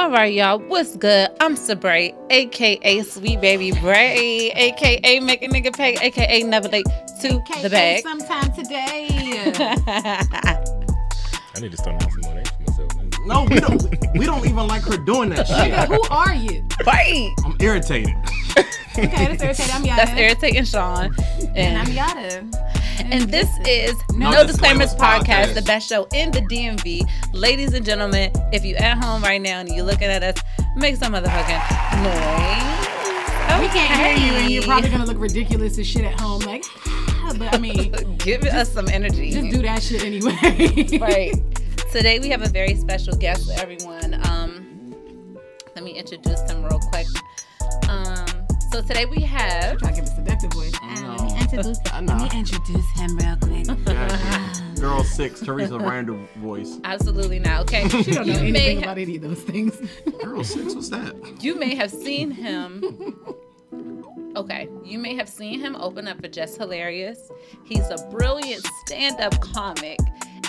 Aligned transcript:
All 0.00 0.10
right, 0.10 0.32
y'all. 0.32 0.58
What's 0.58 0.96
good? 0.96 1.28
I'm 1.40 1.56
Sabrae, 1.56 2.14
aka 2.30 3.02
Sweet 3.02 3.38
Baby 3.42 3.72
Bray, 3.72 4.50
aka 4.52 5.20
Make 5.20 5.42
a 5.42 5.48
Nigga 5.48 5.76
Pay, 5.76 5.94
aka 6.00 6.42
Never 6.42 6.68
Late 6.68 6.86
to 7.20 7.28
KK 7.40 7.60
the 7.62 7.68
Bag. 7.68 8.02
sometime 8.02 8.50
today. 8.54 9.08
I 11.54 11.60
need 11.60 11.72
to 11.72 11.76
start 11.76 12.02
off 12.02 12.10
some 12.12 12.20
more 12.22 12.34
names 12.34 12.48
for 12.48 12.62
myself. 12.62 12.96
Man. 12.96 13.10
No, 13.26 13.44
we 13.44 13.60
don't. 13.60 14.18
we 14.18 14.24
don't 14.24 14.46
even 14.46 14.66
like 14.68 14.80
her 14.84 14.96
doing 14.96 15.28
that 15.30 15.46
Nigga, 15.46 15.80
shit. 15.80 15.88
who 15.88 16.02
are 16.08 16.34
you? 16.34 16.66
Right. 16.86 17.28
I'm 17.44 17.54
irritated. 17.60 18.14
Okay, 18.98 19.06
that's 19.06 19.42
irritating. 19.42 19.74
I'm 19.74 19.82
Yatta. 19.84 19.96
That's 19.96 20.18
irritating 20.18 20.64
Sean. 20.64 21.14
And 21.54 21.76
I'm 21.78 21.86
And, 21.86 21.94
Yatta. 22.54 22.69
and 23.10 23.30
this 23.30 23.48
is 23.66 23.94
No, 24.12 24.30
No 24.30 24.46
Disclaimers 24.46 24.92
Disclaimers 24.92 24.94
Podcast, 24.94 25.24
Podcast. 25.24 25.54
the 25.54 25.62
best 25.62 25.88
show 25.88 26.06
in 26.14 26.30
the 26.30 26.40
DMV. 26.42 27.02
Ladies 27.32 27.72
and 27.74 27.84
gentlemen, 27.84 28.30
if 28.52 28.64
you 28.64 28.74
at 28.76 29.02
home 29.02 29.22
right 29.22 29.40
now 29.40 29.60
and 29.60 29.68
you're 29.68 29.84
looking 29.84 30.08
at 30.08 30.22
us, 30.22 30.42
make 30.76 30.96
some 30.96 31.12
motherfucking 31.14 32.02
noise. 32.02 32.86
We 33.60 33.66
can't 33.68 34.00
hear 34.00 34.26
you, 34.26 34.34
and 34.38 34.50
you're 34.50 34.62
probably 34.62 34.88
gonna 34.90 35.04
look 35.04 35.18
ridiculous 35.18 35.78
as 35.78 35.86
shit 35.86 36.04
at 36.04 36.18
home. 36.18 36.40
Like, 36.42 36.64
but 37.38 37.54
I 37.54 37.58
mean, 37.58 37.92
Give 38.18 38.42
us 38.44 38.72
some 38.72 38.88
energy. 38.88 39.30
just 39.32 39.50
do 39.50 39.62
that 39.62 39.82
shit 39.82 40.02
anyway. 40.04 40.98
right. 40.98 41.32
Today 41.92 42.18
we 42.20 42.28
have 42.28 42.42
a 42.42 42.48
very 42.48 42.74
special 42.76 43.16
guest 43.16 43.46
for 43.52 43.60
everyone. 43.60 44.20
Um, 44.28 45.36
let 45.74 45.84
me 45.84 45.92
introduce 45.92 46.40
them 46.42 46.62
real 46.64 46.78
quick. 46.78 47.06
Um, 47.88 48.26
so 48.70 48.80
today 48.82 49.04
we 49.06 49.20
have 49.22 49.78
Try 49.78 49.90
to 49.90 49.96
give 49.96 50.04
a 50.04 50.08
seductive 50.08 50.52
voice. 50.52 50.72
No. 50.82 51.16
Let 51.18 51.22
me 51.22 51.29
introduce. 51.52 51.78
I 51.92 52.00
Let 52.00 52.32
me 52.32 52.38
introduce 52.38 52.90
him 52.92 53.16
real 53.16 53.36
quick. 53.36 54.76
Girl 54.80 55.04
six, 55.04 55.40
Teresa 55.40 55.78
Randall 55.80 56.20
voice. 56.36 56.78
absolutely 56.84 57.38
not 57.38 57.62
okay. 57.62 57.86
She 57.88 58.12
don't 58.12 58.26
know 58.26 58.32
you 58.34 58.52
may 58.52 58.60
anything 58.70 58.76
ha- 58.78 58.82
about 58.84 58.98
any 58.98 59.16
of 59.16 59.22
those 59.22 59.42
things. 59.42 59.76
Girl 60.22 60.42
six, 60.42 60.74
what's 60.74 60.88
that? 60.88 61.14
you 61.42 61.54
may 61.58 61.74
have 61.74 61.90
seen 61.90 62.30
him. 62.30 63.14
Okay, 64.36 64.68
you 64.84 64.98
may 64.98 65.14
have 65.16 65.28
seen 65.28 65.60
him 65.60 65.76
open 65.76 66.06
up 66.08 66.20
for 66.22 66.28
Just 66.28 66.56
Hilarious. 66.56 67.30
He's 67.64 67.88
a 67.90 67.96
brilliant 68.10 68.64
stand-up 68.86 69.38
comic 69.40 69.98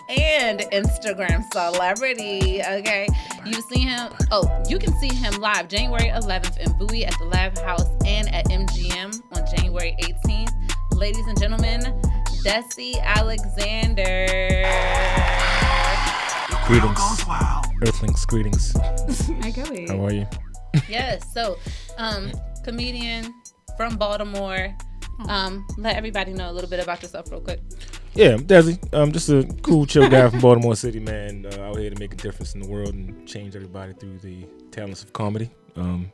and 0.07 0.59
Instagram 0.71 1.43
celebrity. 1.51 2.61
Okay, 2.63 3.07
you've 3.45 3.65
seen 3.65 3.87
him. 3.87 4.13
Oh, 4.31 4.47
you 4.69 4.77
can 4.79 4.93
see 4.99 5.13
him 5.13 5.33
live 5.41 5.67
January 5.67 6.09
11th 6.09 6.57
in 6.59 6.71
Bowie 6.77 7.05
at 7.05 7.17
the 7.19 7.25
Lab 7.25 7.57
House 7.59 7.87
and 8.05 8.33
at 8.33 8.45
MGM 8.45 9.21
on 9.35 9.55
January 9.57 9.95
18th. 9.99 10.49
Ladies 11.01 11.25
and 11.25 11.39
gentlemen, 11.39 11.81
Desi 12.45 13.01
Alexander. 13.01 14.27
Greetings, 16.67 16.99
Earthlings. 17.83 18.25
Greetings. 18.27 18.75
I 19.41 19.49
go 19.49 19.63
ahead. 19.63 19.89
How 19.89 20.05
are 20.05 20.13
you? 20.13 20.27
Yes, 20.87 21.33
so 21.33 21.57
um, 21.97 22.31
comedian 22.63 23.33
from 23.77 23.97
Baltimore. 23.97 24.77
Um, 25.27 25.65
let 25.79 25.95
everybody 25.95 26.33
know 26.33 26.51
a 26.51 26.53
little 26.53 26.69
bit 26.69 26.79
about 26.79 27.01
yourself 27.01 27.31
real 27.31 27.41
quick. 27.41 27.61
Yeah, 28.13 28.33
I'm 28.33 28.45
Desi. 28.45 28.77
I'm 28.93 29.11
just 29.11 29.27
a 29.29 29.43
cool, 29.63 29.87
chill 29.87 30.07
guy 30.07 30.29
from 30.29 30.39
Baltimore 30.39 30.75
City, 30.75 30.99
man. 30.99 31.47
Uh, 31.47 31.61
out 31.63 31.77
here 31.77 31.89
to 31.89 31.99
make 31.99 32.13
a 32.13 32.17
difference 32.17 32.53
in 32.53 32.61
the 32.61 32.67
world 32.67 32.93
and 32.93 33.27
change 33.27 33.55
everybody 33.55 33.93
through 33.93 34.19
the 34.19 34.45
talents 34.69 35.01
of 35.01 35.13
comedy. 35.13 35.49
Um, 35.75 36.11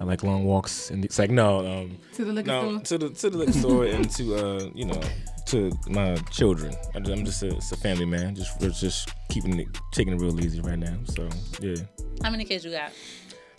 I 0.00 0.04
like 0.04 0.22
long 0.22 0.44
walks 0.44 0.90
and 0.90 1.04
it's 1.04 1.18
like 1.18 1.30
no, 1.30 1.64
um, 1.66 1.98
To 2.14 2.24
the 2.24 2.32
liquor 2.32 2.48
no, 2.48 2.82
store. 2.82 2.98
to 2.98 3.08
the 3.08 3.14
to 3.14 3.30
the 3.30 3.38
liquor 3.38 3.52
store 3.52 3.84
and 3.86 4.10
to 4.10 4.34
uh, 4.34 4.70
you 4.74 4.84
know, 4.86 5.00
to 5.46 5.70
my 5.88 6.16
children. 6.30 6.74
I'm 6.94 7.04
just, 7.24 7.42
a, 7.42 7.54
it's 7.56 7.70
a 7.72 7.76
family 7.76 8.04
man. 8.06 8.34
Just 8.34 8.60
we're 8.60 8.70
just 8.70 9.10
keeping 9.28 9.58
it, 9.60 9.68
taking 9.92 10.14
it 10.14 10.20
real 10.20 10.38
easy 10.40 10.60
right 10.60 10.78
now. 10.78 10.96
So 11.04 11.28
yeah, 11.60 11.76
How 12.22 12.30
many 12.30 12.44
kids 12.44 12.64
you 12.64 12.72
got? 12.72 12.90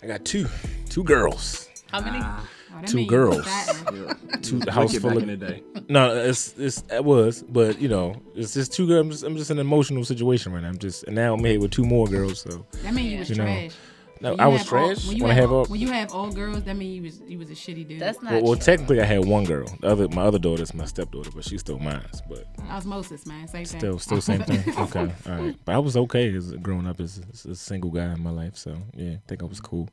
I 0.02 0.06
got 0.06 0.24
two, 0.24 0.46
two 0.90 1.04
girls, 1.04 1.68
How 1.90 2.00
many? 2.00 2.18
Oh, 2.22 2.48
that 2.80 2.86
two 2.88 3.06
girls. 3.06 3.46
two 4.42 4.60
house 4.68 4.94
full 4.98 5.16
of 5.16 5.22
in 5.22 5.28
the 5.28 5.36
day. 5.36 5.62
No, 5.88 6.14
it's 6.14 6.54
it's 6.58 6.82
it 6.90 7.02
was, 7.02 7.42
but 7.48 7.80
you 7.80 7.88
know, 7.88 8.20
it's 8.34 8.52
just 8.52 8.72
two 8.74 8.86
girls. 8.86 9.00
I'm 9.06 9.10
just, 9.10 9.24
I'm 9.24 9.36
just 9.36 9.50
in 9.50 9.58
an 9.58 9.66
emotional 9.66 10.04
situation 10.04 10.52
right 10.52 10.62
now. 10.62 10.68
I'm 10.68 10.78
just 10.78 11.04
and 11.04 11.16
now 11.16 11.32
I'm 11.34 11.42
here 11.44 11.58
with 11.58 11.70
two 11.70 11.84
more 11.84 12.06
girls. 12.06 12.40
So 12.42 12.66
That 12.82 12.92
mean 12.92 13.10
you 13.12 13.18
was 13.20 13.30
You 13.30 13.36
know, 13.36 13.44
trash. 13.44 13.72
No, 14.20 14.36
I 14.38 14.46
was 14.46 14.62
have 14.62 14.72
all- 14.72 14.86
trash 14.88 15.06
when 15.06 15.16
you 15.16 15.22
when 15.24 15.32
I 15.32 15.34
have 15.34 15.42
have 15.44 15.52
all, 15.52 15.58
all. 15.58 15.64
when 15.66 15.80
you 15.80 15.88
have 15.90 16.12
all 16.12 16.30
girls, 16.32 16.62
that 16.64 16.76
means 16.76 16.96
you 16.96 17.02
was 17.02 17.20
you 17.30 17.38
was 17.38 17.50
a 17.50 17.54
shitty 17.54 17.86
dude. 17.88 18.00
That's 18.00 18.22
not 18.22 18.32
Well, 18.34 18.42
well, 18.42 18.56
technically, 18.56 19.00
I 19.00 19.04
had 19.04 19.24
one 19.24 19.44
girl. 19.44 19.68
The 19.80 19.88
other, 19.88 20.08
my 20.08 20.22
other 20.22 20.38
daughter 20.38 20.62
is 20.62 20.74
my 20.74 20.84
stepdaughter, 20.86 21.30
but 21.34 21.44
she's 21.44 21.60
still 21.60 21.78
mine. 21.78 22.04
But 22.28 22.46
osmosis, 22.68 23.26
man. 23.26 23.46
Same 23.48 23.64
thing. 23.64 23.80
still, 23.80 23.98
still 23.98 24.20
same 24.20 24.42
thing. 24.42 24.62
Okay, 24.78 25.12
all 25.28 25.32
right. 25.38 25.56
But 25.64 25.74
I 25.74 25.78
was 25.78 25.96
okay 25.96 26.34
as 26.34 26.52
growing 26.54 26.86
up 26.86 27.00
as, 27.00 27.20
as 27.32 27.44
a 27.46 27.54
single 27.54 27.90
guy 27.90 28.12
in 28.12 28.22
my 28.22 28.30
life. 28.30 28.56
So 28.56 28.76
yeah, 28.94 29.12
I 29.12 29.20
think 29.26 29.42
I 29.42 29.46
was 29.46 29.60
cool. 29.60 29.88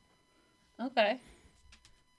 Okay. 0.81 1.19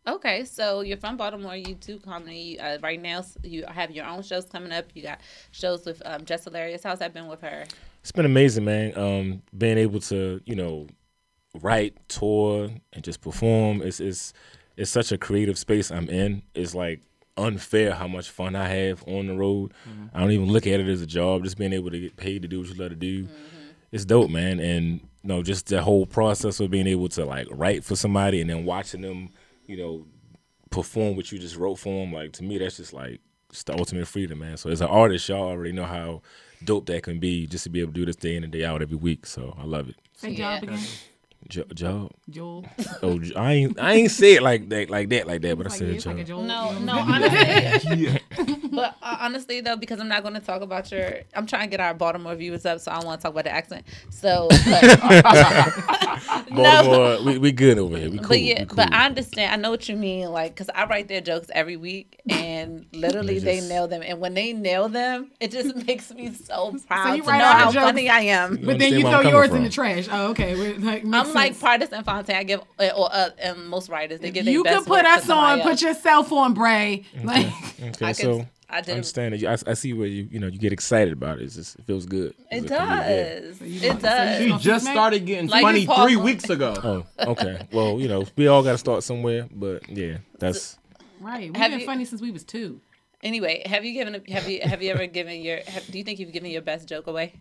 Okay, 0.06 0.44
so 0.44 0.82
you're 0.82 0.98
from 0.98 1.16
Baltimore. 1.16 1.56
You 1.56 1.76
do 1.76 1.98
comedy 1.98 2.60
uh, 2.60 2.78
right 2.82 3.00
now. 3.00 3.24
You 3.42 3.64
have 3.66 3.90
your 3.90 4.04
own 4.04 4.22
shows 4.22 4.44
coming 4.44 4.70
up. 4.70 4.84
You 4.94 5.02
got 5.02 5.20
shows 5.50 5.86
with 5.86 6.02
um, 6.04 6.26
Just 6.26 6.44
Hilarious. 6.44 6.82
How's 6.82 6.98
that 6.98 7.14
been 7.14 7.26
with 7.26 7.40
her? 7.40 7.64
It's 8.02 8.12
been 8.12 8.26
amazing, 8.26 8.66
man. 8.66 8.98
Um, 8.98 9.42
being 9.56 9.78
able 9.78 10.00
to, 10.00 10.42
you 10.44 10.56
know, 10.56 10.86
write, 11.60 11.96
tour, 12.08 12.70
and 12.92 13.04
just 13.04 13.20
perform. 13.20 13.82
It's 13.82 14.00
it's 14.00 14.32
it's 14.76 14.90
such 14.90 15.12
a 15.12 15.18
creative 15.18 15.58
space 15.58 15.90
I'm 15.90 16.08
in. 16.08 16.42
It's 16.54 16.74
like 16.74 17.00
unfair 17.36 17.94
how 17.94 18.06
much 18.08 18.30
fun 18.30 18.54
I 18.54 18.68
have 18.68 19.02
on 19.06 19.26
the 19.26 19.34
road. 19.34 19.72
Mm-hmm. 19.88 20.06
I 20.16 20.20
don't 20.20 20.30
even 20.30 20.46
look 20.52 20.66
at 20.66 20.80
it 20.80 20.88
as 20.88 21.02
a 21.02 21.06
job. 21.06 21.44
Just 21.44 21.58
being 21.58 21.72
able 21.72 21.90
to 21.90 21.98
get 22.00 22.16
paid 22.16 22.42
to 22.42 22.48
do 22.48 22.60
what 22.60 22.68
you 22.68 22.74
love 22.74 22.90
to 22.90 22.96
do. 22.96 23.24
Mm-hmm. 23.24 23.34
It's 23.92 24.04
dope, 24.04 24.30
man. 24.30 24.58
And 24.60 25.00
you 25.22 25.28
know, 25.28 25.42
just 25.42 25.66
the 25.68 25.82
whole 25.82 26.06
process 26.06 26.60
of 26.60 26.70
being 26.70 26.86
able 26.86 27.08
to 27.10 27.24
like 27.24 27.46
write 27.50 27.84
for 27.84 27.96
somebody 27.96 28.40
and 28.40 28.50
then 28.50 28.64
watching 28.64 29.00
them, 29.00 29.30
you 29.66 29.76
know, 29.76 30.06
perform 30.70 31.16
what 31.16 31.30
you 31.30 31.38
just 31.38 31.56
wrote 31.56 31.76
for 31.76 32.04
them. 32.04 32.12
Like 32.12 32.32
to 32.34 32.44
me, 32.44 32.58
that's 32.58 32.76
just 32.76 32.92
like 32.92 33.20
it's 33.50 33.62
the 33.62 33.76
ultimate 33.78 34.08
freedom, 34.08 34.40
man. 34.40 34.56
So 34.56 34.70
as 34.70 34.80
an 34.80 34.88
artist, 34.88 35.28
y'all 35.28 35.48
already 35.48 35.72
know 35.72 35.84
how 35.84 36.22
dope 36.64 36.86
that 36.86 37.02
can 37.04 37.20
be 37.20 37.46
just 37.46 37.64
to 37.64 37.70
be 37.70 37.80
able 37.80 37.92
to 37.92 37.98
do 38.00 38.06
this 38.06 38.16
day 38.16 38.36
in 38.36 38.42
and 38.42 38.52
day 38.52 38.64
out 38.64 38.82
every 38.82 38.96
week. 38.96 39.26
So 39.26 39.54
I 39.58 39.64
love 39.64 39.88
it. 39.88 39.96
Say 40.16 40.30
Yeah. 40.30 40.58
job 40.60 40.62
again, 40.64 40.84
Jo- 41.48 41.64
job. 41.74 42.10
Joel. 42.30 42.64
Oh, 43.02 43.18
j- 43.18 43.34
I 43.34 43.52
ain't 43.52 43.78
I 43.78 43.92
ain't 43.94 44.10
say 44.10 44.34
it 44.34 44.42
like 44.42 44.68
that 44.70 44.88
like 44.88 45.10
that 45.10 45.26
like 45.26 45.42
that, 45.42 45.56
but 45.58 45.66
I 45.66 45.70
said 45.70 45.88
it's 45.90 46.06
like 46.06 46.16
a 46.18 46.24
job. 46.24 46.38
Joel. 46.38 46.42
No, 46.44 46.72
you 46.72 46.80
no, 46.80 46.94
know? 46.94 47.00
honestly, 47.14 47.96
Yeah. 48.06 48.18
but 48.72 48.96
uh, 49.02 49.16
honestly 49.20 49.60
though, 49.60 49.76
because 49.76 50.00
I'm 50.00 50.08
not 50.08 50.22
going 50.22 50.34
to 50.34 50.40
talk 50.40 50.62
about 50.62 50.90
your, 50.90 51.18
I'm 51.34 51.46
trying 51.46 51.64
to 51.64 51.70
get 51.70 51.80
our 51.80 51.92
Baltimore 51.94 52.34
viewers 52.34 52.64
up, 52.64 52.80
so 52.80 52.90
I 52.92 52.96
don't 52.96 53.04
want 53.06 53.20
to 53.20 53.22
talk 53.24 53.32
about 53.32 53.44
the 53.44 53.50
accent. 53.52 53.84
So, 54.10 54.48
but, 54.48 54.82
no, 56.50 56.62
Baltimore, 56.62 57.22
we, 57.24 57.38
we 57.38 57.52
good 57.52 57.78
over 57.78 57.96
here. 57.98 58.10
We 58.10 58.18
cool. 58.18 58.28
but 58.28 58.40
yeah, 58.40 58.60
we 58.60 58.66
cool. 58.66 58.76
but 58.76 58.92
I 58.92 59.06
understand. 59.06 59.52
I 59.52 59.56
know 59.56 59.70
what 59.70 59.88
you 59.88 59.96
mean. 59.96 60.30
Like, 60.30 60.56
cause 60.56 60.70
I 60.74 60.86
write 60.86 61.08
their 61.08 61.20
jokes 61.20 61.48
every 61.54 61.76
week, 61.76 62.20
and 62.30 62.86
literally 62.92 63.38
They 63.38 63.60
they 63.60 63.68
nail 63.68 63.86
them. 63.88 64.02
And 64.04 64.18
when 64.20 64.34
they 64.34 64.52
nail 64.52 64.88
them, 64.88 65.30
it 65.40 65.50
just 65.50 65.74
makes 65.86 66.12
me 66.12 66.32
so 66.32 66.74
proud 66.88 67.08
so 67.10 67.14
you 67.14 67.22
to 67.22 67.28
write 67.28 67.38
know 67.38 67.44
how 67.44 67.70
jokes. 67.70 67.84
funny 67.84 68.08
I 68.08 68.20
am. 68.20 68.56
But 68.56 68.78
then 68.78 68.94
you 68.94 69.00
throw 69.00 69.10
I'm 69.10 69.16
coming 69.22 69.32
yours 69.32 69.50
in 69.50 69.62
the 69.64 69.70
trash. 69.70 70.08
Oh, 70.10 70.28
okay. 70.30 70.54
Well, 70.56 70.80
Like, 70.80 71.04
I'm 71.04 71.33
like 71.34 71.52
sense. 71.52 71.60
Partisan 71.62 72.04
Fontaine. 72.04 72.36
I 72.36 72.42
give, 72.44 72.60
uh, 72.78 72.88
or 72.96 73.08
uh, 73.12 73.30
and 73.38 73.66
most 73.68 73.88
writers 73.88 74.20
they 74.20 74.30
give. 74.30 74.44
their 74.44 74.52
you 74.54 74.62
best 74.64 74.78
could 74.78 74.84
put 74.86 74.90
work 74.90 75.02
to 75.04 75.08
us 75.10 75.30
on. 75.30 75.60
Put 75.60 75.82
yourself 75.82 76.32
on, 76.32 76.54
Bray. 76.54 77.04
Like, 77.22 77.46
okay, 77.82 78.06
I 78.06 78.12
so 78.12 78.38
could- 78.38 78.48
I 78.70 78.78
I 78.78 78.80
did. 78.80 78.92
understand 78.92 79.34
it. 79.34 79.44
I, 79.44 79.56
I 79.70 79.74
see 79.74 79.92
where 79.92 80.06
you 80.08 80.26
you 80.30 80.40
know 80.40 80.46
you 80.48 80.58
get 80.58 80.72
excited 80.72 81.12
about 81.12 81.38
it. 81.38 81.44
It's 81.44 81.54
just, 81.54 81.76
it 81.78 81.84
feels 81.84 82.06
good. 82.06 82.34
It 82.50 82.64
It's 82.64 82.70
a 82.72 82.76
comedian, 82.76 82.98
yeah. 82.98 83.40
does. 83.40 83.62
It 83.62 84.02
does. 84.02 84.40
you 84.40 84.58
She 84.58 84.64
just 84.64 84.86
started 84.86 85.26
getting 85.26 85.48
Like 85.48 85.62
funny 85.62 85.86
Paul- 85.86 86.06
three 86.06 86.16
weeks 86.16 86.48
ago. 86.50 86.74
Oh, 87.18 87.30
okay. 87.32 87.68
Well, 87.72 88.00
you 88.00 88.08
know, 88.08 88.24
we 88.36 88.46
all 88.48 88.62
got 88.62 88.72
to 88.72 88.78
start 88.78 89.04
somewhere, 89.04 89.46
but 89.54 89.88
yeah, 89.88 90.16
that's 90.38 90.76
right. 91.20 91.42
We've 91.52 91.56
Have 91.56 91.70
been 91.70 91.80
you- 91.80 91.86
funny 91.86 92.04
since 92.04 92.20
we 92.20 92.30
was 92.30 92.42
two. 92.42 92.80
Anyway, 93.22 93.62
have 93.66 93.84
you 93.84 93.92
given? 93.92 94.14
a- 94.16 94.32
Have 94.32 94.48
you 94.48 94.60
have 94.62 94.82
you 94.82 94.90
ever 94.90 95.06
given 95.06 95.40
your? 95.42 95.58
Have, 95.66 95.86
do 95.86 95.96
you 95.98 96.02
think 96.04 96.18
you've 96.18 96.32
given 96.32 96.50
your 96.50 96.62
best 96.62 96.88
joke 96.88 97.06
away? 97.06 97.34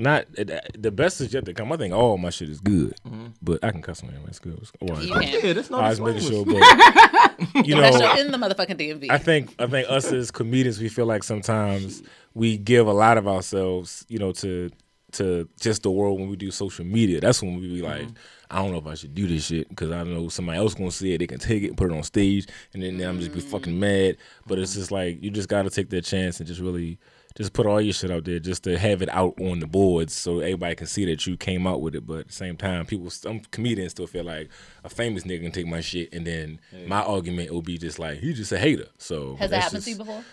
Not 0.00 0.26
uh, 0.38 0.60
the 0.76 0.90
best 0.90 1.20
is 1.20 1.32
yet 1.32 1.44
to 1.44 1.54
come. 1.54 1.72
I 1.72 1.76
think 1.76 1.94
all 1.94 2.18
my 2.18 2.30
shit 2.30 2.48
is 2.48 2.60
good, 2.60 2.94
mm-hmm. 3.06 3.28
but 3.42 3.62
I 3.62 3.70
can 3.70 3.82
cuss 3.82 4.02
on 4.02 4.10
it. 4.10 4.16
It's 4.26 4.38
good. 4.38 4.58
It's, 4.60 4.72
well, 4.80 5.02
You 5.02 5.14
I 5.14 5.24
can. 5.24 5.44
Yeah, 5.44 5.52
that's 5.52 5.70
no 5.70 5.78
was 5.78 6.00
making 6.00 6.22
sure, 6.22 6.44
but 6.44 7.66
you 7.66 7.74
know, 7.74 8.16
in 8.18 8.30
the 8.30 8.38
motherfucking 8.38 8.78
DMV. 8.78 9.10
I 9.10 9.18
think 9.18 9.54
I 9.58 9.66
think 9.66 9.88
us 9.88 10.10
as 10.12 10.30
comedians, 10.30 10.80
we 10.80 10.88
feel 10.88 11.06
like 11.06 11.22
sometimes 11.22 12.02
we 12.34 12.56
give 12.56 12.86
a 12.86 12.92
lot 12.92 13.18
of 13.18 13.26
ourselves, 13.28 14.04
you 14.08 14.18
know, 14.18 14.32
to 14.32 14.70
to 15.12 15.48
just 15.60 15.82
the 15.82 15.90
world 15.90 16.20
when 16.20 16.28
we 16.28 16.36
do 16.36 16.50
social 16.50 16.84
media. 16.84 17.20
That's 17.20 17.42
when 17.42 17.56
we 17.60 17.68
be 17.68 17.82
like, 17.82 18.02
mm-hmm. 18.02 18.14
I 18.50 18.62
don't 18.62 18.72
know 18.72 18.78
if 18.78 18.86
I 18.86 18.94
should 18.94 19.14
do 19.14 19.26
this 19.26 19.46
shit 19.46 19.68
because 19.68 19.90
I 19.90 20.02
know 20.04 20.28
somebody 20.28 20.58
else 20.58 20.74
gonna 20.74 20.90
see 20.90 21.14
it. 21.14 21.18
They 21.18 21.26
can 21.26 21.38
take 21.38 21.62
it, 21.62 21.68
and 21.68 21.76
put 21.76 21.90
it 21.90 21.96
on 21.96 22.02
stage, 22.02 22.46
and 22.72 22.82
then 22.82 23.00
I'm 23.00 23.18
just 23.18 23.32
be 23.32 23.40
fucking 23.40 23.72
mm-hmm. 23.72 23.80
mad. 23.80 24.16
But 24.46 24.58
it's 24.58 24.74
just 24.74 24.90
like 24.90 25.22
you 25.22 25.30
just 25.30 25.48
got 25.48 25.62
to 25.62 25.70
take 25.70 25.90
that 25.90 26.04
chance 26.04 26.40
and 26.40 26.46
just 26.46 26.60
really. 26.60 26.98
Just 27.36 27.52
put 27.52 27.66
all 27.66 27.80
your 27.80 27.92
shit 27.92 28.10
out 28.10 28.24
there, 28.24 28.38
just 28.38 28.64
to 28.64 28.76
have 28.76 29.02
it 29.02 29.08
out 29.10 29.40
on 29.40 29.60
the 29.60 29.66
boards, 29.66 30.14
so 30.14 30.40
everybody 30.40 30.74
can 30.74 30.86
see 30.86 31.04
that 31.04 31.26
you 31.26 31.36
came 31.36 31.66
out 31.66 31.80
with 31.80 31.94
it. 31.94 32.06
But 32.06 32.18
at 32.20 32.26
the 32.28 32.32
same 32.32 32.56
time, 32.56 32.86
people, 32.86 33.08
some 33.10 33.40
comedians 33.50 33.92
still 33.92 34.08
feel 34.08 34.24
like 34.24 34.50
a 34.82 34.88
famous 34.88 35.24
nigga 35.24 35.42
can 35.42 35.52
take 35.52 35.66
my 35.66 35.80
shit, 35.80 36.12
and 36.12 36.26
then 36.26 36.60
my 36.86 37.02
argument 37.02 37.52
will 37.52 37.62
be 37.62 37.78
just 37.78 37.98
like 37.98 38.18
he's 38.18 38.36
just 38.36 38.52
a 38.52 38.58
hater. 38.58 38.86
So 38.98 39.36
Has 39.36 39.50
that 39.50 39.62
happened 39.62 39.84
just- 39.84 39.84
to 39.84 39.90
you 39.92 39.98
before? 39.98 40.24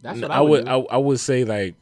That's 0.00 0.20
what 0.20 0.30
I 0.30 0.40
would 0.40 0.64
do. 0.64 0.70
I, 0.70 0.76
I 0.94 0.96
would 0.96 1.18
say 1.18 1.44
like 1.44 1.74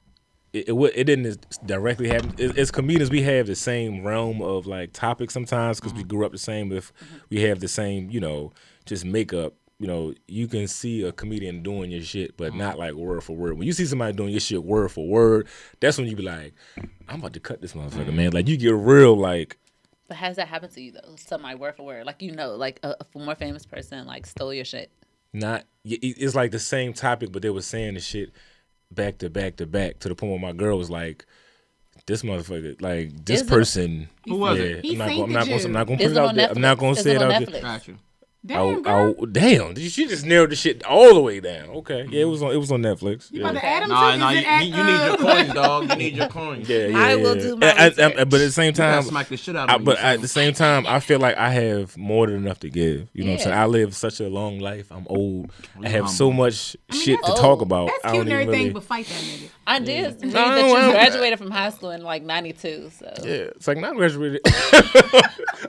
it, 0.52 0.68
it, 0.68 0.92
it 0.94 1.04
didn't 1.04 1.66
directly 1.66 2.08
happen. 2.08 2.34
As 2.38 2.56
as 2.56 2.70
comedians, 2.70 3.10
we 3.10 3.22
have 3.22 3.46
the 3.46 3.54
same 3.54 4.04
realm 4.04 4.40
of 4.40 4.66
like 4.66 4.92
topics 4.92 5.34
sometimes 5.34 5.78
because 5.78 5.92
we 5.92 6.00
mm-hmm. 6.00 6.08
grew 6.08 6.26
up 6.26 6.32
the 6.32 6.38
same. 6.38 6.72
If 6.72 6.92
we 7.28 7.42
have 7.42 7.60
the 7.60 7.68
same, 7.68 8.10
you 8.10 8.20
know, 8.20 8.52
just 8.86 9.04
makeup. 9.04 9.54
You 9.78 9.86
know, 9.86 10.14
you 10.26 10.48
can 10.48 10.66
see 10.68 11.02
a 11.02 11.12
comedian 11.12 11.62
doing 11.62 11.90
your 11.90 12.00
shit, 12.02 12.36
but 12.38 12.50
mm-hmm. 12.50 12.58
not 12.58 12.78
like 12.78 12.94
word 12.94 13.22
for 13.22 13.36
word. 13.36 13.58
When 13.58 13.66
you 13.66 13.74
see 13.74 13.84
somebody 13.84 14.14
doing 14.14 14.30
your 14.30 14.40
shit 14.40 14.64
word 14.64 14.90
for 14.90 15.06
word, 15.06 15.48
that's 15.80 15.98
when 15.98 16.06
you 16.06 16.16
be 16.16 16.22
like, 16.22 16.54
"I'm 17.08 17.18
about 17.20 17.34
to 17.34 17.40
cut 17.40 17.60
this 17.60 17.74
motherfucker, 17.74 18.12
man." 18.14 18.32
Like 18.32 18.48
you 18.48 18.56
get 18.56 18.74
real 18.74 19.14
like 19.16 19.58
But 20.08 20.16
has 20.16 20.36
that 20.36 20.48
happened 20.48 20.72
to 20.72 20.80
you 20.80 20.92
though? 20.92 21.16
Somebody 21.16 21.56
word 21.56 21.76
for 21.76 21.84
word, 21.84 22.06
like 22.06 22.22
you 22.22 22.32
know, 22.32 22.56
like 22.56 22.80
a, 22.82 22.94
a 23.14 23.18
more 23.18 23.34
famous 23.34 23.66
person 23.66 24.06
like 24.06 24.24
stole 24.26 24.54
your 24.54 24.64
shit. 24.64 24.90
not 25.34 25.64
it's 25.84 26.34
like 26.34 26.52
the 26.52 26.58
same 26.58 26.92
topic, 26.94 27.30
but 27.30 27.42
they 27.42 27.50
were 27.50 27.60
saying 27.62 27.94
the 27.94 28.00
shit 28.00 28.30
back 28.90 29.18
to 29.18 29.28
back 29.28 29.56
to 29.56 29.66
back 29.66 29.98
to 30.00 30.08
the 30.08 30.14
point 30.14 30.30
where 30.30 30.40
my 30.40 30.52
girl 30.52 30.78
was 30.78 30.88
like, 30.90 31.26
"This 32.06 32.22
motherfucker, 32.22 32.80
like 32.80 33.26
this 33.26 33.42
Is 33.42 33.46
it- 33.46 33.50
person." 33.50 34.08
Who 34.26 34.36
was 34.36 34.58
yeah, 34.58 34.64
it? 34.64 34.84
He 34.84 34.92
I'm 34.92 34.98
not, 34.98 35.08
gonna, 35.08 35.22
I'm 35.24 35.32
not 35.32 35.46
gonna, 35.48 35.64
I'm 35.64 35.72
not 35.72 35.86
gonna 35.86 36.02
Is 36.02 36.12
put 36.12 36.12
it 36.12 36.16
it 36.16 36.18
out 36.18 36.28
on 36.30 36.36
there. 36.36 36.48
Netflix? 36.48 36.56
I'm 36.56 36.62
not 36.62 36.78
gonna 36.78 36.92
Is 36.92 37.00
say 37.02 37.10
it 37.10 37.16
it 37.16 37.22
on 37.22 37.30
out. 37.32 37.42
Netflix? 37.42 37.60
Got 37.62 37.88
you. 37.88 37.98
Damn, 38.46 38.58
Oh, 38.60 38.80
girl. 38.80 39.14
oh, 39.18 39.26
damn! 39.26 39.74
Did 39.74 39.82
you- 39.84 39.90
She 39.90 40.06
just 40.06 40.24
narrowed 40.24 40.50
the 40.50 40.56
shit 40.56 40.84
all 40.84 41.14
the 41.14 41.20
way 41.20 41.40
down. 41.40 41.68
Okay, 41.70 42.06
yeah, 42.08 42.22
it 42.22 42.24
was 42.26 42.42
on. 42.42 42.52
It 42.52 42.56
was 42.58 42.70
on 42.70 42.80
Netflix. 42.82 43.32
You 43.32 43.40
Yeah, 43.42 43.50
about 43.50 43.60
to 43.60 43.66
add 43.66 43.82
him 43.82 43.88
Nah, 43.88 44.12
to? 44.12 44.16
nah, 44.18 44.30
you, 44.30 44.38
it 44.38 44.46
at, 44.46 44.60
you 44.66 44.74
you 44.76 44.84
need 44.84 44.92
your 44.92 45.12
uh, 45.12 45.16
coins, 45.16 45.54
dog. 45.54 45.90
You 45.90 45.96
need 45.96 46.14
your 46.16 46.28
coins. 46.28 46.68
yeah, 46.68 46.86
yeah. 46.86 46.98
I 46.98 47.16
will 47.16 47.36
yeah. 47.36 47.42
do 47.42 47.56
my 47.56 47.66
And- 47.66 47.78
and- 47.78 47.90
research. 47.98 48.14
and- 48.18 48.30
but 48.30 48.40
at 48.40 48.44
the 48.44 48.52
same 48.52 48.72
time, 48.72 49.02
smack 49.02 49.28
the 49.28 49.36
shit 49.36 49.56
out 49.56 49.68
I, 49.68 49.74
of 49.74 49.80
me. 49.80 49.84
but 49.86 49.98
at 49.98 50.20
the 50.20 50.28
same 50.28 50.52
time, 50.54 50.86
I 50.86 51.00
feel 51.00 51.18
like 51.18 51.36
I 51.36 51.50
have 51.50 51.96
more 51.96 52.26
than 52.28 52.36
enough 52.36 52.60
to 52.60 52.70
give. 52.70 53.08
You 53.14 53.24
know 53.24 53.30
what 53.32 53.40
I'm 53.40 53.44
saying? 53.44 53.56
I 53.58 53.66
live 53.66 53.96
such 53.96 54.20
a 54.20 54.28
long 54.28 54.60
life. 54.60 54.86
I'm 54.92 55.06
old. 55.08 55.50
I 55.82 55.88
have 55.88 56.08
so 56.08 56.30
much 56.32 56.76
mean, 56.92 57.00
shit 57.02 57.16
to 57.16 57.22
that's- 57.22 57.40
talk 57.40 57.60
about. 57.62 57.86
That's 57.88 58.04
I 58.04 58.10
cute 58.12 58.12
don't 58.12 58.20
and 58.20 58.28
even 58.28 58.42
everything, 58.42 58.60
really. 58.68 58.74
but 58.74 58.84
fight 58.84 59.06
that 59.06 59.14
nigga. 59.22 59.48
I 59.66 59.78
did 59.80 60.22
read 60.22 60.22
No, 60.22 60.30
that 60.30 60.60
no, 60.60 60.66
you 60.68 60.72
well- 60.74 60.90
graduated 60.92 61.38
from 61.38 61.50
high 61.50 61.70
school 61.70 61.90
in 61.90 62.02
like 62.02 62.22
'92. 62.22 62.90
So 62.96 63.12
Yeah, 63.24 63.32
it's 63.56 63.66
like 63.66 63.78
not 63.78 63.96
graduated. 63.96 64.40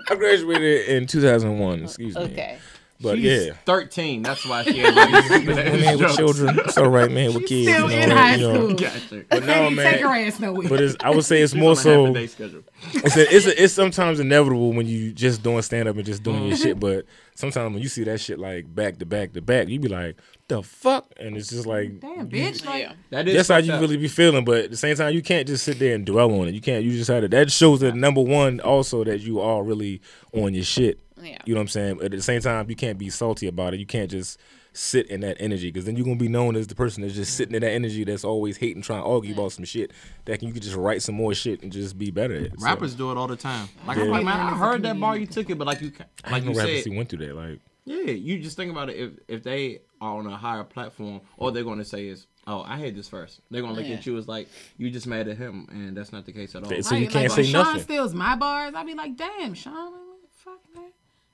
I 0.09 0.15
graduated 0.15 0.87
in 0.89 1.07
2001. 1.07 1.83
Excuse 1.83 2.15
me. 2.15 2.21
okay, 2.21 2.57
But 2.99 3.17
She's 3.17 3.47
yeah. 3.47 3.53
13. 3.65 4.23
That's 4.23 4.45
why 4.45 4.63
she 4.63 4.79
had 4.79 4.95
like 4.95 5.25
stupid 5.25 5.55
Man 5.55 5.83
ass 5.83 5.97
with 5.97 6.15
children, 6.15 6.59
it's 6.65 6.77
all 6.77 6.89
right, 6.89 7.11
man. 7.11 7.33
With 7.33 7.47
She's 7.47 7.67
kids, 7.67 7.77
still 7.77 7.91
you 7.91 7.97
know, 7.97 8.03
in 8.03 8.09
high 8.11 8.35
you 8.35 8.41
know. 8.41 8.53
school. 8.55 8.75
Gotcha. 8.75 9.25
But 9.29 9.43
no, 9.43 9.69
Hey, 9.69 9.75
Take 9.75 10.01
her 10.01 10.07
ass 10.07 10.39
nowhere. 10.39 10.67
But 10.67 10.81
it's, 10.81 10.95
I 11.01 11.11
would 11.11 11.25
say 11.25 11.41
it's 11.41 11.53
She's 11.53 11.61
more 11.61 11.71
on 11.71 11.77
a 11.77 11.79
half 11.79 11.85
a 11.85 12.07
so. 12.07 12.13
day 12.13 12.27
schedule. 12.27 12.63
It's 12.93 13.15
a, 13.15 13.35
it's 13.35 13.45
a, 13.47 13.63
it's 13.63 13.73
sometimes 13.73 14.19
inevitable 14.19 14.73
when 14.73 14.87
you 14.87 15.11
just 15.11 15.43
doing 15.43 15.61
stand 15.61 15.87
up 15.87 15.95
and 15.95 16.05
just 16.05 16.23
doing 16.23 16.43
your 16.43 16.53
mm-hmm. 16.55 16.63
shit. 16.63 16.79
But 16.79 17.05
sometimes 17.35 17.73
when 17.73 17.83
you 17.83 17.89
see 17.89 18.03
that 18.05 18.19
shit 18.19 18.39
like 18.39 18.73
back 18.73 18.97
to 18.99 19.05
back 19.05 19.33
to 19.33 19.41
back, 19.41 19.67
you 19.67 19.79
be 19.79 19.87
like, 19.87 20.17
the 20.47 20.63
fuck, 20.63 21.11
and 21.19 21.35
it's 21.35 21.49
just 21.49 21.65
like 21.65 21.99
Damn, 21.99 22.29
bitch. 22.29 22.65
Like, 22.65 22.83
yeah. 22.83 22.93
That 23.09 23.27
is 23.27 23.35
that's 23.35 23.49
how 23.49 23.57
you 23.57 23.73
up. 23.73 23.81
really 23.81 23.97
be 23.97 24.07
feeling. 24.07 24.45
But 24.45 24.65
at 24.65 24.71
the 24.71 24.77
same 24.77 24.95
time, 24.95 25.13
you 25.13 25.21
can't 25.21 25.47
just 25.47 25.65
sit 25.65 25.79
there 25.79 25.93
and 25.93 26.05
dwell 26.05 26.33
on 26.39 26.47
it. 26.47 26.53
You 26.53 26.61
can't. 26.61 26.83
You 26.83 26.91
just 26.91 27.09
had 27.09 27.21
to. 27.21 27.27
That 27.27 27.51
shows 27.51 27.81
that 27.81 27.95
number 27.95 28.21
one, 28.21 28.59
also 28.61 29.03
that 29.03 29.21
you 29.21 29.39
are 29.39 29.63
really 29.63 30.01
on 30.33 30.53
your 30.53 30.63
shit. 30.63 30.99
Yeah. 31.21 31.37
You 31.45 31.53
know 31.53 31.59
what 31.59 31.63
I'm 31.63 31.67
saying? 31.69 32.01
At 32.01 32.11
the 32.11 32.21
same 32.21 32.41
time, 32.41 32.69
you 32.69 32.75
can't 32.75 32.97
be 32.97 33.09
salty 33.09 33.47
about 33.47 33.73
it. 33.73 33.79
You 33.79 33.85
can't 33.85 34.09
just 34.11 34.39
sit 34.73 35.07
in 35.09 35.21
that 35.21 35.35
energy 35.39 35.69
because 35.71 35.85
then 35.85 35.95
you're 35.95 36.05
gonna 36.05 36.17
be 36.17 36.27
known 36.27 36.55
as 36.55 36.67
the 36.67 36.75
person 36.75 37.01
that's 37.01 37.15
just 37.15 37.35
sitting 37.35 37.55
in 37.55 37.61
that 37.61 37.71
energy 37.71 38.03
that's 38.03 38.23
always 38.23 38.57
hating, 38.57 38.81
trying 38.83 39.01
to 39.01 39.07
argue 39.09 39.33
about 39.33 39.51
some 39.51 39.65
shit 39.65 39.91
that 40.25 40.37
can, 40.37 40.47
you 40.47 40.53
could 40.53 40.61
just 40.61 40.75
write 40.75 41.01
some 41.01 41.15
more 41.15 41.33
shit 41.33 41.63
and 41.63 41.71
just 41.71 41.97
be 41.97 42.11
better 42.11 42.35
at. 42.35 42.59
So, 42.59 42.65
Rappers 42.65 42.93
do 42.93 43.09
it 43.11 43.17
all 43.17 43.27
the 43.27 43.35
time. 43.35 43.67
Like 43.87 43.97
Yeah. 43.97 44.03
I'm 44.03 44.09
like, 44.11 44.25
man, 44.25 44.39
I 44.39 44.55
heard 44.55 44.83
that 44.83 44.99
bar 44.99 45.17
you 45.17 45.25
took 45.25 45.49
it, 45.49 45.57
but 45.57 45.65
like 45.65 45.81
you, 45.81 45.89
ca- 45.91 46.05
I 46.23 46.31
like 46.31 46.43
you 46.43 46.53
rappers 46.53 46.83
said, 46.83 46.91
who 46.91 46.97
went 46.97 47.09
through 47.09 47.25
that. 47.25 47.35
Like, 47.35 47.59
yeah, 47.85 48.11
you 48.11 48.37
just 48.39 48.55
think 48.57 48.69
about 48.69 48.89
it. 48.91 48.97
If 48.97 49.11
if 49.27 49.43
they 49.43 49.79
are 50.01 50.17
on 50.17 50.27
a 50.27 50.37
higher 50.37 50.63
platform, 50.63 51.21
all 51.37 51.51
they're 51.51 51.63
going 51.63 51.79
to 51.79 51.85
say 51.85 52.05
is, 52.07 52.27
"Oh, 52.45 52.61
I 52.61 52.77
had 52.77 52.95
this 52.95 53.07
first. 53.07 53.39
They're 53.49 53.61
going 53.61 53.73
to 53.73 53.79
look 53.79 53.89
Yeah. 53.89 53.95
at 53.95 54.05
you 54.05 54.15
as 54.17 54.27
like 54.27 54.47
you 54.77 54.91
just 54.91 55.07
mad 55.07 55.27
at 55.29 55.37
him, 55.37 55.67
and 55.71 55.95
that's 55.97 56.11
not 56.11 56.25
the 56.25 56.33
case 56.33 56.53
at 56.53 56.63
all. 56.63 56.69
So 56.83 56.95
you 56.95 57.05
like, 57.05 57.13
can't 57.13 57.29
like, 57.29 57.31
say 57.31 57.43
when 57.43 57.51
nothing. 57.53 57.73
Sean 57.75 57.83
steals 57.83 58.13
my 58.13 58.35
bars, 58.35 58.75
I'd 58.75 58.85
be 58.85 58.93
like, 58.93 59.15
damn, 59.15 59.53
Sean, 59.55 59.73
like, 59.73 59.93
what 59.93 60.21
the 60.21 60.27
fuck, 60.33 60.59
man? 60.75 60.91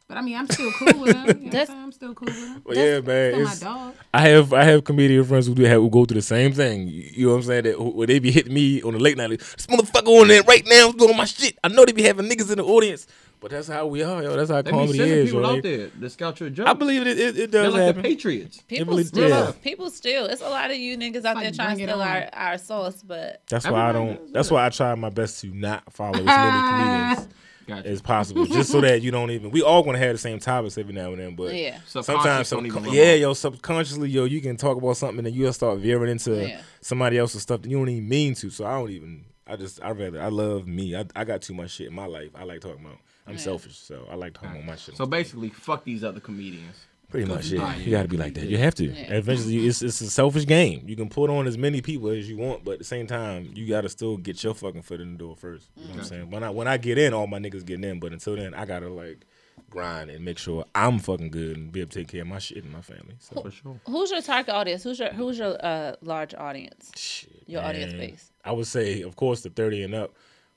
But 0.08 0.18
I 0.18 0.22
mean, 0.22 0.36
I'm 0.38 0.48
still 0.48 0.72
cool 0.74 1.00
with 1.02 1.16
him. 1.16 1.26
You 1.44 1.50
know 1.50 1.60
what 1.60 1.70
I'm 1.70 1.84
I'm 1.86 1.92
still 1.92 2.14
cool 2.14 2.26
with 2.28 2.38
him. 2.38 2.62
Well, 2.66 2.78
yeah, 2.78 3.00
man. 3.00 3.46
Still 3.48 3.70
my 3.70 3.78
dog. 3.78 3.96
I 4.14 4.22
have 4.30 4.54
I 4.54 4.64
have 4.64 4.84
comedian 4.84 5.24
friends 5.24 5.48
who 5.48 5.56
do 5.56 5.64
have 5.64 5.82
who 5.82 5.90
go 5.90 6.06
through 6.06 6.16
the 6.16 6.22
same 6.22 6.52
thing. 6.54 6.88
You 6.88 7.10
you 7.14 7.26
know 7.28 7.32
what 7.34 7.38
I'm 7.38 7.44
saying? 7.44 7.64
That 7.64 7.76
who- 7.76 7.92
where 7.92 8.08
they 8.08 8.20
be 8.20 8.32
hitting 8.32 8.54
me 8.54 8.82
on 8.84 8.94
the 8.94 9.00
late 9.00 9.18
night. 9.18 9.30
Like, 9.32 9.40
this 9.40 9.66
motherfucker 9.68 10.08
on 10.22 10.28
there 10.28 10.44
right 10.44 10.64
now 10.68 10.92
doing 10.92 11.16
my 11.18 11.26
shit. 11.26 11.58
I 11.64 11.70
know 11.70 11.86
they 11.86 11.92
be 11.94 12.04
having 12.04 12.28
niggas 12.30 12.52
in 12.52 12.58
the 12.58 12.64
audience, 12.66 13.08
but 13.40 13.52
that's 13.52 13.68
how 13.68 13.88
we 13.88 14.04
are, 14.04 14.22
yo. 14.24 14.36
That's 14.36 14.50
how 14.52 14.62
They 14.62 14.72
comedy 14.72 14.98
sending 14.98 15.18
is, 15.20 15.26
people 15.32 15.42
yo. 15.42 15.56
out 15.58 15.64
there 15.64 15.88
to 15.90 16.10
scout 16.10 16.40
your 16.40 16.50
jokes. 16.50 16.70
I 16.70 16.74
believe 16.74 17.08
it. 17.08 17.20
It, 17.20 17.38
it 17.40 17.52
They're 17.52 17.64
does 17.64 17.74
like 17.74 17.96
the. 17.96 18.02
Patriots. 18.02 18.62
People 18.68 18.94
really- 18.94 19.04
still, 19.06 19.30
yeah. 19.30 19.52
people 19.64 19.90
still. 19.90 20.26
It's 20.26 20.42
a 20.42 20.50
lot 20.50 20.70
of 20.70 20.78
you 20.78 20.98
niggas 20.98 21.24
out 21.26 21.36
like 21.36 21.46
there 21.46 21.52
trying 21.52 21.78
to 21.78 21.84
steal 21.86 22.02
our, 22.02 22.30
our 22.34 22.58
sauce, 22.58 23.02
but 23.04 23.42
That's 23.50 23.68
why 23.70 23.90
I 23.90 23.92
don't. 23.94 24.34
That's 24.34 24.52
why 24.52 24.66
I 24.66 24.70
try 24.70 24.94
my 24.96 25.10
best 25.10 25.42
to 25.42 25.48
not 25.48 25.92
follow 25.94 26.20
as 26.20 26.26
many 26.26 27.16
comedians 27.18 27.34
Gotcha. 27.68 27.88
as 27.88 28.02
possible, 28.02 28.46
just 28.46 28.72
so 28.72 28.82
that 28.82 29.02
you 29.02 29.12
don't 29.12 29.32
even. 29.32 29.52
We 29.52 29.62
all 29.62 29.84
gonna 29.84 29.98
have 29.98 30.14
the 30.14 30.18
same 30.18 30.40
topics 30.40 30.78
every 30.78 30.94
now 30.94 31.12
and 31.12 31.20
then, 31.20 31.36
but 31.36 31.54
yeah, 31.54 31.80
sometimes, 31.86 32.06
Subconscious 32.48 32.50
don't 32.50 32.66
even 32.66 32.84
yeah, 32.94 33.14
yo, 33.14 33.34
subconsciously, 33.34 34.10
yo, 34.10 34.26
you 34.26 34.42
can 34.42 34.58
talk 34.58 34.78
about 34.78 34.98
something 34.98 35.26
and 35.26 35.36
you'll 35.36 35.54
start 35.54 35.80
veering 35.80 36.12
into 36.12 36.48
Yeah. 36.48 36.62
somebody 36.82 37.18
else's 37.18 37.42
stuff 37.42 37.62
that 37.62 37.70
you 37.70 37.78
don't 37.78 37.90
even 37.90 38.08
mean 38.10 38.34
to. 38.36 38.50
So 38.50 38.66
I 38.66 38.74
don't 38.78 38.90
even. 38.92 39.26
I 39.48 39.56
just. 39.56 39.84
I 39.84 39.92
rather. 39.92 40.22
I 40.22 40.28
love 40.30 40.68
me. 40.68 40.96
I, 40.96 41.06
I 41.16 41.24
got 41.24 41.42
too 41.42 41.54
much 41.54 41.72
shit 41.72 41.88
in 41.88 41.94
my 41.94 42.06
life. 42.06 42.30
I 42.36 42.44
like 42.44 42.62
talking 42.62 42.84
about. 42.86 42.98
I'm 43.28 43.34
Yeah. 43.36 43.40
selfish, 43.40 43.78
so 43.78 44.06
I 44.12 44.16
like 44.16 44.34
talking 44.34 44.52
about 44.52 44.66
my 44.66 44.76
shit. 44.76 44.98
So 44.98 45.06
basically, 45.06 45.50
fuck 45.50 45.84
these 45.86 46.04
other 46.04 46.20
comedians. 46.20 46.76
Pretty 47.14 47.32
much, 47.32 47.46
you- 47.50 47.60
yeah. 47.60 47.76
yeah, 47.76 47.84
You 47.86 47.92
got 47.92 48.02
to 48.02 48.08
be 48.08 48.18
like 48.18 48.34
that. 48.34 48.46
You 48.46 48.58
have 48.58 48.74
to. 48.76 48.86
Yeah. 48.86 49.14
Eventually, 49.14 49.68
it's 49.68 49.84
it's 49.84 50.02
a 50.02 50.10
selfish 50.10 50.48
game. 50.48 50.84
You 50.88 50.96
can 50.96 51.10
put 51.10 51.30
on 51.30 51.46
as 51.46 51.58
many 51.60 51.80
people 51.82 52.10
as 52.10 52.28
you 52.28 52.38
want, 52.38 52.64
but 52.66 52.72
at 52.74 52.80
the 52.80 52.86
same 52.86 53.06
time, 53.06 53.52
you 53.54 53.68
got 53.68 53.82
to 53.82 53.90
still 53.90 54.18
get 54.18 54.44
your 54.44 54.56
fucking 54.56 54.82
foot 54.82 55.00
in 55.00 55.12
the 55.14 55.18
door 55.20 55.36
first. 55.36 55.70
You 55.76 55.84
know 55.84 55.90
what 55.92 55.98
I'm 56.00 56.04
saying? 56.06 56.32
When 56.32 56.44
I 56.44 56.50
when 56.50 56.68
I 56.68 56.78
get 56.78 56.98
in, 56.98 57.14
all 57.14 57.28
my 57.28 57.38
niggas 57.38 57.66
getting 57.66 57.84
in, 57.84 58.00
but 58.00 58.14
until 58.14 58.36
then, 58.36 58.56
I 58.56 58.66
gotta 58.66 58.90
like 58.90 59.26
grind 59.70 60.10
and 60.10 60.26
make 60.26 60.38
sure 60.40 60.66
I'm 60.74 60.98
fucking 61.00 61.30
good 61.30 61.56
and 61.58 61.72
be 61.72 61.82
able 61.82 61.92
to 61.92 62.00
take 62.00 62.08
care 62.08 62.22
of 62.22 62.28
my 62.28 62.40
shit 62.40 62.64
and 62.64 62.74
my 62.74 62.82
family. 62.82 63.16
So. 63.20 63.42
For 63.42 63.52
sure. 63.52 63.80
who's 63.86 64.10
your 64.12 64.22
target 64.22 64.54
audience? 64.54 64.84
Who's 64.84 64.98
your 65.00 65.10
who's 65.14 65.38
your 65.38 65.56
uh, 65.64 65.96
large 66.02 66.34
audience? 66.34 66.92
Shit, 66.98 67.44
Your 67.46 67.62
audience 67.64 67.94
base. 67.94 68.32
I 68.44 68.52
would 68.54 68.68
say, 68.68 69.02
of 69.04 69.16
course, 69.16 69.42
the 69.42 69.52
thirty 69.52 69.84
and 69.84 69.94
up, 69.94 70.16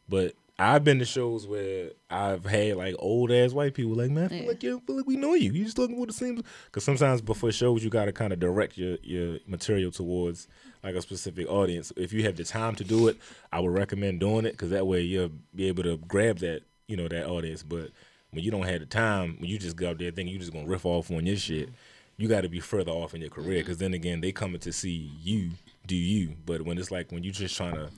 but 0.08 0.34
I've 0.58 0.84
been 0.84 0.98
to 1.00 1.04
shows 1.04 1.46
where 1.46 1.90
I've 2.08 2.46
had 2.46 2.76
like 2.76 2.94
old 2.98 3.30
ass 3.30 3.52
white 3.52 3.74
people 3.74 3.94
like, 3.94 4.10
man, 4.10 4.24
I 4.24 4.28
feel 4.28 4.42
Yeah. 4.42 4.48
like 4.48 4.62
you, 4.62 4.80
feel 4.86 4.96
like 4.96 5.06
we 5.06 5.16
know 5.16 5.34
you. 5.34 5.52
You 5.52 5.64
just 5.64 5.76
looking 5.78 5.96
for 5.96 6.06
the 6.06 6.14
same. 6.14 6.42
Because 6.64 6.82
sometimes 6.82 7.20
before 7.20 7.52
shows, 7.52 7.84
you 7.84 7.90
got 7.90 8.06
to 8.06 8.12
kind 8.12 8.32
of 8.32 8.40
direct 8.40 8.78
your 8.78 8.96
your 9.02 9.38
material 9.46 9.90
towards 9.90 10.48
like 10.82 10.94
a 10.94 11.02
specific 11.02 11.46
audience. 11.50 11.92
If 11.96 12.12
you 12.14 12.22
have 12.22 12.36
the 12.36 12.44
time 12.44 12.74
to 12.76 12.84
do 12.84 13.08
it, 13.08 13.18
I 13.52 13.60
would 13.60 13.72
recommend 13.72 14.20
doing 14.20 14.46
it 14.46 14.52
because 14.52 14.70
that 14.70 14.86
way 14.86 15.02
you'll 15.02 15.32
be 15.54 15.68
able 15.68 15.82
to 15.82 15.98
grab 15.98 16.38
that 16.38 16.62
you 16.88 16.96
know 16.96 17.08
that 17.08 17.26
audience. 17.26 17.62
But 17.62 17.90
when 18.30 18.42
you 18.42 18.50
don't 18.50 18.66
have 18.66 18.80
the 18.80 18.86
time, 18.86 19.36
when 19.38 19.50
you 19.50 19.58
just 19.58 19.76
go 19.76 19.90
out 19.90 19.98
there 19.98 20.10
thinking 20.10 20.32
you 20.32 20.38
just 20.38 20.52
gonna 20.54 20.66
riff 20.66 20.86
off 20.86 21.10
on 21.10 21.26
your 21.26 21.36
shit, 21.36 21.68
you 22.16 22.28
got 22.28 22.42
to 22.42 22.48
be 22.48 22.60
further 22.60 22.92
off 22.92 23.14
in 23.14 23.20
your 23.20 23.30
career 23.30 23.58
mm-hmm. 23.58 23.66
because 23.66 23.78
then 23.78 23.92
again 23.92 24.22
they 24.22 24.32
coming 24.32 24.60
to 24.60 24.72
see 24.72 25.12
you 25.20 25.50
do 25.86 25.96
you. 25.96 26.34
But 26.46 26.62
when 26.62 26.78
it's 26.78 26.90
like 26.90 27.12
when 27.12 27.24
you're 27.24 27.32
just 27.34 27.56
trying 27.56 27.74
to 27.74 27.90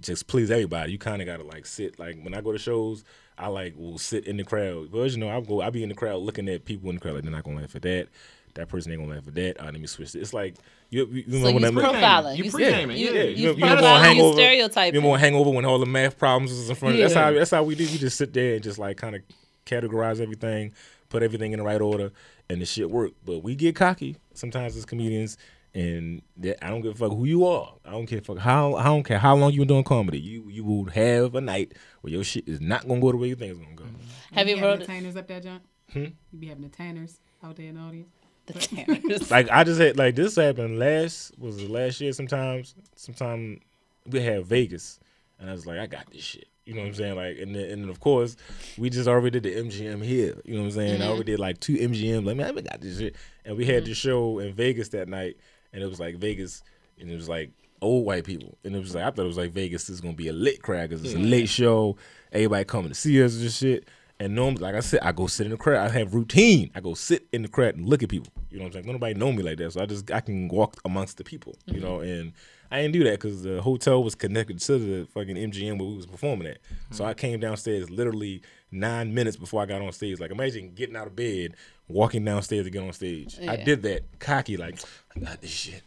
just 0.00 0.26
please 0.26 0.50
everybody, 0.50 0.92
you 0.92 0.98
kind 0.98 1.22
of 1.22 1.26
gotta 1.26 1.44
like 1.44 1.66
sit. 1.66 1.98
Like 1.98 2.20
when 2.22 2.34
I 2.34 2.40
go 2.40 2.52
to 2.52 2.58
shows, 2.58 3.04
I 3.38 3.48
like 3.48 3.74
will 3.76 3.98
sit 3.98 4.26
in 4.26 4.36
the 4.36 4.44
crowd. 4.44 4.90
But 4.90 5.10
you 5.10 5.18
know, 5.18 5.28
I 5.28 5.40
go, 5.40 5.60
I 5.60 5.70
be 5.70 5.82
in 5.82 5.88
the 5.88 5.94
crowd 5.94 6.22
looking 6.22 6.48
at 6.48 6.64
people 6.64 6.88
in 6.90 6.96
the 6.96 7.00
crowd 7.00 7.14
like 7.14 7.22
they're 7.22 7.32
not 7.32 7.44
gonna 7.44 7.60
laugh 7.60 7.76
at 7.76 7.82
that. 7.82 8.08
That 8.54 8.68
person 8.68 8.90
ain't 8.92 9.00
gonna 9.02 9.14
laugh 9.14 9.28
at 9.28 9.34
that. 9.34 9.56
Ah, 9.60 9.66
let 9.66 9.74
me 9.80 9.86
switch 9.86 10.14
it. 10.14 10.20
It's 10.20 10.32
like 10.32 10.56
you, 10.90 11.06
you 11.06 11.24
So 11.40 11.46
remember 11.52 11.82
you 11.82 11.86
when 11.88 12.00
that 12.00 12.24
profiling. 12.24 12.36
You 12.38 12.44
You, 12.44 12.50
pre-gaming, 12.50 12.96
you, 12.96 13.12
yeah. 13.12 13.22
you, 13.24 13.28
You 13.28 13.48
you, 13.48 13.52
remember 13.54 13.84
on 13.84 14.00
profiling, 14.00 14.00
you 14.00 14.02
Hangover? 14.08 14.32
stereotyping. 14.34 14.94
Remember 15.00 15.18
Hangover 15.18 15.50
when 15.50 15.64
all 15.64 15.78
the 15.78 15.86
math 15.86 16.16
problems 16.18 16.50
was 16.52 16.70
in 16.70 16.76
front? 16.76 16.94
of 16.94 17.00
That's 17.00 17.14
how 17.14 17.32
that's 17.32 17.50
how 17.50 17.62
we 17.62 17.74
do. 17.74 17.84
You 17.84 17.98
just 17.98 18.16
sit 18.16 18.32
there 18.32 18.54
and 18.54 18.62
just 18.62 18.78
like 18.78 18.96
kind 18.96 19.14
of 19.16 19.22
categorize 19.66 20.20
everything, 20.20 20.72
put 21.08 21.22
everything 21.22 21.52
in 21.52 21.58
the 21.58 21.64
right 21.64 21.80
order, 21.80 22.12
and 22.48 22.60
the 22.60 22.64
shit 22.66 22.90
work. 22.90 23.12
But 23.24 23.42
we 23.42 23.54
get 23.54 23.76
cocky 23.76 24.16
sometimes 24.34 24.76
as 24.76 24.84
comedians, 24.86 25.36
and 25.76 26.22
that, 26.38 26.64
I 26.64 26.70
don't 26.70 26.80
give 26.80 26.92
a 26.92 26.94
fuck 26.94 27.10
who 27.10 27.26
you 27.26 27.46
are. 27.46 27.74
I 27.84 27.90
don't 27.90 28.06
care 28.06 28.22
fuck 28.22 28.38
how 28.38 28.74
I 28.76 28.84
don't 28.84 29.02
care 29.02 29.18
how 29.18 29.36
long 29.36 29.52
you've 29.52 29.60
been 29.60 29.68
doing 29.68 29.84
comedy. 29.84 30.18
You 30.18 30.48
you 30.48 30.64
will 30.64 30.86
have 30.86 31.34
a 31.34 31.40
night 31.40 31.74
where 32.00 32.12
your 32.12 32.24
shit 32.24 32.48
is 32.48 32.60
not 32.60 32.88
gonna 32.88 33.00
go 33.00 33.12
the 33.12 33.18
way 33.18 33.28
you 33.28 33.36
think 33.36 33.52
it's 33.52 33.60
gonna 33.60 33.76
go. 33.76 33.84
Mm-hmm. 33.84 34.34
Have 34.34 34.48
you 34.48 34.54
be 34.54 34.60
ever 34.60 34.70
having 34.70 34.82
entertainers 34.82 35.16
up 35.16 35.28
there, 35.28 35.40
John? 35.40 35.60
Hmm? 35.92 35.98
You 36.32 36.38
be 36.38 36.46
having 36.46 36.64
entertainers 36.64 37.20
out 37.44 37.56
there 37.56 37.66
in 37.66 37.74
the 37.74 37.80
audience? 37.82 38.08
the 38.46 38.54
Tanners? 38.54 39.30
like 39.30 39.50
I 39.50 39.64
just 39.64 39.80
had 39.80 39.96
like 39.96 40.14
this 40.14 40.36
happened 40.36 40.78
last 40.78 41.38
was 41.38 41.58
it 41.58 41.68
last 41.68 42.00
year 42.00 42.12
sometimes 42.12 42.74
sometime 42.94 43.60
we 44.06 44.20
had 44.20 44.46
Vegas 44.46 45.00
and 45.38 45.50
I 45.50 45.52
was 45.52 45.66
like 45.66 45.78
I 45.78 45.86
got 45.86 46.10
this 46.12 46.22
shit 46.22 46.48
you 46.64 46.74
know 46.74 46.82
what 46.82 46.88
I'm 46.88 46.94
saying 46.94 47.16
like 47.16 47.38
and 47.38 47.54
then, 47.54 47.70
and 47.70 47.82
then 47.82 47.90
of 47.90 48.00
course 48.00 48.36
we 48.78 48.88
just 48.88 49.08
already 49.08 49.40
did 49.40 49.42
the 49.42 49.62
MGM 49.62 50.02
here 50.04 50.40
you 50.44 50.54
know 50.54 50.60
what 50.60 50.66
I'm 50.66 50.70
saying 50.72 50.94
I 50.94 51.04
mm-hmm. 51.04 51.08
already 51.08 51.32
did 51.32 51.40
like 51.40 51.60
two 51.60 51.74
MGM 51.74 52.24
like 52.24 52.36
man 52.36 52.56
I 52.56 52.60
got 52.60 52.80
this 52.80 52.98
shit 52.98 53.16
and 53.44 53.56
we 53.56 53.66
had 53.66 53.82
mm-hmm. 53.82 53.90
the 53.90 53.94
show 53.94 54.38
in 54.38 54.52
Vegas 54.54 54.90
that 54.90 55.08
night 55.08 55.36
and 55.76 55.84
it 55.84 55.88
was 55.88 56.00
like 56.00 56.16
Vegas 56.16 56.62
and 56.98 57.08
it 57.10 57.14
was 57.14 57.28
like 57.28 57.50
old 57.82 58.06
white 58.06 58.24
people 58.24 58.56
and 58.64 58.74
it 58.74 58.78
was 58.80 58.94
like 58.94 59.04
I 59.04 59.10
thought 59.10 59.24
it 59.24 59.28
was 59.28 59.36
like 59.36 59.52
Vegas 59.52 59.88
is 59.88 60.00
gonna 60.00 60.14
be 60.14 60.28
a 60.28 60.32
lit 60.32 60.62
crowd 60.62 60.88
because 60.88 61.04
it's 61.04 61.14
a 61.14 61.18
late 61.18 61.48
show 61.48 61.96
everybody 62.32 62.64
coming 62.64 62.88
to 62.88 62.94
see 62.94 63.22
us 63.22 63.36
and 63.36 63.52
shit 63.52 63.88
and 64.18 64.34
normally, 64.34 64.62
like 64.62 64.74
I 64.74 64.80
said, 64.80 65.00
I 65.02 65.12
go 65.12 65.26
sit 65.26 65.44
in 65.44 65.50
the 65.50 65.58
crowd. 65.58 65.90
I 65.90 65.98
have 65.98 66.14
routine. 66.14 66.70
I 66.74 66.80
go 66.80 66.94
sit 66.94 67.26
in 67.32 67.42
the 67.42 67.48
crowd 67.48 67.76
and 67.76 67.86
look 67.86 68.02
at 68.02 68.08
people. 68.08 68.32
You 68.50 68.58
know 68.58 68.64
what 68.64 68.68
I'm 68.68 68.84
saying? 68.84 68.92
Nobody 68.92 69.14
know 69.14 69.30
me 69.30 69.42
like 69.42 69.58
that, 69.58 69.72
so 69.72 69.82
I 69.82 69.86
just 69.86 70.10
I 70.10 70.20
can 70.20 70.48
walk 70.48 70.80
amongst 70.86 71.18
the 71.18 71.24
people. 71.24 71.54
You 71.66 71.74
mm-hmm. 71.74 71.82
know, 71.82 72.00
and 72.00 72.32
I 72.70 72.82
didn't 72.82 72.94
do 72.94 73.04
that 73.04 73.12
because 73.12 73.42
the 73.42 73.62
hotel 73.62 74.02
was 74.02 74.14
connected 74.14 74.58
to 74.60 74.78
the 74.78 75.06
fucking 75.06 75.36
MGM 75.36 75.78
where 75.78 75.88
we 75.88 75.96
was 75.96 76.06
performing 76.06 76.48
at. 76.48 76.58
So 76.90 77.04
I 77.04 77.14
came 77.14 77.40
downstairs 77.40 77.90
literally 77.90 78.42
nine 78.70 79.14
minutes 79.14 79.36
before 79.36 79.62
I 79.62 79.66
got 79.66 79.82
on 79.82 79.92
stage. 79.92 80.20
Like 80.20 80.30
imagine 80.30 80.72
getting 80.74 80.96
out 80.96 81.06
of 81.06 81.16
bed, 81.16 81.54
walking 81.88 82.24
downstairs 82.24 82.64
to 82.64 82.70
get 82.70 82.82
on 82.82 82.92
stage. 82.92 83.38
I 83.46 83.56
did 83.56 83.82
that 83.82 84.18
cocky, 84.18 84.56
like 84.56 84.80
I 85.14 85.20
got 85.20 85.40
this 85.40 85.50
shit. 85.50 85.82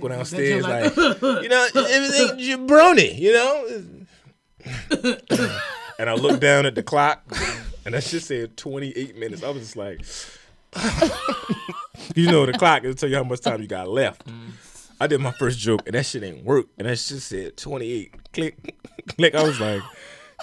Go 0.00 0.08
downstairs, 0.08 0.48
you're 0.48 0.62
like 0.62 0.96
you 0.96 1.48
know, 1.48 1.68
everything 1.74 2.38
jabroni, 2.38 3.18
you 3.18 3.32
know. 3.32 3.84
and 5.98 6.10
I 6.10 6.14
looked 6.14 6.40
down 6.40 6.66
at 6.66 6.74
the 6.74 6.82
clock, 6.82 7.22
and 7.84 7.94
that 7.94 8.04
shit 8.04 8.22
said 8.22 8.56
28 8.56 9.16
minutes. 9.16 9.42
I 9.42 9.50
was 9.50 9.62
just 9.62 9.76
like, 9.76 10.00
you 12.14 12.30
know, 12.30 12.46
the 12.46 12.52
clock 12.58 12.82
it'll 12.84 12.94
tell 12.94 13.08
you 13.08 13.16
how 13.16 13.24
much 13.24 13.40
time 13.40 13.62
you 13.62 13.68
got 13.68 13.88
left. 13.88 14.22
I 15.00 15.06
did 15.06 15.20
my 15.20 15.32
first 15.32 15.58
joke, 15.58 15.82
and 15.86 15.94
that 15.94 16.04
shit 16.04 16.22
ain't 16.22 16.44
work, 16.44 16.66
and 16.78 16.86
that 16.86 16.98
shit 16.98 17.20
said 17.22 17.56
28. 17.56 18.32
Click, 18.32 18.76
click. 19.08 19.34
I 19.34 19.42
was 19.42 19.58
like, 19.58 19.82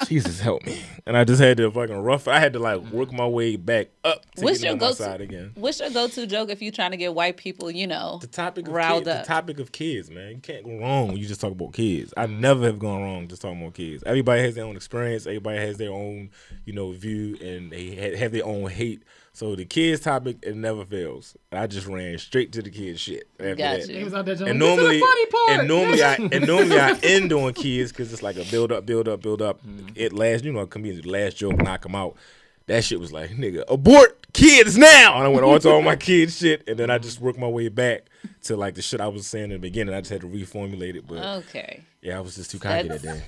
Jesus 0.08 0.40
help 0.40 0.64
me, 0.66 0.80
and 1.06 1.16
I 1.18 1.24
just 1.24 1.42
had 1.42 1.58
to 1.58 1.72
fucking 1.72 1.96
rough. 1.96 2.28
I 2.28 2.40
had 2.40 2.54
to 2.54 2.60
like 2.60 2.82
work 2.92 3.12
my 3.12 3.26
way 3.28 3.56
back 3.56 3.88
up 4.04 4.24
to 4.36 4.44
What's 4.44 4.62
your 4.64 4.76
go 4.76 4.92
side 4.92 5.22
again. 5.22 5.52
What's 5.56 5.80
your 5.80 5.90
go 5.90 6.08
to 6.08 6.28
joke 6.28 6.50
if 6.50 6.62
you're 6.62 6.72
trying 6.72 6.92
to 6.92 6.98
get 6.98 7.14
white 7.16 7.38
people, 7.38 7.72
you 7.72 7.88
know, 7.88 8.20
The 8.22 8.28
topic 8.28 8.68
of 8.68 8.74
riled 8.74 9.06
kids, 9.06 9.16
up? 9.16 9.24
the 9.24 9.28
topic 9.28 9.60
of 9.60 9.72
kids, 9.72 10.10
man. 10.12 10.32
You 10.34 10.38
can't 10.40 10.64
go 10.64 10.78
wrong 10.80 11.08
when 11.10 11.18
you 11.18 11.26
just 11.28 11.42
talk 11.42 11.52
about 11.52 11.74
kids. 11.74 12.14
I 12.16 12.26
never 12.28 12.66
have 12.66 12.78
gone 12.80 13.02
wrong 13.02 13.28
just 13.28 13.42
talking 13.42 13.60
about 13.62 13.74
kids. 13.76 14.04
Everybody 14.06 14.42
has 14.42 14.56
their 14.56 14.66
own 14.66 14.76
experience. 14.76 15.26
Everybody 15.26 15.58
has 15.60 15.78
their 15.78 15.92
own, 15.92 16.30
you 16.66 16.74
know, 16.74 16.92
view, 16.92 17.38
and 17.42 17.72
they 17.72 18.16
have 18.18 18.32
their 18.32 18.46
own 18.46 18.70
hate. 18.70 19.02
So 19.38 19.56
the 19.56 19.66
kids 19.66 20.02
topic 20.02 20.38
it 20.42 20.56
never 20.56 20.84
fails. 20.84 21.38
I 21.52 21.68
just 21.68 21.86
ran 21.86 22.18
straight 22.18 22.52
to 22.54 22.64
the 22.64 22.72
kids 22.72 23.00
shit 23.00 23.28
after 23.40 23.54
Gotcha. 23.54 23.86
that. 23.86 23.94
They 23.94 24.04
was 24.04 24.16
out 24.16 24.26
there 24.26 24.34
And 24.34 24.58
normally, 24.58 24.78
this 24.78 24.96
is 24.96 25.02
the 25.02 25.06
funny 25.06 25.26
part. 25.28 25.60
and 25.60 25.68
normally, 25.68 26.04
I 26.04 26.14
and 26.16 26.48
normally 26.48 26.80
I 26.80 26.92
end 27.04 27.32
on 27.32 27.54
kids 27.54 27.92
because 27.92 28.12
it's 28.12 28.24
like 28.24 28.38
a 28.38 28.46
build 28.46 28.72
up, 28.72 28.88
build 28.88 29.08
up, 29.08 29.22
build 29.22 29.44
up. 29.44 29.64
Mm-hmm. 29.64 29.90
It 29.94 30.12
last, 30.14 30.44
you 30.44 30.52
know, 30.54 30.66
comedians 30.66 31.04
the 31.04 31.12
last 31.12 31.38
joke 31.38 31.56
knock 31.58 31.84
them 31.84 31.94
out. 31.94 32.16
That 32.66 32.84
shit 32.84 33.00
was 33.00 33.12
like, 33.14 33.30
nigga, 33.30 33.64
abort 33.68 34.34
kids 34.34 34.76
now. 34.76 35.18
And 35.18 35.26
I 35.26 35.28
went 35.28 35.46
on 35.46 35.60
to 35.60 35.70
all 35.70 35.84
my 35.84 35.96
kids 35.98 36.40
shit, 36.40 36.68
and 36.68 36.76
then 36.76 36.90
I 36.90 36.98
just 36.98 37.22
worked 37.22 37.38
my 37.38 37.48
way 37.48 37.70
back 37.70 38.06
to 38.44 38.58
like 38.58 38.76
the 38.76 38.82
shit 38.82 39.02
I 39.02 39.08
was 39.08 39.28
saying 39.28 39.46
in 39.46 39.50
the 39.52 39.60
beginning. 39.60 39.94
I 39.94 40.00
just 40.02 40.12
had 40.12 40.22
to 40.22 40.28
reformulate 40.28 40.96
it, 40.96 41.06
but 41.08 41.18
Okay. 41.20 41.82
yeah, 42.02 42.18
I 42.18 42.22
was 42.22 42.36
just 42.36 42.52
too 42.52 42.60
cocky 42.60 42.88
that 42.88 43.02
That's- 43.02 43.20
day. 43.20 43.24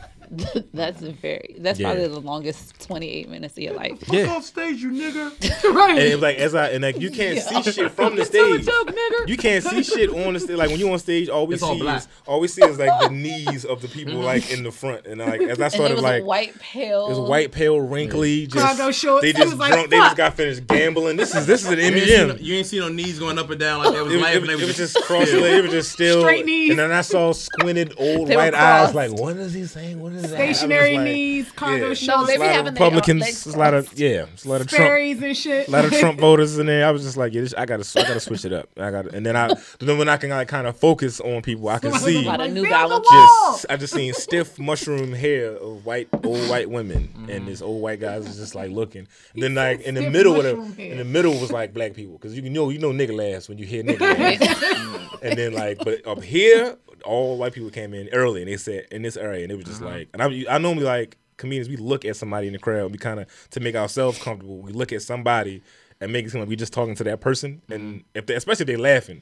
that's 0.76 1.02
a 1.02 1.12
very 1.12 1.56
that's 1.58 1.80
Yeah. 1.80 1.88
probably 1.90 2.08
the 2.08 2.20
longest 2.20 2.80
28 2.86 3.30
minutes 3.30 3.54
of 3.58 3.64
your 3.64 3.74
life. 3.74 3.98
Yeah, 4.12 4.28
off 4.28 4.46
stage, 4.46 4.80
you 4.80 4.92
nigga. 4.92 5.32
right. 5.76 5.90
and 5.92 6.00
it 6.00 6.14
was 6.14 6.22
like 6.22 6.38
as 6.38 6.54
I 6.54 6.68
and 6.70 6.84
like 6.84 7.00
you 7.00 7.10
can't 7.10 7.40
see 7.40 7.64
shit 7.64 7.92
from 7.92 8.16
the 8.16 8.26
Tell 8.26 8.46
a 8.54 8.62
stage. 8.62 8.66
joke, 8.68 8.88
nigga. 8.96 9.28
You 9.28 9.38
can't 9.38 9.64
see 9.64 9.82
shit 9.84 10.10
on 10.12 10.34
the 10.34 10.40
stage. 10.40 10.56
Like 10.58 10.70
when 10.70 10.80
you 10.80 10.92
on 10.92 11.00
stage, 11.00 11.30
all 11.30 11.48
we 11.48 11.56
It's 11.56 11.64
see 11.66 11.80
black. 11.80 12.02
is 12.02 12.08
all 12.28 12.40
we 12.40 12.48
see 12.48 12.64
is 12.64 12.78
like 12.78 13.02
the 13.02 13.10
knees 13.10 13.66
of 13.66 13.82
the 13.82 13.88
people 13.88 14.14
mm-hmm. 14.14 14.24
like 14.24 14.52
in 14.52 14.62
the 14.64 14.72
front. 14.72 15.08
And 15.08 15.20
like 15.20 15.42
as 15.42 15.60
I 15.60 15.64
And 15.66 15.74
it 15.74 15.76
started 15.76 15.94
was 15.96 16.04
like 16.04 16.24
white 16.24 16.58
pale. 16.60 17.08
It 17.08 17.10
was 17.10 17.20
white, 17.28 17.52
pale, 17.52 17.82
wrinkly. 17.82 18.46
Just 18.46 18.64
Cargo 18.78 18.92
shorts. 18.92 19.24
They 19.24 19.34
just 19.34 19.46
was 19.50 19.60
like, 19.60 19.74
drunk. 19.74 19.90
They 19.90 19.98
just 19.98 20.16
got 20.18 20.36
finished 20.36 20.68
gambling. 20.68 21.18
This 21.18 21.34
is 21.34 21.48
this 21.48 21.62
is 21.66 21.70
an 21.72 21.80
You 21.80 21.86
ain't, 21.86 21.96
seen 22.08 22.28
no, 22.28 22.34
MEM. 22.36 22.38
you 22.40 22.54
ain't 22.56 22.68
seen 22.68 22.80
no 22.82 22.90
knees 22.90 23.18
going 23.18 23.40
up 23.40 23.50
and 23.50 23.60
down 23.60 23.80
like 23.84 23.94
that 23.96 24.04
was 24.04 24.14
It, 24.14 24.18
was- 24.18 24.24
laughing. 24.26 24.44
it, 24.44 24.48
they 24.48 24.54
it 24.54 24.68
was 24.68 24.78
just 24.80 24.94
just 24.96 25.06
cross 25.06 25.32
legged. 25.32 25.44
It 25.60 25.62
was 25.64 25.72
just 25.72 25.92
still. 25.92 26.22
Straight 26.22 26.46
knees. 26.46 26.72
And 26.72 26.80
then 26.80 26.92
I 26.92 27.02
saw 27.02 27.32
squinted 27.32 27.94
old 27.98 28.28
They 28.30 28.36
white 28.36 28.54
eyes. 28.56 28.96
Like, 28.96 29.12
what 29.12 29.38
is 29.38 29.54
he 29.54 29.66
saying? 29.66 30.00
What 30.00 30.14
is 30.14 30.24
that? 30.24 30.40
I 30.42 30.48
was 30.48 30.58
Stationary 30.58 30.96
like, 30.96 31.04
knees, 31.06 31.52
cargo 31.52 31.88
yeah. 31.90 31.94
shorts, 31.94 32.08
No, 32.08 32.26
they 32.26 32.34
It's 32.34 32.42
be 32.42 32.48
having 32.48 32.64
their- 32.66 32.72
Republicans. 32.74 33.22
they 33.22 33.30
It's 33.30 33.46
a 33.46 33.58
lot 33.58 33.74
of 33.74 33.94
yeah. 34.00 34.26
It's 34.34 34.46
a 34.46 34.50
lot 34.50 34.62
of 34.62 34.68
Trump. 34.68 34.82
Sperry's 34.84 35.22
and 35.22 35.38
shit. 35.38 35.68
A 35.68 35.72
lot 35.72 35.86
of 35.86 35.92
Trump 35.94 36.20
voters 36.22 36.58
in 36.58 36.66
there. 36.66 36.88
I 36.88 36.92
was 36.92 37.04
just 37.04 37.18
like, 37.18 37.34
yeah, 37.34 37.42
this, 37.42 37.54
I 37.54 37.66
gotta, 37.66 37.86
I 38.00 38.04
gotta 38.04 38.20
switch 38.20 38.46
it 38.46 38.54
up. 38.54 38.70
I 38.78 38.90
got, 38.92 39.06
to 39.06 39.16
and 39.16 39.26
then 39.26 39.36
I, 39.36 39.54
then 39.80 39.98
when 39.98 40.10
I 40.10 40.18
can 40.18 40.30
like 40.32 40.48
kind 40.48 40.66
of 40.68 40.78
focus 40.78 41.20
on 41.20 41.42
people, 41.42 41.70
I 41.70 41.80
can 41.80 41.92
Somebody 41.92 42.14
see 42.14 42.18
was 42.20 42.26
Lot 42.28 42.40
like, 42.40 42.52
New 42.52 42.64
"Be 42.64 42.74
on 42.74 42.90
the 42.90 43.00
Balance." 43.00 43.08
wall." 43.12 43.52
just 43.54 43.66
I 43.70 43.78
just 43.78 43.94
seen 43.94 44.14
stiff 44.14 44.58
mushroom 44.60 45.14
hair 45.14 45.52
of 45.58 45.86
white 45.86 46.08
old 46.24 46.50
white 46.50 46.70
women 46.70 47.10
and 47.30 47.48
this 47.48 47.62
old 47.62 47.82
white 47.82 48.00
guys 48.00 48.26
is 48.28 48.38
just 48.38 48.56
like 48.56 48.72
looking. 48.72 49.08
And 49.34 49.44
then 49.44 49.56
like 49.56 49.82
in 49.82 49.96
the 49.96 50.10
middle 50.10 50.36
of 50.36 50.44
the 50.44 50.82
in 50.84 50.98
the 50.98 51.04
middle 51.06 51.40
was 51.40 51.52
like 51.52 51.74
black 51.74 51.94
people 51.94 52.14
because 52.14 52.36
you 52.36 52.42
can 52.42 52.54
know 52.54 52.70
you 52.70 52.80
know 52.80 52.92
nigga 52.92 53.16
laughs 53.16 53.50
when 53.50 53.58
you 53.58 53.66
hear 53.66 53.84
nigga 53.84 54.00
laughs. 54.02 54.69
and 55.22 55.38
then 55.38 55.54
like 55.54 55.78
but 55.84 56.06
up 56.08 56.22
here 56.22 56.78
all 57.06 57.38
white 57.38 57.54
people 57.54 57.70
came 57.70 57.94
in 57.94 58.10
early 58.10 58.42
and 58.42 58.52
they 58.52 58.58
said 58.58 58.86
in 58.92 59.02
this 59.02 59.18
area 59.18 59.44
and 59.44 59.52
it 59.52 59.56
was 59.56 59.66
just 59.66 59.82
like 59.82 60.10
and 60.14 60.22
I 60.22 60.46
I 60.50 60.58
normally 60.58 60.86
like 60.86 61.18
comedians 61.38 61.70
we 61.70 61.78
look 61.78 62.04
at 62.04 62.16
somebody 62.18 62.48
in 62.48 62.54
the 62.54 62.60
crowd 62.60 62.92
we 62.92 62.98
kind 62.98 63.20
of 63.20 63.50
to 63.52 63.60
make 63.60 63.76
ourselves 63.76 64.22
comfortable 64.22 64.58
we 64.60 64.74
look 64.74 64.92
at 64.92 65.02
somebody 65.02 65.62
and 66.02 66.12
make 66.12 66.26
it 66.26 66.32
seem 66.32 66.42
like 66.42 66.50
we're 66.50 66.56
just 66.56 66.74
talking 66.74 66.96
to 66.96 67.04
that 67.06 67.22
person 67.22 67.62
and 67.70 68.04
if 68.14 68.26
they 68.26 68.36
especially 68.36 68.64
if 68.64 68.68
they 68.68 68.78
laughing. 68.78 69.22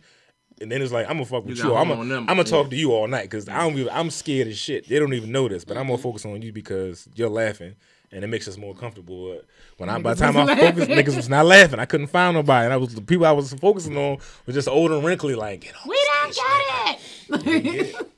And 0.59 0.71
then 0.71 0.81
it's 0.81 0.91
like 0.91 1.05
I'm 1.05 1.17
gonna 1.17 1.25
fuck 1.25 1.45
with 1.45 1.59
You 1.59 1.65
you. 1.65 1.75
I'm 1.75 1.87
gonna. 1.87 2.15
I'm 2.15 2.25
gonna 2.25 2.43
talk 2.43 2.71
to 2.71 2.75
you 2.75 2.91
all 2.91 3.07
night 3.07 3.25
because 3.25 3.47
I 3.47 3.59
don't 3.59 3.77
even, 3.77 3.93
I'm 3.93 4.09
scared 4.09 4.47
as 4.47 4.57
shit. 4.57 4.87
They 4.89 4.97
don't 4.97 5.13
even 5.13 5.31
know 5.31 5.47
this, 5.47 5.63
but 5.63 5.77
I'm 5.77 5.85
gonna 5.85 5.99
focus 5.99 6.25
on 6.25 6.41
you 6.41 6.51
because 6.51 7.07
you're 7.13 7.29
laughing 7.29 7.75
and 8.11 8.23
it 8.23 8.27
makes 8.27 8.47
us 8.47 8.57
more 8.57 8.73
comfortable. 8.75 9.33
But 9.33 9.45
when 9.77 9.89
I 9.89 9.99
by 9.99 10.13
the 10.13 10.19
time 10.19 10.37
I 10.37 10.41
wasn't 10.41 10.59
focused, 10.59 10.89
niggas 10.89 11.15
was 11.15 11.29
not 11.29 11.45
laughing. 11.45 11.79
I 11.79 11.85
couldn't 11.85 12.07
find 12.07 12.35
nobody, 12.35 12.65
and 12.65 12.73
I 12.73 12.77
was 12.77 12.95
the 12.95 13.01
people 13.01 13.25
I 13.25 13.31
was 13.31 13.53
focusing 13.53 13.97
on 13.97 14.17
were 14.45 14.53
just 14.53 14.67
old 14.67 14.91
and 14.91 15.03
wrinkly. 15.05 15.35
Like, 15.35 15.61
get 15.61 15.73
on 15.75 15.89
We 15.89 15.99
don't 16.23 16.35
get 16.35 16.99
it. 17.45 17.63
get 17.63 17.75
it. 17.87 18.11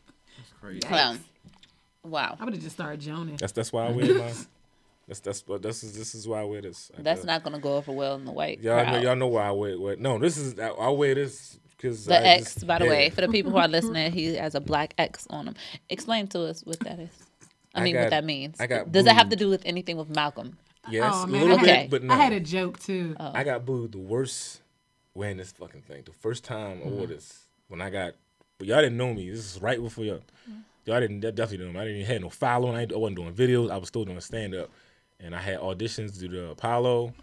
crazy. 0.62 0.81
Wow. 0.91 1.15
Wow. 2.03 2.38
I 2.39 2.46
would 2.46 2.53
have 2.53 2.63
just 2.63 2.75
started 2.75 3.01
joning. 3.01 3.36
That's 3.38 3.51
that's 3.51 3.72
why 3.74 3.88
I 3.88 3.91
wear 3.91 4.13
my. 4.15 4.31
That's 5.08 5.22
that's 5.22 5.48
what 5.48 5.63
this 5.63 5.84
is. 5.84 5.98
This 5.98 6.13
is 6.13 6.27
why 6.27 6.41
I 6.41 6.43
wear 6.43 6.62
this. 6.62 6.91
I 6.98 7.01
That's 7.01 7.22
guess. 7.22 7.25
not 7.25 7.43
gonna 7.43 7.58
go 7.60 7.77
over 7.77 7.91
well 7.91 8.13
in 8.15 8.25
the 8.25 8.31
white 8.31 8.62
Y'all 8.62 8.86
know, 8.86 9.00
y'all 9.00 9.15
know 9.15 9.27
why 9.27 9.48
I 9.48 9.51
wear. 9.51 9.79
wear 9.79 9.96
no, 9.96 10.19
this 10.19 10.38
is 10.38 10.60
I, 10.60 10.67
I 10.69 10.89
wear 10.89 11.15
this 11.15 11.58
because 11.75 12.05
the 12.05 12.24
X, 12.25 12.63
by 12.63 12.77
the 12.77 12.86
way, 12.86 13.10
for 13.10 13.22
the 13.22 13.27
people 13.27 13.51
who 13.51 13.58
are 13.58 13.67
listening, 13.77 14.12
he 14.12 14.36
has 14.36 14.53
a 14.53 14.60
black 14.62 14.93
X 15.00 15.25
on 15.31 15.48
him. 15.48 15.55
Explain 15.89 16.27
to 16.27 16.43
us 16.43 16.62
what 16.63 16.79
that 16.81 17.00
is. 17.00 17.10
I 17.74 17.82
I 17.82 17.84
mean, 17.84 17.94
got- 17.94 18.02
what 18.02 18.10
that 18.12 18.26
means. 18.26 18.60
I 18.60 18.68
got 18.68 18.92
Does 18.92 19.06
that 19.06 19.16
have 19.16 19.30
to 19.30 19.36
do 19.36 19.50
with 19.50 19.62
anything 19.66 19.98
with 19.98 20.10
Malcolm? 20.10 20.58
Yes, 20.90 21.14
oh 21.14 21.26
a 21.26 21.28
little 21.28 21.60
I, 21.60 21.62
bit, 21.62 21.76
had, 21.76 21.90
but 21.90 22.04
no. 22.04 22.14
I 22.14 22.18
had 22.18 22.34
a 22.34 22.40
joke 22.40 22.80
too. 22.80 23.16
Oh. 23.20 23.32
I 23.34 23.44
got 23.44 23.66
booed 23.66 23.92
the 23.92 24.00
worst 24.00 24.62
wearing 25.14 25.38
this 25.38 25.52
fucking 25.52 25.82
thing. 25.82 26.04
The 26.06 26.14
first 26.14 26.44
time 26.44 26.80
I 26.82 26.86
mm-hmm. 26.86 26.98
wore 26.98 27.08
this, 27.08 27.46
when 27.68 27.82
I 27.82 27.90
got, 27.90 28.14
but 28.58 28.68
y'all 28.68 28.82
didn't 28.82 28.98
know 28.98 29.14
me. 29.14 29.30
This 29.30 29.56
is 29.56 29.62
right 29.62 29.82
before 29.82 30.06
y'all. 30.06 30.22
Mm-hmm. 30.50 30.60
Y'all 30.86 31.00
didn't 31.00 31.20
definitely 31.20 31.58
know 31.58 31.74
me. 31.74 31.80
I 31.80 31.84
didn't 31.84 32.02
even 32.02 32.12
have 32.12 32.22
no 32.22 32.30
following. 32.30 32.76
I, 32.76 32.94
I 32.94 32.98
wasn't 32.98 33.18
doing 33.18 33.34
videos. 33.34 33.70
I 33.70 33.78
was 33.78 33.90
still 33.90 34.06
doing 34.06 34.20
stand 34.22 34.56
up, 34.56 34.70
and 35.20 35.36
I 35.36 35.40
had 35.40 35.60
auditions 35.60 36.14
to 36.14 36.20
do 36.20 36.30
the 36.30 36.52
Apollo, 36.52 37.14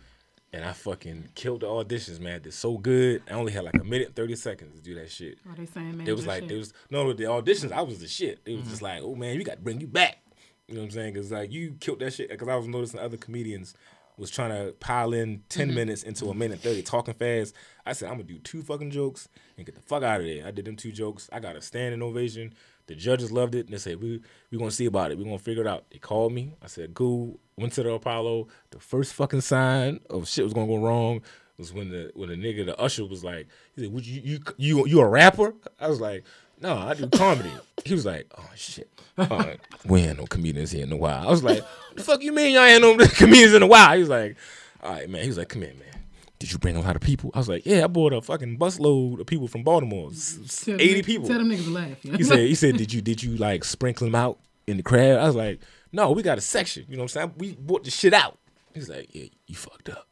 and 0.53 0.65
I 0.65 0.73
fucking 0.73 1.31
killed 1.35 1.63
the 1.63 1.67
auditions. 1.67 2.21
Man, 2.21 2.37
I 2.37 2.39
did 2.39 2.55
so 2.55 2.77
good. 2.77 3.23
I 3.29 3.33
only 3.33 3.53
had 3.53 3.65
like 3.65 3.75
a 3.75 3.85
minute 3.85 4.09
and 4.09 4.17
thirty 4.17 4.37
seconds 4.37 4.77
to 4.77 4.83
do 4.83 4.95
that 4.97 5.11
shit. 5.11 5.39
What 5.45 5.57
they 5.57 5.67
saying, 5.67 5.97
man? 5.97 6.07
It 6.07 6.13
was 6.13 6.27
like 6.27 6.43
shit. 6.45 6.53
it 6.53 6.59
was 6.59 6.73
no 6.91 7.13
the 7.13 7.25
auditions. 7.25 7.73
I 7.73 7.81
was 7.81 7.99
the 7.99 8.09
shit. 8.09 8.39
It 8.45 8.53
was 8.53 8.61
mm-hmm. 8.61 8.71
just 8.71 8.83
like, 8.83 9.03
oh 9.03 9.15
man, 9.15 9.37
we 9.37 9.43
got 9.45 9.57
to 9.57 9.63
bring 9.63 9.81
you 9.81 9.89
back. 9.89 10.19
You 10.69 10.75
know 10.75 10.81
what 10.81 10.87
I'm 10.87 10.91
saying? 10.93 11.13
Because 11.15 11.33
like 11.33 11.53
you 11.53 11.77
killed 11.81 12.01
that 12.01 12.13
shit. 12.13 12.29
Because 12.29 12.49
I 12.49 12.57
was 12.57 12.67
noticing 12.67 13.01
other 13.01 13.17
comedians 13.17 13.75
was 14.19 14.31
trying 14.31 14.51
to 14.51 14.73
pile 14.73 15.13
in 15.13 15.43
10 15.49 15.69
mm-hmm. 15.69 15.77
minutes 15.77 16.03
into 16.03 16.29
a 16.31 16.35
minute 16.35 16.61
thirty, 16.61 16.83
talking 16.83 17.15
fast. 17.15 17.55
I 17.85 17.93
said 17.93 18.09
I'm 18.09 18.17
gonna 18.17 18.25
do 18.25 18.39
two 18.39 18.63
fucking 18.63 18.91
jokes 18.91 19.29
and 19.57 19.67
get 19.67 19.75
the 19.75 19.83
fuck 19.83 20.03
out 20.03 20.21
of 20.21 20.27
there. 20.27 20.47
I 20.47 20.51
did 20.51 20.65
them 20.65 20.77
two 20.77 20.93
jokes. 20.93 21.29
I 21.33 21.41
got 21.41 21.57
a 21.57 21.61
standing 21.61 22.03
ovation. 22.03 22.55
The 22.87 22.95
judges 22.95 23.33
loved 23.33 23.55
it 23.55 23.67
and 23.67 23.75
they 23.75 23.79
said 23.79 24.01
we 24.01 24.23
we 24.51 24.59
gonna 24.59 24.71
see 24.71 24.87
about 24.87 25.11
it. 25.11 25.19
We 25.19 25.25
gonna 25.25 25.39
figure 25.39 25.63
it 25.63 25.69
out. 25.69 25.85
They 25.91 25.99
called 25.99 26.33
me. 26.33 26.55
I 26.63 26.67
said 26.67 26.95
cool. 26.95 27.39
Went 27.57 27.73
to 27.75 27.83
the 27.83 27.93
Apollo. 27.93 28.49
The 28.71 28.81
first 28.81 29.13
fucking 29.15 29.43
sign 29.43 30.01
of 30.09 30.29
shit 30.29 30.45
was 30.45 30.55
gonna 30.55 30.67
go 30.67 30.79
wrong 30.79 31.23
was 31.59 31.73
when 31.73 31.91
the 31.91 32.11
when 32.15 32.29
the 32.29 32.37
nigga 32.37 32.67
the 32.67 32.79
usher 32.79 33.05
was 33.05 33.25
like, 33.25 33.49
he 33.75 33.83
said, 33.83 33.93
"Would 33.93 34.07
you 34.07 34.21
you 34.25 34.41
you 34.57 34.87
you 34.87 35.01
a 35.01 35.09
rapper?" 35.09 35.55
I 35.81 35.89
was 35.89 36.01
like, 36.01 36.25
"No, 36.61 36.75
I 36.77 36.95
do 36.95 37.09
comedy." 37.09 37.51
he 37.85 37.95
was 37.95 38.05
like, 38.07 38.27
"Oh 38.37 38.49
shit, 38.55 38.89
uh, 39.19 39.55
we 39.85 40.01
ain't 40.03 40.19
no 40.19 40.27
comedians 40.27 40.71
here 40.73 40.83
in 40.85 40.93
a 40.93 40.97
while." 40.97 41.27
I 41.27 41.31
was 41.31 41.43
like, 41.43 41.63
"The 41.95 42.03
fuck 42.03 42.23
you 42.23 42.33
mean 42.33 42.55
y'all 42.55 42.65
ain't 42.65 42.83
no 42.83 42.97
comedians 43.09 43.55
in 43.55 43.63
a 43.63 43.67
while?" 43.67 43.95
He 43.95 44.01
was 44.01 44.09
like, 44.09 44.37
"All 44.83 44.93
right, 44.93 45.09
man." 45.09 45.23
He 45.23 45.29
was 45.29 45.39
like, 45.39 45.49
"Come 45.49 45.63
here, 45.63 45.75
man." 45.75 45.83
Did 46.39 46.53
you 46.53 46.59
bring 46.59 46.77
a 46.77 46.81
lot 46.83 46.95
of 46.97 47.01
people? 47.01 47.31
I 47.33 47.39
was 47.39 47.49
like, 47.49 47.65
yeah, 47.65 47.83
I 47.85 47.87
brought 47.87 48.13
a 48.13 48.21
fucking 48.21 48.59
busload 48.59 49.21
of 49.21 49.27
people 49.27 49.49
from 49.49 49.63
Baltimore, 49.63 50.11
Tell 50.11 50.75
eighty 50.75 51.01
niggas- 51.01 51.05
people. 51.07 51.29
Tell 51.29 51.39
them 51.39 51.49
niggas 51.49 51.65
to 51.65 51.71
laugh. 51.71 52.05
You 52.05 52.13
know? 52.13 52.19
He 52.19 52.25
said, 52.25 52.39
he 52.41 52.55
said, 52.55 52.77
did 52.77 52.93
you 52.93 53.01
did 53.01 53.23
you 53.23 53.37
like 53.39 53.65
sprinkle 53.65 54.07
them 54.07 54.15
out 54.15 54.39
in 54.67 54.77
the 54.77 54.83
crowd? 54.83 55.19
I 55.19 55.25
was 55.27 55.35
like, 55.35 55.61
no, 55.93 56.13
we 56.13 56.23
got 56.23 56.37
a 56.37 56.43
section. 56.43 56.85
You 56.91 56.97
know 56.99 57.05
what 57.05 57.17
I'm 57.17 57.31
saying? 57.31 57.35
We 57.39 57.55
brought 57.55 57.85
the 57.85 57.91
shit 57.91 58.13
out. 58.13 58.39
He's 58.75 58.91
like, 58.91 59.09
yeah, 59.15 59.29
you 59.47 59.55
fucked 59.55 59.89
up. 59.89 60.07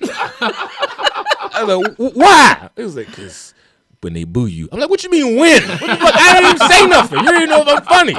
I 0.02 1.62
was 1.64 1.76
like, 1.98 2.14
why? 2.16 2.70
He 2.74 2.82
was 2.82 2.96
like, 2.96 3.12
cause 3.12 3.54
when 4.00 4.12
they 4.14 4.24
boo 4.24 4.46
you, 4.46 4.68
I'm 4.72 4.80
like, 4.80 4.90
what 4.90 5.02
you 5.02 5.10
mean 5.10 5.36
when? 5.36 5.62
What 5.62 5.80
the 5.80 5.86
fuck? 5.86 6.14
I 6.14 6.40
didn't 6.40 6.54
even 6.56 6.68
say 6.68 6.86
nothing. 6.86 7.18
You 7.20 7.32
didn't 7.32 7.50
know 7.50 7.62
if 7.62 7.68
I'm 7.68 7.82
funny. 7.84 8.16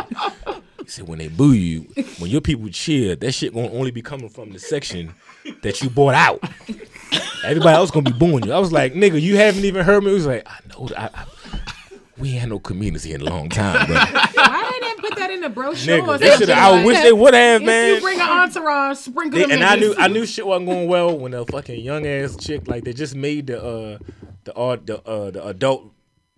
He 0.83 0.89
said, 0.89 1.07
when 1.07 1.19
they 1.19 1.27
boo 1.27 1.53
you, 1.53 1.81
when 2.19 2.29
your 2.31 2.41
people 2.41 2.67
cheer, 2.69 3.15
that 3.15 3.31
shit 3.31 3.53
gonna 3.53 3.71
only 3.71 3.91
be 3.91 4.01
coming 4.01 4.29
from 4.29 4.51
the 4.51 4.59
section 4.59 5.13
that 5.61 5.81
you 5.81 5.89
bought 5.89 6.15
out. 6.15 6.43
Everybody 7.45 7.75
else 7.75 7.91
gonna 7.91 8.09
be 8.09 8.17
booing 8.17 8.45
you. 8.45 8.53
I 8.53 8.59
was 8.59 8.71
like, 8.71 8.93
nigga, 8.93 9.21
you 9.21 9.37
haven't 9.37 9.65
even 9.65 9.85
heard 9.85 10.03
me. 10.03 10.09
He 10.09 10.15
was 10.15 10.25
like, 10.25 10.47
I 10.47 10.59
know. 10.69 10.89
I, 10.97 11.09
I, 11.13 11.25
we 12.17 12.31
ain't 12.31 12.41
had 12.41 12.49
no 12.49 12.59
here 12.59 13.15
in 13.15 13.21
a 13.21 13.29
long 13.29 13.49
time, 13.49 13.87
bro. 13.87 13.95
Why 15.09 15.15
they 15.15 15.15
didn't 15.15 15.15
put 15.15 15.19
that 15.19 15.31
in 15.31 15.41
the 15.41 15.49
brochure? 15.49 15.97
nigga, 16.01 16.07
or 16.07 16.17
they 16.17 16.29
something 16.29 16.47
should. 16.47 16.55
I 16.55 16.69
like 16.69 16.85
wish 16.85 16.97
that? 16.97 17.03
they 17.03 17.13
would 17.13 17.33
have, 17.33 17.61
If 17.61 17.65
man. 17.65 17.95
you 17.95 18.01
bring 18.01 18.19
an 18.19 18.29
entourage, 18.29 18.97
sprinkle 18.97 19.39
They- 19.39 19.45
them 19.45 19.51
and 19.51 19.63
I 19.63 19.75
niggas. 19.75 19.79
knew 19.79 19.95
I 19.97 20.07
knew 20.07 20.25
shit 20.25 20.45
wasn't 20.47 20.67
going 20.69 20.87
well 20.87 21.17
when 21.17 21.31
the 21.31 21.45
fucking 21.45 21.79
young 21.81 22.05
ass 22.07 22.35
chick 22.35 22.67
like 22.67 22.83
they 22.83 22.93
just 22.93 23.15
made 23.15 23.47
the 23.47 23.61
uh 23.63 23.97
the 24.45 24.55
uh, 24.55 24.77
the 24.83 25.01
uh 25.07 25.31
the 25.31 25.45
adult 25.47 25.91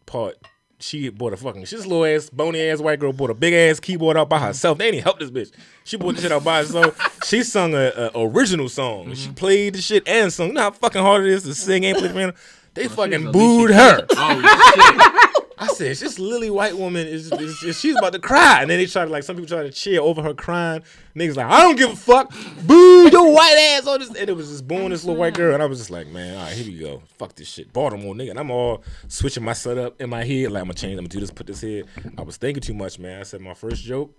part 0.06 0.36
she 0.80 1.10
bought 1.10 1.32
a 1.32 1.38
fucking 1.38 1.64
she's 1.66 1.86
little 1.86 2.04
ass 2.06 2.30
bony 2.32 2.60
ass 2.60 2.80
white 2.80 3.00
girl 3.00 3.14
bought 3.14 3.30
a 3.30 3.36
big 3.36 3.54
ass 3.54 3.80
keyboard 3.80 4.18
out 4.18 4.28
by 4.30 4.40
herself. 4.40 4.80
They 4.80 4.90
didn't 4.92 5.04
help 5.04 5.20
this 5.20 5.30
bitch. 5.30 5.52
She 5.84 5.96
bought 5.96 6.16
the 6.16 6.22
shit 6.24 6.32
out 6.32 6.44
by 6.44 6.60
herself. 6.60 6.98
She 7.24 7.44
sung 7.44 7.76
a, 7.76 8.10
a 8.16 8.26
original 8.26 8.68
song. 8.68 9.14
She 9.14 9.30
played 9.30 9.76
the 9.76 9.82
shit 9.82 10.08
and 10.08 10.34
sung. 10.34 10.48
You 10.48 10.54
know 10.54 10.62
how 10.62 10.72
fucking 10.72 11.02
hard 11.04 11.24
it 11.24 11.30
is 11.32 11.44
to 11.44 11.54
sing 11.54 11.86
and 11.86 11.96
play 11.96 12.08
the 12.08 12.14
piano. 12.16 12.34
They 12.74 12.88
fucking 12.88 13.32
booed 13.32 13.70
her. 13.70 14.08
Oh 14.10 15.18
I 15.62 15.68
said, 15.68 15.92
it's 15.92 16.00
this 16.00 16.18
lily 16.18 16.50
white 16.50 16.76
woman 16.76 17.06
is, 17.08 17.32
is, 17.32 17.62
is- 17.64 17.80
she's 17.80 17.96
about 17.96 18.14
to 18.14 18.20
cry, 18.20 18.62
and 18.62 18.70
then 18.70 18.80
they 18.80 18.88
try 18.88 19.06
to 19.06 19.12
like 19.12 19.24
some 19.24 19.36
people 19.36 19.48
try 19.48 19.62
to 19.64 19.72
cheer 19.72 20.02
over 20.02 20.22
her 20.24 20.34
crying. 20.34 20.82
Niggas 21.16 21.36
like, 21.36 21.46
I 21.46 21.62
don't 21.62 21.76
give 21.78 21.92
a 21.92 21.96
fuck, 21.96 22.34
boo 22.66 23.08
your 23.12 23.32
white 23.32 23.76
ass 23.78 23.86
on 23.88 24.00
this, 24.00 24.10
and 24.10 24.28
it 24.30 24.36
was 24.36 24.50
just 24.50 24.68
booing 24.68 24.90
this 24.90 25.04
little 25.06 25.20
white 25.20 25.36
girl, 25.36 25.54
and 25.54 25.62
I 25.62 25.68
was 25.68 25.78
just 25.78 25.92
like, 25.92 26.08
man, 26.08 26.36
all 26.36 26.44
right, 26.46 26.54
here 26.54 26.66
we 26.66 26.80
go, 26.80 27.04
fuck 27.20 27.36
this 27.36 27.48
shit, 27.48 27.72
Baltimore 27.72 28.16
nigga, 28.16 28.32
and 28.32 28.40
I'm 28.40 28.50
all 28.50 28.84
switching 29.08 29.44
my 29.44 29.54
setup 29.54 30.02
in 30.02 30.10
my 30.10 30.24
head, 30.24 30.52
like 30.52 30.62
I'm 30.62 30.66
gonna 30.68 30.74
change, 30.74 30.94
I'm 30.94 31.06
gonna 31.06 31.10
do 31.10 31.20
this, 31.20 31.30
put 31.32 31.46
this 31.48 31.62
here. 31.62 31.84
I 32.18 32.24
was 32.24 32.38
thinking 32.38 32.62
too 32.62 32.74
much, 32.74 32.98
man. 32.98 33.20
I 33.20 33.24
said 33.24 33.42
my 33.42 33.54
first 33.54 33.84
joke, 33.84 34.18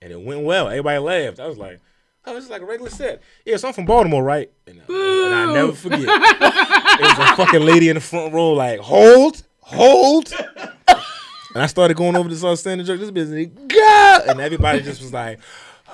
and 0.00 0.12
it 0.12 0.20
went 0.20 0.42
well. 0.42 0.68
Everybody 0.68 0.98
laughed. 0.98 1.40
I 1.40 1.46
was 1.46 1.58
like. 1.58 1.80
Oh, 2.28 2.34
this 2.34 2.42
is 2.42 2.50
like 2.50 2.60
a 2.60 2.64
regular 2.64 2.90
set. 2.90 3.22
Yeah, 3.44 3.56
so 3.56 3.68
I'm 3.68 3.74
from 3.74 3.84
Baltimore, 3.84 4.20
right? 4.20 4.50
And, 4.66 4.80
I- 4.88 4.92
and 4.92 5.32
I 5.32 5.54
never 5.54 5.72
forget. 5.72 6.00
There 6.00 6.08
was 6.10 7.18
a 7.20 7.36
fucking 7.36 7.60
lady 7.62 7.88
in 7.88 7.94
the 7.94 8.00
front 8.00 8.34
row, 8.34 8.52
like, 8.52 8.80
hold, 8.80 9.45
hold. 9.66 10.32
And 11.54 11.62
I 11.62 11.66
started 11.66 11.96
going 11.96 12.16
over 12.16 12.28
this 12.28 12.44
other 12.44 12.56
standing 12.56 12.86
joke. 12.86 13.00
This 13.00 13.10
business, 13.10 13.46
God! 13.66 14.28
And 14.28 14.40
everybody 14.40 14.82
just 14.82 15.00
was 15.00 15.12
like, 15.12 15.38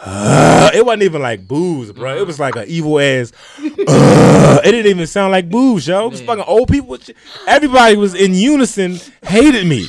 uh, 0.04 0.70
it 0.74 0.84
wasn't 0.84 1.04
even 1.04 1.22
like 1.22 1.46
booze, 1.46 1.92
bro. 1.92 2.16
It 2.16 2.26
was 2.26 2.40
like 2.40 2.56
an 2.56 2.64
evil 2.66 2.98
ass. 2.98 3.32
Uh, 3.60 4.60
it 4.64 4.72
didn't 4.72 4.90
even 4.90 5.06
sound 5.06 5.30
like 5.30 5.48
booze, 5.48 5.86
yo. 5.86 6.06
It 6.06 6.10
was 6.10 6.20
fucking 6.22 6.44
old 6.46 6.68
people. 6.68 6.98
Everybody 7.46 7.96
was 7.96 8.14
in 8.14 8.34
unison, 8.34 8.98
hated 9.22 9.66
me. 9.66 9.86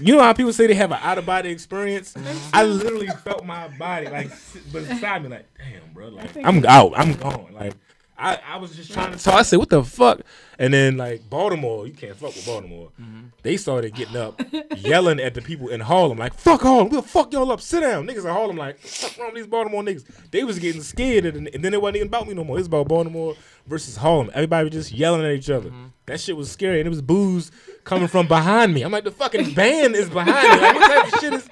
You 0.00 0.14
know 0.14 0.22
how 0.22 0.32
people 0.32 0.52
say 0.52 0.68
they 0.68 0.74
have 0.74 0.92
an 0.92 1.00
out 1.02 1.18
of 1.18 1.26
body 1.26 1.50
experience? 1.50 2.14
I 2.52 2.62
literally 2.62 3.08
felt 3.08 3.44
my 3.44 3.66
body 3.66 4.06
like 4.06 4.30
sit 4.32 4.72
beside 4.72 5.24
me, 5.24 5.28
like, 5.30 5.46
damn, 5.58 5.92
bro, 5.92 6.10
like 6.10 6.36
I'm 6.36 6.64
out, 6.66 6.92
I'm 6.96 7.14
gone. 7.14 7.48
Like 7.52 7.74
I, 8.18 8.38
I 8.46 8.56
was 8.56 8.74
just 8.74 8.92
trying 8.92 9.12
to 9.12 9.18
talk. 9.22 9.34
I 9.34 9.42
said, 9.42 9.58
what 9.60 9.68
the 9.68 9.84
fuck? 9.84 10.22
And 10.58 10.74
then 10.74 10.96
like 10.96 11.30
Baltimore, 11.30 11.86
you 11.86 11.92
can't 11.92 12.16
fuck 12.16 12.34
with 12.34 12.44
Baltimore. 12.44 12.90
Mm-hmm. 13.00 13.26
They 13.42 13.56
started 13.56 13.94
getting 13.94 14.16
up, 14.16 14.40
yelling 14.76 15.20
at 15.20 15.34
the 15.34 15.40
people 15.40 15.68
in 15.68 15.78
Harlem, 15.80 16.18
like, 16.18 16.34
fuck 16.34 16.62
Harlem, 16.62 16.88
we'll 16.88 17.02
fuck 17.02 17.32
y'all 17.32 17.50
up, 17.52 17.60
sit 17.60 17.80
down. 17.80 18.06
Niggas 18.08 18.24
in 18.24 18.30
Harlem, 18.30 18.56
like, 18.56 18.78
fuck 18.80 19.16
wrong 19.18 19.28
with 19.28 19.36
these 19.36 19.46
Baltimore 19.46 19.82
niggas? 19.84 20.04
They 20.32 20.42
was 20.42 20.58
getting 20.58 20.82
scared, 20.82 21.26
and, 21.26 21.48
and 21.54 21.64
then 21.64 21.72
it 21.72 21.80
wasn't 21.80 21.96
even 21.96 22.08
about 22.08 22.26
me 22.26 22.34
no 22.34 22.42
more. 22.42 22.56
It 22.56 22.60
was 22.60 22.66
about 22.66 22.88
Baltimore 22.88 23.36
versus 23.68 23.96
Harlem. 23.96 24.30
Everybody 24.34 24.64
was 24.64 24.72
just 24.72 24.92
yelling 24.92 25.24
at 25.24 25.30
each 25.32 25.48
other. 25.48 25.68
Mm-hmm. 25.70 25.86
That 26.06 26.18
shit 26.20 26.36
was 26.36 26.50
scary, 26.50 26.80
and 26.80 26.86
it 26.88 26.90
was 26.90 27.02
booze 27.02 27.52
coming 27.84 28.08
from 28.08 28.26
behind 28.26 28.74
me. 28.74 28.82
I'm 28.82 28.90
like, 28.90 29.04
the 29.04 29.12
fucking 29.12 29.54
band 29.54 29.94
is 29.94 30.10
behind 30.10 30.28
me. 30.28 30.60
Like, 30.60 30.74
what 30.74 30.88
type 31.04 31.12
of 31.14 31.20
shit 31.20 31.32
is 31.34 31.48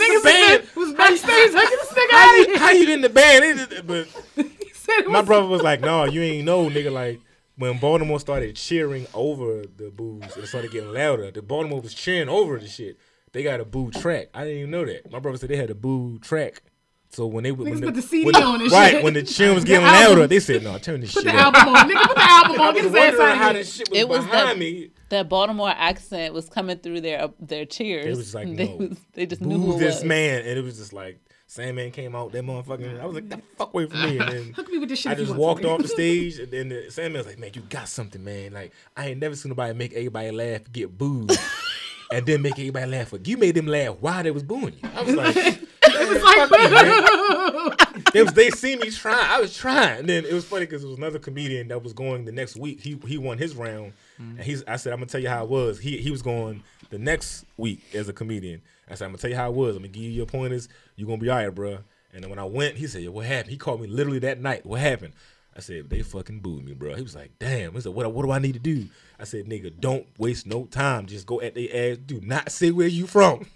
Niggas 0.00 0.24
band? 0.24 0.62
was, 0.74 0.86
was 0.88 0.94
backstage 0.94 1.52
like 1.52 1.68
this 1.68 1.88
nigga 1.92 2.10
How 2.10 2.34
you, 2.36 2.58
how 2.58 2.70
you 2.70 2.90
in 2.94 3.00
the 3.02 3.10
band? 3.10 3.44
It 3.44 3.72
is- 3.72 3.82
But 3.82 4.08
He 4.36 4.65
said 4.86 5.00
it 5.04 5.08
my 5.10 5.20
was- 5.20 5.26
brother 5.26 5.46
was 5.46 5.62
like, 5.62 5.80
"No, 5.80 6.04
you 6.04 6.22
ain't 6.22 6.44
know, 6.44 6.68
nigga." 6.68 6.90
Like 6.92 7.20
when 7.56 7.78
Baltimore 7.78 8.20
started 8.20 8.56
cheering 8.56 9.06
over 9.14 9.64
the 9.76 9.90
booze, 9.90 10.22
and 10.34 10.44
it 10.44 10.46
started 10.46 10.70
getting 10.70 10.92
louder. 10.92 11.30
The 11.30 11.42
Baltimore 11.42 11.80
was 11.80 11.94
cheering 11.94 12.28
over 12.28 12.58
the 12.58 12.68
shit. 12.68 12.98
They 13.32 13.42
got 13.42 13.60
a 13.60 13.64
boo 13.64 13.90
track. 13.90 14.28
I 14.34 14.44
didn't 14.44 14.58
even 14.58 14.70
know 14.70 14.84
that. 14.86 15.10
My 15.10 15.18
brother 15.18 15.36
said 15.38 15.50
they 15.50 15.56
had 15.56 15.70
a 15.70 15.74
boo 15.74 16.18
track. 16.20 16.62
So 17.10 17.26
when 17.26 17.44
they 17.44 17.52
when 17.52 17.72
Niggas 17.72 17.80
the, 17.80 17.86
put 17.86 17.94
the 17.94 18.02
CD 18.02 18.24
when 18.24 18.32
the- 18.34 18.42
on 18.42 18.60
and 18.62 18.70
right 18.72 18.90
shit. 18.92 19.04
when 19.04 19.14
the 19.14 19.22
cheering 19.22 19.54
was 19.54 19.64
The 19.64 19.68
getting 19.68 19.86
album. 19.86 20.10
louder, 20.18 20.26
they 20.26 20.40
said, 20.40 20.62
"No, 20.64 20.76
turn 20.78 21.00
this 21.00 21.14
Put 21.14 21.22
shit 21.24 21.32
the 21.32 21.38
up." 21.38 21.54
album 21.54 21.74
on, 21.74 21.88
nigga. 21.90 22.02
Put 22.06 22.16
the 22.16 22.22
album 22.30 22.60
on. 22.60 22.74
Get 22.74 22.84
his 22.84 22.94
ass 22.94 23.20
out 23.20 23.36
how 23.38 23.48
of 23.50 23.54
this 23.56 23.76
here. 23.76 23.86
shit 23.86 23.90
was, 23.90 24.00
It 24.00 24.08
was 24.08 24.24
behind 24.24 24.48
that- 24.48 24.58
me. 24.58 24.90
That 25.08 25.28
Baltimore 25.28 25.70
accent 25.70 26.34
was 26.34 26.48
coming 26.48 26.78
through 26.78 27.00
their 27.02 27.28
their 27.38 27.64
cheers. 27.64 28.06
It 28.06 28.16
was 28.16 28.34
like, 28.34 28.48
they, 28.56 28.66
no, 28.68 28.76
was, 28.76 28.98
they 29.12 29.24
just 29.26 29.40
knew 29.40 29.58
who 29.58 29.78
this 29.78 29.96
was. 29.96 30.04
man, 30.04 30.40
and 30.40 30.58
it 30.58 30.62
was 30.64 30.76
just 30.78 30.92
like 30.92 31.20
Sandman 31.56 31.90
came 31.90 32.14
out, 32.14 32.32
that 32.32 32.44
motherfucker. 32.44 33.00
I 33.00 33.06
was 33.06 33.14
like, 33.14 33.30
"The 33.30 33.40
fuck 33.56 33.72
away 33.72 33.86
from 33.86 34.02
me!" 34.02 34.18
And 34.18 34.30
then 34.30 34.52
Hook 34.56 34.70
me 34.70 34.76
with 34.78 34.90
this 34.90 35.00
shit. 35.00 35.12
I 35.12 35.14
just 35.14 35.34
walked 35.34 35.64
off 35.64 35.80
the 35.80 35.88
stage, 35.88 36.38
and 36.38 36.52
then 36.52 36.68
the 36.68 36.90
Sandman 36.90 37.20
was 37.20 37.26
like, 37.26 37.38
"Man, 37.38 37.50
you 37.54 37.62
got 37.62 37.88
something, 37.88 38.22
man. 38.22 38.52
Like 38.52 38.72
I 38.94 39.08
ain't 39.08 39.20
never 39.20 39.34
seen 39.34 39.50
nobody 39.50 39.72
make 39.72 39.94
everybody 39.94 40.30
laugh, 40.30 40.70
get 40.70 40.96
booed, 40.96 41.32
and 42.12 42.26
then 42.26 42.42
make 42.42 42.58
everybody 42.58 42.90
laugh. 42.90 43.10
But 43.10 43.26
you 43.26 43.38
made 43.38 43.54
them 43.54 43.66
laugh 43.66 43.96
while 44.00 44.22
they 44.22 44.30
was 44.30 44.42
booing 44.42 44.74
you." 44.74 44.90
I 44.94 45.02
was 45.02 45.14
like, 45.14 45.36
It 45.82 46.08
was 46.08 46.22
like, 46.22 46.48
"Fuck 46.48 46.60
you, 46.60 46.70
man." 46.70 48.02
they, 48.12 48.22
was, 48.22 48.32
they 48.34 48.50
see 48.50 48.76
me 48.76 48.90
trying. 48.90 49.26
I 49.26 49.40
was 49.40 49.56
trying. 49.56 50.00
And 50.00 50.08
then 50.08 50.26
it 50.26 50.34
was 50.34 50.44
funny 50.44 50.66
because 50.66 50.84
it 50.84 50.88
was 50.88 50.98
another 50.98 51.18
comedian 51.18 51.68
that 51.68 51.82
was 51.82 51.94
going 51.94 52.26
the 52.26 52.32
next 52.32 52.56
week. 52.56 52.82
He 52.82 52.98
he 53.06 53.16
won 53.16 53.38
his 53.38 53.56
round, 53.56 53.94
mm. 54.20 54.36
and 54.36 54.40
he's. 54.40 54.62
I 54.64 54.76
said, 54.76 54.92
"I'm 54.92 54.98
gonna 54.98 55.06
tell 55.06 55.22
you 55.22 55.30
how 55.30 55.44
it 55.44 55.48
was." 55.48 55.78
He 55.78 55.96
he 55.96 56.10
was 56.10 56.20
going 56.20 56.62
the 56.90 56.98
next 56.98 57.46
week 57.56 57.80
as 57.94 58.10
a 58.10 58.12
comedian. 58.12 58.60
I 58.88 58.94
said, 58.94 59.06
"I'm 59.06 59.10
gonna 59.10 59.18
tell 59.18 59.30
you 59.30 59.36
how 59.36 59.50
it 59.50 59.54
was. 59.54 59.76
I'm 59.76 59.82
gonna 59.82 59.92
give 59.92 60.02
you 60.02 60.10
your 60.10 60.26
pointers. 60.26 60.68
You 60.96 61.06
gonna 61.06 61.18
be 61.18 61.28
all 61.28 61.36
right, 61.36 61.48
bro." 61.48 61.78
And 62.12 62.22
then 62.22 62.30
when 62.30 62.38
I 62.38 62.44
went, 62.44 62.76
he 62.76 62.86
said, 62.86 63.02
"Yo, 63.02 63.10
what 63.10 63.26
happened?" 63.26 63.50
He 63.50 63.56
called 63.56 63.80
me 63.80 63.88
literally 63.88 64.20
that 64.20 64.40
night. 64.40 64.64
What 64.64 64.80
happened? 64.80 65.14
I 65.56 65.60
said, 65.60 65.88
they 65.88 66.02
fucking 66.02 66.40
booed 66.40 66.66
me, 66.66 66.74
bro. 66.74 66.94
He 66.94 67.00
was 67.00 67.14
like, 67.14 67.30
damn. 67.38 67.72
He 67.72 67.80
said, 67.80 67.94
what, 67.94 68.12
what 68.12 68.26
do 68.26 68.30
I 68.30 68.38
need 68.38 68.52
to 68.52 68.58
do? 68.58 68.88
I 69.18 69.24
said, 69.24 69.46
nigga, 69.46 69.72
don't 69.80 70.06
waste 70.18 70.46
no 70.46 70.66
time. 70.66 71.06
Just 71.06 71.26
go 71.26 71.40
at 71.40 71.54
their 71.54 71.92
ass. 71.92 71.96
Do 71.96 72.20
not 72.20 72.52
say 72.52 72.70
where 72.72 72.86
you 72.86 73.06
from. 73.06 73.46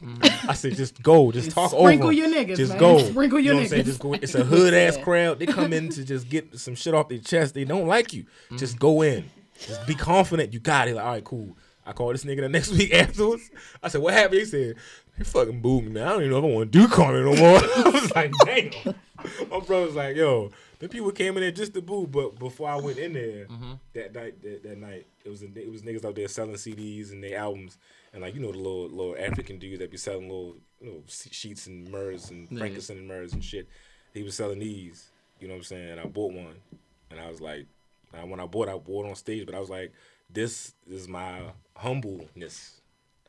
I 0.49 0.55
said, 0.55 0.77
just 0.77 1.03
go. 1.03 1.31
Just 1.31 1.51
talk 1.51 1.75
over. 1.75 1.83
sprinkle 1.83 2.11
your 2.11 2.29
niggas, 2.29 2.57
Just 2.57 2.71
man. 2.71 2.81
go. 2.81 2.99
Sprinkle 3.01 3.39
you 3.39 3.45
your 3.47 3.55
know 3.57 3.61
what 3.61 3.73
I'm 3.73 3.79
niggas. 3.81 3.85
Just 3.85 4.01
go. 4.01 4.15
It's 4.15 4.35
a 4.35 4.43
hood 4.45 4.73
ass 4.73 4.97
crowd. 5.05 5.41
They 5.41 5.45
come 5.45 5.75
in 5.75 5.91
to 5.91 6.03
just 6.03 6.31
get 6.31 6.59
some 6.59 6.75
shit 6.75 6.95
off 6.95 7.11
their 7.11 7.19
chest. 7.19 7.53
They 7.53 7.65
don't 7.65 7.87
like 7.87 8.15
you. 8.15 8.23
Mm-hmm. 8.23 8.57
Just 8.57 8.79
go 8.79 9.03
in. 9.03 9.31
Just 9.59 9.87
be 9.87 9.95
confident. 9.95 10.55
You 10.55 10.59
got 10.61 10.89
it. 10.89 10.95
Like, 10.95 11.05
all 11.05 11.13
right, 11.13 11.25
cool. 11.25 11.55
I 11.85 11.93
called 11.93 12.15
this 12.15 12.25
nigga 12.25 12.41
the 12.41 12.49
next 12.49 12.71
week 12.79 12.95
afterwards. 12.95 13.51
I 13.83 13.89
said, 13.89 14.01
what 14.01 14.15
happened? 14.15 14.41
He 14.41 14.47
said, 14.47 14.77
they 15.21 15.25
fucking 15.25 15.61
booed 15.61 15.85
me, 15.85 15.91
man. 15.91 16.07
I 16.07 16.11
don't 16.13 16.23
even 16.23 16.31
know 16.31 16.39
if 16.39 16.45
I 16.45 16.55
want 16.57 16.73
to 16.73 16.79
do 16.79 16.89
comedy 16.89 17.23
no 17.23 17.37
more. 17.37 17.59
I 17.77 17.91
was 17.91 18.15
like, 18.15 18.33
damn. 18.47 18.95
My 19.51 19.61
brother 19.61 19.85
was 19.85 19.95
like, 19.95 20.17
yo, 20.17 20.51
the 20.79 20.89
people 20.89 21.11
came 21.11 21.37
in 21.37 21.43
there 21.43 21.51
just 21.51 21.75
to 21.75 21.83
boo. 21.83 22.07
But 22.07 22.39
before 22.39 22.71
I 22.71 22.77
went 22.77 22.97
in 22.97 23.13
there 23.13 23.45
mm-hmm. 23.45 23.73
that 23.93 24.15
night, 24.15 24.43
that, 24.43 24.63
that 24.63 24.79
night, 24.79 25.07
it 25.23 25.29
was 25.29 25.43
it 25.43 25.71
was 25.71 25.83
niggas 25.83 26.07
out 26.07 26.15
there 26.15 26.27
selling 26.27 26.55
CDs 26.55 27.13
and 27.13 27.23
their 27.23 27.39
albums, 27.39 27.77
and 28.15 28.23
like 28.23 28.35
you 28.35 28.41
know 28.41 28.51
the 28.51 28.57
little 28.57 28.89
little 28.89 29.17
African 29.19 29.59
dudes 29.59 29.81
that 29.81 29.91
be 29.91 29.99
selling 29.99 30.23
little 30.23 30.57
you 30.81 30.91
know 30.91 31.03
sheets 31.07 31.67
and 31.67 31.91
murs 31.91 32.31
and 32.31 32.49
frankincense 32.49 32.99
and 32.99 33.07
murs 33.07 33.35
and 33.35 33.45
shit. 33.45 33.69
He 34.15 34.23
was 34.23 34.35
selling 34.35 34.61
these. 34.61 35.11
You 35.39 35.49
know 35.49 35.55
what 35.55 35.59
I'm 35.59 35.65
saying? 35.65 35.91
And 35.91 36.01
I 36.01 36.07
bought 36.07 36.33
one, 36.33 36.55
and 37.11 37.21
I 37.21 37.29
was 37.29 37.43
like, 37.43 37.67
when 38.25 38.41
I 38.41 38.47
bought, 38.47 38.71
I 38.71 38.79
bought 38.79 39.07
on 39.07 39.15
stage, 39.17 39.45
but 39.45 39.55
I 39.55 39.61
was 39.61 39.71
like, 39.71 39.93
this 40.31 40.73
is 40.89 41.09
my 41.09 41.43
humbleness. 41.77 42.80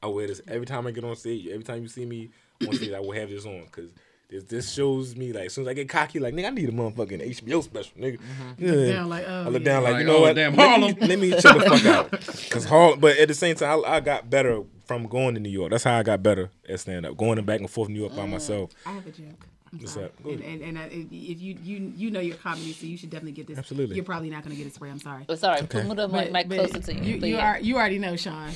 I 0.02 0.08
wear 0.08 0.28
this 0.28 0.42
every 0.48 0.66
time 0.66 0.88
I 0.88 0.92
get 0.92 1.04
on 1.04 1.16
stage. 1.16 1.48
Every 1.48 1.64
time 1.64 1.82
you 1.82 1.88
see 1.88 2.06
me 2.06 2.30
on 2.68 2.74
stage, 2.74 2.92
I 2.92 3.00
will 3.00 3.12
have 3.12 3.30
this 3.30 3.46
on 3.46 3.66
because 3.66 3.92
this, 4.32 4.44
this 4.46 4.72
shows 4.72 5.16
me 5.16 5.34
like 5.34 5.48
as 5.48 5.54
soon 5.54 5.66
as 5.66 5.68
I 5.68 5.74
get 5.74 5.90
cocky, 5.90 6.20
like 6.20 6.34
nigga, 6.34 6.48
I 6.48 6.50
need 6.52 6.70
a 6.70 6.72
motherfucking 6.72 7.42
HBO 7.42 7.62
special, 7.62 7.92
nigga. 8.00 8.18
Mm-hmm. 8.18 8.66
Yeah. 8.66 8.94
down 8.94 9.10
like, 9.10 9.26
oh, 9.28 9.42
I 9.42 9.48
look 9.50 9.62
yeah. 9.62 9.66
down 9.66 9.84
like, 9.84 9.94
Like, 9.94 10.02
you 10.02 10.08
know 10.08 10.18
oh, 10.18 10.22
what? 10.22 10.36
damn, 10.36 10.56
let, 10.56 10.70
Harlem. 10.70 10.96
Me, 11.00 11.08
let 11.08 11.20
me 11.20 11.30
chill 11.32 11.60
the 11.60 11.70
fuck 11.70 11.86
out. 11.86 12.12
Cause 12.50 12.66
Harlem, 12.66 13.00
but 13.00 13.18
at 13.18 13.28
the 13.28 13.34
same 13.34 13.56
time, 13.56 13.84
I, 13.86 13.96
I 13.96 14.00
got 14.00 14.30
better 14.30 14.64
from 14.86 15.08
going 15.08 15.34
to 15.36 15.40
New 15.42 15.50
York. 15.50 15.72
That's 15.72 15.84
how 15.84 15.98
I 15.98 16.04
got 16.04 16.24
better 16.24 16.50
at 16.68 16.80
stand 16.80 17.06
up, 17.06 17.18
going 17.18 17.44
back 17.44 17.60
and 17.60 17.70
forth 17.70 17.90
New 17.90 18.00
York 18.00 18.16
by 18.16 18.26
mm. 18.26 18.30
myself. 18.30 18.72
I 18.86 18.94
have 18.94 19.06
a 19.06 19.12
joke. 19.12 19.48
What's 19.78 19.96
up? 19.96 20.12
And, 20.26 20.42
and, 20.42 20.62
and 20.62 20.80
I, 20.80 20.86
if 20.92 21.42
you 21.42 21.58
you 21.64 21.94
you 21.96 22.12
know 22.12 22.20
your 22.20 22.36
comedy, 22.36 22.74
so 22.74 22.86
you 22.86 22.98
should 22.98 23.10
definitely 23.10 23.32
get 23.32 23.48
this. 23.48 23.58
Absolutely. 23.58 23.96
You're 23.96 24.04
probably 24.04 24.30
not 24.30 24.44
gonna 24.44 24.56
get 24.56 24.68
it 24.68 24.76
spray. 24.76 24.90
I'm 24.90 25.00
sorry. 25.00 25.26
Oh, 25.30 25.36
sorry, 25.36 25.62
put 25.62 25.88
the 25.96 26.08
mic, 26.10 26.32
mic 26.32 26.50
closer 26.50 26.80
to 26.80 26.94
you. 26.94 27.02
You, 27.02 27.16
you, 27.16 27.36
yeah. 27.36 27.52
are, 27.52 27.60
you 27.60 27.78
already 27.78 27.98
know, 27.98 28.18
Sean. 28.18 28.52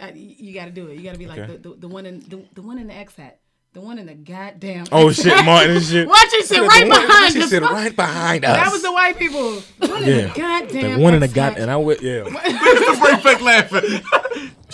Uh, 0.00 0.06
you 0.14 0.34
you 0.38 0.54
got 0.54 0.64
to 0.66 0.70
do 0.70 0.88
it. 0.88 0.96
You 0.96 1.02
got 1.04 1.12
to 1.12 1.18
be 1.18 1.26
like 1.26 1.38
Okay. 1.38 1.56
the, 1.56 1.68
the, 1.70 1.76
the 1.80 1.88
one 1.88 2.06
in 2.06 2.20
the, 2.20 2.44
the 2.54 2.62
one 2.62 2.78
in 2.78 2.86
the 2.88 2.94
X 2.94 3.14
hat, 3.16 3.38
the 3.72 3.80
one 3.80 3.98
in 3.98 4.06
the 4.06 4.14
goddamn. 4.14 4.86
Oh 4.92 5.10
shit, 5.12 5.32
hat. 5.32 5.44
Martin 5.44 5.76
and 5.76 5.84
shit. 5.84 6.08
Watch 6.14 6.18
it 6.32 6.46
sit 6.46 6.60
The 6.60 6.66
right 6.66 6.88
one- 6.88 7.06
behind 7.06 7.32
She 7.32 7.42
us. 7.42 7.50
sit 7.50 7.62
right 7.62 7.94
behind 7.94 8.44
us. 8.44 8.56
That 8.56 8.72
was 8.72 8.82
the 8.82 8.92
white 8.92 9.18
people. 9.18 9.62
The 9.80 9.88
one 9.88 10.02
in 10.02 10.08
Yeah. 10.08 10.26
the 10.28 10.38
goddamn. 10.40 10.98
the 10.98 11.02
one 11.04 11.14
in 11.14 11.20
the 11.20 11.24
X 11.26 11.32
got, 11.34 11.52
hat. 11.54 11.62
and 11.62 11.70
I 11.70 11.76
went, 11.76 12.00
yeah. 12.02 12.24
Frank 12.24 13.22
Fake 13.22 13.40
laughing. 13.40 13.80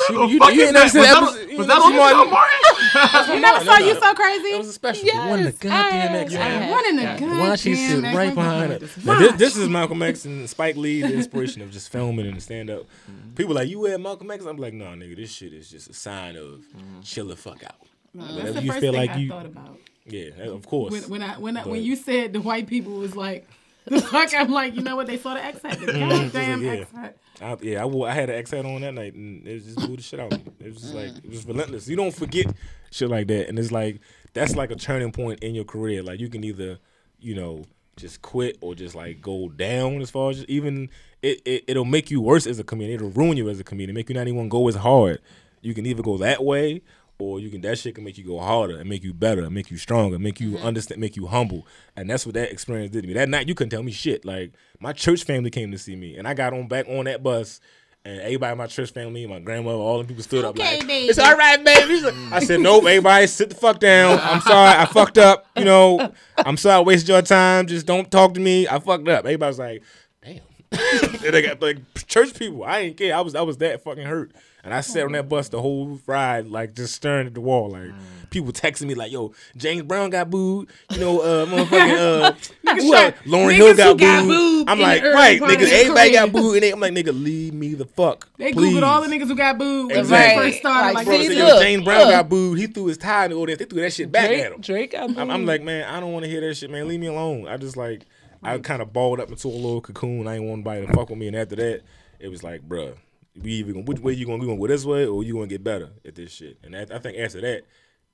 She, 0.07 0.15
the 0.15 0.25
you, 0.27 0.39
fuck 0.39 0.55
you 0.55 0.63
is 0.63 0.67
ain't 0.69 0.73
never 0.75 0.89
that? 0.89 0.91
seen 0.91 1.01
Was 1.01 1.07
that 1.09 1.15
that 1.15 1.23
episode? 1.23 1.43
on- 1.43 1.51
you 1.51 1.59
was 1.59 1.67
that 1.67 1.77
on 1.83 1.97
Martin? 1.97 2.31
Martin? 2.31 2.60
You 2.95 3.41
never 3.41 3.59
No, 3.59 3.65
saw 3.65 3.79
no, 3.79 3.87
you 3.87 3.95
no. 3.95 4.01
so 4.01 4.15
crazy. 4.15 4.49
It 4.49 4.59
was 4.59 4.69
a 4.69 4.73
special. 4.73 5.07
the 5.07 5.17
one 5.17 5.39
in 5.41 5.45
the 5.47 5.51
Yes, 5.51 5.59
goddamn 5.59 6.13
I- 6.13 6.19
X. 6.19 6.35
I 6.35 6.39
man. 6.39 6.71
One 6.71 6.87
in 6.87 6.97
the 6.97 7.03
Yeah. 7.03 7.19
goddamn. 7.19 7.39
Why 7.39 7.57
she 7.57 7.75
sit 7.77 8.03
right 8.03 8.35
behind 8.35 8.73
hat. 8.73 8.83
her? 8.83 8.89
Now, 9.05 9.19
this, 9.19 9.33
this 9.37 9.57
is 9.57 9.69
Malcolm 9.69 10.03
X 10.03 10.25
and 10.25 10.49
Spike 10.49 10.77
Lee, 10.77 11.03
the 11.03 11.13
inspiration 11.15 11.63
of 11.63 11.71
just 11.71 11.91
filming 11.91 12.27
and 12.27 12.43
stand 12.43 12.71
up. 12.71 12.83
Mm-hmm. 13.11 13.35
People 13.35 13.55
like, 13.55 13.69
you 13.69 13.81
wear 13.81 13.99
Malcolm 13.99 14.31
X? 14.31 14.45
I'm 14.45 14.57
like, 14.57 14.75
no, 14.75 14.87
nigga, 14.87 15.17
this 15.17 15.31
shit 15.33 15.53
is 15.53 15.71
just 15.71 15.89
a 15.91 15.95
sign 15.95 16.37
of 16.37 16.45
mm-hmm. 16.45 17.01
chill 17.03 17.27
the 17.27 17.37
fuck 17.37 17.63
out. 17.65 17.77
That's 18.15 18.33
Whatever 18.33 18.53
the 18.53 18.63
you 18.63 18.69
first 18.73 18.81
feel 18.81 18.93
thing 18.93 19.01
like 19.01 19.11
I 19.11 19.17
you- 19.19 19.29
thought 19.29 19.47
about. 19.47 19.79
Yeah, 20.07 20.31
of 20.47 20.67
course. 20.67 20.93
When, 20.93 21.03
when 21.05 21.23
I 21.23 21.39
when 21.39 21.57
I, 21.57 21.67
when 21.67 21.83
you 21.83 21.95
said 21.95 22.33
the 22.33 22.41
white 22.41 22.67
people 22.67 22.95
was 22.95 23.15
like 23.15 23.47
the 23.85 24.01
fuck, 24.01 24.31
I'm 24.35 24.51
like, 24.51 24.75
you 24.75 24.83
know 24.83 24.97
what? 24.97 25.07
They 25.07 25.19
saw 25.19 25.35
the 25.35 25.45
X 25.45 25.63
hat. 25.63 25.79
The 25.79 25.87
goddamn 25.93 26.65
yeah. 26.65 26.71
X 26.73 26.91
hat. 26.93 27.17
I, 27.41 27.57
yeah, 27.63 27.83
I, 27.83 27.85
wore, 27.87 28.09
I 28.09 28.13
had 28.13 28.29
an 28.29 28.37
X 28.37 28.51
hat 28.51 28.67
on 28.67 28.83
that 28.83 28.93
night, 28.93 29.15
and 29.15 29.47
it 29.47 29.55
was 29.55 29.65
just 29.65 29.79
blew 29.79 29.97
the 29.97 30.03
shit 30.03 30.21
out. 30.21 30.33
of 30.33 30.45
me. 30.45 30.53
It 30.61 30.73
was 30.73 30.83
just 30.83 30.95
like 30.95 31.11
mm. 31.11 31.25
it 31.25 31.31
was 31.31 31.47
relentless. 31.47 31.89
You 31.89 31.97
don't 31.97 32.15
forget 32.15 32.47
shit 32.91 33.09
like 33.09 33.29
that, 33.29 33.49
and 33.49 33.59
it's 33.59 33.73
like 33.73 34.01
that's 34.35 34.57
like 34.57 34.71
a 34.71 34.77
turning 34.77 35.13
point 35.13 35.43
in 35.43 35.55
your 35.55 35.65
career. 35.65 36.03
Like 36.03 36.21
you 36.21 36.29
can 36.29 36.45
either, 36.45 36.79
you 37.19 37.35
know, 37.35 37.65
just 37.97 38.23
quit 38.23 38.59
or 38.61 38.75
just 38.75 38.95
like 38.95 39.21
go 39.21 39.49
down 39.49 40.01
as 40.01 40.11
far 40.11 40.31
as 40.31 40.45
even 40.47 40.91
it, 41.23 41.41
it 41.45 41.65
it'll 41.69 41.85
make 41.85 42.11
you 42.11 42.21
worse 42.21 42.47
as 42.47 42.59
a 42.59 42.65
comedian. 42.65 42.97
It'll 42.97 43.11
ruin 43.11 43.37
you 43.37 43.49
as 43.49 43.61
a 43.61 43.65
comedian. 43.65 43.95
Make 43.95 44.09
you 44.09 44.15
not 44.15 44.29
even 44.29 44.49
go 44.49 44.69
as 44.69 44.77
hard. 44.77 45.21
You 45.63 45.75
can 45.75 45.87
either 45.87 46.03
go 46.03 46.17
that 46.19 46.43
way, 46.43 46.83
or 47.21 47.41
you 47.41 47.51
can 47.51 47.61
that 47.63 47.79
shit 47.79 47.95
can 47.95 48.05
make 48.05 48.19
you 48.19 48.25
go 48.25 48.39
harder 48.39 48.79
and 48.79 48.89
make 48.89 49.05
you 49.05 49.13
better, 49.13 49.43
and 49.43 49.55
make 49.55 49.71
you 49.71 49.77
stronger, 49.77 50.19
make 50.19 50.41
you 50.41 50.53
mm-hmm. 50.53 50.67
understand, 50.67 51.01
make 51.01 51.17
you 51.17 51.27
humble. 51.27 51.67
And 51.97 52.09
that's 52.09 52.27
what 52.27 52.35
that 52.35 52.51
experience 52.51 52.91
did 52.93 53.03
to 53.03 53.09
me. 53.09 53.15
That 53.15 53.29
night, 53.29 53.49
you 53.49 53.55
couldn't 53.55 53.71
tell 53.71 53.83
me 53.83 53.93
shit. 53.93 54.25
Like 54.25 54.53
my 54.79 54.93
church 54.93 55.25
family 55.25 55.51
came 55.51 55.71
to 55.73 55.79
see 55.79 55.97
me, 55.97 56.17
and 56.17 56.27
I 56.27 56.35
got 56.35 56.53
on 56.53 56.69
back 56.69 56.87
on 56.89 57.05
that 57.05 57.23
bus. 57.23 57.61
And 58.03 58.19
everybody 58.23 58.53
in 58.53 58.59
my 58.59 58.67
church 58.67 58.93
family, 58.93 59.27
my 59.27 59.41
grandmother, 59.41 59.77
all 59.77 59.99
the 59.99 60.05
people 60.05 60.23
stood 60.23 60.43
up 60.43 60.59
Okay, 60.59 60.79
like, 60.79 60.89
baby. 60.89 61.09
"It's 61.09 61.19
all 61.19 61.37
right, 61.37 61.63
baby." 61.63 62.03
I 62.33 62.41
said, 62.41 62.61
"Nope, 62.61 62.85
everybody, 62.87 63.27
sit 63.27 63.51
the 63.51 63.55
fuck 63.55 63.79
down. 63.79 64.19
I'm 64.19 64.41
sorry, 64.41 64.71
I 64.71 64.87
fucked 64.87 65.19
up. 65.19 65.47
You 65.55 65.67
know, 65.67 66.13
I'm 66.39 66.57
sorry 66.57 66.77
I 66.77 66.81
wasted 66.81 67.11
your 67.11 67.21
time. 67.21 67.67
Just 67.67 67.85
don't 67.85 68.11
talk 68.11 68.33
to 68.35 68.41
me. 68.41 68.67
I 68.67 68.79
fucked 68.79 69.07
up." 69.07 69.27
Everybody's 69.27 69.59
like, 69.59 69.83
"Damn." 70.25 70.41
and 70.73 71.35
they 71.35 71.43
got 71.43 71.61
like 71.61 71.79
church 72.07 72.39
people. 72.39 72.65
I 72.65 72.85
didn't 72.85 72.97
care. 72.97 73.15
I 73.15 73.21
was 73.21 73.35
I 73.35 73.43
was 73.43 73.59
that 73.59 73.83
fucking 73.83 74.07
hurt. 74.07 74.33
And 74.63 74.75
I 74.75 74.81
sat 74.83 75.05
on 75.05 75.13
that 75.13 75.29
bus 75.29 75.49
the 75.49 75.61
whole 75.61 75.99
ride, 76.07 76.47
like 76.47 76.75
just 76.75 76.95
staring 76.95 77.27
at 77.27 77.35
the 77.35 77.41
wall. 77.41 77.71
Like 77.71 77.91
people 78.29 78.53
texting 78.53 78.87
me 78.87 78.95
like, 78.95 79.11
"Yo, 79.11 79.33
James 79.57 79.83
Brown 79.85 80.11
got 80.11 80.29
booed." 80.29 80.69
You 80.91 80.99
know, 81.01 81.21
uh, 81.21 81.47
motherfucking 81.47 81.97
uh, 81.97 82.33
who 82.75 82.95
else? 82.95 83.15
Lauryn 83.25 83.55
Hill 83.55 83.69
who 83.69 83.75
got, 83.77 83.99
got 83.99 84.21
booed. 84.23 84.29
booed 84.29 84.69
I'm 84.69 84.79
like, 84.81 85.01
the 85.01 85.07
early 85.09 85.15
right, 85.17 85.41
part 85.41 85.53
of 85.53 85.59
nigga, 85.59 85.73
everybody 85.73 86.13
got 86.13 86.33
booed, 86.33 86.55
and 86.57 86.63
they, 86.63 86.71
I'm 86.73 86.81
like, 86.81 86.93
nigga, 86.93 87.13
leave 87.25 87.55
me 87.55 87.75
the 87.75 87.87
fuck. 87.87 88.29
They 88.37 88.53
please. 88.53 88.75
googled 88.75 88.83
all 88.83 89.01
the 89.01 89.09
niggas 89.09 89.29
who 89.29 89.35
got 89.35 89.57
booed 89.57 89.87
when 89.89 89.99
Exactly. 89.99 90.43
they 90.45 90.51
first 90.51 90.59
started. 90.61 90.87
Like, 90.87 90.95
Like, 90.95 91.07
Bro, 91.07 91.17
See, 91.19 91.29
said, 91.29 91.37
yo, 91.39 91.45
look, 91.47 91.63
James 91.63 91.85
Brown 91.85 92.01
look. 92.01 92.11
got 92.11 92.29
booed. 92.29 92.59
He 92.59 92.67
threw 92.67 92.87
his 92.87 92.99
tie 92.99 93.25
in 93.25 93.31
the 93.31 93.37
audience. 93.39 93.59
They 93.61 93.65
threw 93.65 93.81
that 93.81 93.93
shit 93.95 94.13
back 94.13 94.31
at 94.31 94.53
him. 94.53 94.61
Drake, 94.61 94.91
Drake 94.91 94.93
got 94.93 95.17
I'm, 95.19 95.31
I'm 95.31 95.47
like, 95.47 95.63
man, 95.63 95.89
I 95.89 96.01
don't 96.01 96.13
want 96.13 96.25
to 96.25 96.31
hear 96.31 96.43
that 96.43 96.55
shit, 96.55 96.71
man. 96.71 96.87
Leave 96.87 97.01
me 97.01 97.07
alone. 97.07 97.49
I 97.49 97.57
just 97.57 97.79
like, 97.79 98.05
I 98.43 98.59
kind 98.59 98.83
of 98.83 98.93
balled 98.93 99.21
up 99.21 99.31
into 99.31 99.49
a 99.49 99.51
little 99.51 99.81
cocoon. 99.81 100.29
I 100.29 100.37
ain't 100.37 100.45
want 100.45 100.59
nobody 100.59 100.87
to 100.87 100.93
fuck 100.93 101.09
with 101.09 101.19
me. 101.19 101.29
And 101.29 101.37
after 101.37 101.57
that, 101.57 101.81
it 102.19 102.29
was 102.29 102.43
like, 102.43 102.69
bruh, 102.69 102.95
we 103.43 103.53
either 103.53 103.73
gonna, 103.73 103.85
which 103.85 104.01
way 104.01 104.13
you 104.13 104.27
gonna, 104.27 104.39
we 104.39 104.47
gonna 104.47 104.59
go 104.59 104.67
this 104.67 104.85
way 104.85 105.07
or 105.07 105.23
you 105.23 105.35
gonna 105.35 105.47
get 105.47 105.65
better 105.65 105.91
at 106.05 106.15
this 106.15 106.33
shit. 106.33 106.59
And 106.63 106.75
that, 106.75 106.93
I 106.93 106.99
think 106.99 107.19
after 107.19 107.41
that, 107.41 107.63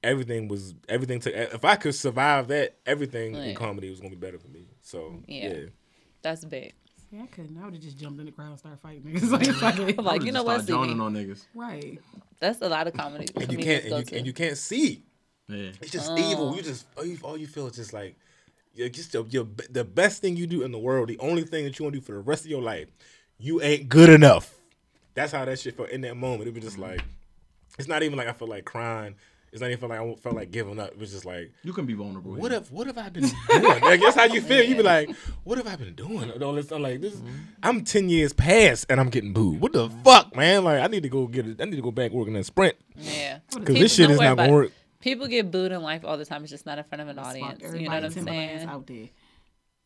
everything 0.03 0.49
was, 0.49 0.75
everything 0.89 1.21
took, 1.21 1.35
if 1.35 1.65
I 1.65 1.77
could 1.77 1.95
survive 1.95 2.49
that, 2.49 2.77
everything 2.87 3.35
Yeah. 3.35 3.43
in 3.45 3.55
comedy 3.55 3.91
was 3.91 4.01
gonna 4.01 4.11
be 4.11 4.17
better 4.17 4.39
for 4.39 4.49
me. 4.49 4.67
So, 4.83 5.23
Yeah. 5.27 5.49
yeah. 5.49 5.65
That's 6.23 6.45
big. 6.45 6.75
Yeah, 7.12 7.23
I 7.23 7.27
couldn't. 7.27 7.57
I 7.57 7.65
would 7.65 7.75
have 7.75 7.83
just 7.83 7.99
jumped 7.99 8.19
in 8.19 8.27
the 8.27 8.33
crowd 8.33 8.51
and 8.51 8.59
started 8.59 8.81
fighting 8.81 9.03
niggas. 9.03 9.31
Like, 9.31 9.47
fuck. 9.55 9.79
I'm 9.99 10.05
like, 10.05 10.23
you 10.25 10.33
know 10.33 10.43
what? 10.43 10.62
Start 10.62 10.67
joining 10.89 10.97
Ziggy? 10.97 11.03
on 11.03 11.15
niggas. 11.15 11.45
Right. 11.55 12.01
That's 12.41 12.61
a 12.62 12.69
lot 12.69 12.87
of 12.89 12.95
comedy. 12.95 13.27
And 13.37 13.53
you 13.53 13.59
can't, 13.59 13.85
and 13.85 14.11
you, 14.11 14.17
and 14.19 14.27
you 14.27 14.33
can't 14.33 14.57
see. 14.59 15.05
Yeah. 15.49 15.71
It's 15.81 15.93
just 15.93 16.11
Oh. 16.11 16.17
evil. 16.33 16.57
You 16.57 16.62
just 16.62 16.87
all 16.97 17.07
you, 17.07 17.19
all 17.23 17.37
you 17.37 17.47
feel 17.47 17.69
is 17.69 17.77
just 17.77 17.93
like 17.93 18.17
you're 18.75 18.89
just 18.89 19.15
your, 19.15 19.25
your, 19.29 19.47
the 19.71 19.85
best 19.85 20.21
thing 20.21 20.37
you 20.37 20.49
do 20.49 20.62
in 20.62 20.73
the 20.73 20.79
world. 20.79 21.09
The 21.09 21.19
only 21.21 21.45
thing 21.45 21.65
that 21.65 21.79
you 21.79 21.85
want 21.85 21.95
to 21.95 22.01
do 22.01 22.05
for 22.05 22.12
the 22.12 22.19
rest 22.19 22.45
of 22.45 22.51
your 22.51 22.61
life, 22.61 22.89
you 23.39 23.62
ain't 23.62 23.89
good 23.89 24.11
enough. 24.11 24.53
That's 25.16 25.33
how 25.33 25.44
that 25.44 25.59
shit 25.59 25.76
felt 25.76 25.90
in 25.90 26.02
that 26.02 26.16
moment. 26.16 26.48
It 26.48 26.55
was 26.55 26.62
just 26.62 26.76
mm-hmm. 26.76 26.90
like 26.92 27.05
it's 27.79 27.88
not 27.88 28.05
even 28.05 28.16
like 28.16 28.29
I 28.29 28.33
felt 28.33 28.50
like 28.50 28.64
crying. 28.64 29.16
It's 29.52 29.62
not 29.62 29.68
even 29.70 29.81
feel 29.81 29.88
like 29.88 30.00
I 30.00 30.14
felt 30.16 30.37
like 30.37 30.50
giving 30.50 30.79
up. 30.79 30.90
It 30.90 30.98
was 30.98 31.12
just 31.12 31.24
like 31.24 31.50
You 31.62 31.72
can 31.72 31.87
be 31.87 31.94
vulnerable. 31.94 32.33
what 32.33 32.50
here. 32.50 32.61
have 32.61 32.70
what 32.70 32.87
have 32.88 32.98
I 32.98 33.09
been 33.09 33.22
doing? 33.48 33.81
like, 33.81 34.00
that's 34.00 34.16
how 34.16 34.24
you 34.24 34.42
feel. 34.42 34.62
You 34.62 34.76
be 34.76 34.83
like, 34.83 35.11
what 35.44 35.57
have 35.57 35.66
I 35.66 35.76
been 35.76 35.94
doing? 35.94 36.31
And 36.31 36.42
all 36.42 36.52
this, 36.52 36.70
I'm 36.70 36.83
like, 36.83 37.00
this. 37.00 37.14
Mm-hmm. 37.14 37.35
I'm 37.62 37.83
ten 37.83 38.11
years 38.11 38.33
past 38.35 38.87
and 38.90 39.00
I'm 39.00 39.09
getting 39.09 39.33
booed. 39.33 39.61
What 39.61 39.72
the 39.72 39.88
fuck, 40.05 40.37
man? 40.37 40.64
Like, 40.64 40.83
I 40.83 40.88
need 40.88 41.05
to 41.05 41.09
go 41.09 41.26
get 41.26 41.46
it. 41.46 41.61
I 41.61 41.64
need 41.64 41.76
to 41.76 41.83
go 41.83 41.90
back 41.90 42.11
working 42.11 42.37
in 42.37 42.44
Sprint 42.44 42.76
yeah. 42.96 43.38
because 43.55 43.76
this 43.76 43.94
shit 43.94 44.11
is 44.11 44.20
not 44.20 44.37
gonna 44.37 44.52
work. 44.52 44.72
People 45.00 45.26
get 45.26 45.50
booed 45.50 45.72
in 45.72 45.83
life 45.83 46.05
all 46.05 46.18
the 46.18 46.26
time. 46.26 46.42
It's 46.42 46.50
just 46.50 46.66
not 46.66 46.79
in 46.79 46.85
front 46.85 47.02
of 47.02 47.09
an 47.09 47.16
Fuck, 47.16 47.26
audience. 47.26 47.62
You 47.62 47.88
know 47.88 47.94
what 47.94 48.05
I'm 48.05 48.11
saying? 48.11 48.68
out 48.68 48.87
there. 48.87 49.09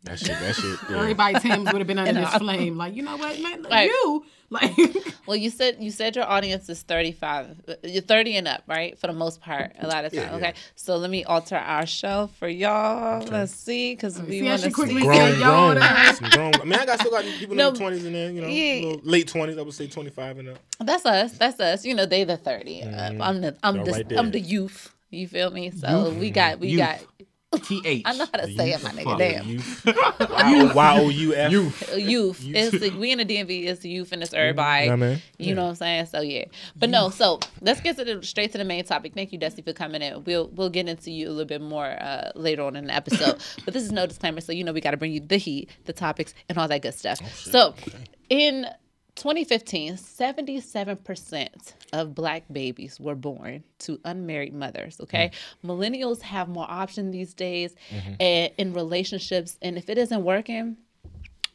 That 0.04 0.18
shit. 0.18 0.28
That 0.28 0.54
shit. 0.54 0.78
yeah. 0.90 0.98
Everybody 0.98 1.38
Tim's 1.40 1.70
would 1.72 1.78
have 1.80 1.86
been 1.86 1.98
under 1.98 2.12
this 2.20 2.34
flame. 2.36 2.76
Like, 2.78 2.94
you 2.94 3.02
know 3.02 3.16
what, 3.16 3.38
man? 3.40 3.62
Right. 3.70 3.88
You 3.90 4.24
like 4.50 4.72
Well, 5.26 5.36
you 5.36 5.48
said 5.50 5.76
you 5.78 5.90
said 5.92 6.16
your 6.16 6.24
audience 6.24 6.68
is 6.68 6.82
35. 6.82 7.50
Uh, 7.68 7.74
You're 7.84 8.02
30 8.02 8.36
and 8.38 8.48
up, 8.48 8.64
right? 8.66 8.98
For 8.98 9.06
the 9.06 9.12
most 9.12 9.40
part, 9.40 9.72
a 9.78 9.86
lot 9.86 10.04
of 10.04 10.12
time. 10.12 10.22
Yeah, 10.22 10.34
okay. 10.36 10.46
yeah. 10.48 10.52
So 10.74 10.96
let 10.96 11.08
me 11.10 11.22
alter 11.24 11.54
our 11.56 11.86
show 11.86 12.30
for 12.38 12.48
y'all. 12.48 13.24
Let's 13.26 13.54
see, 13.54 13.94
because 13.94 14.20
we 14.20 14.40
See 14.40 14.42
want 14.42 14.62
to 14.62 14.70
see. 14.72 14.86
said 14.86 15.02
grown, 15.02 15.38
y'all 15.38 15.74
grown, 15.74 15.74
there. 15.78 16.14
some 16.14 16.30
grown. 16.30 16.54
I 16.60 16.64
mean, 16.64 16.74
I 16.74 16.86
got 16.86 16.98
still 16.98 17.12
got 17.12 17.24
people 17.24 17.54
No, 17.54 17.68
in 17.68 17.74
their 17.74 17.80
twenties 17.80 18.04
and 18.06 18.14
then 18.14 18.34
you 18.34 18.42
know, 18.42 18.48
yeah. 18.48 18.96
late 19.04 19.28
twenties. 19.28 19.56
I 19.58 19.62
would 19.62 19.74
say 19.74 19.86
twenty 19.86 20.10
five 20.10 20.38
and 20.38 20.48
up. 20.48 20.58
That's 20.80 21.06
us. 21.06 21.32
That's 21.38 21.60
us. 21.60 21.84
You 21.84 21.94
know, 21.94 22.06
they 22.06 22.24
the 22.24 22.36
30. 22.36 22.80
and 22.80 23.20
up. 23.22 23.28
I'm 23.28 23.40
the 23.42 23.56
I'm 23.62 23.76
Y'all 23.76 23.84
the 23.84 23.92
right. 23.92 24.12
I'm 24.18 24.30
the 24.32 24.40
youth. 24.40 24.92
You 25.10 25.28
feel 25.28 25.50
me? 25.50 25.70
So 25.70 26.10
we 26.18 26.30
got 26.30 26.58
we 26.58 26.68
Youth. 26.68 26.78
got. 26.78 27.00
TH. 27.58 28.02
I 28.04 28.16
know 28.16 28.26
how 28.32 28.38
to 28.38 28.54
say 28.54 28.70
it, 28.72 28.82
my 28.82 28.90
nigga. 28.90 29.18
Damn. 29.18 30.50
You, 30.50 30.72
Y 30.72 30.98
O 30.98 31.08
U 31.08 31.34
F. 31.34 31.50
You. 31.52 31.72
Uh, 31.92 31.96
youth. 31.96 32.42
It's 32.44 32.78
the, 32.78 32.90
we 32.90 33.10
in 33.10 33.18
the 33.18 33.24
DMV. 33.24 33.66
It's 33.66 33.80
the 33.80 33.88
youth 33.88 34.12
and 34.12 34.22
it's 34.22 34.32
everybody. 34.32 34.86
Yeah, 34.86 34.96
man. 34.96 35.22
You 35.38 35.54
know 35.54 35.64
what 35.64 35.70
I'm 35.70 35.74
saying? 35.74 36.06
So 36.06 36.20
yeah. 36.20 36.44
But 36.76 36.90
no, 36.90 37.10
so 37.10 37.40
let's 37.60 37.80
get 37.80 37.96
to 37.96 38.04
the 38.04 38.22
straight 38.22 38.52
to 38.52 38.58
the 38.58 38.64
main 38.64 38.84
topic. 38.84 39.14
Thank 39.14 39.32
you, 39.32 39.38
Dusty, 39.38 39.62
for 39.62 39.72
coming 39.72 40.00
in. 40.00 40.22
We'll 40.24 40.48
we'll 40.48 40.70
get 40.70 40.88
into 40.88 41.10
you 41.10 41.28
a 41.28 41.30
little 41.30 41.44
bit 41.44 41.60
more 41.60 41.86
uh, 41.86 42.30
later 42.36 42.62
on 42.62 42.76
in 42.76 42.86
the 42.86 42.94
episode. 42.94 43.42
but 43.64 43.74
this 43.74 43.82
is 43.82 43.90
no 43.92 44.06
disclaimer, 44.06 44.40
so 44.40 44.52
you 44.52 44.62
know 44.62 44.72
we 44.72 44.80
got 44.80 44.92
to 44.92 44.96
bring 44.96 45.12
you 45.12 45.20
the 45.20 45.36
heat, 45.36 45.70
the 45.86 45.92
topics, 45.92 46.34
and 46.48 46.56
all 46.56 46.68
that 46.68 46.82
good 46.82 46.94
stuff. 46.94 47.18
so 47.34 47.74
in 48.28 48.66
2015, 49.20 49.96
77% 49.96 51.48
of 51.92 52.14
black 52.14 52.44
babies 52.50 52.98
were 52.98 53.14
born 53.14 53.62
to 53.80 54.00
unmarried 54.06 54.54
mothers. 54.54 54.98
Okay. 54.98 55.30
Hmm. 55.61 55.70
Millennials 55.70 56.22
have 56.22 56.48
more 56.48 56.64
options 56.66 57.12
these 57.12 57.35
days 57.35 57.74
and 58.18 58.50
in 58.56 58.72
relationships. 58.72 59.59
And 59.61 59.76
if 59.76 59.90
it 59.90 59.98
isn't 59.98 60.24
working, 60.24 60.78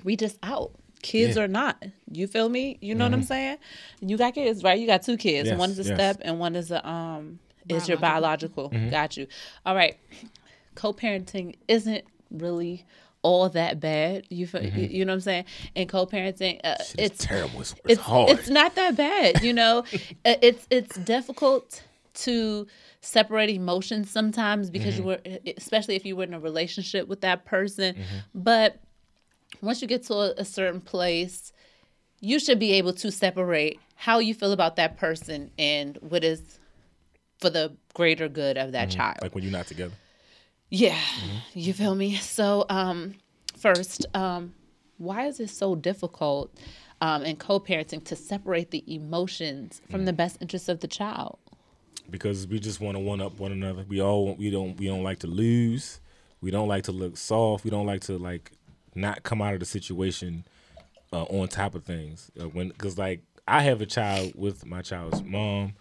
we 0.04 0.16
just 0.16 0.38
out. 0.44 0.74
Kids 1.02 1.38
Yeah. 1.38 1.44
or 1.44 1.48
not. 1.48 1.84
You 2.12 2.28
feel 2.28 2.50
me? 2.50 2.78
You 2.82 2.94
know 2.94 3.06
what 3.06 3.14
I'm 3.14 3.22
mm-hmm. 3.22 3.28
saying? 3.28 3.58
You 4.00 4.16
got 4.16 4.36
kids, 4.36 4.64
right? 4.64 4.80
You 4.80 4.86
got 4.86 5.02
two 5.02 5.18
kids. 5.18 5.50
Yes, 5.50 5.58
one 5.58 5.72
is 5.72 5.80
a 5.80 5.84
yes. 5.84 5.98
step 5.98 6.18
and 6.22 6.40
one 6.40 6.56
is 6.56 6.70
a 6.70 6.88
um 6.88 7.40
is 7.68 7.90
your 7.90 7.98
biological. 7.98 8.70
Mm-hmm. 8.70 8.90
Got 8.92 9.18
you. 9.18 9.26
All 9.66 9.76
right. 9.76 9.98
Co-parenting 10.76 11.56
isn't 11.68 12.06
really 12.30 12.86
all 13.26 13.50
that 13.50 13.80
bad. 13.80 14.28
You 14.30 14.46
feel, 14.46 14.64
you, 14.64 14.88
you 14.88 15.04
know 15.04 15.14
what 15.14 15.16
I'm 15.16 15.22
saying? 15.22 15.46
And 15.76 15.90
co-parenting 15.90 16.62
uh, 16.64 16.76
It's, 17.00 17.26
terrible. 17.26 17.62
It's, 17.62 17.74
it's, 17.86 18.02
hard. 18.02 18.30
It's 18.30 18.50
not 18.50 18.76
that 18.76 18.96
bad, 18.96 19.44
you 19.44 19.52
know. 19.52 19.84
Uh, 20.26 20.36
it's 20.42 20.68
it's 20.70 20.96
difficult 21.00 21.84
to 22.14 22.68
separate 23.02 23.50
emotions 23.50 24.10
sometimes 24.10 24.70
because 24.70 24.98
you 24.98 25.04
were, 25.04 25.20
especially 25.58 25.96
if 25.96 26.06
you 26.06 26.16
were 26.16 26.24
in 26.24 26.34
a 26.34 26.40
relationship 26.40 27.08
with 27.08 27.22
that 27.22 27.46
person. 27.46 27.96
But 28.34 28.80
once 29.62 29.82
you 29.82 29.88
get 29.88 30.04
to 30.04 30.14
a, 30.16 30.34
a 30.38 30.46
certain 30.46 30.82
place, 30.82 31.54
you 32.20 32.40
should 32.40 32.60
be 32.60 32.74
able 32.74 32.94
to 32.94 33.12
separate 33.12 33.80
how 33.96 34.20
you 34.20 34.34
feel 34.34 34.52
about 34.52 34.76
that 34.78 34.98
person 34.98 35.52
and 35.58 35.98
what 36.02 36.24
is 36.24 36.60
for 37.40 37.50
the 37.50 37.76
greater 37.94 38.28
good 38.28 38.58
of 38.58 38.72
that 38.74 38.90
child. 38.90 39.18
like 39.22 39.34
when 39.36 39.44
you're 39.44 39.52
not 39.52 39.68
together. 39.68 39.94
Yeah, 40.76 41.00
you 41.54 41.74
feel 41.74 41.96
me? 41.96 42.16
So, 42.16 42.66
um, 42.70 43.16
first, 43.58 44.06
um, 44.14 44.54
why 44.98 45.28
is 45.28 45.40
it 45.40 45.50
so 45.50 45.76
difficult 45.76 46.54
um, 47.02 47.24
in 47.24 47.38
co-parenting 47.38 48.04
to 48.06 48.16
separate 48.16 48.72
the 48.72 48.84
emotions 48.94 49.82
from 49.90 50.06
the 50.06 50.14
best 50.14 50.38
interests 50.42 50.68
of 50.68 50.82
the 50.82 50.88
child? 50.88 51.40
because 52.10 52.48
we 52.48 52.60
just 52.60 52.80
want 52.80 52.96
to 52.96 53.00
one 53.00 53.22
up 53.22 53.40
one 53.40 53.52
another. 53.52 53.86
We 53.88 54.02
all 54.02 54.36
we 54.36 54.50
don't 54.50 54.78
we 54.78 54.88
don't 54.88 55.04
like 55.04 55.20
to 55.20 55.28
lose. 55.28 56.00
We 56.42 56.52
don't 56.52 56.68
like 56.68 56.84
to 56.84 56.92
look 56.92 57.18
soft. 57.18 57.64
We 57.64 57.72
don't 57.72 57.86
like 57.86 58.02
to 58.02 58.18
like 58.18 58.52
not 58.94 59.24
come 59.24 59.42
out 59.42 59.54
of 59.54 59.60
the 59.60 59.66
situation 59.66 60.46
uh, 61.12 61.24
on 61.24 61.48
top 61.48 61.76
of 61.76 61.84
things. 61.84 62.32
Uh, 62.40 62.50
when 62.50 62.70
because 62.70 62.98
like 62.98 63.22
I 63.48 63.62
have 63.62 63.82
a 63.82 63.86
child 63.86 64.34
with 64.36 64.66
my 64.66 64.82
child's 64.82 65.24
mom, 65.24 65.74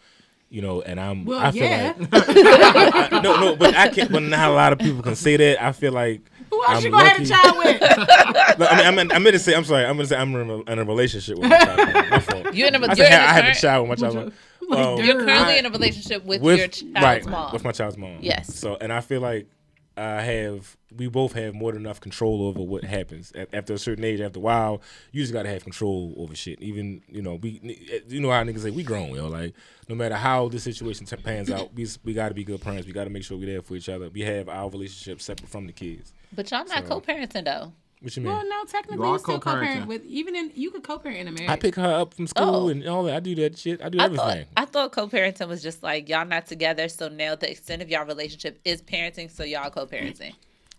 you 0.54 0.62
know, 0.62 0.80
and 0.82 1.00
I'm 1.00 1.24
Well, 1.24 1.40
I 1.40 1.50
feel 1.50 1.64
yeah. 1.64 1.94
like 1.98 3.12
no 3.24 3.40
no, 3.40 3.56
but 3.56 3.74
I 3.76 3.88
can't. 3.88 4.10
But 4.12 4.22
not 4.22 4.48
a 4.50 4.52
lot 4.52 4.72
of 4.72 4.78
people 4.78 5.02
can 5.02 5.16
say 5.16 5.36
that. 5.36 5.62
I 5.62 5.72
feel 5.72 5.92
like 5.92 6.20
Who 6.50 6.62
else 6.64 6.78
I'm 6.78 6.84
you 6.84 6.90
gonna 6.90 7.08
have 7.08 7.18
a 7.18 7.20
lucky. 7.20 7.30
child 7.30 7.56
with? 7.58 7.80
No, 8.58 8.66
I 8.66 8.76
mean, 8.76 8.86
I 8.86 8.90
meant, 8.92 9.12
I 9.14 9.18
meant 9.18 9.32
to 9.34 9.38
say. 9.40 9.54
I'm 9.54 9.64
sorry. 9.64 9.84
I'm 9.84 9.96
gonna 9.96 10.06
say 10.06 10.16
I'm 10.16 10.32
in 10.36 10.48
a, 10.48 10.58
in 10.72 10.78
a 10.78 10.84
relationship 10.84 11.38
with 11.38 11.50
my 11.50 11.58
child. 11.58 12.10
My 12.10 12.18
fault. 12.20 12.54
You're 12.54 12.68
in 12.68 12.74
a, 12.76 12.78
I 12.78 12.86
you're 12.86 12.94
said 12.94 13.06
in 13.06 13.12
a 13.12 13.16
I 13.16 13.32
have 13.32 13.56
a 13.56 13.58
child 13.58 13.88
with 13.88 14.00
my 14.00 14.08
child. 14.10 14.32
Um, 14.70 14.98
You're 15.04 15.14
currently 15.24 15.54
I- 15.54 15.58
in 15.58 15.66
a 15.66 15.70
relationship 15.70 16.24
with, 16.24 16.40
with 16.40 16.58
your 16.58 16.68
child's 16.68 16.94
right 16.94 17.26
mom. 17.26 17.52
with 17.52 17.64
my 17.64 17.72
child's 17.72 17.98
mom. 17.98 18.18
Yes. 18.20 18.54
So 18.54 18.76
and 18.80 18.92
I 18.92 19.00
feel 19.00 19.20
like 19.20 19.46
I 19.96 20.22
have 20.22 20.76
we 20.96 21.08
both 21.08 21.32
have 21.34 21.54
more 21.54 21.72
than 21.72 21.82
enough 21.82 22.00
control 22.00 22.46
over 22.46 22.60
what 22.60 22.84
happens 22.84 23.32
after 23.52 23.74
a 23.74 23.78
certain 23.78 24.04
age. 24.04 24.20
After 24.20 24.38
a 24.38 24.42
while, 24.42 24.82
you 25.12 25.22
just 25.22 25.32
gotta 25.32 25.48
have 25.48 25.62
control 25.62 26.14
over 26.16 26.34
shit. 26.34 26.60
Even 26.60 27.02
you 27.08 27.22
know 27.22 27.36
we 27.36 27.60
eh, 27.92 28.00
you 28.08 28.20
know 28.20 28.30
how 28.30 28.42
niggas 28.42 28.60
say 28.60 28.70
we 28.70 28.82
grown. 28.82 29.14
Know 29.14 29.28
like 29.28 29.54
no 29.88 29.94
matter 29.94 30.16
how 30.16 30.48
the 30.48 30.58
situation 30.58 31.06
pans 31.22 31.50
out, 31.50 31.72
we 31.74 31.86
we 32.04 32.12
gotta 32.12 32.34
be 32.34 32.44
good 32.44 32.60
parents. 32.60 32.86
We 32.86 32.92
gotta 32.92 33.10
make 33.10 33.24
sure 33.24 33.38
we're 33.38 33.46
there 33.46 33.62
for 33.62 33.76
each 33.76 33.88
other. 33.88 34.08
We 34.08 34.22
have 34.22 34.48
our 34.48 34.68
relationship 34.68 35.20
separate 35.20 35.48
from 35.48 35.66
the 35.66 35.72
kids. 35.72 36.12
but 36.32 36.50
y'all 36.50 36.64
not 36.66 36.86
co-parenting 36.86 37.44
though. 37.44 37.72
What 38.04 38.14
you 38.16 38.22
mean? 38.22 38.32
Well, 38.32 38.46
no, 38.48 38.64
technically 38.66 38.98
You 38.98 39.04
you, 39.06 39.14
are 39.14 39.18
still 39.18 39.38
co-parent 39.40 39.70
co-parenting. 39.80 39.86
with 39.86 40.04
even 40.04 40.36
in 40.36 40.52
you 40.54 40.70
could 40.70 40.82
co-parent 40.84 41.18
in 41.20 41.28
a 41.28 41.32
marriage. 41.32 41.50
I 41.50 41.56
pick 41.56 41.74
her 41.76 41.82
up 42.02 42.12
from 42.14 42.26
school 42.26 42.66
Oh. 42.66 42.68
and 42.68 42.86
all 42.86 43.04
that. 43.04 43.16
I 43.16 43.20
do 43.20 43.34
that 43.36 43.58
shit. 43.58 43.82
I 43.82 43.88
do 43.88 43.98
I 43.98 44.08
thought 44.08 44.28
everything. 44.30 44.46
I 44.56 44.64
thought 44.66 44.92
co-parenting 44.92 45.48
was 45.48 45.62
just 45.62 45.82
like 45.82 46.08
y'all 46.08 46.26
not 46.26 46.46
together, 46.46 46.88
so 46.88 47.08
now 47.08 47.34
the 47.34 47.50
extent 47.50 47.80
of 47.82 47.88
y'all 47.88 48.04
relationship 48.04 48.60
is 48.64 48.82
parenting, 48.82 49.30
so 49.30 49.42
y'all 49.42 49.70
co-parenting. 49.70 50.34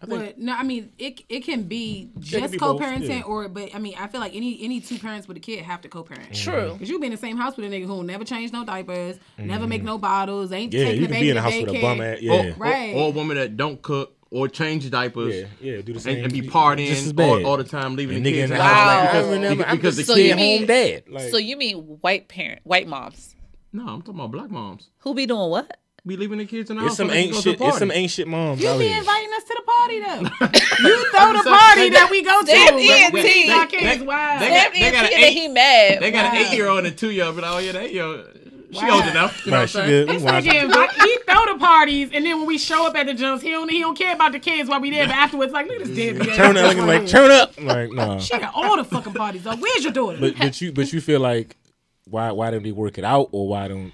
But 0.07 0.37
no, 0.37 0.53
I 0.53 0.61
mean 0.61 0.91
it. 0.99 1.21
It 1.29 1.39
can 1.45 1.63
be 1.63 2.11
can 2.13 2.21
just 2.21 2.51
be 2.53 2.59
co-parenting, 2.59 3.07
yeah. 3.09 3.21
or 3.23 3.47
but 3.47 3.73
I 3.73 3.79
mean 3.79 3.95
I 3.97 4.05
feel 4.05 4.21
like 4.21 4.35
any 4.35 4.59
any 4.61 4.79
two 4.79 4.99
parents 4.99 5.27
with 5.27 5.37
a 5.37 5.39
kid 5.39 5.63
have 5.65 5.81
to 5.81 5.87
co-parent. 5.89 6.31
True. 6.35 6.75
Cause 6.77 6.87
you 6.89 6.99
be 6.99 7.07
in 7.07 7.11
the 7.11 7.17
same 7.17 7.37
house 7.37 7.57
with 7.57 7.65
a 7.65 7.69
nigga 7.75 7.85
who'll 7.87 8.03
never 8.03 8.23
change 8.23 8.51
no 8.53 8.63
diapers, 8.63 9.17
never 9.39 9.65
make 9.65 9.83
no 9.83 9.97
bottles, 9.97 10.51
ain't 10.51 10.71
Mm-hmm. 10.71 10.79
Yeah, 10.79 10.85
taking 10.85 11.01
you 11.01 11.07
the 11.07 11.13
can 11.13 11.21
baby 11.21 11.25
be 11.25 11.29
in 11.31 11.35
the 11.37 11.41
to 11.41 11.49
house 11.49 11.61
with 11.65 11.75
a 11.75 11.81
bum 11.81 12.01
ass. 12.01 12.17
Or, 12.19 12.21
Yeah, 12.21 12.53
Right. 12.57 12.93
or, 12.93 12.99
or 13.03 13.07
a 13.07 13.11
woman 13.11 13.37
that 13.37 13.57
don't 13.57 13.81
cook 13.81 14.13
or 14.35 14.47
change 14.49 14.89
diapers. 14.89 15.33
yeah, 15.35 15.45
yeah. 15.75 15.81
Do 15.81 15.93
the 15.93 15.99
same 15.99 16.23
and 16.23 16.31
be 16.33 16.41
just 16.41 16.49
as 16.49 16.53
partying 16.53 17.15
bad. 17.15 17.29
all, 17.29 17.45
all 17.51 17.57
the 17.57 17.63
time, 17.63 17.95
leaving 17.95 18.17
And 18.17 18.25
the 18.25 18.31
kids 18.31 18.43
in 18.43 18.49
the 18.49 18.55
the 18.57 18.63
house 18.63 18.75
Wow. 18.75 18.85
like, 18.97 19.11
because, 19.11 19.25
I'm 19.35 19.41
never- 19.41 19.55
because, 19.55 19.71
I'm 19.71 19.77
because 19.77 19.95
the 19.97 20.03
So 20.03 20.13
stay 20.13 20.27
you 20.29 20.35
mean- 20.35 20.57
home 20.59 20.67
dad. 20.67 21.03
Like, 21.09 21.29
So 21.31 21.37
you 21.37 21.57
mean 21.57 21.77
white 22.01 22.27
parent, 22.27 22.59
white 22.63 22.87
moms 22.87 23.35
No, 23.71 23.83
I'm 23.87 24.01
talking 24.01 24.15
about 24.15 24.31
black 24.31 24.51
moms. 24.51 24.89
who 24.99 25.13
be 25.13 25.25
doing 25.25 25.49
what? 25.49 25.77
We 26.07 26.17
leaving 26.17 26.37
the 26.37 26.45
kids 26.45 26.69
in 26.69 26.77
the 26.77 26.83
it's 26.83 26.89
house. 26.91 26.97
some 26.97 27.09
so 27.09 27.15
ain't 27.15 27.33
to 27.33 27.41
shit. 27.41 27.57
the 27.57 27.65
It's 27.65 27.77
some 27.79 27.87
party. 27.89 28.01
ain't 28.01 28.11
shit 28.11 28.27
moms 28.27 28.61
You 28.61 28.77
be 28.77 28.87
here. 28.89 28.97
inviting 28.99 29.29
us 29.33 29.43
to 29.45 29.55
the 29.57 29.63
party 29.73 29.99
though. 30.01 30.21
you 30.87 31.09
throw 31.09 31.33
the 31.33 31.49
party 31.49 31.89
that 31.89 32.07
we 32.11 32.21
go 32.21 32.41
to. 32.41 32.45
Damn 32.45 32.73
but 32.75 32.81
ENT. 32.83 33.13
we 33.13 33.21
see 33.23 33.49
our 33.51 33.65
kids 33.65 33.99
They- 33.99 34.05
wild. 34.05 34.41
they 34.41 34.49
Damn, 34.49 34.63
got- 34.65 34.73
they 34.73 34.91
got 34.91 35.05
an 35.05 35.13
and 35.15 35.23
eight- 35.23 35.33
he 35.33 35.47
mad. 35.47 35.99
They 36.01 36.11
got 36.11 36.25
Wow. 36.33 36.39
an 36.39 36.45
eight 36.45 36.53
year 36.55 36.67
old 36.67 36.77
and 36.79 36.87
a 36.87 36.91
two 36.91 37.09
year 37.09 37.23
old, 37.25 37.35
but 37.35 37.43
oh 37.45 37.57
yeah, 37.57 37.71
that 37.71 37.83
eight 37.83 37.93
year 37.93 38.03
old, 38.03 38.25
she 38.71 38.85
Wow. 38.85 38.95
old 38.97 39.05
enough. 39.07 39.45
You 39.45 39.51
know 39.51 39.57
Right, 39.57 39.63
what 39.63 39.69
she 39.71 39.79
I'm 39.79 39.87
good. 39.87 39.89
saying? 39.89 40.07
We 40.07 40.13
This 40.13 40.23
watch 40.23 40.43
nigga 40.43 40.53
it. 40.53 40.63
invite, 40.65 40.91
he 40.91 40.97
throw 40.99 41.09
the 41.24 41.24
parties, 41.65 42.09
and 42.13 42.25
then 42.25 42.37
when 42.37 42.47
we 42.47 42.57
show 42.57 42.87
up 42.87 42.95
at 42.95 43.07
the 43.07 43.13
jumps, 43.13 43.43
he 43.43 43.51
don't 43.51 43.69
he 43.69 43.79
don't 43.79 43.97
care 43.97 44.13
about 44.13 44.31
the 44.31 44.39
kids 44.39 44.69
while 44.69 44.79
we 44.79 44.89
there. 44.91 45.07
But 45.07 45.15
afterwards, 45.15 45.53
like 45.53 45.67
look 45.67 45.81
at 45.81 45.87
this 45.87 45.95
deadbeat. 45.95 46.35
Turn 46.35 46.57
up, 46.57 46.75
like 46.77 47.07
turn 47.07 47.31
up. 47.31 47.59
Like 47.59 47.91
no. 47.91 48.19
She 48.19 48.37
got 48.37 48.53
all 48.53 48.77
the 48.77 48.83
fucking 48.83 49.13
parties. 49.13 49.43
Though. 49.43 49.55
Where's 49.55 49.83
your 49.83 49.93
daughter? 49.93 50.17
But 50.19 50.37
but 50.37 50.61
you 50.61 50.71
but 50.71 50.93
you 50.93 51.01
feel 51.01 51.19
like 51.19 51.57
why 52.05 52.31
why 52.31 52.51
don't 52.51 52.63
they 52.63 52.71
work 52.71 52.97
it 52.97 53.03
out 53.03 53.29
or 53.31 53.47
why 53.47 53.67
don't 53.67 53.91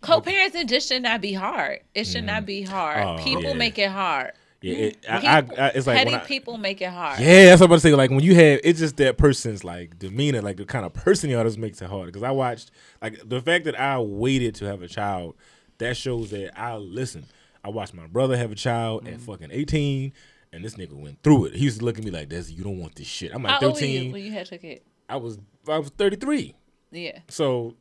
Co-parenting 0.00 0.66
just 0.66 0.88
should 0.88 1.02
not 1.02 1.20
be 1.20 1.34
hard. 1.34 1.80
It 1.94 2.04
should 2.04 2.24
not 2.24 2.44
mm. 2.44 2.46
be 2.46 2.62
hard. 2.62 3.06
Oh, 3.06 3.22
people 3.22 3.42
yeah. 3.42 3.54
make 3.54 3.78
it 3.78 3.90
hard. 3.90 4.32
yeah 4.62 4.74
it, 4.74 5.06
I, 5.08 5.16
I, 5.16 5.38
I 5.38 5.68
it's 5.68 5.86
like 5.86 5.98
Petty 5.98 6.12
when 6.12 6.20
I, 6.20 6.24
people 6.24 6.58
make 6.58 6.80
it 6.80 6.90
hard. 6.90 7.18
yeah 7.20 7.46
that's 7.46 7.60
what 7.60 7.66
I'm 7.66 7.70
about 7.72 7.76
to 7.76 7.80
say 7.80 7.94
like 7.94 8.10
when 8.10 8.20
you 8.20 8.34
have 8.34 8.60
it's 8.64 8.78
just 8.78 8.96
that 8.98 9.16
person's 9.18 9.64
like 9.64 9.98
demeanor 9.98 10.42
like 10.42 10.56
the 10.56 10.66
kind 10.66 10.84
of 10.84 10.92
person 10.92 11.30
you 11.30 11.38
are 11.38 11.44
just 11.44 11.58
makes 11.58 11.80
it 11.80 11.88
hard 11.88 12.06
because 12.06 12.22
I 12.22 12.30
watched 12.30 12.70
like 13.00 13.20
the 13.26 13.40
fact 13.40 13.64
that 13.64 13.78
I 13.78 13.98
waited 13.98 14.54
to 14.56 14.66
have 14.66 14.82
a 14.82 14.88
child 14.88 15.34
that 15.80 15.96
shows 15.96 16.30
that 16.30 16.58
I 16.58 16.76
listen 16.76 17.26
I 17.64 17.68
watched 17.68 17.92
my 17.92 18.06
brother 18.06 18.36
have 18.36 18.52
a 18.52 18.54
child 18.54 19.04
Mm-hmm. 19.04 19.14
at 19.14 19.20
fucking 19.20 19.48
18 19.50 20.12
and 20.52 20.64
this 20.64 20.76
nigga 20.76 20.92
went 20.94 21.22
through 21.22 21.46
it 21.46 21.54
he 21.56 21.64
used 21.64 21.80
to 21.80 21.84
look 21.84 21.98
at 21.98 22.04
me 22.04 22.10
like 22.10 22.28
Desi 22.28 22.56
you 22.56 22.64
don't 22.64 22.78
want 22.78 22.94
this 22.94 23.06
shit 23.06 23.32
I'm 23.34 23.42
like 23.42 23.60
How 23.60 23.66
old 23.66 23.74
were 23.74 23.80
you 23.86 23.98
13 23.98 24.12
when 24.12 24.22
you 24.24 24.32
had 24.32 24.50
your 24.50 24.58
kid? 24.58 24.80
I 25.08 25.16
was 25.16 25.38
I 25.68 25.78
was 25.78 25.90
33 25.90 26.54
Yeah. 26.92 27.18
So, 27.28 27.74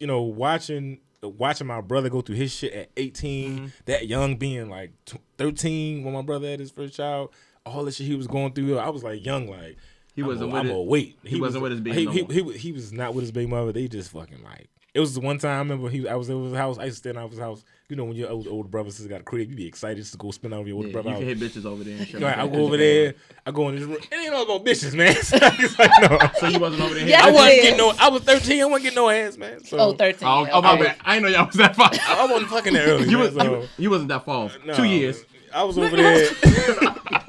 you 0.00 0.06
know, 0.06 0.22
watching 0.22 1.00
watching 1.22 1.66
my 1.66 1.80
brother 1.82 2.08
go 2.08 2.22
through 2.22 2.36
his 2.36 2.50
shit 2.54 2.72
at 2.72 2.88
18, 2.96 3.52
Mm-hmm. 3.56 3.66
that 3.84 4.06
young 4.08 4.36
being 4.36 4.68
like 4.70 4.92
13 5.38 6.02
when 6.04 6.14
my 6.14 6.22
brother 6.22 6.48
had 6.48 6.60
his 6.60 6.70
first 6.70 6.94
child, 6.94 7.30
all 7.66 7.84
the 7.84 7.92
shit 7.92 8.06
he 8.06 8.14
was 8.14 8.26
going 8.26 8.52
through, 8.52 8.78
I 8.78 8.88
was 8.88 9.02
like 9.04 9.24
young, 9.24 9.46
like 9.48 9.76
He 10.14 10.22
I'm 10.22 10.28
wasn't 10.28 10.50
a, 10.50 10.52
with 10.54 10.60
I'm 10.60 10.70
it- 10.70 10.74
a 10.74 10.80
wait. 10.80 11.18
he 11.24 11.40
wasn't 11.40 11.62
with 11.62 11.72
his 11.72 11.80
baby 11.80 11.98
He, 12.00 12.04
no 12.06 12.12
he, 12.12 12.22
more. 12.22 12.32
he, 12.32 12.42
was- 12.42 12.56
he 12.56 12.72
was 12.72 12.92
not 12.92 13.14
with 13.14 13.22
his 13.22 13.32
baby 13.32 13.50
mother. 13.50 13.72
They 13.72 13.86
just 13.88 14.10
fucking 14.12 14.42
like. 14.42 14.68
It 14.92 14.98
was 15.00 15.14
the 15.14 15.20
one 15.20 15.38
time 15.38 15.52
I 15.54 15.58
remember 15.58 15.88
he 15.88 16.08
I 16.08 16.16
was 16.16 16.28
at 16.30 16.36
his 16.36 16.52
house. 16.54 16.76
I 16.78 16.86
used 16.86 16.96
to 16.96 16.98
stand 16.98 17.16
out 17.18 17.26
of 17.26 17.30
his 17.30 17.38
house. 17.38 17.62
You 17.88 17.96
know 17.96 18.04
when 18.04 18.16
your 18.16 18.28
old 18.30 18.46
older 18.48 18.68
brother 18.68 18.90
sister 18.90 19.08
got 19.08 19.20
a 19.20 19.24
crib, 19.24 19.48
you 19.50 19.56
be 19.56 19.66
excited 19.66 19.96
just 19.98 20.12
to 20.12 20.18
go 20.18 20.30
spend 20.32 20.52
out 20.54 20.58
with 20.60 20.68
your 20.68 20.76
older 20.76 20.88
Yeah, 20.88 20.92
brother. 20.92 21.10
you 21.10 21.16
can 21.16 21.26
hit 21.26 21.38
bitches 21.40 21.64
over 21.64 21.82
there 21.84 21.96
and 21.96 22.06
shit. 22.08 22.20
Right, 22.20 22.36
I 22.38 22.46
go 22.48 22.64
over 22.64 22.76
there. 22.76 23.14
I 23.46 23.50
go 23.52 23.68
in 23.68 23.76
this 23.76 23.84
room. 23.84 23.98
It 24.10 24.14
ain't 24.14 24.34
all 24.34 24.42
about 24.42 24.64
bitches, 24.64 24.94
man. 24.94 25.14
He's 25.56 25.78
like, 25.78 25.90
no. 26.00 26.18
So 26.38 26.48
you 26.48 26.58
wasn't 26.60 26.82
over 26.82 26.94
there. 26.94 27.06
Yeah, 27.08 27.22
I 27.22 27.26
was. 27.26 27.34
wasn't 27.34 27.54
Yes. 27.56 27.62
getting 27.64 27.78
no. 27.78 27.92
I 28.00 28.08
was 28.10 28.22
13. 28.22 28.60
I 28.62 28.64
wasn't 28.64 28.82
getting 28.82 28.96
no 28.96 29.08
ass, 29.10 29.36
man. 29.36 29.64
So 29.64 29.78
Oh, 29.78 29.92
13. 29.92 30.28
Oh, 30.28 30.44
yeah, 30.44 30.50
oh 30.54 30.62
my 30.62 30.76
bad. 30.80 30.96
I 31.04 31.14
didn't 31.18 31.30
know 31.32 31.38
y'all 31.38 31.46
was 31.46 31.56
that 31.56 31.76
far. 31.76 31.90
I 31.92 32.26
wasn't 32.30 32.50
fucking 32.50 32.72
that 32.74 32.88
early. 32.88 33.04
you, 33.08 33.18
man, 33.18 33.26
was, 33.26 33.34
so, 33.34 33.60
you, 33.62 33.68
you 33.78 33.90
wasn't 33.90 34.08
that 34.08 34.24
far. 34.24 34.50
no, 34.64 34.74
Two 34.74 34.84
years. 34.84 35.24
I 35.54 35.62
was 35.64 35.78
over 35.78 35.96
there. 35.96 36.30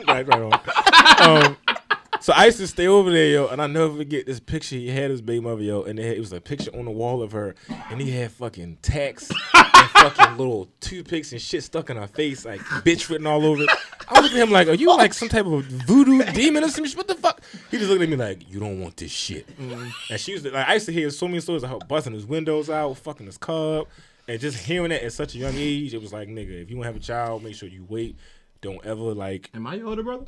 right, 0.08 0.28
right 0.28 0.42
on. 0.42 0.60
Um, 1.22 1.58
so 2.26 2.34
I 2.34 2.46
used 2.46 2.58
to 2.60 2.68
stay 2.68 2.88
over 2.88 3.12
there, 3.12 3.28
yo, 3.28 3.48
and 3.48 3.62
I 3.62 3.68
never 3.68 3.98
forget 3.98 4.26
this 4.26 4.40
picture 4.40 4.76
he 4.76 4.90
had 4.90 5.10
his 5.12 5.22
baby 5.22 5.40
mother, 5.40 5.62
yo, 5.62 5.84
and 5.84 6.00
it, 6.00 6.06
had, 6.06 6.18
it 6.18 6.20
was 6.20 6.32
a 6.34 6.42
picture 6.42 6.72
on 6.78 6.86
the 6.86 6.92
wall 6.92 7.22
of 7.22 7.32
her, 7.32 7.56
and 7.90 8.02
he 8.02 8.12
had 8.12 8.32
fucking 8.32 8.78
tacks 8.82 9.32
and 9.54 9.90
fucking 9.90 10.38
little 10.38 10.70
toothpicks 10.80 11.32
and 11.32 11.42
shit 11.42 11.64
stuck 11.64 11.90
in 11.90 11.98
her 11.98 12.08
face, 12.08 12.46
like 12.46 12.62
bitch 12.62 13.10
written 13.10 13.28
all 13.28 13.46
over 13.46 13.64
it. 13.64 13.70
I 14.08 14.14
was 14.14 14.24
looking 14.24 14.40
at 14.40 14.48
him 14.48 14.52
like, 14.52 14.68
are 14.68 14.74
you 14.74 14.96
like 14.96 15.14
some 15.14 15.30
type 15.30 15.46
of 15.46 15.66
voodoo 15.66 16.24
demon 16.34 16.64
or 16.64 16.70
some 16.70 16.86
shit? 16.86 16.98
What 16.98 17.08
the 17.08 17.16
fuck? 17.16 17.42
He 17.70 17.78
just 17.78 17.90
looked 17.90 18.02
at 18.02 18.10
me 18.10 18.16
like, 18.16 18.50
you 18.50 18.60
don't 18.60 18.80
want 18.80 18.98
this 18.98 19.12
shit. 19.12 19.48
Mm-hmm. 19.58 19.90
And 20.10 20.20
she 20.20 20.34
was 20.34 20.46
like, 20.46 20.68
I 20.68 20.76
used 20.76 20.86
to 20.88 20.94
hear 20.94 21.10
so 21.10 21.28
many 21.28 21.40
stories 21.40 21.64
of 21.64 21.70
her 21.70 21.80
busting 21.88 22.14
his 22.14 22.26
windows 22.26 22.70
out, 22.70 22.98
fucking 22.98 23.26
his 23.26 23.38
cub, 23.38 23.88
and 24.28 24.40
just 24.40 24.58
hearing 24.58 24.90
that 24.90 25.04
at 25.04 25.14
such 25.14 25.36
a 25.36 25.38
young 25.38 25.56
age, 25.56 25.94
it 25.94 26.02
was 26.02 26.14
like, 26.14 26.28
nigga, 26.28 26.62
if 26.62 26.70
you 26.70 26.78
want 26.78 26.86
to 26.86 26.94
have 26.94 26.96
a 26.96 27.04
child, 27.04 27.44
make 27.44 27.56
sure 27.56 27.68
you 27.68 27.86
wait. 27.90 28.16
Don't 28.62 28.84
ever 28.86 29.02
like. 29.02 29.50
Am 29.56 29.66
I 29.66 29.76
your 29.76 29.88
older 29.88 30.04
brother? 30.04 30.26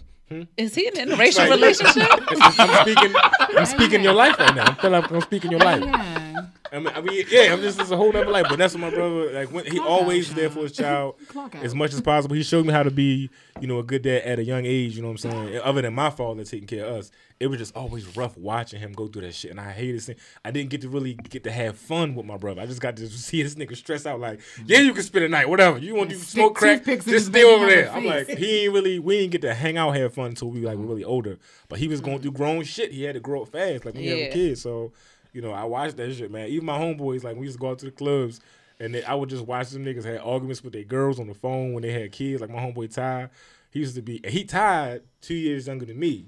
Is 0.57 0.73
he 0.75 0.87
in 0.87 0.97
an 0.99 1.09
interracial 1.09 1.39
Like- 1.39 1.49
relationship? 1.51 2.07
I'm 2.59 2.81
speaking. 2.81 3.13
I'm 3.57 3.65
speaking 3.65 4.03
your 4.03 4.13
life 4.13 4.39
right 4.39 4.55
now. 4.55 4.71
I 4.71 4.73
feel 4.75 4.91
like 4.91 5.11
I'm 5.11 5.21
speaking 5.21 5.51
your 5.51 5.59
life. 5.59 5.83
yeah. 5.83 6.45
I 6.71 6.79
mean, 6.79 6.87
I 6.95 7.01
mean, 7.01 7.23
yeah, 7.29 7.53
I'm 7.53 7.61
just 7.61 7.79
it's 7.79 7.91
a 7.91 7.95
whole 7.97 8.11
nother 8.11 8.31
life. 8.31 8.47
But 8.49 8.57
that's 8.57 8.73
what 8.73 8.81
my 8.81 8.89
brother 8.89 9.31
like. 9.31 9.51
When, 9.51 9.63
he 9.65 9.77
Clock 9.77 9.87
always 9.87 10.31
out, 10.31 10.35
there 10.35 10.49
for 10.49 10.61
his 10.61 10.71
child 10.71 11.15
as 11.61 11.75
much 11.75 11.93
as 11.93 12.01
possible. 12.01 12.35
He 12.35 12.41
showed 12.41 12.65
me 12.65 12.73
how 12.73 12.81
to 12.81 12.89
be, 12.89 13.29
you 13.61 13.67
know, 13.67 13.77
a 13.77 13.83
good 13.83 14.01
dad 14.01 14.23
at 14.23 14.39
a 14.39 14.43
young 14.43 14.65
age. 14.65 14.95
You 14.95 15.03
know 15.03 15.09
what 15.09 15.23
I'm 15.23 15.31
saying? 15.31 15.59
Other 15.63 15.83
than 15.83 15.93
my 15.93 16.09
father 16.09 16.43
taking 16.43 16.65
care 16.65 16.85
of 16.85 16.95
us, 16.95 17.11
it 17.39 17.45
was 17.45 17.59
just 17.59 17.75
always 17.75 18.17
rough 18.17 18.35
watching 18.37 18.79
him 18.79 18.91
go 18.93 19.05
through 19.07 19.21
that 19.21 19.35
shit. 19.35 19.51
And 19.51 19.59
I 19.59 19.71
hated 19.71 20.01
seeing. 20.01 20.17
I 20.43 20.49
didn't 20.49 20.71
get 20.71 20.81
to 20.81 20.89
really 20.89 21.13
get 21.13 21.43
to 21.43 21.51
have 21.51 21.77
fun 21.77 22.15
with 22.15 22.25
my 22.25 22.37
brother. 22.37 22.61
I 22.61 22.65
just 22.65 22.81
got 22.81 22.95
to 22.97 23.07
see 23.07 23.43
this 23.43 23.53
nigga 23.53 23.77
stress 23.77 24.07
out. 24.07 24.19
Like, 24.19 24.39
yeah, 24.65 24.79
you 24.79 24.93
can 24.95 25.03
spend 25.03 25.25
a 25.25 25.29
night, 25.29 25.47
whatever. 25.49 25.77
You 25.77 25.93
want 25.93 26.09
to 26.09 26.15
Stick 26.15 26.29
smoke 26.29 26.55
crack? 26.55 26.85
Just 26.85 27.05
his 27.05 27.25
stay 27.27 27.43
over 27.43 27.67
there. 27.67 27.91
I'm 27.91 28.03
like, 28.05 28.29
he 28.29 28.63
ain't 28.63 28.73
really. 28.73 28.97
We 28.97 29.19
didn't 29.19 29.31
get 29.33 29.41
to 29.41 29.53
hang 29.53 29.77
out, 29.77 29.95
have 29.95 30.12
fun 30.13 30.27
until 30.27 30.49
we 30.49 30.61
like 30.61 30.75
were 30.75 30.81
mm-hmm. 30.83 30.89
really 30.89 31.03
older. 31.03 31.37
But 31.69 31.79
he 31.79 31.87
was 31.87 32.01
going 32.01 32.19
through 32.19 32.31
mm-hmm. 32.31 32.43
grown 32.43 32.63
shit. 32.63 32.91
He 32.91 33.03
had 33.03 33.15
to 33.15 33.19
grow 33.19 33.43
up 33.43 33.49
fast, 33.49 33.85
like 33.85 33.95
when 33.95 34.03
you 34.03 34.11
have 34.11 34.19
Yeah. 34.19 34.25
a 34.25 34.33
kid. 34.33 34.57
So, 34.57 34.91
you 35.33 35.41
know, 35.41 35.51
I 35.51 35.63
watched 35.63 35.97
that 35.97 36.13
shit, 36.13 36.31
man. 36.31 36.49
Even 36.49 36.65
my 36.65 36.77
homeboys, 36.77 37.23
like 37.23 37.35
we 37.35 37.45
used 37.45 37.57
to 37.57 37.61
go 37.61 37.71
out 37.71 37.79
to 37.79 37.85
the 37.85 37.91
clubs, 37.91 38.39
and 38.79 38.93
they, 38.93 39.03
I 39.03 39.15
would 39.15 39.29
just 39.29 39.45
watch 39.45 39.69
them 39.69 39.85
niggas 39.85 40.03
had 40.03 40.19
arguments 40.19 40.63
with 40.63 40.73
their 40.73 40.83
girls 40.83 41.19
on 41.19 41.27
the 41.27 41.33
phone 41.33 41.73
when 41.73 41.83
they 41.83 41.91
had 41.91 42.11
kids. 42.11 42.41
Like 42.41 42.49
my 42.49 42.59
homeboy 42.59 42.93
Ty, 42.93 43.29
he 43.71 43.79
used 43.79 43.95
to 43.95 44.01
be 44.01 44.21
he 44.27 44.43
tied 44.43 45.01
two 45.21 45.35
years 45.35 45.67
younger 45.67 45.85
than 45.85 45.99
me. 45.99 46.27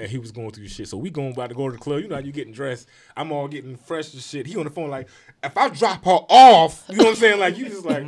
And 0.00 0.10
he 0.10 0.16
was 0.16 0.32
going 0.32 0.50
through 0.50 0.66
shit. 0.68 0.88
So 0.88 0.96
we 0.96 1.10
going 1.10 1.32
about 1.32 1.50
to 1.50 1.54
go 1.54 1.68
to 1.68 1.76
the 1.76 1.78
club. 1.78 2.00
You 2.00 2.08
know 2.08 2.14
how 2.14 2.22
you 2.22 2.32
getting 2.32 2.54
dressed. 2.54 2.88
I'm 3.14 3.30
all 3.32 3.48
getting 3.48 3.76
fresh 3.76 4.14
and 4.14 4.22
shit. 4.22 4.46
He 4.46 4.56
on 4.56 4.64
the 4.64 4.70
phone 4.70 4.88
like, 4.88 5.08
if 5.44 5.56
I 5.56 5.68
drop 5.68 6.04
her 6.06 6.20
off, 6.28 6.84
you 6.88 6.96
know 6.96 7.04
what 7.04 7.10
I'm 7.10 7.16
saying? 7.16 7.38
Like 7.38 7.58
you 7.58 7.66
just 7.68 7.84
like, 7.84 8.06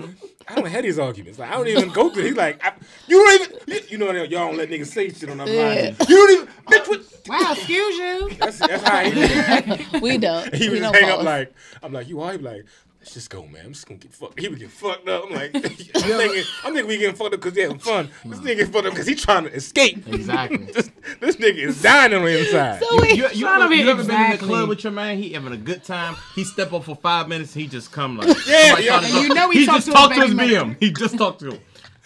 I 0.48 0.54
don't 0.54 0.66
have 0.66 0.82
these 0.82 0.98
arguments. 0.98 1.38
Like 1.38 1.50
I 1.50 1.54
don't 1.54 1.68
even 1.68 1.90
go 1.90 2.08
through. 2.08 2.24
He's 2.24 2.36
like, 2.36 2.64
I, 2.64 2.72
you 3.06 3.18
don't 3.18 3.42
even, 3.42 3.58
you, 3.66 3.80
you 3.90 3.98
know 3.98 4.10
y'all 4.10 4.48
don't 4.48 4.56
let 4.56 4.70
niggas 4.70 4.86
say 4.86 5.10
shit 5.10 5.28
on 5.28 5.36
the 5.36 5.46
line. 5.46 5.96
You 6.08 6.16
don't 6.16 6.30
even, 6.30 6.46
bitch. 6.66 6.88
What? 6.88 7.02
Wow, 7.28 7.52
excuse 7.52 7.98
you. 7.98 8.30
That's 8.40 8.58
that's 8.58 8.82
how 8.82 9.04
he 9.04 9.98
we 10.00 10.18
don't. 10.18 10.52
He 10.54 10.68
was 10.68 10.80
would 10.80 10.94
hang 10.94 11.10
up 11.10 11.22
like, 11.22 11.54
I'm 11.82 11.92
like, 11.92 12.08
you 12.08 12.20
all? 12.20 12.30
He 12.30 12.38
like, 12.38 12.64
let's 13.02 13.14
just 13.14 13.30
go, 13.30 13.44
man. 13.46 13.66
I'm 13.66 13.72
just 13.72 13.88
gonna 13.88 13.98
get 13.98 14.12
fucked. 14.14 14.38
He 14.38 14.46
would 14.46 14.60
get 14.60 14.70
fucked 14.70 15.08
up. 15.08 15.24
I'm 15.26 15.34
like, 15.34 15.52
I'm 15.56 15.62
thinking, 15.62 16.44
I'm 16.62 16.72
thinking 16.72 16.86
we 16.86 16.98
getting 16.98 17.16
fucked 17.16 17.34
up 17.34 17.40
because 17.40 17.52
they 17.52 17.62
having 17.62 17.80
fun. 17.80 18.08
This 18.24 18.38
nigga 18.38 18.56
get 18.58 18.68
fucked 18.68 18.86
up 18.86 18.92
because 18.92 19.08
he 19.08 19.16
trying 19.16 19.42
to 19.44 19.52
escape. 19.52 20.06
Exactly. 20.06 20.58
this, 20.72 20.90
this 21.18 21.36
nigga 21.36 21.56
is 21.56 21.82
dying 21.82 22.14
on 22.14 22.24
the 22.24 22.38
inside. 22.38 22.80
So 22.80 23.02
wait, 23.02 23.16
You, 23.16 23.24
you, 23.24 23.44
Son 23.46 23.56
ever, 23.56 23.64
of 23.64 23.70
a- 23.72 23.76
you 23.76 23.90
ever 23.90 24.04
been 24.04 24.20
in 24.24 24.30
the 24.30 24.38
club 24.38 24.68
with 24.68 24.84
your 24.84 24.92
man? 24.92 25.18
He 25.18 25.32
having 25.32 25.52
a 25.52 25.56
good 25.56 25.82
time. 25.82 26.14
He 26.36 26.44
step 26.44 26.72
up 26.72 26.84
for 26.84 26.94
five 26.94 27.26
minutes. 27.28 27.52
He 27.52 27.66
just 27.66 27.90
come 27.90 28.18
like 28.18 28.28
Yeah, 28.46 28.66
somebody 28.68 28.84
yeah. 28.84 28.98
trying 29.00 29.04
And 29.16 29.22
you 29.28 29.34
know 29.34 29.50
he 29.50 29.58
he 29.60 29.66
talked 29.66 29.76
just 29.78 29.86
to 29.86 29.92
his 29.92 30.00
talked 30.00 30.14
to 30.14 30.20
his 30.22 30.34
BM. 30.34 30.76
He 30.78 30.92
just 30.92 31.18
talked 31.18 31.40
to 31.40 31.50
him. 31.50 31.60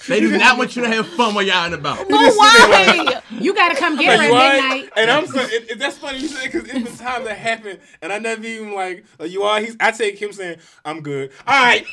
They 0.09 0.21
do 0.21 0.37
not 0.37 0.59
want 0.59 0.77
you 0.77 0.83
to 0.83 0.89
have 0.89 1.07
fun 1.09 1.35
while 1.35 1.43
you're 1.45 1.55
out 1.55 1.67
and 1.67 1.75
about. 1.75 1.99
but 2.09 2.11
why? 2.11 3.23
You 3.31 3.55
gotta 3.55 3.75
come 3.77 3.97
get 3.99 4.19
Like, 4.19 4.31
her 4.31 4.37
at 4.37 4.57
you 4.57 4.63
midnight. 4.63 4.93
And 4.97 5.11
I'm 5.11 5.27
so 5.27 5.41
it, 5.41 5.71
it, 5.73 5.79
that's 5.79 5.99
funny 5.99 6.19
you 6.19 6.29
say 6.29 6.47
because 6.47 6.65
it's 6.65 6.73
been 6.73 6.97
times 6.97 7.27
that 7.27 7.37
happen, 7.37 7.79
and 8.01 8.13
I 8.13 8.19
never 8.19 8.45
even 8.47 8.73
like, 8.73 9.05
like 9.19 9.31
you 9.31 9.43
are. 9.43 9.61
He's 9.61 9.77
I 9.79 9.91
take 9.91 10.19
him 10.21 10.33
saying 10.33 10.59
I'm 10.85 11.03
good. 11.03 11.33
All 11.47 11.63
right. 11.63 11.85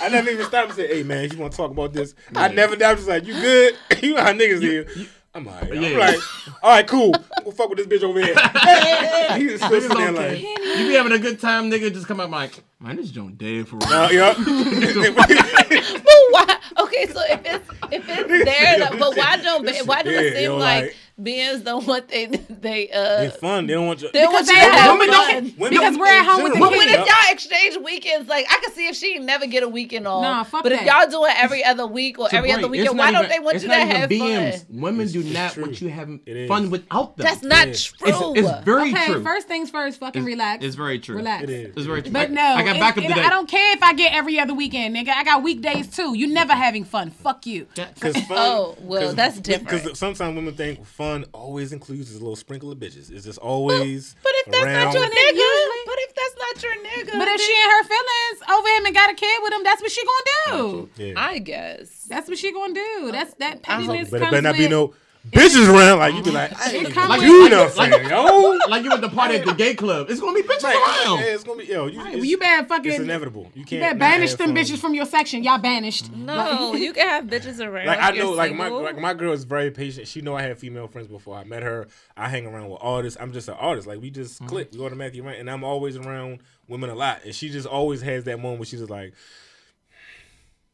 I 0.00 0.08
never 0.08 0.30
even 0.30 0.46
stop 0.46 0.66
and 0.66 0.74
say, 0.74 0.88
"Hey 0.88 1.02
man, 1.04 1.30
you 1.30 1.38
want 1.38 1.52
to 1.52 1.56
talk 1.56 1.70
about 1.70 1.92
this?" 1.92 2.14
I 2.34 2.48
never 2.48 2.74
doubt. 2.74 2.96
Just 2.96 3.08
like 3.08 3.24
you 3.24 3.34
good. 3.34 3.76
you 4.02 4.14
know 4.14 4.22
how 4.22 4.32
niggas 4.32 4.62
is. 4.62 5.08
I'm 5.34 5.48
all 5.48 5.54
right. 5.54 5.72
I'm 5.72 5.98
like, 5.98 6.18
all 6.62 6.70
right, 6.70 6.86
cool. 6.86 7.14
We'll 7.42 7.52
fuck 7.52 7.70
with 7.70 7.78
this 7.78 7.86
bitch 7.86 8.02
over 8.06 8.20
here. 8.20 8.34
Hey, 8.36 8.80
hey, 8.80 9.06
hey. 9.28 9.38
He 9.40 9.48
just 9.48 9.64
still 9.64 9.80
sitting 9.80 9.96
there 9.96 10.10
okay. 10.10 10.28
like, 10.28 10.78
You 10.78 10.88
be 10.88 10.94
having 10.94 11.12
a 11.12 11.18
good 11.18 11.40
time, 11.40 11.70
nigga. 11.70 11.92
Just 11.92 12.06
come 12.06 12.20
out 12.20 12.30
like, 12.30 12.62
man, 12.80 12.96
this 12.96 13.10
joint 13.10 13.38
dead 13.38 13.66
for 13.66 13.76
real. 13.76 13.88
uh, 13.92 14.10
yeah. 14.10 14.34
But 14.36 16.22
why? 16.30 16.56
Okay, 16.80 17.06
so 17.06 17.20
if 17.28 17.40
it's 17.44 17.70
if 17.90 18.08
it's 18.08 18.44
there, 18.44 18.78
though, 18.78 18.98
but 18.98 19.16
why 19.16 19.36
don't 19.38 19.86
why 19.86 20.02
do 20.02 20.10
it 20.10 20.34
seem 20.34 20.44
yo, 20.44 20.56
like, 20.58 20.96
like- 21.24 21.34
BMs 21.34 21.64
don't 21.64 21.86
want 21.86 22.08
they 22.08 22.26
they 22.26 22.90
uh 22.90 23.20
They 23.22 23.30
fun. 23.30 23.66
They 23.66 23.74
don't 23.74 23.86
want 23.86 24.02
you. 24.02 24.10
they 24.12 24.20
don't 24.22 24.32
want 24.32 24.46
you 24.46 24.54
they 24.54 24.60
to 24.60 24.66
don't- 24.66 24.74
have 24.78 24.92
women 24.98 25.08
don't- 25.08 25.58
Women 25.58 25.70
because 25.78 25.98
we're 25.98 26.06
at 26.06 26.24
home 26.24 26.42
with 26.42 26.52
the 26.52 26.58
general, 26.58 26.70
But 26.70 26.78
when 26.78 26.88
kids. 26.88 27.00
if 27.00 27.06
y'all 27.06 27.32
exchange 27.32 27.76
weekends, 27.84 28.28
like 28.28 28.46
I 28.50 28.60
can 28.62 28.72
see 28.72 28.88
if 28.88 28.96
she 28.96 29.18
never 29.18 29.46
get 29.46 29.62
a 29.62 29.68
weekend 29.68 30.06
off. 30.06 30.22
Nah, 30.22 30.42
fuck 30.44 30.62
but 30.62 30.72
if 30.72 30.82
y'all 30.82 31.08
do 31.08 31.24
it 31.26 31.32
every 31.42 31.64
other 31.64 31.86
week 31.86 32.18
or 32.18 32.28
To 32.28 32.36
every 32.36 32.52
other 32.52 32.68
weekend, 32.68 32.96
not 32.96 33.04
why 33.06 33.12
don't 33.12 33.28
they 33.28 33.38
want 33.38 33.62
you 33.62 33.68
to 33.68 33.74
even 33.74 33.88
have 33.88 34.10
BMs. 34.10 34.52
fun? 34.66 34.80
Women 34.80 35.06
It's- 35.08 35.12
do 35.12 35.22
not 35.32 35.52
true. 35.52 35.62
want 35.64 35.80
you 35.80 35.88
having 35.88 36.20
fun 36.48 36.70
without 36.70 37.16
them. 37.16 37.26
That's 37.26 37.42
not 37.42 37.68
Yeah. 37.68 37.74
true. 37.74 38.32
It's, 38.36 38.38
it's 38.48 38.64
very 38.64 38.90
Okay, 38.90 39.06
true. 39.06 39.22
first 39.22 39.48
things 39.48 39.70
first, 39.70 40.00
fucking 40.00 40.22
It's- 40.22 40.26
relax. 40.32 40.64
It's 40.64 40.74
very 40.76 40.98
true. 40.98 41.16
Relax. 41.16 41.44
It 41.44 41.50
is. 41.50 41.76
It's 41.76 41.86
very 41.86 42.02
true. 42.02 42.12
But 42.12 42.30
no, 42.30 42.42
I 42.42 42.62
got 42.62 42.76
it- 42.76 42.80
back 42.80 42.98
up 42.98 43.04
today. 43.04 43.20
I 43.20 43.28
don't 43.30 43.48
care 43.48 43.72
if 43.74 43.82
I 43.82 43.92
get 43.94 44.12
every 44.12 44.38
other 44.40 44.54
weekend, 44.54 44.96
nigga. 44.96 45.10
I 45.10 45.24
got 45.24 45.42
weekdays 45.42 45.88
too. 45.88 46.16
You 46.16 46.26
never 46.28 46.52
having 46.52 46.84
fun. 46.84 47.10
Fuck 47.10 47.46
you. 47.46 47.66
Cause 48.00 48.14
Oh, 48.30 48.76
well, 48.80 49.12
that's 49.14 49.38
different. 49.38 49.82
Because 49.82 49.98
sometimes 49.98 50.34
women 50.34 50.54
think 50.54 50.84
fun 50.86 51.11
always 51.32 51.72
includes 51.72 52.14
a 52.14 52.18
little 52.18 52.36
sprinkle 52.36 52.70
of 52.70 52.78
bitches. 52.78 53.10
It's 53.10 53.24
just 53.24 53.38
always. 53.38 54.16
But 54.22 54.32
if 54.36 54.52
that's 54.52 54.64
around. 54.64 54.84
not 54.84 54.94
your 54.94 55.04
nigga, 55.04 55.50
but 55.86 55.98
if 55.98 56.14
that's 56.14 56.36
not 56.38 56.62
your 56.62 56.76
nigga, 56.84 57.18
But 57.18 57.28
if 57.28 57.40
she 57.40 57.52
then 57.52 57.64
in 57.64 57.70
her 57.70 57.84
feelings 57.84 58.50
over 58.50 58.68
him 58.68 58.86
and 58.86 58.94
got 58.94 59.10
a 59.10 59.14
kid 59.14 59.40
with 59.42 59.52
him, 59.52 59.64
that's 59.64 59.82
what 59.82 59.90
she 59.90 60.02
gonna 60.04 60.56
do. 60.56 60.88
Yeah. 60.96 61.14
I 61.16 61.38
guess. 61.38 62.04
That's 62.08 62.28
what 62.28 62.38
she 62.38 62.52
gonna 62.52 62.74
do. 62.74 63.10
That's 63.12 63.34
that 63.34 63.62
pettiness 63.62 64.10
but 64.10 64.22
it 64.22 64.30
better 64.30 64.42
not 64.42 64.56
be 64.56 64.68
no 64.68 64.94
bitches 65.30 65.68
around. 65.72 65.98
Like 66.00 66.14
you 66.14 66.22
be 66.22 66.30
like, 66.30 66.50
hey, 66.52 66.80
It 66.80 66.92
come 66.92 67.08
like 67.08 67.20
you 67.22 67.48
know 67.48 67.64
what 67.64 67.78
I'm 67.78 68.10
yo. 68.10 68.58
like 68.68 68.84
you 68.84 68.92
at 68.92 69.00
the 69.00 69.08
party 69.08 69.36
at 69.36 69.46
the 69.46 69.52
gay 69.54 69.74
club. 69.74 70.10
It's 70.10 70.20
gonna 70.20 70.34
be 70.34 70.42
bitches 70.42 70.62
Like, 70.62 70.76
around. 70.76 71.18
yeah, 71.20 71.24
it's 71.26 71.44
gonna 71.44 71.58
be 71.62 71.66
yo. 71.66 71.86
You, 71.86 71.98
Well, 71.98 72.06
it's- 72.08 72.24
you 72.26 72.38
better 72.38 72.66
fucking. 72.66 72.90
It's 72.92 73.00
inevitable. 73.00 73.50
You 73.54 73.60
You 73.60 73.64
can't. 73.64 73.80
better 73.82 73.94
not 73.94 73.98
banish 74.00 74.34
them 74.34 74.48
fun. 74.48 74.56
bitches 74.56 74.78
from 74.78 74.94
your 74.94 75.06
section. 75.06 75.42
Y'all 75.44 75.58
banished. 75.58 76.12
No, 76.12 76.74
you 76.74 76.92
can 76.94 77.08
have 77.08 77.24
bitches 77.26 77.60
around. 77.64 77.86
Like 77.86 77.98
I 78.00 78.10
if 78.10 78.16
you're 78.16 78.24
know, 78.24 78.32
like 78.32 78.54
my 78.54 78.68
like 78.68 78.98
my 78.98 79.14
girl 79.14 79.32
is 79.32 79.44
very 79.44 79.70
patient. 79.70 80.08
She 80.08 80.20
know 80.22 80.34
I 80.36 80.42
had 80.42 80.58
female 80.58 80.88
friends 80.88 81.08
before. 81.08 81.36
I 81.36 81.44
met 81.44 81.62
her. 81.62 81.86
I 82.16 82.28
hang 82.28 82.46
around 82.46 82.68
with 82.70 82.78
artists. 82.82 83.18
I'm 83.20 83.32
just 83.32 83.48
an 83.48 83.54
artist. 83.54 83.86
Like 83.86 84.00
we 84.00 84.10
just 84.10 84.32
Mm-hmm. 84.40 84.46
click. 84.48 84.68
We 84.72 84.80
automatically 84.84 85.20
right, 85.20 85.38
and 85.38 85.48
I'm 85.50 85.62
always 85.64 85.96
around 85.96 86.40
women 86.68 86.90
a 86.90 86.94
lot. 86.94 87.24
And 87.24 87.34
she 87.34 87.48
just 87.50 87.66
always 87.66 88.00
has 88.02 88.24
that 88.24 88.38
moment 88.38 88.60
where 88.60 88.66
she's 88.66 88.80
just 88.80 88.90
like, 88.90 89.12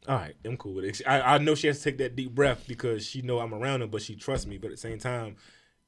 "All 0.09 0.17
right, 0.17 0.35
I'm 0.43 0.57
cool 0.57 0.73
with 0.73 0.85
it." 0.85 1.01
I, 1.07 1.21
I 1.21 1.37
know 1.37 1.55
she 1.55 1.67
has 1.67 1.77
to 1.77 1.83
take 1.85 1.97
that 1.99 2.17
deep 2.17 2.35
breath 2.35 2.65
because 2.67 3.05
she 3.05 3.21
know 3.21 3.39
I'm 3.39 3.53
around 3.53 3.81
her, 3.81 3.87
but 3.87 4.01
she 4.01 4.15
trusts 4.15 4.45
me. 4.45 4.57
But 4.57 4.67
at 4.67 4.73
the 4.73 4.77
same 4.77 4.99
time. 4.99 5.37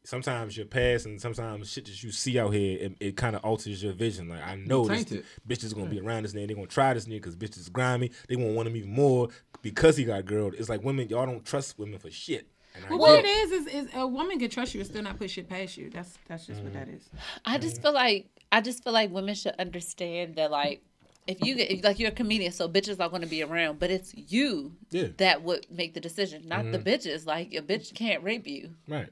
Sometimes 0.03 0.57
your 0.57 0.65
past 0.65 1.05
and 1.05 1.21
sometimes 1.21 1.71
shit 1.71 1.85
that 1.85 2.01
you 2.01 2.09
see 2.09 2.39
out 2.39 2.55
here, 2.55 2.75
it, 2.81 2.93
it 2.99 3.15
kind 3.15 3.35
of 3.35 3.45
alters 3.45 3.83
your 3.83 3.93
vision. 3.93 4.29
Like 4.29 4.41
I 4.41 4.55
know 4.55 4.87
this 4.87 5.05
tainted. 5.05 5.25
bitch 5.47 5.63
is 5.63 5.75
gonna 5.75 5.91
be 5.91 5.99
around 5.99 6.23
this 6.23 6.33
nigga. 6.33 6.47
They 6.47 6.53
gonna 6.55 6.65
try 6.65 6.95
this 6.95 7.05
nigga 7.05 7.21
because 7.21 7.35
bitch 7.35 7.55
is 7.55 7.69
grimy. 7.69 8.09
They 8.27 8.35
gonna 8.35 8.53
want 8.53 8.67
him 8.67 8.75
even 8.77 8.91
more 8.91 9.27
because 9.61 9.97
he 9.97 10.05
got 10.05 10.21
a 10.21 10.23
girl. 10.23 10.49
It's 10.57 10.69
like 10.69 10.83
women, 10.83 11.07
y'all 11.07 11.27
don't 11.27 11.45
trust 11.45 11.77
women 11.77 11.99
for 11.99 12.09
shit. 12.09 12.47
Well, 12.89 12.99
what 12.99 13.19
it 13.19 13.25
is 13.25 13.51
is, 13.51 13.67
is 13.67 13.87
a 13.93 14.07
woman 14.07 14.39
can 14.39 14.49
trust 14.49 14.73
you 14.73 14.81
and 14.81 14.89
still 14.89 15.03
not 15.03 15.17
put 15.17 15.29
shit 15.29 15.49
past 15.49 15.77
you. 15.77 15.89
That's 15.89 16.17
that's 16.27 16.45
just 16.45 16.61
what 16.61 16.73
mm-hmm. 16.73 16.91
that 16.91 16.95
is. 16.95 17.09
I 17.45 17.57
just 17.57 17.75
mm-hmm. 17.75 17.83
feel 17.83 17.93
like 17.93 18.27
I 18.51 18.61
just 18.61 18.83
feel 18.83 18.93
like 18.93 19.11
women 19.11 19.35
should 19.35 19.55
understand 19.59 20.35
that 20.35 20.51
like 20.51 20.83
if 21.27 21.41
you 21.41 21.55
get 21.55 21.83
like 21.83 21.99
you're 21.99 22.09
a 22.09 22.13
comedian, 22.13 22.51
so 22.51 22.67
bitches 22.67 22.99
are 22.99 23.09
going 23.09 23.21
to 23.21 23.27
be 23.27 23.43
around, 23.43 23.79
but 23.79 23.91
it's 23.91 24.13
you 24.15 24.73
Yeah. 24.89 25.07
that 25.17 25.43
would 25.43 25.67
make 25.69 25.93
the 25.93 25.99
decision, 25.99 26.47
not 26.47 26.71
the 26.71 26.79
mm-hmm. 26.79 26.87
bitches. 26.87 27.25
Like 27.25 27.53
a 27.53 27.61
bitch 27.61 27.93
can't 27.93 28.23
rape 28.23 28.47
you 28.47 28.75
Right. 28.87 29.09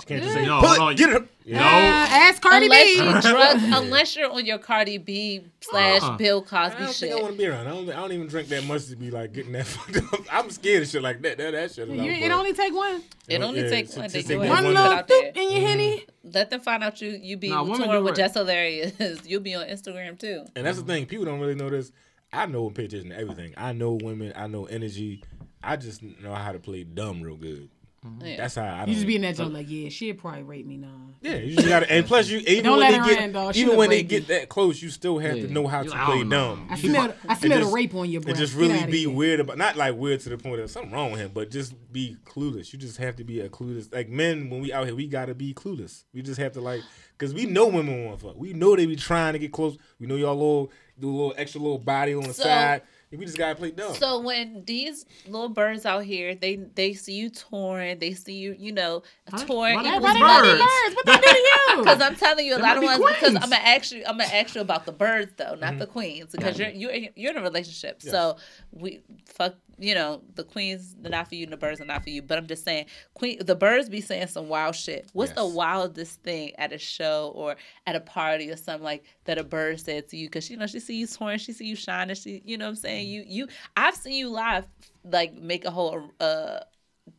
She 0.00 0.06
can't 0.06 0.22
just 0.22 0.34
say, 0.34 0.44
No, 0.46 0.60
"Pull 0.60 0.72
it, 0.72 0.78
hold 0.78 0.88
on. 0.90 0.96
get 0.96 1.10
her. 1.10 1.26
Uh, 1.52 1.56
ask 1.58 2.40
Cardi 2.42 2.66
unless 2.66 2.84
B. 2.84 2.92
you 3.04 3.20
drug, 3.32 3.56
unless 3.82 4.14
you're 4.16 4.30
on 4.30 4.44
your 4.46 4.58
Cardi 4.58 4.98
B 4.98 5.44
slash 5.60 6.02
Uh-uh. 6.02 6.16
Bill 6.16 6.46
I 6.52 6.68
don't 6.68 6.88
shit. 6.92 7.10
think 7.10 7.12
I 7.12 7.22
want 7.22 7.32
to 7.34 7.38
be 7.38 7.46
around. 7.46 7.66
I 7.66 7.70
don't, 7.70 7.90
I 7.90 7.96
don't 7.96 8.12
even 8.12 8.26
drink 8.28 8.48
that 8.50 8.64
much 8.66 8.86
to 8.86 8.96
be 8.96 9.10
like 9.10 9.32
getting 9.32 9.52
that 9.52 9.66
fucked 9.66 9.96
up. 10.14 10.20
I'm 10.32 10.50
scared 10.50 10.82
of 10.84 10.88
shit 10.88 11.02
like 11.02 11.20
that. 11.22 11.38
That, 11.38 11.52
that 11.52 11.72
shit. 11.72 11.88
is 11.88 11.94
You, 12.04 12.10
it 12.12 12.20
but- 12.28 12.30
only 12.32 12.52
take 12.52 12.74
one. 12.74 13.02
It 13.28 13.40
only 13.42 13.62
Yeah, 13.62 13.68
takes 13.70 13.96
one. 13.96 14.04
just 14.08 14.14
They 14.14 14.22
take 14.22 14.28
go 14.28 14.40
that 14.40 14.52
ahead 14.52 14.64
One 14.64 14.74
one 14.74 14.74
little 14.82 14.98
out 14.98 15.08
there. 15.08 15.32
in 15.34 15.50
your 15.52 15.60
henny. 15.68 16.04
Let 16.22 16.50
them 16.50 16.60
find 16.60 16.84
out 16.84 17.00
you 17.00 17.10
you 17.20 17.36
be 17.36 17.48
Nah, 17.48 17.62
women 17.62 17.78
touring 17.78 17.92
do 17.92 18.04
with 18.04 18.10
right. 18.10 18.16
Jess 18.16 18.34
Hilarious. 18.34 19.20
You'll 19.26 19.40
be 19.40 19.54
on 19.54 19.66
Instagram 19.66 20.18
too. 20.18 20.44
And 20.54 20.66
that's 20.66 20.78
the 20.78 20.84
thing. 20.84 21.06
People 21.06 21.24
don't 21.24 21.40
really 21.40 21.54
know 21.54 21.70
this. 21.70 21.90
I 22.32 22.46
know 22.46 22.66
and 22.66 22.74
pay 22.76 22.84
attention 22.84 23.10
to 23.10 23.18
everything. 23.18 23.54
I 23.56 23.72
know 23.72 23.98
women. 24.00 24.32
I 24.36 24.46
know 24.46 24.66
energy. 24.66 25.24
I 25.64 25.76
just 25.76 26.02
know 26.02 26.32
how 26.34 26.52
to 26.52 26.58
play 26.58 26.84
dumb 26.84 27.22
real 27.22 27.36
good. 27.36 27.68
Mm-hmm. 28.06 28.24
Yeah. 28.26 28.36
That's 28.38 28.54
how 28.54 28.64
I. 28.64 28.78
Don't, 28.78 28.88
You 28.88 28.94
just 28.94 29.06
be 29.06 29.16
in 29.16 29.22
that 29.22 29.36
joke 29.36 29.48
uh, 29.48 29.50
like, 29.50 29.66
yeah, 29.68 29.90
she'd 29.90 30.14
probably 30.14 30.42
rape 30.42 30.66
me 30.66 30.78
now. 30.78 30.88
Yeah, 31.20 31.34
you 31.36 31.54
just 31.54 31.68
gotta. 31.68 31.92
And 31.92 32.06
plus, 32.06 32.30
you 32.30 32.38
even 32.46 32.64
Don't 32.64 32.78
when 32.78 32.92
let 32.92 33.04
they 33.04 33.10
get 33.14 33.22
in, 33.24 33.32
dog. 33.32 33.56
even 33.56 33.76
when 33.76 33.90
they 33.90 33.96
rape 33.98 34.08
get 34.08 34.26
that 34.28 34.48
close, 34.48 34.80
you 34.82 34.88
still 34.88 35.18
have 35.18 35.36
Yeah. 35.36 35.46
to 35.48 35.52
know 35.52 35.66
how 35.66 35.82
to 35.82 35.90
like, 35.90 36.04
play 36.06 36.22
know. 36.24 36.56
dumb. 36.56 36.66
I 36.70 36.76
smell, 36.78 37.14
I 37.28 37.34
smell 37.36 37.58
just- 37.58 37.68
the 37.70 37.74
rape 37.76 37.94
on 37.94 38.08
your 38.10 38.22
breath. 38.22 38.30
and 38.36 38.38
just 38.38 38.56
really 38.56 38.86
be 38.86 39.00
here. 39.00 39.10
weird 39.10 39.40
about 39.40 39.58
not 39.58 39.76
like 39.76 39.96
weird 39.96 40.20
to 40.20 40.30
the 40.30 40.38
point 40.38 40.60
of 40.60 40.70
something 40.70 40.90
wrong 40.92 41.10
with 41.12 41.20
him, 41.20 41.30
but 41.34 41.50
just 41.50 41.74
be 41.92 42.16
clueless. 42.24 42.72
You 42.72 42.78
just 42.78 42.96
have 42.96 43.16
to 43.16 43.24
be 43.24 43.40
a 43.40 43.50
clueless. 43.50 43.92
Like 43.92 44.08
men, 44.08 44.48
when 44.48 44.62
we 44.62 44.72
out 44.72 44.86
here, 44.86 44.94
we 44.94 45.06
gotta 45.06 45.34
be 45.34 45.52
clueless. 45.52 46.04
We 46.14 46.22
just 46.22 46.40
have 46.40 46.52
to 46.52 46.62
like, 46.62 46.80
cause 47.18 47.34
we 47.34 47.44
know 47.44 47.66
women 47.66 48.06
want 48.06 48.18
to 48.20 48.26
fuck. 48.28 48.36
We 48.38 48.54
know 48.54 48.76
they 48.76 48.86
be 48.86 48.96
trying 48.96 49.34
to 49.34 49.38
get 49.38 49.52
close. 49.52 49.76
We 49.98 50.06
know 50.06 50.16
y'all 50.16 50.34
little 50.34 50.72
do 50.98 51.08
a 51.08 51.12
little 51.12 51.34
extra 51.36 51.60
little 51.60 51.78
body 51.78 52.14
on 52.14 52.22
the 52.22 52.32
So- 52.32 52.44
side. 52.44 52.80
And 53.12 53.18
we 53.18 53.26
just 53.26 53.36
gotta 53.38 53.56
play 53.56 53.72
dumb. 53.72 53.94
So 53.94 54.20
when 54.20 54.62
these 54.66 55.04
little 55.26 55.48
birds 55.48 55.84
out 55.84 56.04
here, 56.04 56.36
they 56.36 56.56
they 56.56 56.94
see 56.94 57.14
you 57.14 57.28
touring, 57.30 57.98
they 57.98 58.12
see 58.14 58.34
you, 58.34 58.54
you 58.56 58.70
know, 58.70 59.02
touring 59.46 59.74
Why 59.76 59.82
they- 59.82 59.88
why 59.90 59.98
Why 59.98 60.12
they 60.42 60.48
Birds. 60.48 60.62
birds? 60.62 60.94
What 60.96 61.06
they 61.06 61.16
do 61.16 61.20
to 61.20 61.38
you? 61.38 61.56
Because 61.80 62.02
I'm 62.02 62.14
telling 62.16 62.44
you, 62.46 62.54
a 62.54 62.56
They 62.56 62.62
lot 62.62 62.76
of 62.76 62.82
ones. 62.84 62.98
be 62.98 63.04
Because. 63.06 63.34
I'm 63.36 63.40
gonna 63.50 63.56
ask 63.56 63.90
you, 63.92 64.00
I'm 64.06 64.18
gonna 64.18 64.24
ask 64.32 64.54
you 64.54 64.60
about 64.60 64.86
the 64.86 64.92
birds 64.92 65.32
though, 65.36 65.54
not 65.54 65.70
Mm-hmm. 65.70 65.78
the 65.78 65.86
queens, 65.86 66.30
because 66.32 66.56
Gotcha. 66.58 66.76
you're 66.76 66.92
you're 66.92 67.10
you're 67.16 67.30
in 67.32 67.38
a 67.38 67.42
relationship. 67.42 68.02
So 68.02 68.36
we 68.72 69.00
fuck, 69.24 69.54
you 69.78 69.94
know, 69.94 70.20
the 70.34 70.44
queens 70.44 70.94
they're 71.00 71.10
not 71.10 71.28
for 71.28 71.36
you, 71.36 71.44
and 71.44 71.52
the 71.52 71.56
birds 71.56 71.80
are 71.80 71.84
not 71.86 72.02
for 72.04 72.10
you. 72.10 72.22
But 72.22 72.38
I'm 72.38 72.46
just 72.46 72.64
saying, 72.64 72.86
queen, 73.14 73.38
the 73.44 73.54
birds 73.54 73.88
be 73.88 74.00
saying 74.00 74.26
some 74.28 74.48
wild 74.48 74.74
shit. 74.76 75.08
What's 75.14 75.32
the 75.32 75.46
wildest 75.46 76.22
thing 76.22 76.52
at 76.58 76.72
a 76.72 76.78
show 76.78 77.32
or 77.34 77.56
at 77.86 77.96
a 77.96 78.00
party 78.00 78.50
or 78.50 78.56
something 78.56 78.84
like 78.84 79.04
that 79.24 79.38
a 79.38 79.44
bird 79.44 79.80
said 79.80 80.08
to 80.10 80.16
you? 80.16 80.26
Because 80.28 80.50
you 80.50 80.56
know 80.58 80.66
she 80.66 80.80
see 80.80 80.96
you 80.96 81.06
touring, 81.06 81.38
she 81.38 81.52
see 81.52 81.66
you 81.66 81.76
shining, 81.76 82.14
she, 82.16 82.42
you 82.44 82.58
know 82.58 82.66
what 82.66 82.70
I'm 82.70 82.76
saying. 82.76 82.99
You 83.06 83.24
you, 83.26 83.48
I've 83.76 83.94
seen 83.96 84.14
you 84.14 84.28
live, 84.30 84.66
like 85.04 85.34
make 85.34 85.64
a 85.64 85.70
whole 85.70 86.10
uh 86.20 86.60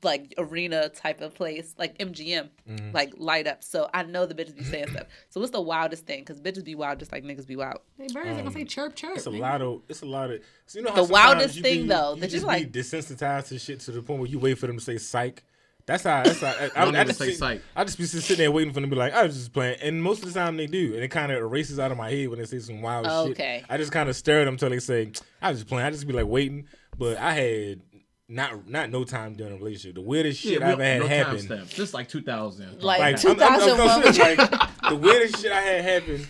like 0.04 0.34
arena 0.38 0.88
type 0.89 1.20
of 1.22 1.36
place, 1.36 1.76
like 1.78 1.98
MGM, 1.98 2.50
Mm-hmm. 2.70 2.91
like 2.94 3.13
light 3.17 3.46
up. 3.46 3.63
So 3.63 3.89
I 3.94 4.04
know 4.04 4.26
the 4.26 4.34
bitches 4.34 4.56
be 4.58 4.63
saying 4.63 4.88
stuff. 4.89 5.08
So 5.30 5.39
what's 5.41 5.52
the 5.52 5.62
wildest 5.62 6.06
thing? 6.06 6.20
Because 6.22 6.39
bitches 6.39 6.63
be 6.63 6.76
wild 6.76 7.00
just 7.00 7.12
like 7.12 7.24
niggas 7.24 7.46
be 7.46 7.56
wild. 7.58 7.80
They 7.98 8.08
birds 8.08 8.30
are 8.30 8.36
gonna 8.36 8.52
say 8.52 8.63
chirp 8.63 8.96
chirp. 8.96 9.12
Um, 9.12 9.17
It's 9.17 9.28
a 9.28 9.32
nigga. 9.32 9.39
lot 9.39 9.62
of. 9.62 9.82
It's 9.89 10.02
a 10.02 10.06
lot 10.06 10.32
of. 10.32 10.41
So 10.65 10.80
you 10.80 10.86
know 10.86 10.91
how 10.91 11.04
The 11.04 11.12
wildest 11.12 11.60
thing, 11.62 11.82
be- 11.84 11.88
though, 11.89 12.13
you 12.15 12.22
that 12.22 12.28
you 12.28 12.32
just 12.32 12.46
like- 12.46 12.72
be 12.72 12.80
desensitized 12.80 13.50
to 13.50 13.60
shit 13.60 13.80
to 13.82 13.91
the 13.91 14.02
point 14.02 14.20
where 14.22 14.30
you 14.30 14.39
wait 14.39 14.58
for 14.58 14.67
them 14.67 14.78
to 14.78 14.84
say 14.84 14.98
psych. 14.98 15.44
That's 15.91 16.04
how. 16.04 16.23
That's 16.23 16.39
how. 16.41 16.47
I, 16.47 16.69
I, 16.82 16.86
Don't 16.86 16.95
I 16.95 17.04
just 17.04 17.19
say 17.19 17.25
sit- 17.32 17.38
psych. 17.38 17.62
I 17.75 17.84
just 17.84 17.97
be 17.97 18.06
sitting 18.06 18.38
there 18.38 18.51
waiting 18.51 18.73
for 18.73 18.80
them 18.80 18.89
to 18.89 18.95
be 18.95 18.99
like, 18.99 19.13
I 19.13 19.23
was 19.23 19.36
just 19.36 19.54
playing, 19.54 19.77
and 19.82 20.01
most 20.01 20.23
of 20.23 20.34
the 20.34 20.39
time 20.39 20.58
they 20.58 20.67
do, 20.67 20.93
and 20.95 21.04
it 21.04 21.10
kind 21.10 21.32
of 21.32 21.38
erases 21.39 21.80
out 21.80 21.91
of 21.91 21.97
my 21.97 22.10
head 22.10 22.30
when 22.30 22.39
they 22.39 22.45
say 22.45 22.60
some 22.60 22.82
wild 22.82 23.06
shit. 23.06 23.32
Okay. 23.39 23.63
I 23.69 23.77
just 23.77 23.91
kind 23.91 24.08
of 24.10 24.15
stare 24.15 24.41
at 24.41 24.45
them 24.45 24.54
until 24.56 24.69
they 24.69 24.80
say, 24.80 25.12
I 25.41 25.49
was 25.49 25.60
just 25.60 25.67
playing. 25.69 25.86
I 25.86 25.91
just 25.91 26.08
be 26.08 26.13
like 26.13 26.27
waiting, 26.27 26.65
but 26.97 27.17
I 27.17 27.34
had 27.34 27.82
not 28.30 28.65
not 28.69 28.89
no 28.89 29.04
time 29.04 29.34
during 29.36 29.54
a 29.54 29.58
relationship. 29.58 29.95
The 29.95 30.01
weirdest 30.01 30.39
shit 30.39 30.62
Yeah, 30.62 30.71
I've 30.71 30.80
had 30.80 31.01
no 31.01 31.08
happen. 31.08 31.36
timestamp. 31.38 31.67
Just 31.69 31.93
like 31.93 32.08
2000. 32.08 32.82
Like, 32.82 32.99
Like, 32.99 33.25
I'm- 33.25 33.41
I'm- 33.41 33.54
I'm 33.54 33.60
2001. 33.60 34.01
consider- 34.04 34.36
like, 34.41 34.89
the 34.89 34.95
weirdest 34.95 35.41
shit 35.41 35.51
I 35.51 35.60
had 35.62 35.82
happen 35.84 36.27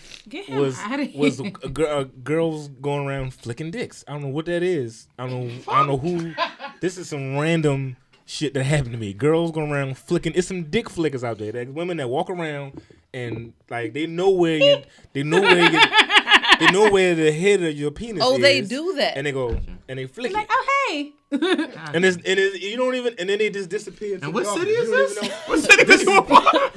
was 0.57 0.79
outta 0.79 1.11
was 1.15 1.39
a, 1.39 1.49
gir- 1.51 1.87
uh, 1.87 2.03
girls 2.23 2.69
going 2.69 3.05
around 3.07 3.33
flicking 3.35 3.69
dicks. 3.69 4.03
I 4.07 4.13
don't 4.13 4.23
know 4.23 4.29
what 4.29 4.45
that 4.47 4.63
is. 4.63 5.07
I 5.19 5.27
don't 5.27 5.47
know. 5.47 5.71
I 5.71 5.77
don't 5.85 5.87
know 5.87 5.97
who. 5.97 6.33
This 6.81 6.97
is 6.97 7.07
some 7.09 7.37
random 7.37 7.95
shit 8.31 8.53
that 8.53 8.63
happened 8.63 8.93
to 8.93 8.97
me. 8.97 9.13
Girls 9.13 9.51
going 9.51 9.71
around 9.71 9.97
flicking. 9.97 10.31
It's 10.35 10.47
some 10.47 10.63
dick 10.63 10.89
flickers 10.89 11.23
out 11.23 11.37
there. 11.37 11.51
Like 11.51 11.75
women 11.75 11.97
that 11.97 12.09
walk 12.09 12.29
around 12.29 12.81
and 13.13 13.53
like 13.69 13.93
they 13.93 14.07
know 14.07 14.29
where 14.29 14.57
you. 14.57 14.83
They 15.13 15.23
know 15.23 15.41
where 15.41 15.71
you. 15.71 15.79
They 16.61 16.71
know 16.71 16.91
where 16.91 17.15
the 17.15 17.31
head 17.31 17.63
of 17.63 17.75
your 17.75 17.91
penis 17.91 18.23
oh, 18.23 18.27
is. 18.27 18.31
Oh, 18.33 18.35
is. 18.35 18.41
they 18.41 18.61
do 18.61 18.93
that. 18.97 19.17
And 19.17 19.25
they 19.25 19.31
go 19.31 19.59
and 19.87 19.99
they 19.99 20.07
flick 20.07 20.33
like, 20.33 20.45
it. 20.45 20.49
oh 20.51 20.67
hey. 20.89 21.13
And 21.93 22.05
it's, 22.05 22.17
and 22.17 22.25
it's, 22.25 22.61
you 22.61 22.77
don't 22.77 22.95
even 22.95 23.15
and 23.17 23.29
then 23.29 23.39
they 23.39 23.49
just 23.49 23.69
disappear. 23.69 24.15
into 24.15 24.25
And 24.27 24.35
the 24.35 24.43
what 24.43 24.59
city 24.59 24.71
is 24.71 24.89
this? 24.89 25.31
What 25.47 25.59
city 25.59 25.91
is 25.91 26.03
you? 26.03 26.21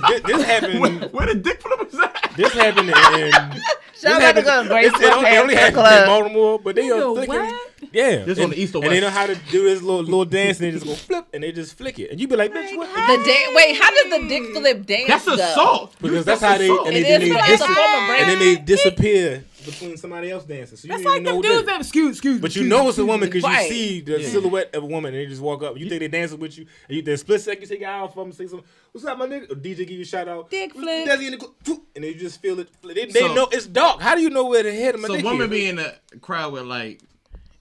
This, 0.08 0.20
this 0.22 0.44
happened. 0.44 0.80
Where, 0.80 0.92
where 1.08 1.26
the 1.26 1.34
dick 1.34 1.60
flip 1.60 1.92
is 1.92 1.98
at? 1.98 2.32
This 2.36 2.52
happened 2.52 2.90
in. 2.90 3.60
Y'all 4.04 4.20
this 4.20 4.30
about 4.30 4.34
to 4.34 4.42
go 4.42 4.68
Grace 4.68 4.86
it, 4.86 5.00
it 5.00 5.12
only, 5.12 5.36
only 5.36 5.54
happened 5.54 5.86
in 5.86 6.06
Baltimore, 6.06 6.58
but 6.58 6.76
they 6.76 6.90
are 6.90 7.14
flicking. 7.14 7.34
what? 7.34 7.70
Yeah, 7.92 8.24
This 8.24 8.38
and, 8.38 8.44
on 8.44 8.50
the 8.50 8.60
east 8.60 8.74
or 8.74 8.82
and 8.82 8.92
they 8.92 9.00
know 9.00 9.08
how 9.10 9.26
to 9.26 9.34
do 9.50 9.64
this 9.64 9.80
little 9.80 10.02
little 10.02 10.24
dance, 10.24 10.58
and 10.60 10.66
they 10.66 10.72
just 10.72 10.84
go 10.84 10.94
flip, 10.94 11.26
and 11.32 11.42
they 11.42 11.52
just 11.52 11.76
flick 11.78 11.98
it, 11.98 12.10
and 12.10 12.20
you 12.20 12.26
be 12.26 12.36
like, 12.36 12.52
bitch, 12.52 12.76
what? 12.76 12.88
The 12.88 13.24
da- 13.24 13.54
wait, 13.54 13.76
how 13.80 13.90
does 13.90 14.20
the 14.20 14.28
dick 14.28 14.52
flip 14.54 14.86
dance 14.86 15.08
That's 15.08 15.24
go? 15.24 15.34
assault. 15.34 15.94
Because 16.02 16.24
that's 16.24 16.40
how 16.42 16.58
they 16.58 16.68
and, 16.68 16.86
they, 16.86 17.00
It 17.00 17.02
then 17.04 17.20
they 17.20 17.32
but 17.32 17.46
dis- 17.46 17.60
that's 17.60 17.62
a 17.62 17.66
form 17.66 17.78
of 17.78 18.10
and 18.18 18.28
then 18.30 18.38
they 18.40 18.54
break. 18.56 18.66
disappear 18.66 19.44
between 19.64 19.96
somebody 19.96 20.30
else 20.30 20.44
dancing. 20.44 20.76
So 20.76 20.86
you 20.86 20.92
That's 20.92 21.04
like 21.04 21.20
even 21.20 21.24
know 21.24 21.30
them 21.30 21.36
what 21.36 21.42
dudes 21.44 21.58
that- 21.66 21.66
that 21.72 21.80
excuse 21.80 22.10
excuse. 22.16 22.40
But 22.40 22.54
you 22.56 22.64
know 22.64 22.88
it's 22.88 22.98
a 22.98 23.04
woman 23.04 23.28
because 23.28 23.42
Right. 23.42 23.68
you 23.70 23.74
see 23.74 24.00
the 24.00 24.22
silhouette 24.22 24.74
of 24.74 24.82
a 24.82 24.86
woman, 24.86 25.14
and 25.14 25.22
they 25.22 25.26
just 25.26 25.40
walk 25.42 25.62
up. 25.62 25.78
You 25.78 25.88
think 25.88 26.00
they 26.00 26.08
dancing 26.08 26.38
with 26.38 26.56
you, 26.58 26.66
and 26.88 26.96
you 26.96 27.02
the 27.02 27.16
split 27.16 27.40
second 27.40 27.62
you 27.62 27.68
take 27.68 27.80
your 27.80 27.90
eye 27.90 28.00
off 28.00 28.14
them, 28.14 28.30
say 28.32 28.46
something. 28.46 28.66
What's 28.92 29.06
up, 29.06 29.18
my 29.18 29.26
nigga? 29.26 29.46
Oh, 29.50 29.52
or 29.52 29.56
DJ 29.56 29.78
give 29.78 29.90
you 29.90 30.02
a 30.02 30.04
shout 30.04 30.28
out. 30.28 30.50
Dick 30.50 30.74
What's- 30.74 30.84
flick. 30.86 31.08
Desi 31.08 31.26
in 31.26 31.38
the 31.38 31.48
cl- 31.66 31.82
and 31.96 32.04
they 32.04 32.14
just 32.14 32.40
feel 32.40 32.58
it. 32.60 32.68
They, 32.82 33.06
they 33.06 33.20
So- 33.20 33.34
know 33.34 33.48
it's 33.50 33.66
dark. 33.66 34.00
How 34.00 34.14
do 34.14 34.20
you 34.22 34.30
know 34.30 34.44
where 34.46 34.62
the 34.62 34.72
head 34.72 34.94
of 34.94 35.00
my 35.00 35.08
So 35.08 35.16
dick 35.16 35.24
women 35.24 35.42
is? 35.42 35.50
be 35.50 35.66
in 35.68 35.76
the 35.76 35.94
crowd 36.20 36.52
with 36.52 36.64
like, 36.64 37.00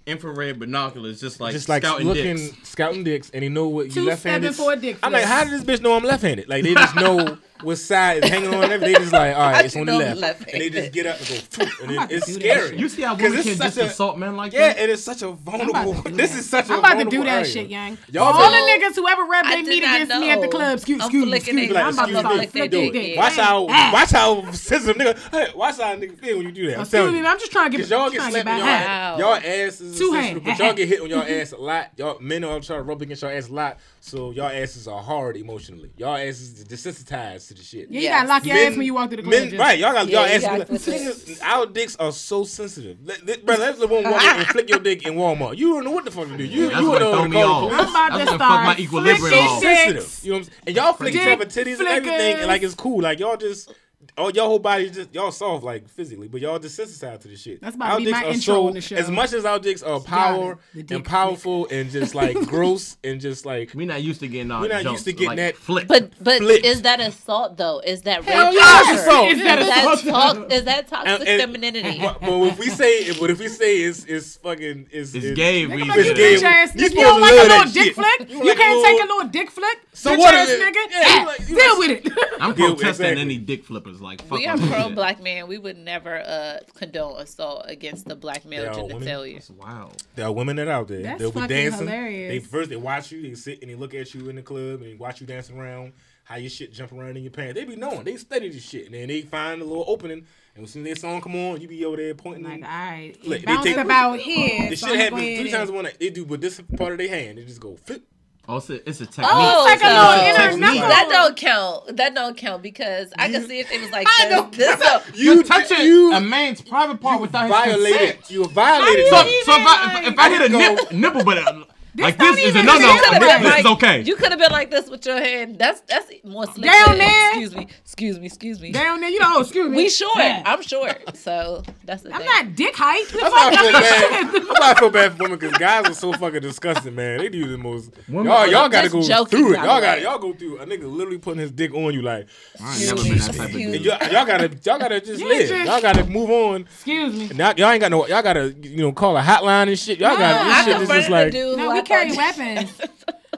infrared 0.05 0.59
binoculars, 0.59 1.21
just 1.21 1.39
like 1.39 1.53
just 1.53 1.69
like 1.69 1.81
scouting 1.83 2.07
looking, 2.07 2.35
dicks. 2.35 2.57
scouting 2.69 3.03
dicks, 3.05 3.29
and 3.33 3.41
he 3.41 3.49
know 3.49 3.67
what 3.69 3.95
you 3.95 4.03
left-handed. 4.03 4.53
seven 4.53 4.65
for 4.65 4.73
a 4.73 4.75
dick 4.75 4.97
I'm 5.01 5.13
like, 5.13 5.23
how 5.23 5.45
did 5.45 5.53
this 5.53 5.63
bitch 5.63 5.81
know 5.81 5.93
I'm 5.93 6.03
left-handed? 6.03 6.49
Like 6.49 6.63
they 6.63 6.73
just 6.73 6.93
know 6.95 7.37
what 7.63 7.77
side 7.77 8.23
is 8.23 8.29
hanging 8.29 8.53
on. 8.53 8.63
everything. 8.63 8.93
They 8.93 8.99
just 8.99 9.11
like, 9.13 9.35
all 9.35 9.51
right, 9.51 9.65
it's 9.65 9.75
on 9.75 9.85
the 9.85 9.97
left, 9.97 10.19
left-handed? 10.19 10.53
and 10.53 10.61
they 10.61 10.69
just 10.81 10.91
get 10.93 11.05
up 11.05 11.19
and 11.19 11.27
go, 11.29 11.35
"Phew," 11.35 11.67
and 11.83 11.91
about 11.91 12.09
then 12.09 12.09
to 12.09 12.15
it's 12.15 12.33
scary. 12.33 12.77
You 12.79 12.89
see 12.89 13.01
how 13.01 13.15
women 13.15 13.33
it's 13.39 13.43
can 13.49 13.57
just 13.57 13.77
a- 13.77 13.85
assault 13.85 14.17
men 14.17 14.35
like 14.37 14.53
Yeah, 14.53 14.67
that? 14.69 14.77
and 14.79 14.91
it's 14.91 15.03
such 15.03 15.21
a 15.21 15.29
vulnerable. 15.31 15.93
do 16.01 16.11
This 16.11 16.35
is 16.35 16.49
such 16.49 16.69
a 16.69 16.73
I'm 16.73 16.79
about 16.79 16.93
to 16.93 17.05
do 17.05 17.17
vulnerable 17.17 17.25
that 17.25 17.31
area. 17.39 17.45
shit, 17.45 17.69
young. 17.69 17.97
Y'all 18.11 18.23
All 18.25 18.33
been- 18.51 18.51
the 18.51 18.85
niggas 18.85 18.95
who 18.95 19.07
ever 19.07 19.23
rep 19.25 19.45
I 19.45 19.55
they 19.55 19.61
did 19.63 19.69
meet 19.69 19.81
not 19.83 19.95
against 20.01 20.19
me 20.21 20.29
at 20.29 20.41
the 20.41 20.47
club. 20.47 20.75
Excuse, 20.77 21.01
I'm 21.01 21.05
excuse 21.07 21.25
me, 21.25 21.31
flicking 21.31 21.57
excuse 21.59 21.69
me. 21.69 21.75
it. 21.75 21.83
I'm 21.83 21.93
about 21.93 22.05
to 22.05 22.11
Excuse 22.11 22.19
start 22.19 22.37
me. 22.37 22.45
flicking 22.47 22.69
Do 22.71 22.91
their 22.91 22.91
dick. 22.91 23.17
Watch 23.17 23.33
Hey, 23.33 23.41
how 23.41 23.63
watch 23.93 24.11
how 24.11 24.51
sensitive 24.51 24.97
nigga. 24.97 25.31
Hey, 25.31 25.47
watch 25.55 25.77
how 25.79 25.93
a 25.93 25.95
nigga 25.97 26.19
feel 26.19 26.37
when 26.37 26.45
you 26.47 26.51
do 26.51 26.65
that. 26.67 26.75
I'm 26.75 26.81
Excuse 26.81 26.91
telling 26.99 27.13
me, 27.13 27.19
you. 27.19 27.25
I'm 27.25 27.39
just 27.39 27.51
trying 27.51 27.71
to 27.71 27.77
Cause 27.77 27.89
get, 27.89 27.95
y'all 27.97 28.09
get 28.09 28.21
slapped 28.21 28.33
get 28.33 28.47
on 28.47 28.59
back. 28.59 28.59
y'all 28.59 28.87
high. 28.87 28.93
ass. 28.93 29.19
Y'all 29.19 29.67
ass 29.67 29.81
is 29.81 29.97
Two 29.97 30.11
sensitive, 30.11 30.43
hands. 30.43 30.57
but 30.59 30.65
y'all 30.65 30.73
get 30.73 30.87
hit 30.89 31.01
on 31.01 31.09
y'all 31.09 31.21
ass 31.21 31.51
a 31.51 31.57
lot. 31.57 31.87
Y'all 31.97 32.19
men 32.19 32.43
are 32.43 32.59
trying 32.59 32.79
to 32.79 32.83
rub 32.83 33.01
against 33.01 33.21
y'all 33.21 33.31
ass 33.31 33.49
a 33.49 33.53
lot, 33.53 33.77
so 33.99 34.31
y'all 34.31 34.47
asses 34.47 34.87
are 34.87 35.01
hard 35.01 35.37
emotionally. 35.37 35.91
Y'all 35.97 36.15
asses 36.15 36.59
is 36.59 36.65
desensitized 36.65 37.52
to 37.53 37.61
the 37.61 37.63
shit. 37.63 37.87
Yeah, 37.89 37.99
you 37.99 38.03
Yes. 38.03 38.13
gotta 38.15 38.27
lock 38.29 38.45
your 38.45 38.57
ass 38.57 38.77
when 38.77 38.85
you 38.85 38.93
walk 38.93 39.09
through 39.09 39.17
the 39.17 39.23
club. 39.23 39.49
men- 39.51 39.57
right? 39.57 39.79
Y'all 39.79 39.93
got 39.93 40.07
Yeah, 40.07 40.19
y'all 40.19 40.27
you 40.27 40.33
asses. 40.33 40.47
gotta 40.47 40.65
put 40.65 40.81
Niggas, 40.81 41.39
our 41.43 41.65
dicks 41.65 41.95
are 41.97 42.11
so 42.11 42.43
sensitive. 42.43 42.97
Let, 43.03 43.25
let, 43.25 43.45
brother, 43.45 43.63
let's 43.65 43.79
let 43.79 43.89
one 43.89 44.03
woman 44.03 44.19
and 44.21 44.47
flick 44.53 44.69
your 44.69 44.79
dick 44.79 45.05
in 45.05 45.13
Walmart. 45.15 45.57
You 45.57 45.73
don't 45.73 45.85
know 45.85 45.91
what 45.91 46.05
the 46.05 46.11
fuck 46.11 46.27
to 46.27 46.37
do. 46.37 46.43
You 46.43 46.69
That's 46.69 46.81
you 46.81 46.85
don't 46.91 46.99
know 46.99 47.11
throw 47.11 47.11
what 47.19 47.23
to 47.23 47.29
me 47.29 47.35
call 47.41 47.65
off. 47.65 47.71
I'm 47.73 47.89
about 47.89 48.11
That's 48.17 48.31
to 48.31 48.37
gonna 48.37 48.53
fuck 48.55 48.63
my 48.65 48.83
equilibrium 48.83 49.39
off. 49.47 49.61
sensitive. 49.61 50.19
You 50.23 50.31
know 50.31 50.37
what 50.37 50.39
I'm 50.39 50.43
saying? 50.45 50.57
And 50.67 50.75
y'all 50.75 50.93
flick 50.93 51.15
each 51.15 51.21
other 51.27 51.45
titties 51.45 51.79
and 51.79 51.87
everything, 51.87 52.35
and 52.37 52.47
like 52.47 52.63
it's 52.63 52.75
cool. 52.75 53.01
Like 53.01 53.19
y'all 53.19 53.37
just. 53.37 53.71
Oh, 54.17 54.29
y'all 54.29 54.47
whole 54.47 54.59
body 54.59 54.89
just 54.89 55.13
y'all 55.13 55.31
soft 55.31 55.63
like 55.63 55.87
physically, 55.87 56.27
but 56.27 56.41
y'all 56.41 56.59
desensitized 56.59 57.21
to 57.21 57.27
the 57.27 57.35
shit. 57.35 57.61
That's 57.61 57.75
about 57.75 57.97
to 57.99 58.05
be 58.05 58.11
my 58.11 58.25
intro 58.25 58.39
so, 58.39 58.67
on 58.67 58.73
the 58.73 58.81
show. 58.81 58.95
As 58.95 59.09
much 59.09 59.33
as 59.33 59.45
our 59.45 59.59
dicks 59.59 59.81
are 59.83 59.99
power 59.99 60.57
The 60.73 60.83
dick 60.83 60.95
and 60.95 61.05
powerful 61.05 61.67
and 61.71 61.89
just 61.89 62.13
like 62.15 62.35
gross 62.47 62.97
and 63.03 63.19
just 63.21 63.45
like 63.45 63.73
We 63.73 63.85
not 63.85 64.01
used 64.03 64.19
to 64.21 64.27
getting 64.27 64.51
our 64.51 64.61
We 64.61 64.67
not 64.67 64.83
jumps, 64.83 64.99
used 64.99 65.05
to 65.05 65.13
getting 65.13 65.27
like, 65.29 65.37
that- 65.37 65.55
flick. 65.57 65.87
But 65.87 66.11
but 66.21 66.39
Flipped. 66.39 66.65
is 66.65 66.81
that 66.83 66.99
assault 66.99 67.57
though? 67.57 67.79
Is 67.79 68.01
that 68.03 68.23
Hell 68.23 68.53
yeah, 68.53 68.93
assault. 68.95 69.27
Is 69.29 69.43
that 69.43 69.59
Is 69.59 69.67
that 69.67 69.93
assault? 69.93 70.35
talk? 70.37 70.51
Is 70.51 70.63
that 70.65 70.87
toxic 70.87 71.19
And- 71.19 71.27
and- 71.29 71.41
femininity? 71.41 71.99
But, 72.03 72.19
but 72.21 72.41
if 72.47 72.59
we 72.59 72.69
say, 72.69 73.13
but 73.19 73.29
if 73.29 73.39
we 73.39 73.47
say 73.47 73.77
it's 73.77 74.03
it's 74.05 74.35
fucking 74.37 74.87
it's, 74.91 75.13
it's 75.15 75.35
gay. 75.35 75.65
We 75.65 75.81
It's 75.83 75.95
you 76.09 76.13
gay. 76.13 76.35
bitch 76.35 76.43
ass 76.43 76.75
You 76.75 76.87
nigga. 76.89 76.93
You 76.95 77.01
don't 77.01 77.21
like 77.21 77.31
a 77.31 77.35
little 77.35 77.71
dick 77.71 77.95
flick? 77.95 78.29
You 78.29 78.37
You 78.39 78.43
like 78.45 78.57
a 78.57 78.59
can't 78.59 78.85
take 78.85 79.01
a 79.03 79.07
little 79.07 79.27
dick 79.29 79.51
flick? 79.51 79.79
So 79.93 80.11
Bitch 80.11 80.17
what 80.17 80.33
it? 80.49 80.59
nigga? 80.59 80.91
Yeah, 80.91 81.19
you 81.19 81.25
like- 81.27 81.39
you 81.49 81.55
Deal 81.55 81.77
with 81.79 82.05
it. 82.05 82.13
I'm 82.41 82.53
protesting 82.55 83.17
any 83.17 83.37
dick 83.37 83.63
flippers. 83.63 83.92
Like 84.01 84.21
Fuck 84.23 84.37
we 84.39 84.47
are 84.47 84.55
with 84.57 84.69
pro 84.69 84.83
that. 84.89 84.95
black 84.95 85.21
man. 85.21 85.47
We 85.47 85.57
would 85.57 85.77
never 85.77 86.19
uh, 86.19 86.59
condone 86.75 87.19
assault 87.21 87.65
against 87.67 88.05
the 88.07 88.15
black 88.15 88.45
male 88.45 88.63
They 88.63 88.67
are 88.81 88.85
women. 88.85 89.01
genitalia. 89.07 89.33
That's 89.35 89.49
wild. 89.51 90.03
There 90.15 90.25
are 90.25 90.31
women 90.31 90.55
that 90.57 90.67
are 90.67 90.71
out 90.71 90.87
there. 90.87 91.01
That's 91.03 91.19
They'll 91.19 91.31
be 91.31 91.47
dancing. 91.47 91.87
hilarious. 91.87 92.31
They 92.31 92.39
first 92.39 92.69
they 92.69 92.75
watch 92.75 93.11
you. 93.11 93.21
They 93.21 93.35
sit 93.35 93.61
and 93.61 93.69
they 93.71 93.75
look 93.75 93.93
at 93.93 94.13
you 94.13 94.29
in 94.29 94.35
the 94.37 94.41
club 94.41 94.81
and 94.81 94.83
they 94.83 94.95
watch 94.95 95.21
you 95.21 95.27
dancing 95.27 95.57
around. 95.59 95.93
How 96.25 96.37
your 96.37 96.49
shit 96.49 96.71
jump 96.71 96.93
around 96.93 97.17
in 97.17 97.23
your 97.23 97.31
pants. 97.31 97.53
They 97.55 97.65
be 97.65 97.75
knowing. 97.75 98.05
They 98.05 98.15
study 98.15 98.47
this 98.49 98.63
shit 98.63 98.85
and 98.85 98.95
then 98.95 99.09
they 99.09 99.21
find 99.23 99.61
a 99.61 99.65
little 99.65 99.83
opening. 99.87 100.25
And 100.55 100.63
as 100.65 100.71
soon 100.71 100.83
as 100.83 100.85
their 100.85 100.95
song 100.95 101.19
come 101.19 101.35
on, 101.35 101.59
you 101.59 101.67
be 101.67 101.83
over 101.83 101.97
there 101.97 102.13
pointing. 102.15 102.43
Like, 102.43 102.63
all 102.63 102.69
right, 102.69 103.13
Look, 103.25 103.39
it 103.41 103.45
they 103.47 103.57
take- 103.57 103.77
about 103.77 104.19
here. 104.19 104.69
this 104.69 104.79
so 104.81 104.87
shit 104.87 104.95
I'ma 104.95 105.17
happens 105.17 105.39
three 105.41 105.51
times 105.51 105.71
one 105.71 105.83
night. 105.83 105.97
They 105.99 106.11
do 106.11 106.23
with 106.23 106.39
this 106.39 106.61
part 106.77 106.93
of 106.93 106.97
their 106.99 107.09
hand. 107.09 107.39
They 107.39 107.43
just 107.45 107.59
go 107.59 107.75
flip. 107.75 108.05
Oh, 108.45 108.57
it's 108.57 108.69
a, 108.69 108.89
it's 108.89 108.99
a 108.99 109.03
oh, 109.03 109.07
technique. 109.07 109.27
Oh, 109.31 109.65
It's 109.71 109.81
like 109.81 109.89
a 109.89 109.95
so- 109.95 110.09
little 110.11 110.43
inner 110.43 110.51
Technique. 110.67 110.81
That 110.81 111.07
don't 111.09 111.37
count. 111.37 111.95
That 111.97 112.13
don't 112.13 112.35
count 112.37 112.61
because 112.61 113.13
I 113.17 113.31
can 113.31 113.47
see 113.47 113.59
if 113.59 113.71
it 113.71 113.79
was 113.81 113.89
like 113.91 114.05
I 114.07 114.25
this. 114.25 114.35
don't 114.35 114.51
this 114.53 114.75
care. 114.83 114.99
so- 115.01 115.13
You 115.15 115.33
You're 115.35 115.43
touching 115.43 115.79
you 115.85 116.13
a 116.13 116.19
man's 116.19 116.61
private 116.61 116.99
part 116.99 117.21
without 117.21 117.43
his 117.43 117.51
violated. 117.51 117.99
consent. 118.17 118.31
You 118.31 118.45
violated. 118.45 119.07
So, 119.07 119.15
How 119.15 119.23
you 119.25 119.43
so 119.45 119.51
if 119.55 119.65
I 119.65 119.91
even, 119.95 120.03
if, 120.07 120.13
if 120.13 120.19
I 120.19 120.29
hit 120.29 120.41
a 120.41 120.49
go- 120.49 120.57
nip, 120.59 120.91
nipple, 120.91 121.23
but 121.23 121.67
uh, 121.99 122.03
like 122.03 122.17
this 122.17 122.37
is 122.39 122.43
a 122.45 122.47
even 122.49 122.65
no 122.65 122.77
no. 122.77 122.79
feel 122.79 122.93
You 122.95 123.01
could 123.01 123.13
have 123.13 123.21
Right. 123.21 123.41
been 123.41 123.51
This 123.51 123.59
is 123.59 123.65
okay. 123.65 124.01
You 124.01 124.15
could 124.15 124.29
have 124.31 124.39
been 124.39 124.51
like 124.51 124.71
this 124.71 124.89
with 124.89 125.05
your 125.05 125.17
hand. 125.19 125.59
That's 125.59 125.81
that's 125.81 126.11
more 126.23 126.45
slick. 126.47 126.63
Down 126.71 126.89
than- 126.89 126.97
there. 126.99 127.29
Excuse 127.29 127.55
me. 127.55 127.67
Excuse 127.83 128.19
me. 128.19 128.25
Excuse 128.25 128.61
me. 128.61 128.71
Down 128.71 128.99
there, 129.01 129.09
you 129.09 129.19
know, 129.19 129.33
oh, 129.37 129.41
excuse 129.41 129.69
me. 129.69 129.77
We 129.77 129.89
short. 129.89 130.17
Yeah. 130.17 130.41
I'm 130.45 130.61
short. 130.61 131.15
So 131.15 131.63
that's 131.85 132.03
the 132.03 132.11
I'm 132.13 132.19
thing. 132.21 132.25
not 132.25 132.55
dick 132.55 132.75
height. 132.75 133.05
That's 133.09 133.23
fuck? 133.23 133.31
why 133.31 133.49
I 133.51 133.55
feel 133.55 133.71
bad. 133.71 134.33
mean, 134.33 134.45
That's 134.47 134.59
why 134.59 134.71
I 134.71 134.79
feel 134.79 134.89
bad 134.89 135.11
for 135.13 135.23
women 135.23 135.39
because 135.39 135.57
guys 135.57 135.85
are 135.89 135.93
so 135.93 136.13
fucking 136.13 136.41
disgusting, 136.41 136.95
man. 136.95 137.19
They 137.19 137.29
do 137.29 137.47
the 137.47 137.57
most. 137.57 137.91
Women 138.07 138.25
y'all, 138.31 138.47
y'all 138.47 138.69
got 138.69 138.83
to 138.83 138.89
go 138.89 139.25
through 139.25 139.53
it. 139.53 139.57
Y'all 139.57 139.81
got 139.81 140.01
y'all 140.01 140.17
go 140.19 140.33
through 140.33 140.59
a 140.59 140.65
nigga 140.65 140.91
literally 140.91 141.17
putting 141.19 141.39
his 141.39 141.51
dick 141.51 141.73
on 141.73 141.93
you 141.93 142.01
like. 142.01 142.27
I 142.61 142.75
ain't 142.75 142.85
never 142.87 143.03
been 143.03 143.17
that 143.17 143.33
type 143.33 143.45
of 143.49 143.51
dude. 143.51 143.85
y'all, 143.85 144.11
y'all 144.11 144.25
gotta 144.25 144.49
y'all 144.63 144.79
gotta 144.79 144.99
just 145.01 145.21
live. 145.21 145.49
Y'all 145.65 145.81
gotta 145.81 146.05
move 146.05 146.29
on. 146.29 146.61
Excuse 146.61 147.13
me. 147.13 147.27
Now, 147.35 147.53
y'all 147.55 147.69
ain't 147.71 147.81
got 147.81 147.91
no. 147.91 148.07
Y'all 148.07 148.21
gotta 148.23 148.55
you 148.61 148.77
know 148.77 148.91
call 148.91 149.15
a 149.17 149.21
hotline 149.21 149.67
and 149.67 149.77
shit. 149.79 149.99
Y'all 149.99 150.17
got 150.17 150.33
I 150.35 150.65
this 150.65 150.73
shit 150.73 150.81
is 150.81 150.89
just 150.89 151.09
like. 151.09 151.33
No, 151.33 151.57
who 151.57 151.73
we 151.73 151.79
I 151.79 151.81
carry 151.83 152.09
thought- 152.11 152.37
weapons. 152.37 152.81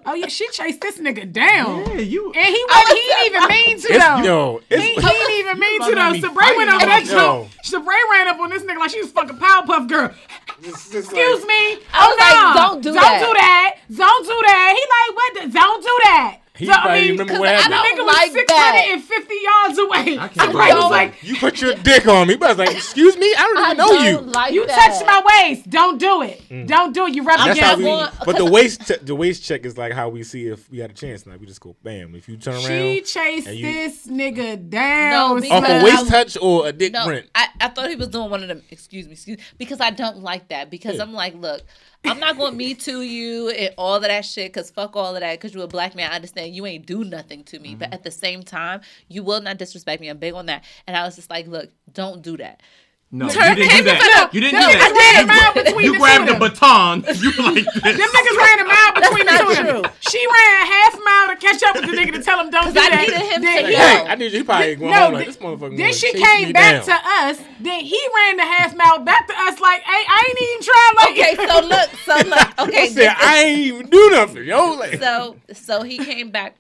Oh 0.07 0.13
yeah, 0.13 0.27
she 0.27 0.47
chased 0.49 0.81
this 0.81 0.99
nigga 0.99 1.31
down. 1.33 1.79
Yeah, 1.87 1.93
you. 1.97 2.31
And 2.31 2.45
he 2.45 2.65
wasn't, 2.69 2.89
he 2.89 3.03
didn't 3.07 3.25
even 3.25 3.47
mean 3.49 3.79
to 3.79 3.87
It's, 3.91 4.05
though. 4.05 4.17
yo, 4.21 4.61
He, 4.69 4.75
it's, 4.75 4.83
he 4.83 5.01
didn't 5.01 5.39
even 5.39 5.59
mean 5.65 5.81
to 5.81 5.95
to 5.95 5.99
have 5.99 6.13
though. 6.13 6.19
me 6.19 6.21
Sabrae 6.21 6.57
went 6.57 6.69
over 6.69 6.85
that 6.85 6.87
fighting 6.89 7.09
jump. 7.09 7.49
yo. 7.49 7.79
Sabrae 7.79 8.11
ran 8.11 8.27
up 8.27 8.39
on 8.39 8.51
this 8.51 8.61
nigga 8.61 8.77
like 8.77 8.91
she 8.91 9.01
was 9.01 9.09
fucking 9.11 9.37
Powerpuff 9.37 9.89
Girl. 9.89 10.11
Excuse 10.59 11.11
like- 11.11 11.47
me. 11.47 11.81
I 11.91 12.05
oh 12.05 12.09
was 12.09 12.17
no. 12.19 12.25
like, 12.45 12.55
don't 12.55 12.81
do 12.83 12.91
that. 12.93 13.19
don't 13.19 13.25
do 13.25 13.33
that. 13.33 13.75
Don't 13.97 14.23
do 14.27 14.41
that. 14.45 14.75
He 14.77 14.83
like, 14.93 15.15
what? 15.17 15.33
The, 15.33 15.59
don't 15.59 15.81
do 15.81 15.97
that. 16.03 16.37
He 16.57 16.65
So, 16.67 16.71
I 16.71 16.99
mean, 17.01 17.11
remember 17.11 17.33
'cause 17.33 17.39
what 17.39 17.49
I 17.49 17.53
happened. 17.53 17.73
don't 17.73 17.97
nigga 17.99 18.05
was 18.05 18.15
like 18.15 18.31
six 18.31 18.51
that. 18.51 18.75
hundred 18.75 18.93
and 18.93 19.03
fifty 19.03 19.35
yards 19.43 19.77
away. 19.79 20.17
I 20.17 20.27
can't 20.29 20.51
Sabrae 20.51 20.55
was 20.55 20.69
don't- 20.83 20.91
like, 20.91 21.23
You 21.23 21.35
put 21.37 21.61
your 21.61 21.73
dick 21.75 22.07
on 22.07 22.27
me, 22.29 22.35
but 22.37 22.45
I 22.45 22.49
was 22.53 22.57
like, 22.59 22.71
excuse 22.71 23.17
me, 23.17 23.27
I 23.37 23.41
don't 23.41 23.57
I 23.57 23.65
even 23.65 23.77
know 23.77 23.87
don't 23.89 24.05
you. 24.05 24.31
Like 24.31 24.53
you 24.53 24.65
that. 24.67 24.75
touched 24.77 25.05
my 25.05 25.21
waist. 25.49 25.69
Don't 25.69 25.99
do 25.99 26.21
it. 26.21 26.41
Mm. 26.49 26.67
Don't 26.67 26.93
do 26.93 27.07
it. 27.07 27.13
You 27.15 27.23
rubbed 27.23 27.39
That's 27.41 27.51
against 27.59 27.69
how 27.71 27.77
we. 27.77 27.83
me. 27.83 27.89
want- 27.89 28.13
But 28.25 28.37
the 28.37 28.45
waist, 28.45 28.87
che- 28.87 28.97
the 29.01 29.15
waist 29.15 29.43
check 29.43 29.65
is 29.65 29.77
like 29.77 29.91
how 29.91 30.07
we 30.09 30.23
see 30.23 30.47
if 30.47 30.69
we 30.71 30.77
got 30.77 30.91
a 30.91 30.93
chance. 30.93 31.25
Now 31.25 31.35
we 31.37 31.45
just 31.45 31.59
go 31.59 31.75
bam. 31.83 32.15
If 32.15 32.29
you 32.29 32.37
turn 32.37 32.59
She 32.61 32.67
around, 32.67 32.95
she 32.95 33.01
chased 33.01 33.47
you- 33.51 33.65
this 33.73 34.07
nigga 34.07 34.69
down. 34.69 35.41
No, 35.41 35.47
off 35.55 35.63
a 35.63 35.67
son. 35.67 35.83
waist 35.83 36.07
touch 36.07 36.37
or 36.41 36.67
a 36.67 36.71
dick 36.71 36.93
No, 36.93 37.05
print. 37.05 37.27
I, 37.35 37.47
I 37.59 37.67
thought 37.67 37.89
he 37.89 37.95
was 37.97 38.07
doing 38.07 38.29
one 38.29 38.41
of 38.43 38.47
them. 38.47 38.61
Excuse 38.71 39.07
me, 39.07 39.13
excuse 39.13 39.37
me, 39.39 39.43
because 39.57 39.81
I 39.81 39.89
don't 39.89 40.19
like 40.19 40.47
that. 40.49 40.69
Because 40.69 40.95
Yeah. 40.95 41.01
I'm 41.03 41.13
like, 41.13 41.35
look, 41.35 41.63
I'm 42.05 42.19
not 42.19 42.37
going 42.37 42.51
to 42.51 42.57
me 42.57 42.73
to 42.75 43.01
you 43.01 43.49
and 43.49 43.73
all 43.77 43.95
of 43.95 44.03
that 44.03 44.25
shit. 44.25 44.53
Because 44.53 44.71
fuck 44.71 44.95
all 44.95 45.15
of 45.15 45.21
that. 45.21 45.33
Because 45.33 45.53
you're 45.53 45.63
a 45.63 45.67
black 45.67 45.95
man. 45.95 46.11
I 46.11 46.15
understand 46.15 46.55
you 46.55 46.65
ain't 46.65 46.85
do 46.85 47.03
nothing 47.03 47.43
to 47.45 47.59
me. 47.59 47.71
Mm-hmm. 47.71 47.79
But 47.79 47.93
at 47.93 48.03
the 48.03 48.11
same 48.11 48.43
time, 48.43 48.81
you 49.07 49.23
will 49.23 49.41
not 49.41 49.57
disrespect 49.57 50.01
me. 50.01 50.09
I'm 50.09 50.17
big 50.17 50.33
on 50.33 50.45
that. 50.47 50.63
And 50.87 50.95
I 50.95 51.03
was 51.03 51.15
just 51.15 51.29
like, 51.29 51.47
look, 51.47 51.69
don't 51.91 52.21
do 52.21 52.37
that. 52.37 52.61
No, 53.15 53.27
you 53.31 53.55
didn't 53.55 53.55
do 53.55 53.83
that. 53.87 54.29
You 54.33 54.41
didn't 54.41 54.59
Them 54.59 54.67
do 54.67 54.75
niggas 54.75 54.91
that. 54.91 54.91
ran 54.99 55.23
a 55.23 55.27
mile 55.31 55.53
between 55.55 55.85
You 55.85 55.93
the 55.93 55.99
grabbed 55.99 56.27
two 56.27 56.35
the 56.35 56.35
of 56.35 56.39
them. 56.43 56.51
baton. 56.51 56.95
You 57.23 57.31
like 57.39 57.63
this. 57.79 57.95
Them 57.95 58.09
niggas 58.11 58.37
ran 58.43 58.57
a 58.59 58.67
mile 58.67 58.91
between 58.99 59.25
the 59.25 59.35
two 59.39 59.47
of 59.47 59.55
them. 59.55 59.65
true. 59.65 59.91
She 60.11 60.19
ran 60.19 60.51
a 60.59 60.65
half 60.67 60.93
mile 60.99 61.27
to 61.31 61.35
catch 61.39 61.61
up 61.63 61.73
with 61.79 61.85
the 61.87 61.95
nigga 61.95 62.11
to 62.11 62.21
tell 62.21 62.39
him 62.43 62.49
don't 62.51 62.65
do 62.67 62.71
that. 62.75 62.91
I 62.91 62.95
that. 62.95 63.01
needed 63.07 63.23
him 63.31 63.41
then 63.41 63.63
to 63.63 63.67
he- 63.71 63.73
know. 63.73 63.79
Hey, 63.79 64.05
I 64.11 64.15
need 64.15 64.31
you. 64.35 64.37
He 64.39 64.43
probably 64.43 64.75
going 64.75 64.91
no, 64.91 64.99
home 65.05 65.13
like 65.15 65.25
this 65.27 65.37
motherfucker. 65.37 65.77
then 65.77 65.93
she 65.93 66.11
came 66.11 66.51
back 66.51 66.83
down. 66.85 66.91
to 66.91 66.97
us. 67.31 67.37
Then 67.61 67.79
he 67.79 67.99
ran 68.15 68.35
the 68.37 68.43
half 68.43 68.75
mile 68.75 68.99
back 68.99 69.27
to 69.27 69.33
us 69.47 69.59
like, 69.63 69.81
hey, 69.81 70.03
I 70.07 70.19
ain't 70.27 70.41
even 70.43 70.59
trying 70.67 70.95
like 70.99 71.11
Okay, 71.15 71.33
so 71.47 71.55
look, 71.71 71.89
so 72.03 72.15
look, 72.27 72.67
okay. 72.67 72.83
I 72.83 72.87
said 72.89 73.15
I 73.17 73.43
ain't 73.43 73.59
even 73.59 73.87
do 73.89 74.09
nothing, 74.11 74.43
yo. 74.43 74.73
Like, 74.75 74.99
so 74.99 75.37
so 75.53 75.83
he 75.83 75.97
came 76.03 76.31
back 76.31 76.57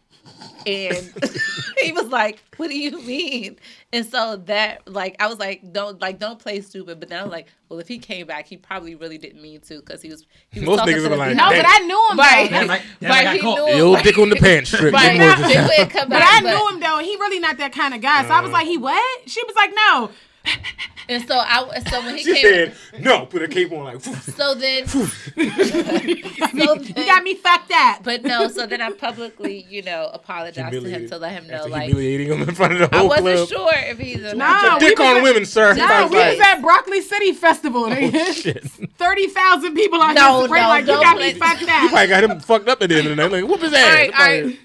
and 0.67 1.13
he 1.81 1.91
was 1.91 2.07
like 2.07 2.43
what 2.57 2.69
do 2.69 2.77
you 2.77 2.99
mean 3.03 3.55
and 3.93 4.05
so 4.05 4.35
that 4.35 4.81
like 4.87 5.15
i 5.19 5.27
was 5.27 5.37
like 5.37 5.61
don't 5.71 6.01
like 6.01 6.17
don't 6.19 6.39
play 6.39 6.59
stupid 6.61 6.99
but 6.99 7.07
then 7.09 7.19
i 7.19 7.23
was 7.23 7.31
like 7.31 7.47
well 7.69 7.79
if 7.79 7.87
he 7.87 7.97
came 7.99 8.25
back 8.25 8.47
he 8.47 8.57
probably 8.57 8.95
really 8.95 9.17
didn't 9.17 9.41
mean 9.41 9.59
to 9.61 9.79
because 9.79 10.01
he 10.01 10.09
was 10.09 10.25
he 10.49 10.59
was 10.59 10.67
Most 10.67 10.79
talking 10.79 10.95
niggas 10.95 11.03
to 11.03 11.09
be 11.09 11.09
the 11.09 11.17
like, 11.17 11.35
No, 11.35 11.49
people. 11.49 11.63
but 11.63 11.65
I 11.69 11.79
knew 11.85 12.07
him 12.11 12.17
right 12.19 12.49
though. 12.49 12.59
Damn, 12.59 12.71
I- 12.71 12.81
damn, 12.99 13.11
I 13.11 13.15
right 13.15 13.23
got 13.23 13.35
he 13.35 13.41
caught. 13.41 13.55
knew 13.57 13.65
him. 13.67 13.77
yo, 13.77 13.95
dick 14.01 14.17
on 14.17 14.29
the 14.29 14.35
pants 14.37 14.71
strip. 14.71 14.93
right 14.93 15.17
Them 15.19 15.37
boys 15.41 15.47
he 15.47 15.53
just- 15.53 15.69
wouldn't 15.69 15.89
come 15.91 16.09
But 16.09 16.21
I 16.25 16.39
knew 16.41 16.69
him 16.69 16.79
though. 16.79 16.99
He 16.99 17.15
really 17.15 17.39
not 17.39 17.57
that 17.57 17.71
kind 17.73 17.93
of 17.93 18.01
guy. 18.01 18.23
So 18.27 18.33
I 18.33 18.41
was 18.41 18.49
uh. 18.49 18.53
like, 18.53 18.67
he 18.67 18.77
what? 18.77 19.29
She 19.29 19.41
was 19.43 19.55
like, 19.55 19.71
no. 19.75 20.09
And 21.07 21.27
so 21.27 21.37
i 21.37 21.79
so 21.89 22.01
when 22.01 22.15
he 22.17 22.23
She 22.23 22.33
came 22.33 22.71
said 22.91 23.03
no. 23.03 23.25
Put 23.27 23.43
a 23.43 23.47
cape 23.47 23.71
on 23.71 23.83
like. 23.85 24.01
so 24.01 24.55
then 24.55 24.87
so 24.87 25.05
You 25.37 26.93
got 27.05 27.23
me 27.23 27.35
fucked 27.35 27.71
up. 27.71 28.03
but 28.03 28.23
no 28.23 28.47
so 28.47 28.65
then 28.65 28.81
i 28.81 28.89
publicly 28.91 29.65
you 29.69 29.81
know 29.83 30.09
apologized 30.13 30.73
to 30.83 30.89
him 30.89 31.07
to 31.09 31.17
let 31.17 31.33
him 31.33 31.47
know 31.47 31.55
after 31.57 31.69
like 31.69 31.85
humiliating 31.87 32.27
him 32.31 32.41
in 32.47 32.55
front 32.55 32.73
of 32.73 32.79
the 32.79 32.87
whole 32.97 33.11
i 33.11 33.15
whole 33.17 33.23
wasn't 33.25 33.49
club. 33.49 33.71
sure 33.73 33.89
if 33.89 33.99
he's 33.99 34.23
a 34.23 34.35
Nah, 34.35 34.79
Dick 34.79 34.99
on 34.99 35.17
at- 35.17 35.23
women, 35.23 35.45
sir. 35.45 35.73
No, 35.75 35.85
I 35.85 36.01
was 36.03 36.11
we 36.11 36.17
like, 36.17 36.37
was 36.37 36.47
at 36.47 36.61
Broccoli 36.61 37.01
City 37.01 37.31
Festival. 37.33 37.85
oh, 37.89 38.31
shit. 38.33 38.63
Thirty 38.97 39.27
thousand 39.27 39.75
people 39.75 40.01
on 40.01 40.13
No, 40.15 40.39
here. 40.39 40.47
Spray 40.47 40.61
no, 40.61 40.67
like 40.67 40.81
you 40.87 40.93
got 40.93 41.15
play- 41.17 41.33
me 41.33 41.39
fucked 41.39 41.63
up. 41.63 41.83
You 41.83 41.89
probably 41.89 42.07
got 42.07 42.23
him 42.23 42.39
fucked 42.39 42.67
up 42.67 42.81
at 42.81 42.89
the 42.89 42.95
end 42.97 43.07
of 43.07 43.15
the 43.15 43.23
night. 43.23 43.31
Like, 43.31 43.49
whoop 43.49 43.61
his 43.61 43.73
ass. 43.73 43.85
all 43.87 43.93
right 43.93 44.13
all 44.13 44.19
right 44.45 44.59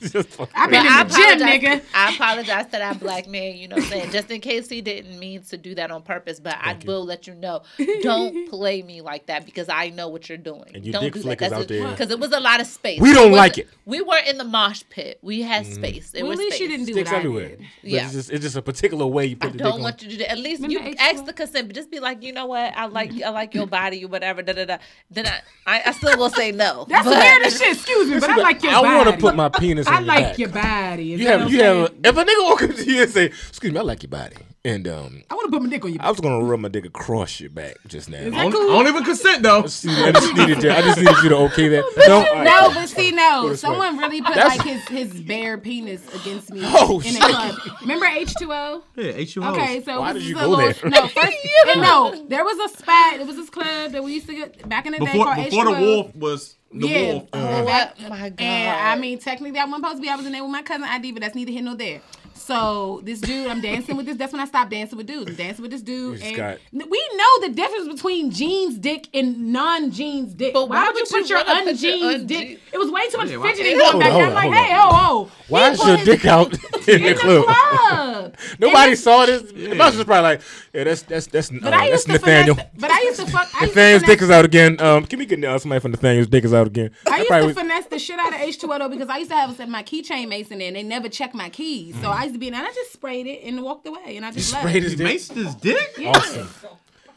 That's 0.00 0.12
Just 0.12 0.40
I've 0.54 0.70
been 0.70 0.84
in 0.86 0.92
the 0.92 1.14
gym, 1.14 1.40
apologize- 1.40 1.40
nigga. 1.62 1.82
I 1.94 2.14
apologize 2.14 2.64
to 2.66 2.70
that 2.72 3.00
black 3.00 3.28
man, 3.28 3.56
you 3.56 3.68
know 3.68 3.76
what 3.76 3.84
I'm 3.84 3.90
saying? 3.90 4.10
Just 4.10 4.30
in 4.30 4.40
case 4.40 4.68
he 4.68 4.80
didn't 4.80 5.18
mean 5.18 5.42
to 5.44 5.56
do 5.56 5.74
that 5.76 5.90
on 5.90 6.02
purpose, 6.02 6.40
but 6.40 6.56
I 6.60 6.76
will 6.86 7.04
let 7.04 7.26
you 7.26 7.34
know. 7.34 7.62
Don't 8.02 8.48
play 8.50 8.82
me 8.82 9.00
like 9.00 9.26
that 9.26 9.44
because 9.44 9.68
I 9.68 9.90
know 9.90 10.08
what 10.08 10.28
you're 10.28 10.38
doing. 10.38 10.70
And 10.74 10.84
your 10.84 10.92
don't 10.92 11.02
dick 11.04 11.14
do 11.14 11.22
flickers 11.22 11.50
that. 11.50 11.60
out 11.60 11.68
there. 11.68 11.88
Because 11.88 12.10
it 12.10 12.18
was 12.18 12.32
a 12.32 12.40
lot 12.40 12.60
of 12.60 12.66
space. 12.66 13.00
We 13.00 13.12
don't 13.12 13.30
wasn't- 13.30 13.36
like 13.36 13.58
it. 13.58 13.68
We 13.84 14.00
weren't 14.02 14.26
in 14.26 14.36
the 14.38 14.44
mosh 14.44 14.82
pit. 14.90 15.18
We 15.22 15.40
had 15.42 15.64
mm. 15.64 15.74
space. 15.74 16.12
It 16.14 16.22
Well, 16.22 16.30
was 16.30 16.40
at 16.40 16.42
least 16.44 16.56
space. 16.56 16.60
you 16.62 16.68
didn't 16.68 16.86
do 16.86 16.92
Sticks 16.92 17.10
what 17.10 17.16
I 17.16 17.18
everywhere. 17.20 17.48
did. 17.48 17.58
But 17.82 17.90
Yeah. 17.90 18.04
It's 18.04 18.12
just, 18.12 18.30
it's 18.30 18.42
just 18.42 18.56
a 18.56 18.62
particular 18.62 19.06
way 19.06 19.26
you 19.26 19.36
I 19.40 19.46
put 19.46 19.52
the 19.54 19.58
don't 19.60 19.72
on. 19.74 19.82
want 19.82 20.02
you 20.02 20.08
to 20.10 20.16
do 20.16 20.18
that. 20.24 20.32
At 20.32 20.38
least 20.38 20.62
Remember 20.62 20.88
you 20.88 20.94
H2O? 20.94 20.98
ask 21.00 21.24
the 21.24 21.32
consent, 21.32 21.68
but 21.68 21.74
just 21.76 21.90
be 21.90 21.98
like, 22.00 22.22
you 22.22 22.32
know 22.32 22.46
what? 22.46 22.76
I 22.76 22.86
like 22.86 23.10
I 23.22 23.30
like 23.30 23.54
your 23.54 23.66
body 23.78 24.04
or 24.04 24.08
whatever. 24.08 24.42
Da 24.42 24.52
da 24.52 24.64
da. 24.66 24.78
Then 25.10 25.26
I, 25.26 25.40
I, 25.66 25.82
I 25.86 25.92
still 25.92 26.16
will 26.18 26.28
say 26.30 26.52
no. 26.52 26.84
That's 26.88 27.04
but, 27.06 27.16
weird 27.18 27.42
as 27.46 27.58
shit. 27.58 27.76
Excuse 27.76 28.10
me, 28.10 28.20
but 28.20 28.28
I 28.30 28.36
like 28.36 28.62
your 28.62 28.72
I 28.72 28.82
body. 28.82 28.96
want 28.96 29.08
to 29.10 29.16
put 29.20 29.34
my 29.36 29.48
penis 29.48 29.87
I 29.88 29.98
your 29.98 30.06
like 30.06 30.24
back. 30.24 30.38
your 30.38 30.48
body. 30.48 31.12
Is 31.14 31.20
You 31.20 31.26
have, 31.28 31.40
what 31.42 31.50
you 31.50 31.62
have. 31.62 31.88
saying? 31.88 32.00
If 32.04 32.16
a 32.16 32.24
nigga 32.24 32.44
walk 32.44 32.62
up 32.62 32.74
to 32.76 32.84
you 32.84 33.02
and 33.02 33.10
say, 33.10 33.24
"Excuse 33.26 33.72
me, 33.72 33.78
I 33.78 33.82
like 33.82 34.02
your 34.02 34.10
body," 34.10 34.36
and 34.64 34.86
um, 34.88 35.22
I 35.30 35.34
want 35.34 35.46
to 35.46 35.50
put 35.50 35.62
my 35.62 35.68
dick 35.70 35.84
on 35.84 35.92
your. 35.92 36.02
I 36.02 36.10
was 36.10 36.20
gonna 36.20 36.42
rub 36.44 36.60
my 36.60 36.68
dick 36.68 36.84
across 36.84 37.40
your 37.40 37.50
back 37.50 37.76
just 37.86 38.08
now. 38.10 38.18
Is 38.18 38.32
I 38.34 38.42
don't, 38.42 38.52
cool? 38.52 38.70
I 38.70 38.74
don't 38.74 38.86
even 38.88 39.04
consent 39.04 39.42
though. 39.42 39.58
I 39.60 39.62
just 39.62 39.84
needed 39.84 40.62
you. 40.62 40.70
I 40.70 40.82
just 40.82 40.98
needed 40.98 41.16
you 41.22 41.28
to 41.30 41.36
okay 41.36 41.68
that. 41.68 41.84
No, 42.08 42.16
all 42.18 42.22
right, 42.34 42.44
No, 42.44 42.60
cool. 42.66 42.74
but 42.74 42.88
see, 42.88 43.10
no. 43.12 43.54
Someone 43.54 43.98
really 43.98 44.22
put 44.22 44.34
That's- 44.34 44.56
like 44.58 44.66
his 44.66 44.86
his 44.88 45.20
bare 45.22 45.58
penis 45.58 46.02
against 46.14 46.50
me 46.50 46.60
Oh, 46.64 47.00
in 47.00 47.12
shit. 47.12 47.16
a 47.22 47.26
club. 47.28 47.54
Remember 47.82 48.06
H 48.06 48.34
two 48.38 48.52
O? 48.52 48.82
Yeah, 48.96 49.12
H2O. 49.12 49.52
Okay, 49.52 49.82
so 49.84 50.00
Why 50.00 50.12
did 50.12 50.22
you 50.22 50.34
go 50.34 50.48
little, 50.48 50.56
there? 50.56 50.90
No, 50.90 51.06
first, 51.08 51.36
and 51.68 51.80
no, 51.82 52.24
there 52.28 52.44
was 52.44 52.70
a 52.72 52.76
spot. 52.78 53.20
It 53.20 53.26
was 53.26 53.36
this 53.36 53.50
club 53.50 53.92
that 53.92 54.02
we 54.02 54.14
used 54.14 54.26
to 54.28 54.34
get 54.34 54.68
back 54.68 54.86
in 54.86 54.92
the 54.92 54.98
day 54.98 55.04
before 55.06 55.24
called 55.24 55.36
before 55.44 55.64
the 55.66 55.70
H2O. 55.72 55.80
wolf 55.80 56.14
was 56.16 56.56
the 56.72 56.86
Yeah. 56.88 57.12
wolf. 57.12 57.22
Uh, 57.32 57.36
oh 57.62 57.64
Back- 57.66 58.00
my 58.08 58.28
god. 58.30 58.40
And 58.40 58.88
I 58.88 58.96
mean, 59.00 59.18
technically, 59.18 59.58
I 59.58 59.64
wasn't 59.64 59.84
supposed 59.84 59.96
to 59.96 60.02
be. 60.02 60.08
I 60.08 60.16
was 60.16 60.26
in 60.26 60.32
there 60.32 60.42
with 60.42 60.52
my 60.52 60.62
cousin 60.62 60.84
ID, 60.84 61.12
but 61.12 61.22
that's 61.22 61.34
neither 61.34 61.50
here 61.52 61.62
nor 61.62 61.74
there. 61.76 62.00
So 62.48 63.02
this 63.04 63.20
dude, 63.20 63.46
I'm 63.46 63.60
dancing 63.60 63.94
with 63.98 64.06
this. 64.06 64.16
That's 64.16 64.32
when 64.32 64.40
I 64.40 64.46
stopped 64.46 64.70
dancing 64.70 64.96
with 64.96 65.06
dudes. 65.06 65.28
I'm 65.32 65.36
dancing 65.36 65.60
with 65.60 65.70
this 65.70 65.82
dude, 65.82 66.22
and 66.22 66.34
got- 66.34 66.58
we 66.72 67.02
know 67.14 67.40
the 67.42 67.50
difference 67.50 67.88
between 67.88 68.30
jeans 68.30 68.78
dick 68.78 69.06
and 69.12 69.52
non-jeans 69.52 70.32
dick. 70.32 70.54
But 70.54 70.70
why 70.70 70.86
would 70.88 70.96
you 70.96 71.02
would 71.02 71.10
you 71.10 71.20
put 71.20 71.28
your 71.28 71.44
wanna 71.44 71.62
put 71.72 71.82
your 71.82 71.92
unjeans 71.92 72.26
dick? 72.26 72.58
It 72.72 72.78
was 72.78 72.90
way 72.90 73.06
too 73.10 73.18
much 73.18 73.28
Yeah, 73.30 73.42
fidgeting 73.42 73.78
Hold 73.78 73.92
going 73.92 73.98
back 74.00 74.12
on, 74.12 74.18
there. 74.18 74.26
I'm 74.28 74.34
like, 74.34 74.46
on, 74.46 74.52
hey, 74.54 74.70
oh, 74.76 74.88
oh. 74.90 75.30
Why 75.48 75.66
He 75.68 75.72
is 75.74 75.86
your 75.86 75.96
his- 75.98 76.06
dick 76.06 76.24
out 76.24 76.52
in 76.54 76.58
in 76.94 77.02
the 77.02 77.08
the 77.12 77.20
club? 77.20 77.44
club? 77.44 78.34
Nobody 78.58 78.94
saw 78.96 79.26
this. 79.26 79.42
The 79.52 79.74
mouse 79.74 79.94
was 79.94 80.04
probably 80.04 80.22
like, 80.22 80.40
"Yeah, 80.72 80.84
that's 80.84 81.02
that's 81.02 81.26
that's, 81.26 81.50
uh, 81.52 81.56
But 81.62 81.74
I 81.74 81.90
that's 81.90 81.90
used 81.90 82.06
to 82.06 82.12
Nathaniel." 82.12 82.54
finesse. 82.54 82.70
But 82.78 82.90
I 82.90 83.00
used 83.02 83.20
to 83.20 83.26
fuck. 83.26 83.48
I 83.54 83.60
used 83.64 83.74
to 83.74 83.80
Nathaniel's 83.80 84.02
dick 84.04 84.22
is 84.22 84.30
out 84.30 84.44
again. 84.46 84.80
Um, 84.80 85.04
can 85.04 85.18
we 85.18 85.26
get 85.26 85.44
uh, 85.44 85.58
somebody 85.58 85.80
from 85.80 85.90
the 85.92 85.96
Nathaniel's 85.98 86.28
dick 86.28 86.44
is 86.44 86.54
out 86.54 86.66
again? 86.66 86.90
I 87.06 87.26
That 87.28 87.42
used 87.44 87.56
to 87.58 87.62
finesse 87.62 87.86
the 87.86 87.98
shit 87.98 88.18
out 88.18 88.32
of 88.32 88.40
H2O 88.40 88.90
because 88.90 89.08
I 89.10 89.18
used 89.18 89.30
to 89.30 89.36
have 89.36 89.50
them 89.50 89.56
set 89.58 89.68
my 89.68 89.82
keychain 89.82 90.28
mason 90.28 90.60
in. 90.62 90.72
They 90.74 90.82
never 90.82 91.08
checked 91.10 91.34
my 91.34 91.50
keys, 91.50 91.94
so 92.00 92.08
I 92.08 92.22
used 92.24 92.34
to 92.38 92.40
be 92.40 92.48
in. 92.48 92.54
And 92.54 92.66
I 92.66 92.72
just 92.72 92.92
sprayed 92.92 93.26
it 93.26 93.42
and 93.44 93.62
walked 93.62 93.86
away, 93.86 94.16
and 94.16 94.24
I 94.24 94.30
just 94.32 94.52
left. 94.52 94.64
sprayed 94.66 94.82
his 94.82 94.92
He 94.92 94.96
dick. 94.98 95.06
maced 95.06 95.32
his 95.34 95.54
dick. 95.56 95.94
Yeah. 95.98 96.10
Awesome. 96.10 96.48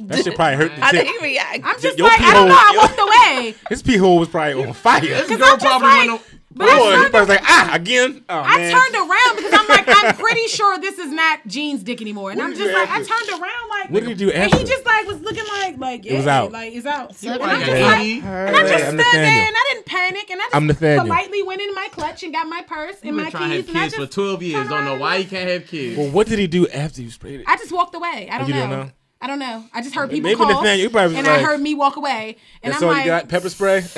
That 0.02 0.24
shit 0.24 0.36
probably 0.36 0.56
hurt 0.58 0.76
the 0.76 0.84
I 0.84 0.92
dick. 0.92 1.06
didn't 1.06 1.22
react. 1.22 1.60
I'm 1.64 1.80
just 1.80 1.98
Your 1.98 2.08
like, 2.08 2.18
pee 2.20 2.26
I 2.26 2.34
don't 2.34 2.48
know. 2.48 2.56
I 2.58 2.74
walked 2.76 3.00
away. 3.00 3.56
His 3.70 3.84
pee 3.84 3.98
hole 3.98 4.18
was 4.18 4.30
probably 4.30 4.66
on 4.66 4.74
fire. 4.74 5.00
This 5.02 5.28
girl 5.30 5.44
I'm 5.44 5.60
just 5.60 5.66
probably 5.66 5.88
like- 5.88 6.08
went. 6.10 6.22
But 6.54 6.68
I 6.68 6.78
Boy, 6.78 6.84
he 6.84 6.92
turned, 6.98 7.12
probably 7.12 7.20
was 7.22 7.30
like, 7.30 7.50
ah, 7.50 7.70
again. 7.74 8.26
Oh, 8.28 8.40
I 8.46 8.58
man. 8.58 8.72
turned 8.74 8.96
around 8.96 9.36
because 9.38 9.54
I'm 9.54 9.68
like, 9.70 9.86
I'm 9.88 10.16
pretty 10.16 10.48
sure 10.48 10.78
this 10.80 11.00
is 11.00 11.12
not 11.12 11.48
Jean's 11.48 11.82
dick 11.82 12.02
anymore, 12.02 12.32
and 12.32 12.40
What 12.40 12.48
I'm 12.48 12.56
just 12.56 12.70
you 12.70 12.74
like, 12.74 12.90
I 12.90 12.98
turned 12.98 13.30
around 13.42 13.70
like, 13.70 13.90
What 13.90 14.00
did 14.02 14.10
he 14.10 14.16
do 14.16 14.32
And 14.32 14.44
after? 14.52 14.58
he 14.58 14.64
just 14.66 14.86
like 14.86 15.08
was 15.08 15.22
looking 15.22 15.46
like, 15.60 15.78
like 15.78 16.06
yeah, 16.06 16.18
was 16.18 16.28
out. 16.28 16.52
like 16.52 16.74
it's 16.74 16.86
out. 16.86 17.16
So 17.16 17.30
And 17.32 17.40
Probably 17.40 17.56
I'm 17.56 17.66
just 17.66 17.82
like, 17.82 18.00
ED. 18.02 18.24
and 18.24 18.56
I 18.58 18.62
just 18.68 18.86
stood 18.88 19.00
there 19.00 19.48
and 19.48 19.56
I 19.56 19.70
didn't 19.74 19.86
panic, 19.86 20.30
and 20.30 20.42
I 20.42 20.44
just 20.44 20.56
I'm 20.56 20.68
Nathaniel. 20.68 21.04
politely 21.06 21.44
went 21.44 21.62
in 21.62 21.74
my 21.74 21.88
clutch 21.92 22.24
and 22.24 22.34
got 22.34 22.48
my 22.48 22.62
purse 22.64 22.96
and 22.98 23.06
You've 23.06 23.16
my 23.16 23.24
been 23.24 23.32
trying 23.32 23.50
to 23.52 23.56
keys, 23.58 23.66
have 23.68 23.70
and 23.76 23.78
I 23.78 23.84
kids 23.84 23.96
for 23.96 24.06
12 24.08 24.44
years. 24.44 24.68
Don't 24.70 24.86
know 24.86 24.98
why 24.98 25.16
and 25.16 25.24
you 25.24 25.30
can't 25.30 25.50
have 25.50 25.68
kids. 25.68 25.98
Well, 25.98 26.10
what 26.10 26.28
did 26.28 26.38
he 26.40 26.48
do 26.48 26.68
after 26.68 27.02
you 27.02 27.10
sprayed 27.12 27.40
it? 27.42 27.46
I 27.48 27.56
just 27.58 27.72
walked 27.72 27.96
away. 27.96 28.28
I 28.30 28.38
don't, 28.40 28.48
you 28.48 28.54
know. 28.56 28.60
don't 28.62 28.70
know? 28.72 28.92
I 29.22 29.28
don't 29.28 29.40
know. 29.40 29.64
I 29.74 29.82
just 29.82 29.96
heard 29.96 30.10
people 30.10 30.30
Maybe 30.32 30.38
call, 30.38 30.48
Nathaniel, 30.50 30.84
you 30.84 30.90
probably 30.90 31.16
was 31.16 31.26
and 31.26 31.28
I 31.28 31.42
heard 31.44 31.62
me 31.62 31.76
walk 31.76 31.96
away, 31.96 32.38
and 32.62 32.74
That's 32.74 32.84
I'm 32.84 32.90
all 32.90 32.96
like, 32.96 33.06
you 33.06 33.12
got? 33.12 33.30
Pepper 33.30 33.50
spray? 33.50 33.84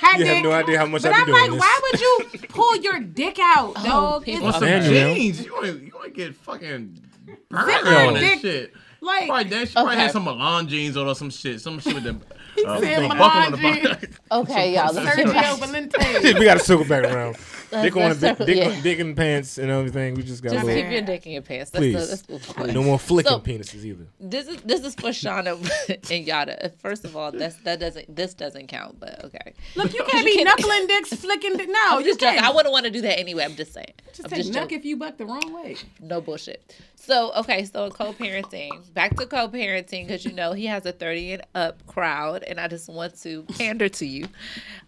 hot 0.00 0.18
You 0.18 0.26
have 0.26 0.42
no 0.42 0.52
idea 0.52 0.78
how 0.78 0.86
much 0.86 1.02
But 1.02 1.12
I 1.12 1.18
I'm 1.20 1.26
be 1.26 1.32
doing 1.32 1.42
like, 1.42 1.50
this. 1.52 1.60
why 1.60 1.80
would 1.82 2.00
you 2.00 2.48
pull 2.48 2.76
your 2.76 3.00
dick 3.00 3.38
out, 3.40 3.74
dog? 3.76 4.24
people- 4.24 4.48
It's 4.48 4.56
On 4.56 4.60
some 4.60 4.68
Nathaniel. 4.70 5.14
jeans. 5.14 5.44
You 5.44 5.52
want 5.54 5.66
you 5.82 5.92
want 5.94 6.04
to 6.06 6.10
get 6.10 6.34
fucking 6.36 7.00
burned 7.48 7.70
Zipper 7.70 7.94
on 7.96 8.14
that 8.14 8.20
dick. 8.20 8.40
shit. 8.40 8.72
like, 9.00 9.26
Probably, 9.28 9.44
that, 9.50 9.68
she 9.68 9.72
probably 9.74 9.92
Okay. 9.92 10.00
had 10.02 10.10
some 10.12 10.24
Milan 10.24 10.68
jeans 10.68 10.96
on 10.96 11.06
or 11.06 11.14
some 11.14 11.30
shit. 11.30 11.60
Some 11.60 11.78
shit 11.80 11.94
with 11.94 12.04
the 12.04 12.10
uh, 12.66 12.80
said 12.80 12.98
the 12.98 13.02
Milan 13.08 13.18
buckle 13.18 13.40
on 13.42 13.52
the 13.52 13.58
jeans. 13.58 13.88
bottom. 13.88 14.10
Okay, 14.32 14.74
y'all. 14.74 14.92
Let's 14.94 15.16
get 15.16 15.26
Sergio 15.26 15.32
back. 15.32 15.58
Valente. 15.58 16.38
we 16.38 16.44
got 16.44 16.54
to 16.58 16.64
circle 16.64 16.84
back 16.84 17.04
around. 17.04 17.36
Dick 17.70 17.96
on 17.96 18.18
that's 18.18 18.38
dick, 18.38 18.46
dick, 18.46 18.56
yeah. 18.56 18.80
dick 18.82 18.98
in 18.98 19.14
pants 19.14 19.58
and 19.58 19.70
everything. 19.70 20.14
We 20.14 20.22
just 20.22 20.42
got 20.42 20.52
Just 20.52 20.66
to 20.66 20.74
keep 20.74 20.90
your 20.90 21.02
dick 21.02 21.26
in 21.26 21.32
your 21.32 21.42
pants. 21.42 21.70
That's 21.70 21.80
Please. 21.80 22.26
The, 22.26 22.38
that's 22.38 22.52
the 22.54 22.72
no 22.72 22.82
more 22.82 22.98
flicking 22.98 23.30
So- 23.30 23.40
penises 23.40 23.84
either. 23.84 24.06
This 24.18 24.48
is 24.48 24.60
this 24.62 24.84
is 24.84 24.94
for 24.94 25.10
Shauna 25.10 25.52
and 25.88 26.26
Yatta. 26.26 26.72
First 26.78 27.04
of 27.04 27.16
all, 27.16 27.30
that's 27.32 27.56
that 27.58 27.80
doesn't 27.80 28.14
this 28.14 28.34
doesn't 28.34 28.66
count, 28.66 28.98
but 28.98 29.24
okay. 29.24 29.54
Look, 29.76 29.94
you 29.94 30.04
can't 30.08 30.24
be 30.26 30.42
knuckling 30.42 30.86
dicks, 30.86 31.12
flicking. 31.14 31.56
Dick. 31.56 31.68
No, 31.68 31.78
I'm 31.90 32.00
you 32.00 32.06
just 32.06 32.20
can't. 32.20 32.42
I 32.42 32.50
wouldn't 32.50 32.72
want 32.72 32.86
to 32.86 32.90
do 32.90 33.00
that 33.02 33.18
anyway. 33.18 33.44
I'm 33.44 33.54
just 33.54 33.72
saying. 33.72 33.92
just 34.12 34.24
I'm 34.24 34.30
take 34.30 34.38
just 34.38 34.50
knuck 34.52 34.62
joking. 34.62 34.78
if 34.78 34.84
you 34.84 34.96
buck 34.96 35.16
the 35.16 35.26
wrong 35.26 35.52
way. 35.52 35.76
No 36.00 36.20
bullshit. 36.20 36.74
So 36.96 37.32
okay, 37.34 37.64
so 37.64 37.88
co-parenting. 37.90 38.92
Back 38.92 39.16
to 39.16 39.26
co-parenting 39.26 40.06
because 40.06 40.24
you 40.24 40.32
know 40.32 40.52
he 40.52 40.66
has 40.66 40.84
a 40.84 40.92
30 40.92 41.32
and 41.32 41.42
up 41.54 41.86
crowd, 41.86 42.42
and 42.42 42.60
I 42.60 42.68
just 42.68 42.88
want 42.88 43.18
to 43.22 43.42
pander 43.44 43.88
to 43.88 44.06
you. 44.06 44.26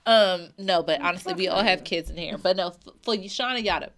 Um, 0.04 0.48
no, 0.58 0.82
but 0.82 1.00
honestly, 1.00 1.34
we 1.34 1.48
all 1.48 1.62
have 1.62 1.84
kids 1.84 2.10
in 2.10 2.16
here. 2.16 2.38
But 2.38 2.56
no, 2.56 2.74
for 3.02 3.14
you, 3.14 3.28
Shauna 3.28 3.64
Yatta. 3.64 3.90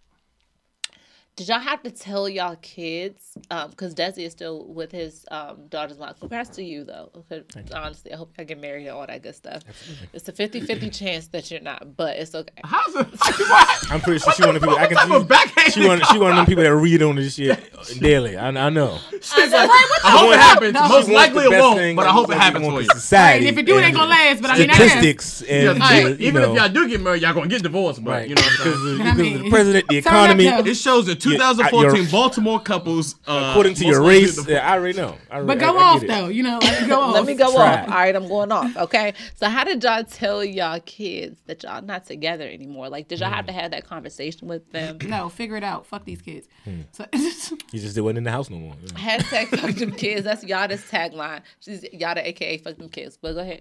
Did 1.37 1.49
y'all 1.49 1.59
have 1.59 1.83
to 1.83 1.91
tell 1.91 2.29
y'all 2.29 2.55
kids? 2.63 3.37
Um, 3.51 3.71
because 3.71 3.93
Desi 3.93 4.19
is 4.25 4.31
still 4.31 4.67
with 4.69 4.93
his 4.93 5.25
um 5.33 5.67
daughter's 5.69 5.99
mom. 5.99 6.15
Congrats 6.21 6.49
to 6.51 6.63
you 6.63 6.85
though. 6.85 7.11
Okay, 7.17 7.43
honestly, 7.75 8.13
I 8.13 8.17
hope 8.17 8.33
I 8.39 8.45
get 8.45 8.61
married 8.61 8.87
and 8.87 8.91
all 8.97 9.05
that 9.05 9.21
good 9.21 9.35
stuff. 9.35 9.65
It's 10.13 10.29
a 10.29 10.33
50-50 10.33 10.95
chance 10.97 11.27
that 11.29 11.51
you're 11.51 11.61
not, 11.61 11.97
but 11.97 12.17
it's 12.19 12.37
okay. 12.37 12.53
How's 12.63 12.95
it? 12.95 13.09
I'm 13.91 14.01
pretty 14.01 14.21
sure 14.21 14.33
she 14.35 14.43
one 14.47 14.55
of 14.55 14.63
the 14.63 14.69
people 14.69 14.79
I 14.79 14.83
What 14.83 14.91
type 14.93 15.07
can 15.09 15.13
of 15.17 15.27
backhand 15.29 15.73
She 15.73 15.85
one, 15.89 16.01
she 16.13 16.19
one 16.19 16.31
of 16.31 16.37
them 16.37 16.47
people 16.47 16.63
that 16.63 16.73
read 16.77 17.03
on 17.03 17.17
this 17.17 17.35
shit 17.35 17.59
daily. 18.01 18.37
I, 18.37 18.51
I 18.51 18.71
know. 18.71 18.97
She's 19.11 19.37
like, 19.53 19.69
I 20.05 20.11
hope 20.17 20.33
it 20.35 20.39
happens. 20.39 20.75
No. 20.75 20.89
Most 20.89 21.07
She 21.09 21.15
likely 21.15 21.47
it 21.47 21.51
won't, 21.51 21.97
but 21.97 22.07
I 22.07 22.11
hope 22.13 22.31
it 22.31 22.37
happens 22.37 22.65
for 22.65 22.81
you. 22.81 22.89
Society. 22.91 23.25
Right, 23.45 23.49
and 23.49 23.59
if 23.59 23.59
it 23.61 23.67
do, 23.67 23.77
it 23.79 23.83
ain't 23.83 23.97
gonna 23.97 24.09
last. 24.09 24.41
But 24.41 24.53
I 24.53 24.59
mean, 24.59 24.71
I 24.71 24.79
guess. 24.79 24.91
statistics 24.93 25.43
and 25.43 25.79
Yeah, 25.81 25.99
even 25.99 26.23
even 26.23 26.43
know, 26.43 26.53
if 26.55 26.61
y'all 26.61 26.69
do 26.69 26.89
get 26.89 27.01
married, 27.01 27.23
y'all 27.23 27.35
gonna 27.35 27.49
get 27.49 27.65
divorced. 27.65 28.05
But 28.05 28.11
right 28.13 28.29
you 28.29 28.37
know, 28.37 28.43
what 28.43 28.53
I'm 28.53 28.57
because, 28.65 28.83
saying? 28.85 28.95
of, 28.95 29.01
And 29.01 29.09
I 29.09 29.15
because 29.17 29.43
the 29.43 29.51
president, 29.51 29.89
the 29.89 29.97
economy, 29.97 30.47
it 30.47 30.75
shows 30.77 31.07
that 31.07 31.24
Yeah, 31.24 31.24
I- 31.24 31.24
2014 31.31 31.95
you're- 31.97 32.11
Baltimore 32.11 32.61
couples, 32.61 33.17
uh, 33.27 33.49
according 33.51 33.75
to 33.75 33.85
your 33.85 34.03
race. 34.03 34.47
Yeah, 34.49 34.69
I 34.69 34.75
already 34.79 34.97
know. 34.99 35.17
I, 35.31 35.43
But 35.43 35.59
go 35.59 35.77
I 35.77 35.83
off 35.83 36.01
get 36.01 36.11
it. 36.11 36.13
though, 36.13 36.29
you 36.29 36.43
know, 36.43 36.59
like, 36.63 36.87
go 36.89 37.01
off. 37.03 37.15
Let 37.15 37.25
me 37.27 37.35
go 37.35 37.53
Try. 37.53 37.83
off. 37.83 37.89
All 37.89 37.95
right, 37.95 38.15
I'm 38.15 38.29
going 38.29 38.53
off. 38.53 38.77
Okay. 38.77 39.15
So 39.35 39.49
how 39.49 39.65
did 39.65 39.83
y'all 39.83 40.05
tell 40.05 40.45
y'all 40.45 40.81
kids 40.81 41.39
that 41.47 41.63
y'all 41.63 41.83
not 41.83 42.07
together 42.07 42.47
anymore? 42.49 42.89
Like, 42.89 43.09
did 43.09 43.21
y'all 43.21 43.31
have 43.31 43.47
to 43.47 43.53
Mm. 43.53 43.61
have 43.61 43.71
that 43.73 43.87
conversation 43.87 44.49
with 44.49 44.71
them? 44.73 44.99
No, 45.07 45.29
figure 45.29 45.57
it 45.57 45.65
out. 45.65 45.87
Fuck 45.87 46.05
these 46.05 46.23
kids. 46.23 46.47
Hmm. 46.65 46.83
So, 46.93 47.07
He 47.73 47.79
just 47.81 47.99
wasn't 48.01 48.19
in 48.19 48.25
the 48.25 48.31
house 48.31 48.51
no 48.51 48.59
more. 48.59 48.75
Yeah. 48.83 49.17
Hashtag 49.19 49.49
fuck 49.59 49.75
them 49.77 49.93
kids. 49.93 50.25
That's 50.25 50.45
Yatta's 50.45 50.83
tagline. 50.83 51.41
She's 51.61 51.85
Yatta, 51.93 52.27
aka 52.29 52.59
fuck 52.59 52.77
them 52.77 52.89
kids. 52.89 53.19
But 53.21 53.35
go 53.35 53.41
ahead. 53.41 53.61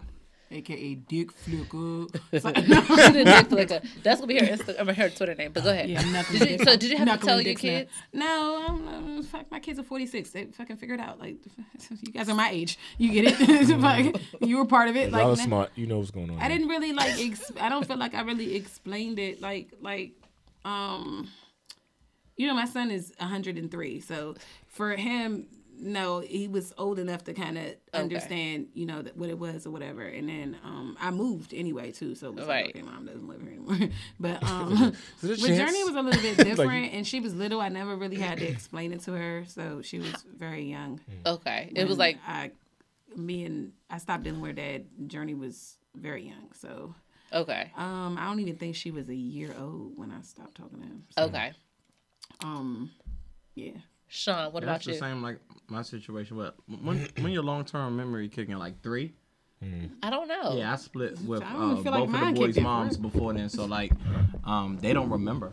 AKA 0.53 0.95
Dick 0.95 1.31
Flicker. 1.31 2.05
So- 2.39 2.51
dick 3.13 3.47
flicker. 3.49 3.81
That's 4.03 4.19
gonna 4.21 4.27
be 4.27 4.39
her 4.39 4.45
Insta, 4.45 4.79
I 4.79 4.83
mean, 4.83 4.95
her 4.95 5.09
Twitter 5.09 5.35
name. 5.35 5.51
But 5.51 5.63
go 5.63 5.71
ahead. 5.71 5.89
Yeah, 5.89 6.01
knuckling 6.11 6.39
Did 6.39 6.59
you, 6.59 6.65
so 6.65 6.77
did 6.77 6.91
you 6.91 6.97
have 6.97 7.19
to 7.19 7.25
tell 7.25 7.35
your 7.37 7.43
dicks 7.43 7.63
now. 7.63 7.69
kids? 7.69 7.91
No, 8.13 8.65
I'm, 8.67 9.23
fuck, 9.23 9.49
my 9.51 9.59
kids 9.59 9.79
are 9.79 9.83
46. 9.83 10.29
They 10.31 10.45
fucking 10.45 10.77
figured 10.77 10.99
out. 10.99 11.19
Like, 11.19 11.37
you 12.01 12.11
guys 12.13 12.29
are 12.29 12.35
my 12.35 12.49
age. 12.49 12.77
You 12.97 13.11
get 13.11 13.39
it? 13.39 13.79
Like, 13.79 14.15
you 14.41 14.57
were 14.57 14.65
part 14.65 14.89
of 14.89 14.95
it. 14.95 15.11
Y'all 15.11 15.31
are 15.31 15.35
smart. 15.35 15.71
You 15.75 15.87
know 15.87 15.99
what's 15.99 16.11
going 16.11 16.29
on. 16.29 16.39
I 16.39 16.47
didn't 16.47 16.67
really 16.67 16.93
like. 16.93 17.19
Ex- 17.19 17.51
I 17.59 17.69
don't 17.69 17.85
feel 17.87 17.97
like 17.97 18.13
I 18.13 18.21
really 18.21 18.55
explained 18.55 19.19
it. 19.19 19.41
Like, 19.41 19.69
like, 19.81 20.11
um, 20.65 21.27
you 22.35 22.47
know, 22.47 22.53
my 22.55 22.65
son 22.65 22.89
is 22.91 23.13
103, 23.19 23.99
so 23.99 24.35
for 24.67 24.95
him, 24.95 25.45
no, 25.83 26.19
he 26.21 26.47
was 26.47 26.73
old 26.77 26.97
enough 26.99 27.23
to 27.25 27.33
kind 27.33 27.57
of 27.57 27.75
understand, 27.93 28.67
you 28.73 28.85
know, 28.85 29.01
that 29.01 29.15
what 29.17 29.29
it 29.29 29.37
was 29.37 29.67
or 29.67 29.71
whatever. 29.71 30.01
And 30.01 30.27
then 30.29 30.57
um, 30.63 30.97
I 30.99 31.11
moved 31.11 31.53
anyway 31.53 31.91
too, 31.91 32.15
so 32.15 32.27
it 32.29 32.35
was 32.35 32.45
Right. 32.47 32.65
like, 32.67 32.75
okay, 32.75 32.81
mom 32.83 33.05
doesn't 33.05 33.27
live 33.27 33.41
here 33.41 33.51
anymore. 33.51 33.89
but 34.19 34.43
um, 34.49 34.71
Is 34.73 35.21
there 35.21 35.29
a 35.29 35.29
with 35.29 35.39
chance? 35.45 35.57
Journey 35.71 35.83
was 35.83 35.95
a 35.95 36.01
little 36.01 36.21
bit 36.21 36.37
different, 36.45 36.93
and 36.93 37.05
she 37.05 37.19
was 37.19 37.35
little. 37.35 37.61
I 37.61 37.69
never 37.69 37.95
really 37.95 38.17
had 38.17 38.39
to 38.39 38.45
explain 38.45 38.93
it 38.93 39.01
to 39.01 39.11
her, 39.13 39.43
so 39.47 39.81
she 39.81 39.99
was 39.99 40.13
very 40.35 40.63
young. 40.63 40.99
Okay. 41.25 41.71
It 41.75 41.87
was 41.87 41.97
like 41.97 42.17
I, 42.27 42.51
me 43.15 43.45
and 43.45 43.73
I 43.89 43.97
stopped 43.99 44.23
dealing 44.23 44.41
with 44.41 44.49
her 44.49 44.53
dad. 44.55 44.85
Journey 45.07 45.35
was 45.35 45.77
very 45.95 46.23
young, 46.27 46.49
so. 46.53 46.95
okay. 47.31 47.71
Um, 47.77 48.17
I 48.19 48.25
don't 48.25 48.39
even 48.39 48.55
think 48.55 48.75
she 48.75 48.91
was 48.91 49.09
a 49.09 49.15
year 49.15 49.53
old 49.59 49.97
when 49.97 50.11
I 50.11 50.21
stopped 50.21 50.55
talking 50.55 50.79
to 50.81 50.85
him. 50.85 51.03
So, 51.17 51.23
Okay. 51.25 51.51
um, 52.43 52.91
yeah. 53.55 53.71
Sean, 54.15 54.53
what 54.53 54.63
That's 54.63 54.63
about 54.63 54.83
the 54.85 54.93
you? 54.93 54.99
same 54.99 55.23
like 55.23 55.39
my 55.67 55.81
situation. 55.81 56.37
But 56.37 56.55
when 56.83 57.07
when 57.19 57.31
your 57.31 57.41
long 57.41 57.65
term 57.65 57.97
memory 57.97 58.29
kicking 58.29 58.55
like 58.59 58.81
three, 58.83 59.13
I 60.03 60.09
don't 60.11 60.27
know. 60.27 60.55
Yeah, 60.55 60.71
I 60.73 60.75
split 60.75 61.19
with 61.21 61.41
I 61.41 61.51
don't 61.53 61.61
uh, 61.79 61.81
feel 61.81 61.91
like 61.93 62.05
both 62.11 62.13
of 62.21 62.27
the 62.27 62.33
boys' 62.39 62.45
kicked 62.47 62.57
in 62.57 62.63
moms 62.63 62.89
first. 62.97 63.01
before 63.01 63.33
then, 63.33 63.49
so 63.49 63.65
like, 63.65 63.91
um, 64.45 64.77
they 64.81 64.93
don't 64.93 65.09
remember. 65.09 65.51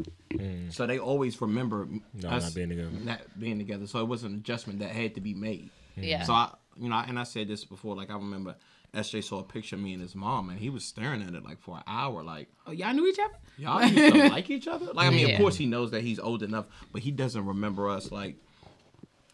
So 0.71 0.87
they 0.87 0.99
always 0.99 1.41
remember 1.41 1.89
No, 2.15 2.29
us 2.29 2.45
not 2.45 2.55
being 2.55 2.69
together. 2.69 2.91
not 3.03 3.21
being 3.39 3.59
together. 3.59 3.87
So 3.87 4.01
it 4.01 4.09
was 4.09 4.25
an 4.25 4.35
adjustment 4.35 4.81
that 4.81 4.91
had 4.91 5.15
to 5.15 5.21
be 5.23 5.33
made. 5.33 5.71
Yeah. 5.97 6.23
So 6.25 6.33
I, 6.35 6.53
you 6.79 6.89
know, 6.91 6.97
and 6.97 7.19
I 7.19 7.23
said 7.25 7.49
this 7.49 7.65
before. 7.65 7.95
Like 7.97 8.11
I 8.11 8.15
remember, 8.15 8.57
SJ 8.95 9.25
saw 9.25 9.39
a 9.41 9.43
picture 9.45 9.77
of 9.77 9.83
me 9.83 9.95
and 9.95 10.03
his 10.03 10.15
mom, 10.15 10.51
and 10.51 10.59
he 10.59 10.69
was 10.71 10.85
staring 10.85 11.23
at 11.23 11.33
it 11.35 11.45
like 11.45 11.61
for 11.61 11.77
an 11.79 11.83
hour. 11.87 12.23
Like 12.23 12.49
Oh, 12.67 12.73
y'all 12.73 12.93
knew 12.93 13.07
each 13.07 13.19
other? 13.19 13.35
y'all 13.57 13.83
used 13.87 14.13
to 14.15 14.29
like 14.31 14.51
each 14.51 14.69
other. 14.69 14.93
Like 14.93 15.07
I 15.07 15.11
mean, 15.11 15.29
Yeah. 15.29 15.35
of 15.35 15.39
course 15.41 15.57
he 15.57 15.65
knows 15.67 15.91
that 15.93 16.03
he's 16.03 16.19
old 16.19 16.43
enough, 16.43 16.67
but 16.93 17.01
he 17.03 17.11
doesn't 17.11 17.45
remember 17.47 17.89
us 17.89 18.11
like 18.13 18.37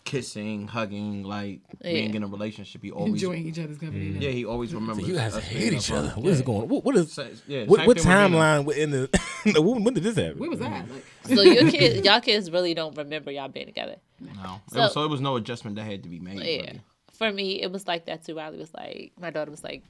kissing, 0.07 0.67
hugging, 0.69 1.23
like 1.25 1.61
being 1.83 2.15
in 2.15 2.23
a 2.23 2.27
relationship. 2.27 2.83
He 2.83 2.91
always, 2.91 3.13
Enjoying 3.23 3.47
each 3.47 3.59
other's 3.59 3.77
company. 3.77 4.07
Mm-hmm. 4.13 4.23
yeah, 4.23 4.31
he 4.31 4.45
always 4.47 4.73
remembers. 4.75 5.07
You 5.07 5.15
guys 5.17 5.37
hate 5.37 5.75
each 5.75 5.91
other. 5.91 6.09
on- 6.17 6.23
What 6.23 6.33
is 6.33 6.39
yeah. 6.39 6.45
going? 6.47 6.69
What, 6.69 6.85
what 6.85 6.97
is 6.97 7.13
Sa- 7.13 7.25
yeah, 7.47 7.65
what, 7.65 7.87
what 7.87 7.99
thing 8.01 8.07
with 8.07 8.07
me. 8.07 8.37
timeline 8.39 8.77
in 8.77 8.91
the 8.93 9.11
when, 9.61 9.85
when 9.85 9.93
did 9.95 10.05
this 10.05 10.17
happen? 10.17 10.39
Where 10.39 10.49
was 10.49 10.61
that? 10.61 10.71
Like, 10.71 10.85
mm-hmm. 10.87 11.35
So 11.35 11.43
your 11.43 11.71
kids, 11.71 12.07
y'all 12.07 12.21
kids 12.23 12.51
really 12.51 12.73
don't 12.73 12.97
remember 12.97 13.31
y'all 13.31 13.49
being 13.49 13.67
together. 13.67 13.97
No, 14.21 14.31
it 14.69 14.73
So- 14.73 14.81
was, 14.81 14.93
so 14.95 15.05
it 15.05 15.09
was 15.11 15.21
no 15.21 15.37
adjustment 15.37 15.77
that 15.77 15.85
had 15.85 16.03
to 16.05 16.09
be 16.09 16.21
made. 16.21 16.39
Yeah. 16.39 16.43
really. 16.63 16.81
For 17.13 17.33
me, 17.33 17.61
it 17.63 17.71
was 17.73 17.87
like 17.87 18.07
that 18.07 18.25
too. 18.25 18.37
Riley 18.37 18.59
was 18.59 18.73
like, 18.75 19.13
my 19.21 19.31
daughter 19.31 19.51
was 19.51 19.65
like 19.65 19.83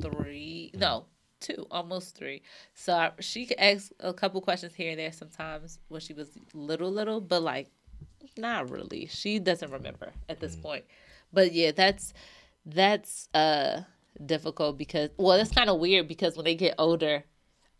three, 0.00 0.70
no, 0.74 1.04
two, 1.40 1.66
almost 1.70 2.16
three. 2.16 2.42
So 2.74 2.94
I, 2.94 3.10
she 3.20 3.46
could 3.46 3.58
ask 3.58 3.92
a 4.00 4.12
couple 4.12 4.40
questions 4.40 4.74
here 4.74 4.90
and 4.90 4.98
there 4.98 5.12
sometimes 5.12 5.78
when 5.88 6.00
she 6.00 6.12
was 6.14 6.30
little, 6.54 6.90
little, 6.90 7.20
but 7.20 7.42
like, 7.42 7.68
not 8.36 8.70
really. 8.70 9.06
She 9.06 9.38
doesn't 9.38 9.70
remember 9.70 10.12
at 10.28 10.40
this 10.40 10.56
point. 10.56 10.84
But 11.32 11.52
yeah, 11.52 11.72
that's 11.72 12.12
that's 12.66 13.28
uh 13.34 13.82
difficult 14.24 14.78
because 14.78 15.10
well, 15.16 15.36
that's 15.36 15.52
kind 15.52 15.70
of 15.70 15.80
weird 15.80 16.08
because 16.08 16.36
when 16.36 16.44
they 16.44 16.54
get 16.54 16.74
older, 16.78 17.24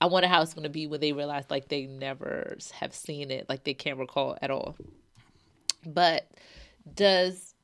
I 0.01 0.07
wonder 0.07 0.29
how 0.29 0.43
it's 0.43 0.55
going 0.55 0.65
to 0.65 0.71
be 0.71 0.87
when 0.87 1.01
they 1.01 1.13
realize 1.13 1.45
like 1.51 1.69
they 1.69 1.87
never 1.87 2.57
have 2.73 2.95
seen 2.95 3.31
it, 3.31 3.49
like 3.49 3.65
they 3.65 3.75
can't 3.75 3.99
recall 3.99 4.37
at 4.43 4.51
all. 4.51 4.77
But 5.87 6.31
does 6.95 7.55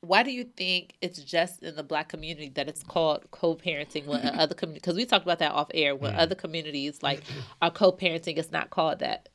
why 0.00 0.24
do 0.24 0.32
you 0.32 0.42
think 0.42 0.94
it's 1.00 1.22
just 1.22 1.62
in 1.62 1.76
the 1.76 1.82
black 1.84 2.08
community 2.08 2.48
that 2.48 2.68
it's 2.68 2.82
called 2.82 3.24
co-parenting 3.30 4.04
when 4.06 4.20
other 4.26 4.54
communities 4.54 4.82
because 4.82 4.96
we 4.96 5.06
talked 5.06 5.24
about 5.24 5.38
that 5.38 5.52
off 5.52 5.68
air 5.72 5.94
when 5.94 6.12
other 6.16 6.34
communities 6.34 7.02
like 7.02 7.22
are 7.62 7.70
co-parenting 7.70 8.36
it's 8.36 8.50
not 8.50 8.70
called 8.70 8.98
that 8.98 9.28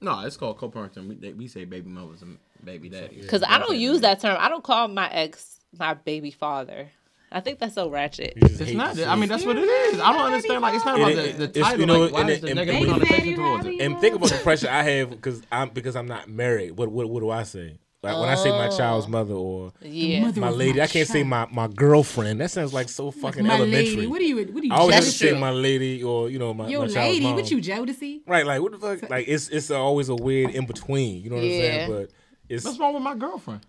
No, 0.00 0.20
it's 0.20 0.36
called 0.36 0.56
co-parenting. 0.58 1.08
We, 1.08 1.14
they, 1.16 1.32
we 1.32 1.46
say 1.46 1.64
baby 1.64 1.90
mothers 1.90 2.22
and 2.22 2.38
baby 2.64 2.88
daddies. 2.90 3.22
because 3.22 3.42
i 3.42 3.58
don't 3.58 3.76
use 3.78 4.02
that 4.02 4.20
term 4.20 4.36
i 4.38 4.48
don't 4.48 4.62
call 4.62 4.86
my 4.88 5.08
ex 5.10 5.60
my 5.78 5.94
baby 5.94 6.30
father 6.30 6.88
i 7.32 7.40
think 7.40 7.58
that's 7.58 7.74
so 7.74 7.88
ratchet 7.88 8.34
It's 8.36 8.72
not. 8.72 8.98
I 9.00 9.14
mean, 9.16 9.28
that's 9.30 9.46
what 9.46 9.56
it 9.56 9.62
is. 9.62 9.98
I 10.00 10.12
don't 10.12 10.26
understand. 10.26 10.60
Like, 10.60 10.74
it's 10.74 10.84
not 10.84 10.98
about 11.00 11.14
the, 11.14 11.46
the 11.46 11.60
title. 11.60 11.80
you 11.80 11.86
know, 11.86 12.00
like, 12.00 12.12
why 12.12 12.20
and 12.22 12.30
is 12.30 12.40
the 12.42 12.48
and- 12.48 12.56
negative 12.56 12.82
and- 12.82 12.90
connotation 12.90 13.36
towards 13.36 13.66
it? 13.66 13.80
and 13.80 13.98
think 14.00 14.14
about 14.16 14.28
the 14.30 14.36
pressure 14.38 14.68
I 14.68 14.82
have 14.82 15.10
because 15.10 15.40
I'm 15.50 15.70
because 15.70 15.96
I'm 15.96 16.06
not 16.06 16.28
married. 16.28 16.72
What 16.72 16.90
what 16.90 17.08
what 17.08 17.20
do 17.20 17.30
I 17.30 17.44
say? 17.44 17.78
Like 18.02 18.18
when 18.18 18.30
I 18.30 18.34
say 18.34 18.50
my 18.50 18.68
child's 18.68 19.06
oh. 19.06 19.10
mother 19.10 19.34
or 19.34 19.72
yeah 19.82 20.22
mother 20.22 20.40
my 20.40 20.48
lady, 20.48 20.78
my 20.78 20.84
I 20.84 20.86
can't 20.86 21.06
say 21.06 21.22
my 21.22 21.46
my 21.50 21.68
girlfriend. 21.68 22.40
That 22.40 22.50
sounds 22.50 22.72
like 22.72 22.88
so 22.88 23.10
fucking 23.10 23.46
my 23.46 23.56
elementary. 23.56 23.96
lady. 23.96 24.06
What 24.06 24.20
are 24.20 24.24
you? 24.24 24.36
What 24.36 24.62
are 24.62 24.66
you? 24.66 24.72
I 24.72 24.76
always 24.76 24.94
have 24.94 25.04
to 25.04 25.10
say 25.10 25.38
my 25.38 25.50
lady 25.50 26.02
or 26.02 26.30
you 26.30 26.38
know 26.38 26.54
my, 26.54 26.68
Your 26.68 26.80
my 26.80 26.86
child's 26.86 26.96
lady. 26.96 27.24
mom. 27.24 27.34
What 27.34 27.50
you 27.50 27.58
Jodeci? 27.58 28.20
Right, 28.26 28.46
like 28.46 28.62
what 28.62 28.72
the 28.72 28.78
fuck? 28.78 29.10
Like 29.10 29.28
it's 29.28 29.48
it's 29.48 29.70
always 29.70 30.08
a 30.08 30.14
weird 30.14 30.50
in 30.52 30.64
between. 30.64 31.22
You 31.22 31.28
know 31.28 31.36
what 31.36 31.44
I'm 31.44 31.50
saying? 31.50 31.90
But 31.90 32.10
it's 32.48 32.64
What's 32.64 32.78
wrong 32.78 32.94
with 32.94 33.02
my 33.02 33.14
girlfriend? 33.14 33.66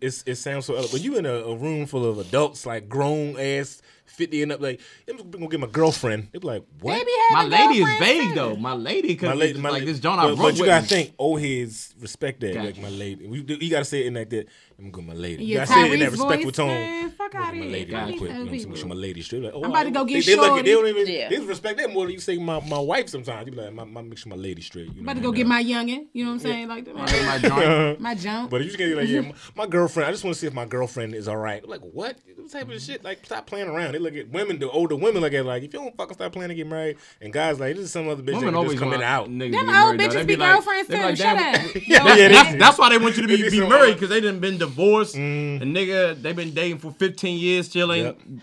It's 0.00 0.22
it 0.26 0.36
sounds 0.36 0.66
so. 0.66 0.74
But 0.90 1.00
you 1.00 1.16
in 1.16 1.26
a, 1.26 1.32
a 1.34 1.56
room 1.56 1.86
full 1.86 2.04
of 2.04 2.18
adults, 2.18 2.66
like 2.66 2.88
grown 2.88 3.38
ass 3.38 3.82
fifty 4.06 4.42
and 4.42 4.52
up, 4.52 4.60
like 4.60 4.80
I'm 5.08 5.30
gonna 5.30 5.48
get 5.48 5.60
my 5.60 5.66
girlfriend. 5.66 6.28
They 6.32 6.38
be 6.38 6.46
like, 6.46 6.64
what? 6.80 6.94
Baby 6.98 7.10
My 7.32 7.44
lady 7.44 7.80
is 7.82 7.98
vague 7.98 8.28
too. 8.30 8.34
though. 8.34 8.56
My 8.56 8.74
lady 8.74 9.14
could 9.16 9.26
My 9.28 9.32
be 9.34 9.38
lady, 9.40 9.60
my 9.60 9.68
like 9.70 9.80
lady. 9.80 9.92
this 9.92 10.00
John 10.00 10.16
but, 10.18 10.24
I 10.24 10.26
broke 10.28 10.38
but 10.38 10.54
you 10.56 10.60
with. 10.62 10.66
gotta 10.68 10.82
me. 10.82 10.88
think, 10.88 11.14
old 11.18 11.40
heads 11.40 11.94
respect 12.00 12.40
that, 12.40 12.54
Gotcha. 12.54 12.66
like 12.66 12.78
my 12.80 12.88
lady. 12.90 13.26
We, 13.26 13.44
you 13.60 13.70
gotta 13.70 13.84
say 13.84 14.00
it 14.02 14.06
in 14.06 14.14
like 14.14 14.30
that. 14.30 14.48
I'm 14.80 14.92
going 14.92 15.08
my 15.08 15.12
lady. 15.12 15.44
You 15.44 15.56
Your 15.56 15.66
gotta 15.66 15.86
it 15.86 15.92
in 15.94 16.00
that 16.00 16.10
respectful 16.12 16.44
voice, 16.44 16.56
tone. 16.56 16.68
man, 16.68 17.10
fuck 17.10 17.34
Look 17.34 17.42
outta 17.42 17.48
at 17.48 17.54
my 17.54 17.62
here. 17.62 17.72
lady, 17.72 17.94
real 17.94 18.04
quick. 18.06 18.20
You 18.20 18.28
know, 18.28 18.34
other 18.34 18.40
I'm 18.40 18.46
saying? 18.48 18.60
people. 18.60 18.76
Show 18.76 18.86
my 18.86 18.94
lady 18.94 19.22
straight. 19.22 19.42
Like, 19.42 19.52
oh, 19.56 19.64
I'm 19.64 19.70
about 19.70 19.82
to 19.82 19.90
go 19.90 20.04
they, 20.04 20.12
get 20.12 20.26
they, 20.26 20.36
look 20.36 20.58
at, 20.58 20.64
they 20.64 20.70
don't 20.70 20.86
even. 20.86 21.06
Yeah. 21.08 21.28
They 21.28 21.38
respect 21.40 21.78
that 21.78 21.92
more 21.92 22.04
than 22.04 22.12
you 22.12 22.20
say 22.20 22.38
my, 22.38 22.60
my 22.60 22.78
wife. 22.78 23.08
Sometimes 23.08 23.46
you 23.46 23.52
be 23.52 23.60
like, 23.60 23.72
my, 23.72 23.82
my 23.82 24.02
make 24.02 24.18
sure 24.18 24.30
my 24.30 24.36
lady 24.36 24.62
straight. 24.62 24.86
You 24.94 25.02
know 25.02 25.10
I'm 25.10 25.16
about 25.16 25.16
to 25.16 25.20
go 25.20 25.32
I 25.32 25.36
get 25.36 25.46
my 25.48 25.64
youngin. 25.64 26.06
You 26.12 26.24
know 26.24 26.30
what 26.30 26.34
I'm 26.34 26.38
saying? 26.38 26.68
Like 26.68 26.88
oh, 26.94 27.06
Hey, 27.06 27.26
my 27.26 27.38
joint. 27.48 28.00
my 28.00 28.14
jump. 28.14 28.50
But 28.50 28.60
you 28.60 28.66
just 28.66 28.78
gonna 28.78 28.90
be 28.90 28.94
like, 28.94 29.08
yeah, 29.08 29.20
my, 29.56 29.64
my 29.64 29.66
girlfriend. 29.66 30.08
I 30.08 30.12
just 30.12 30.22
want 30.22 30.34
to 30.34 30.40
see 30.40 30.46
if 30.46 30.54
my 30.54 30.64
girlfriend 30.64 31.16
is 31.16 31.26
all 31.26 31.36
right. 31.36 31.60
I'm 31.64 31.70
like, 31.70 31.80
what? 31.80 32.16
What 32.36 32.48
type 32.48 32.70
of 32.70 32.80
shit? 32.80 33.02
Like, 33.02 33.26
stop 33.26 33.48
playing 33.48 33.66
around. 33.66 33.94
They 33.94 33.98
look 33.98 34.14
at 34.14 34.28
women. 34.28 34.60
The 34.60 34.70
older 34.70 34.94
women 34.94 35.22
look 35.22 35.34
at 35.34 35.44
like, 35.44 35.64
if 35.64 35.72
you 35.72 35.80
don't 35.80 35.96
fucking 35.96 36.14
stop 36.14 36.32
playing 36.32 36.50
to 36.50 36.54
get 36.54 36.68
married, 36.68 36.98
and 37.20 37.32
guys 37.32 37.58
like, 37.58 37.74
this 37.74 37.86
is 37.86 37.90
some 37.90 38.08
other 38.08 38.22
bitch 38.22 38.34
Women 38.34 38.54
that 38.54 38.58
always 38.58 38.72
just 38.74 38.82
come 38.84 38.92
in 38.92 39.00
want 39.00 39.28
and 39.32 39.52
out. 39.52 39.52
Them 39.66 39.68
old 39.68 39.98
bitches 39.98 40.24
be 40.24 40.36
girlfriends 40.36 40.88
too. 40.88 41.16
Shut 41.16 41.36
up. 41.36 41.74
Yeah, 41.88 42.14
yeah, 42.14 42.56
That's, 42.56 42.78
why 42.78 42.90
they 42.90 42.98
want 42.98 43.16
you 43.16 43.22
to 43.22 43.28
be, 43.28 43.36
be 43.42 43.50
be 43.50 43.58
so 43.58 43.68
married 43.68 43.90
uh, 43.90 43.94
because 43.94 44.10
they 44.10 44.20
done 44.20 44.38
been 44.38 44.67
divorced. 44.68 45.14
And 45.16 45.60
nigga, 45.76 46.20
they 46.20 46.32
been 46.32 46.52
dating 46.54 46.78
for 46.78 46.90
15 46.92 47.38
years, 47.38 47.66
still 47.66 47.92
ain't. 47.92 48.04
Yep. 48.06 48.40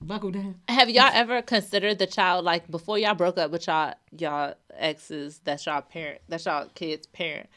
Buckle 0.00 0.30
down. 0.30 0.54
have 0.68 0.88
y'all 0.88 1.10
ever 1.12 1.42
considered 1.42 1.98
the 1.98 2.06
child 2.06 2.44
like 2.44 2.70
before 2.70 2.98
y'all 3.00 3.14
broke 3.16 3.36
up 3.36 3.50
with 3.50 3.66
y'all 3.66 3.94
y'all 4.16 4.54
exes 4.76 5.40
that's 5.42 5.66
y'all 5.66 5.80
parent 5.82 6.20
that's 6.28 6.44
y'all 6.46 6.68
kids 6.76 7.04
parent 7.08 7.48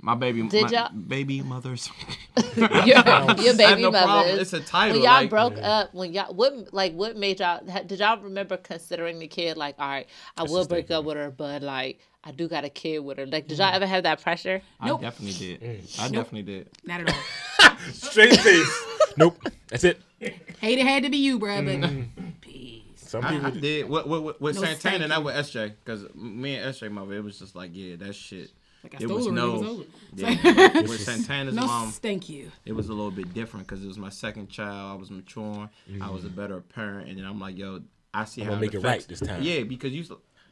My 0.00 0.14
baby, 0.14 0.42
Did 0.44 0.62
my 0.62 0.68
y'all- 0.70 0.92
baby 0.92 1.42
mothers. 1.42 1.90
your, 2.56 2.68
your 2.86 3.56
baby 3.56 3.82
no 3.82 3.90
problem. 3.90 4.06
mothers 4.06 4.38
It's 4.40 4.52
a 4.52 4.60
title. 4.60 4.94
when 4.98 5.02
y'all 5.02 5.12
like, 5.14 5.30
broke 5.30 5.58
up 5.60 5.92
when 5.92 6.12
y'all 6.12 6.32
what 6.32 6.72
like 6.72 6.92
what 6.94 7.16
made 7.16 7.40
y'all 7.40 7.60
did 7.84 7.98
y'all 7.98 8.20
remember 8.22 8.56
considering 8.56 9.18
the 9.18 9.26
kid 9.26 9.56
like 9.56 9.74
all 9.80 9.88
right 9.88 10.06
i 10.36 10.44
will 10.44 10.64
break 10.64 10.92
up 10.92 11.04
with 11.04 11.16
her 11.16 11.32
but 11.32 11.62
like 11.62 11.98
i 12.24 12.30
do 12.32 12.48
got 12.48 12.64
a 12.64 12.68
kid 12.68 12.98
with 13.00 13.18
her 13.18 13.26
like 13.26 13.46
did 13.48 13.58
y'all 13.58 13.70
mm. 13.70 13.74
ever 13.74 13.86
have 13.86 14.02
that 14.02 14.20
pressure 14.22 14.60
I 14.80 14.88
Nope. 14.88 15.00
definitely 15.02 15.38
did. 15.38 15.60
Mm. 15.60 16.00
I 16.00 16.08
definitely 16.08 16.42
did. 16.42 16.68
Not 16.84 17.00
at 17.02 17.08
all. 17.60 17.76
Straight 17.92 18.36
face. 18.40 18.84
nope. 19.16 19.36
That's 19.68 19.84
it. 19.84 20.00
Hate 20.20 20.78
it 20.78 20.86
had 20.86 21.02
to 21.04 21.10
be 21.10 21.16
you, 21.18 21.38
bruh. 21.38 21.64
But 21.64 21.90
mm. 21.90 22.06
peace. 22.40 22.82
Some 22.96 23.22
people. 23.22 23.46
I 23.46 23.50
did. 23.50 23.88
With, 23.88 24.06
with, 24.06 24.22
with, 24.22 24.40
with 24.40 24.54
No, 24.56 24.62
Santana 24.64 25.04
and 25.04 25.08
not 25.08 25.18
you. 25.20 25.24
with 25.26 25.34
SJ. 25.36 25.74
Because 25.84 26.14
me 26.14 26.56
and 26.56 26.74
SJ, 26.74 26.90
mother, 26.90 27.14
it 27.14 27.24
was 27.24 27.38
just 27.38 27.54
like, 27.56 27.70
yeah, 27.72 27.96
that 27.96 28.14
shit. 28.14 28.50
Like 28.84 28.94
I 28.94 28.98
It 28.98 29.02
stole 29.02 29.16
was 29.16 29.26
her. 29.26 29.32
no. 29.32 29.48
It 29.48 29.58
was 29.58 29.68
over. 29.68 29.84
Yeah, 30.14 30.80
with 30.82 31.00
Santana's 31.04 31.54
No, 31.54 31.66
mom, 31.66 31.90
thank 31.90 32.28
you. 32.28 32.50
it 32.64 32.72
was 32.72 32.88
a 32.88 32.92
little 32.92 33.10
bit 33.10 33.32
different 33.34 33.66
because 33.66 33.82
it 33.84 33.88
was 33.88 33.98
my 33.98 34.10
second 34.10 34.48
child. 34.48 34.92
I 34.92 34.94
was 34.94 35.10
maturing. 35.10 35.68
I 36.00 36.10
was 36.10 36.24
a 36.24 36.28
mm. 36.28 36.36
better 36.36 36.60
parent, 36.60 37.08
and 37.08 37.18
then 37.18 37.24
I'm 37.26 37.40
like, 37.40 37.56
yo, 37.58 37.80
I 38.14 38.24
see 38.24 38.42
I'm 38.42 38.46
how 38.46 38.52
gonna 38.52 38.60
make 38.62 38.74
it 38.74 38.78
affects- 38.78 39.04
right 39.04 39.08
this 39.08 39.20
time. 39.20 39.42
Yeah, 39.42 39.62
because 39.64 39.92
you 39.92 40.04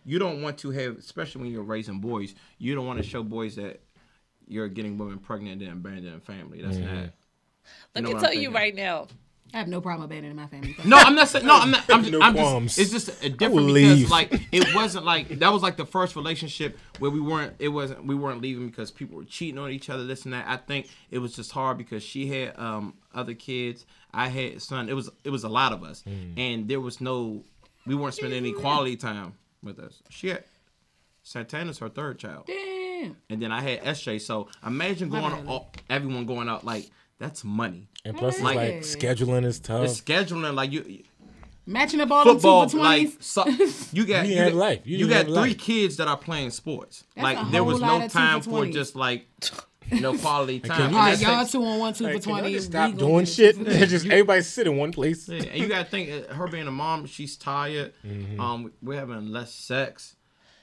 you 0.07 0.19
don't 0.19 0.41
want 0.41 0.57
to 0.59 0.71
have, 0.71 0.97
especially 0.97 1.43
when 1.43 1.51
you're 1.51 1.63
raising 1.63 1.99
boys, 2.01 2.35
you 2.59 2.75
don't 2.75 2.87
want 2.87 2.99
to 2.99 3.05
show 3.05 3.23
boys 3.23 3.57
that 3.57 3.81
you're 4.49 4.69
getting 4.69 4.97
women 4.97 5.19
pregnant 5.19 5.61
and 5.63 5.73
abandoning 5.73 6.21
family. 6.21 6.63
That's 6.63 6.77
Mm-hmm. 6.79 6.95
not. 6.95 7.11
let 7.95 8.05
know 8.05 8.13
me 8.15 8.21
tell 8.21 8.31
I'm 8.31 8.39
you 8.41 8.51
right 8.53 8.75
now 8.75 9.09
I 9.55 9.59
have 9.59 9.69
no 9.69 9.81
problem 9.81 10.05
abandoning 10.05 10.37
my 10.37 10.47
family. 10.49 10.77
No, 10.85 10.97
I'm 10.97 11.15
not 11.15 11.29
saying. 11.29 11.47
No, 11.47 11.57
I'm 11.57 11.71
not. 11.71 11.85
I'm 11.91 12.01
just. 12.03 12.13
No 12.13 12.21
I'm 12.21 12.35
qualms. 12.35 12.77
just 12.77 12.95
it's 12.95 13.07
just 13.07 13.25
a 13.25 13.29
different 13.31 13.69
because 13.69 13.73
leave. 14.01 14.11
like 14.11 14.33
it 14.53 14.75
wasn't 14.75 15.05
like 15.05 15.29
that 15.41 15.53
was 15.53 15.63
like 15.63 15.77
the 15.77 15.87
first 15.87 16.15
relationship 16.17 16.79
where 16.99 17.11
we 17.11 17.21
weren't. 17.21 17.55
It 17.59 17.69
wasn't. 17.69 18.05
We 18.07 18.15
weren't 18.17 18.41
leaving 18.43 18.67
because 18.69 18.91
people 18.91 19.17
were 19.17 19.25
cheating 19.25 19.59
on 19.59 19.71
each 19.71 19.89
other. 19.89 20.05
This 20.05 20.25
and 20.25 20.35
that. 20.35 20.47
I 20.49 20.57
think 20.57 20.89
it 21.11 21.19
was 21.19 21.35
just 21.37 21.53
hard 21.53 21.79
because 21.79 22.03
she 22.03 22.27
had 22.27 22.59
um 22.59 22.95
other 23.15 23.35
kids. 23.35 23.87
I 24.13 24.29
had 24.29 24.61
son. 24.63 24.89
It 24.89 24.95
was 24.95 25.11
it 25.25 25.31
was 25.31 25.45
a 25.45 25.49
lot 25.49 25.73
of 25.73 25.83
us, 25.85 26.03
Mm. 26.07 26.39
and 26.39 26.69
there 26.69 26.81
was 26.81 27.01
no. 27.01 27.43
We 27.87 27.95
weren't 27.95 28.15
spending 28.15 28.39
any 28.39 28.53
quality 28.53 28.97
time 28.97 29.35
with 29.63 29.79
us. 29.79 30.03
She 30.11 30.29
had 30.29 30.45
Santana's 31.23 31.79
her 31.79 31.89
third 31.89 32.19
child, 32.19 32.45
Damn. 32.47 33.17
and 33.29 33.43
then 33.43 33.51
I 33.53 33.61
had 33.61 33.83
SJ. 33.83 34.21
So 34.21 34.49
imagine 34.65 35.09
going 35.09 35.47
all, 35.49 35.73
everyone 35.91 36.25
going 36.27 36.49
out 36.49 36.65
like 36.65 36.91
that's 37.19 37.45
money. 37.45 37.89
And 38.05 38.17
plus, 38.17 38.35
it's 38.35 38.43
Like- 38.45 38.57
like 38.57 38.75
scheduling 38.83 39.45
is 39.45 39.59
The 39.61 39.69
tough. 39.69 39.87
scheduling 39.89 40.55
like 40.55 40.71
you 40.73 41.03
Matching 41.69 42.01
up 42.01 42.13
all 42.13 42.25
the 42.25 42.31
two 42.31 42.35
football 42.37 42.69
for 42.69 42.77
like 42.79 43.09
so, 43.19 43.45
you 43.93 44.05
got 44.07 44.29
You 44.29 44.37
you, 44.37 44.45
got, 44.45 44.55
life. 44.55 44.81
You 44.85 44.99
you 44.99 45.09
got 45.09 45.25
three 45.25 45.35
life. 45.35 45.59
kids 45.59 45.97
that 45.97 46.07
are 46.07 46.17
playing 46.17 46.51
sports. 46.51 47.03
That's 47.17 47.25
like 47.25 47.39
a 47.45 47.51
there 47.51 47.65
was 47.65 47.81
lot 47.81 48.03
no 48.03 48.07
time 48.09 48.41
for 48.41 48.65
for 48.65 48.67
just 48.67 48.95
like 48.95 49.27
you 49.91 50.01
know 50.01 50.16
quality 50.16 50.61
time. 50.61 50.76
can 50.76 50.78
you 50.78 50.84
all 50.84 50.89
And 50.89 50.95
right, 50.97 51.11
just 51.11 51.22
that's 51.22 51.30
y'all 51.30 51.43
like- 51.43 51.51
two 51.51 51.72
on 51.74 51.78
one, 51.78 51.95
two 51.95 52.05
Like, 52.05 52.14
for 52.14 52.20
can 52.20 52.32
twenty. 52.32 52.53
just 52.55 52.66
stop 52.68 52.91
gonna 52.91 52.99
doing 52.99 53.24
shit. 53.26 53.57
just 53.89 54.07
everybody 54.07 54.43
sit 54.43 54.66
in 54.66 54.76
one 54.76 54.93
place. 54.93 55.28
Yeah, 55.28 55.43
and 55.43 55.61
you 55.62 55.68
gotta 55.68 55.84
think 55.84 56.28
uh, 56.30 56.34
her 56.34 56.47
being 56.49 56.66
a 56.66 56.70
mom, 56.72 57.07
she's 57.07 57.37
tired. 57.37 57.93
Mm-hmm. 58.07 58.41
Um, 58.41 58.72
we're 58.82 58.99
having 58.99 59.28
less 59.28 59.53
sex. 59.55 60.16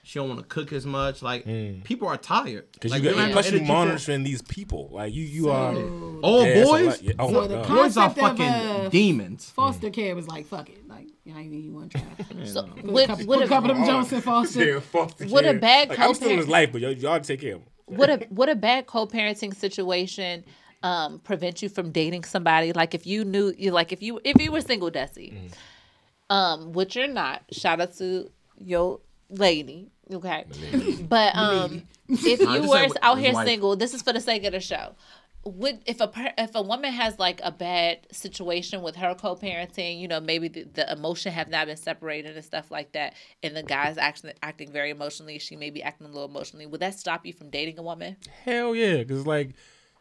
She 0.05 0.19
don't 0.19 0.27
want 0.27 0.41
to 0.41 0.45
cook 0.45 0.73
as 0.73 0.85
much. 0.85 1.21
Like 1.21 1.45
people 1.85 2.09
are 2.09 2.17
tired. 2.17 2.65
Because 2.73 2.91
like, 2.91 3.01
Mm. 3.01 3.05
you 3.05 3.09
they 3.11 3.15
got, 3.15 3.31
plus 3.31 3.51
you 3.51 3.59
for- 3.59 3.63
monitoring 3.65 4.23
these 4.23 4.41
people. 4.41 4.89
Like 4.91 5.13
you, 5.13 5.23
you 5.23 5.49
are. 5.49 5.73
All 6.21 6.43
Yeah, 6.43 6.49
it's 6.49 6.69
a 6.69 6.71
boys. 6.73 7.01
Yeah. 7.01 7.13
Oh 7.19 7.31
So 7.31 7.41
my 7.41 7.47
the 7.47 7.55
Boys 7.59 7.95
are 7.97 8.09
Concept 8.09 8.17
of, 8.17 8.37
fucking 8.37 8.45
uh, 8.45 8.89
demons. 8.89 9.49
Foster 9.51 9.89
care 9.91 10.13
was 10.13 10.27
like, 10.27 10.45
fuck 10.47 10.67
it. 10.69 10.85
Like, 10.89 11.07
yeah, 11.23 11.35
I 11.37 11.39
ain't 11.39 11.51
need 11.51 11.71
one 11.71 11.87
child. 11.87 12.03
so 12.43 12.63
Put 12.63 12.83
a 12.83 12.91
would, 12.91 13.07
couple, 13.07 13.25
would, 13.27 13.41
a 13.43 13.47
couple 13.47 13.71
of 13.71 13.77
them 13.77 13.85
Johnson 13.85 14.19
Foster. 14.19 14.65
Yeah, 14.73 14.79
foster 14.81 15.25
What 15.27 15.45
a 15.45 15.53
bad 15.53 15.87
Like, 15.87 15.99
I'm 15.99 16.13
still 16.15 16.31
in 16.31 16.37
his 16.37 16.49
life, 16.49 16.73
but 16.73 16.81
y'all, 16.81 16.91
y'all 16.91 17.19
take 17.21 17.39
care 17.39 17.55
of 17.55 17.61
him. 17.61 17.67
Would 17.87 18.09
a 18.09 18.27
would 18.29 18.49
a 18.49 18.55
bad 18.55 18.87
co-parenting 18.87 19.55
situation 19.55 20.43
um, 20.83 21.19
prevent 21.19 21.61
you 21.61 21.69
from 21.69 21.91
dating 21.91 22.23
somebody. 22.25 22.73
Like 22.73 22.93
if 22.93 23.07
you 23.07 23.23
knew, 23.25 23.53
you 23.57 23.71
like 23.71 23.91
if 23.91 24.01
you 24.01 24.19
if 24.23 24.41
you 24.41 24.51
were 24.51 24.61
single, 24.61 24.91
Desi, 24.91 25.51
um, 26.29 26.73
which 26.73 26.95
you're 26.95 27.07
not. 27.07 27.43
Shout 27.51 27.81
out 27.81 27.93
to 27.97 28.29
your 28.57 28.99
lady, 29.29 29.89
okay. 30.11 30.45
But 31.07 31.35
um, 31.35 31.83
if 32.09 32.39
you 32.39 32.69
were 32.69 32.87
out 33.01 33.19
here 33.19 33.33
wife. 33.33 33.47
single, 33.47 33.75
this 33.75 33.93
is 33.93 34.01
for 34.01 34.13
the 34.13 34.21
sake 34.21 34.43
of 34.43 34.51
the 34.51 34.59
show. 34.59 34.95
Would 35.45 35.81
if 35.85 35.99
a 35.99 36.09
if 36.37 36.55
a 36.55 36.61
woman 36.61 36.93
has 36.93 37.19
like 37.19 37.41
a 37.43 37.51
bad 37.51 38.07
situation 38.11 38.81
with 38.81 38.95
her 38.95 39.13
co-parenting, 39.13 39.99
you 39.99 40.07
know, 40.07 40.21
maybe 40.21 40.47
the, 40.47 40.63
the 40.63 40.91
emotion 40.91 41.33
have 41.33 41.49
not 41.49 41.67
been 41.67 41.75
separated 41.75 42.35
and 42.35 42.45
stuff 42.45 42.71
like 42.71 42.93
that, 42.93 43.13
and 43.41 43.55
the 43.55 43.63
guy's 43.63 43.97
acting 43.97 44.31
acting 44.41 44.71
very 44.71 44.89
emotionally, 44.89 45.39
she 45.39 45.57
may 45.57 45.69
be 45.69 45.83
acting 45.83 46.07
a 46.07 46.09
little 46.09 46.29
emotionally. 46.29 46.65
Would 46.65 46.79
that 46.79 46.97
stop 46.97 47.25
you 47.25 47.33
from 47.33 47.49
dating 47.49 47.77
a 47.77 47.83
woman? 47.83 48.15
Hell 48.45 48.73
yeah, 48.73 48.97
because 48.97 49.27
like 49.27 49.51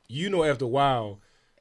you 0.09 0.31
know, 0.31 0.45
after 0.45 0.67
a 0.67 0.69
while, 0.69 1.19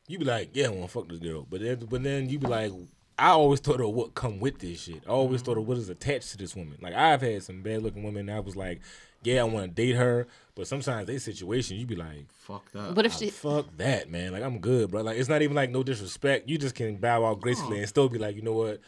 you 0.07 0.19
be 0.19 0.25
like, 0.25 0.49
yeah, 0.53 0.67
I 0.67 0.69
want 0.69 0.83
to 0.83 0.87
fuck 0.87 1.07
this 1.07 1.19
girl, 1.19 1.47
but 1.49 1.61
then 1.61 1.87
but 1.89 2.03
then 2.03 2.29
you 2.29 2.37
be 2.37 2.47
like, 2.47 2.71
I 3.17 3.29
always 3.29 3.59
thought 3.59 3.81
of 3.81 3.89
what 3.89 4.13
come 4.13 4.39
with 4.39 4.59
this 4.59 4.81
shit. 4.81 5.03
I 5.07 5.11
always 5.11 5.41
mm-hmm. 5.41 5.45
thought 5.45 5.57
of 5.57 5.67
what 5.67 5.77
is 5.77 5.89
attached 5.89 6.31
to 6.31 6.37
this 6.37 6.55
woman. 6.55 6.77
Like 6.81 6.93
I've 6.93 7.21
had 7.21 7.43
some 7.43 7.61
bad 7.61 7.81
looking 7.81 8.03
women. 8.03 8.29
I 8.29 8.39
was 8.39 8.55
like, 8.55 8.81
yeah, 9.23 9.41
I 9.41 9.43
want 9.45 9.75
to 9.75 9.81
date 9.81 9.95
her, 9.95 10.27
but 10.61 10.67
sometimes 10.67 11.07
they 11.07 11.17
situation, 11.17 11.77
you 11.77 11.87
be 11.87 11.95
like, 11.95 12.31
Fucked 12.31 12.75
up. 12.75 12.95
What 12.95 13.03
if 13.03 13.13
she? 13.15 13.31
fuck 13.31 13.65
that, 13.77 14.11
man. 14.11 14.31
Like 14.31 14.43
I'm 14.43 14.59
good, 14.59 14.91
bro. 14.91 15.01
Like 15.01 15.17
it's 15.17 15.27
not 15.27 15.41
even 15.41 15.55
like 15.55 15.71
no 15.71 15.81
disrespect. 15.81 16.47
You 16.47 16.59
just 16.59 16.75
can 16.75 16.97
bow 16.97 17.25
out 17.25 17.41
gracefully 17.41 17.79
and 17.79 17.89
still 17.89 18.07
be 18.07 18.19
like, 18.19 18.35
you 18.35 18.43
know 18.43 18.53
what? 18.53 18.79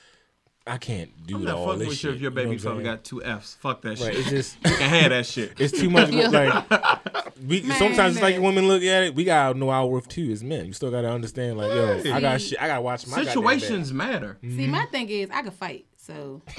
I 0.67 0.77
can't 0.77 1.09
do 1.25 1.37
I'm 1.37 1.45
not 1.45 1.55
all 1.55 1.65
fucking 1.65 1.79
this 1.79 1.87
with 1.87 1.97
shit. 1.97 2.09
you 2.11 2.15
if 2.15 2.21
your 2.21 2.29
You 2.29 2.35
know 2.35 2.43
baby 2.43 2.55
what 2.57 2.61
father 2.61 2.83
got 2.83 3.03
two 3.03 3.23
F's. 3.23 3.55
Fuck 3.55 3.81
that 3.81 3.99
Right, 3.99 4.13
shit. 4.13 4.17
it's 4.17 4.29
just 4.29 4.57
you 4.65 4.75
can 4.75 4.87
have 4.87 5.09
that 5.09 5.25
shit. 5.25 5.59
it's 5.59 5.73
too 5.79 5.89
much. 5.89 6.09
Yeah. 6.13 6.27
Like 6.27 7.33
we 7.47 7.63
Man, 7.63 7.75
sometimes 7.79 8.17
it's 8.17 8.21
like 8.21 8.39
women 8.39 8.67
look 8.67 8.83
at 8.83 9.05
it. 9.05 9.15
We 9.15 9.23
gotta 9.23 9.57
know 9.57 9.71
our 9.71 9.87
worth 9.87 10.07
too 10.07 10.29
as 10.31 10.43
men. 10.43 10.67
You 10.67 10.73
still 10.73 10.91
gotta 10.91 11.09
understand. 11.09 11.57
Like 11.57 11.71
yo, 11.71 12.13
I 12.13 12.21
got 12.21 12.39
shit. 12.39 12.61
I 12.61 12.67
gotta 12.67 12.81
watch 12.83 13.07
my 13.07 13.15
goddamn 13.15 13.33
Situations 13.33 13.91
matter. 13.91 14.37
See, 14.43 14.67
my 14.67 14.81
mm-hmm. 14.81 14.91
thing 14.91 15.09
is, 15.09 15.31
I 15.31 15.41
could 15.41 15.53
fight. 15.53 15.87
So. 16.05 16.41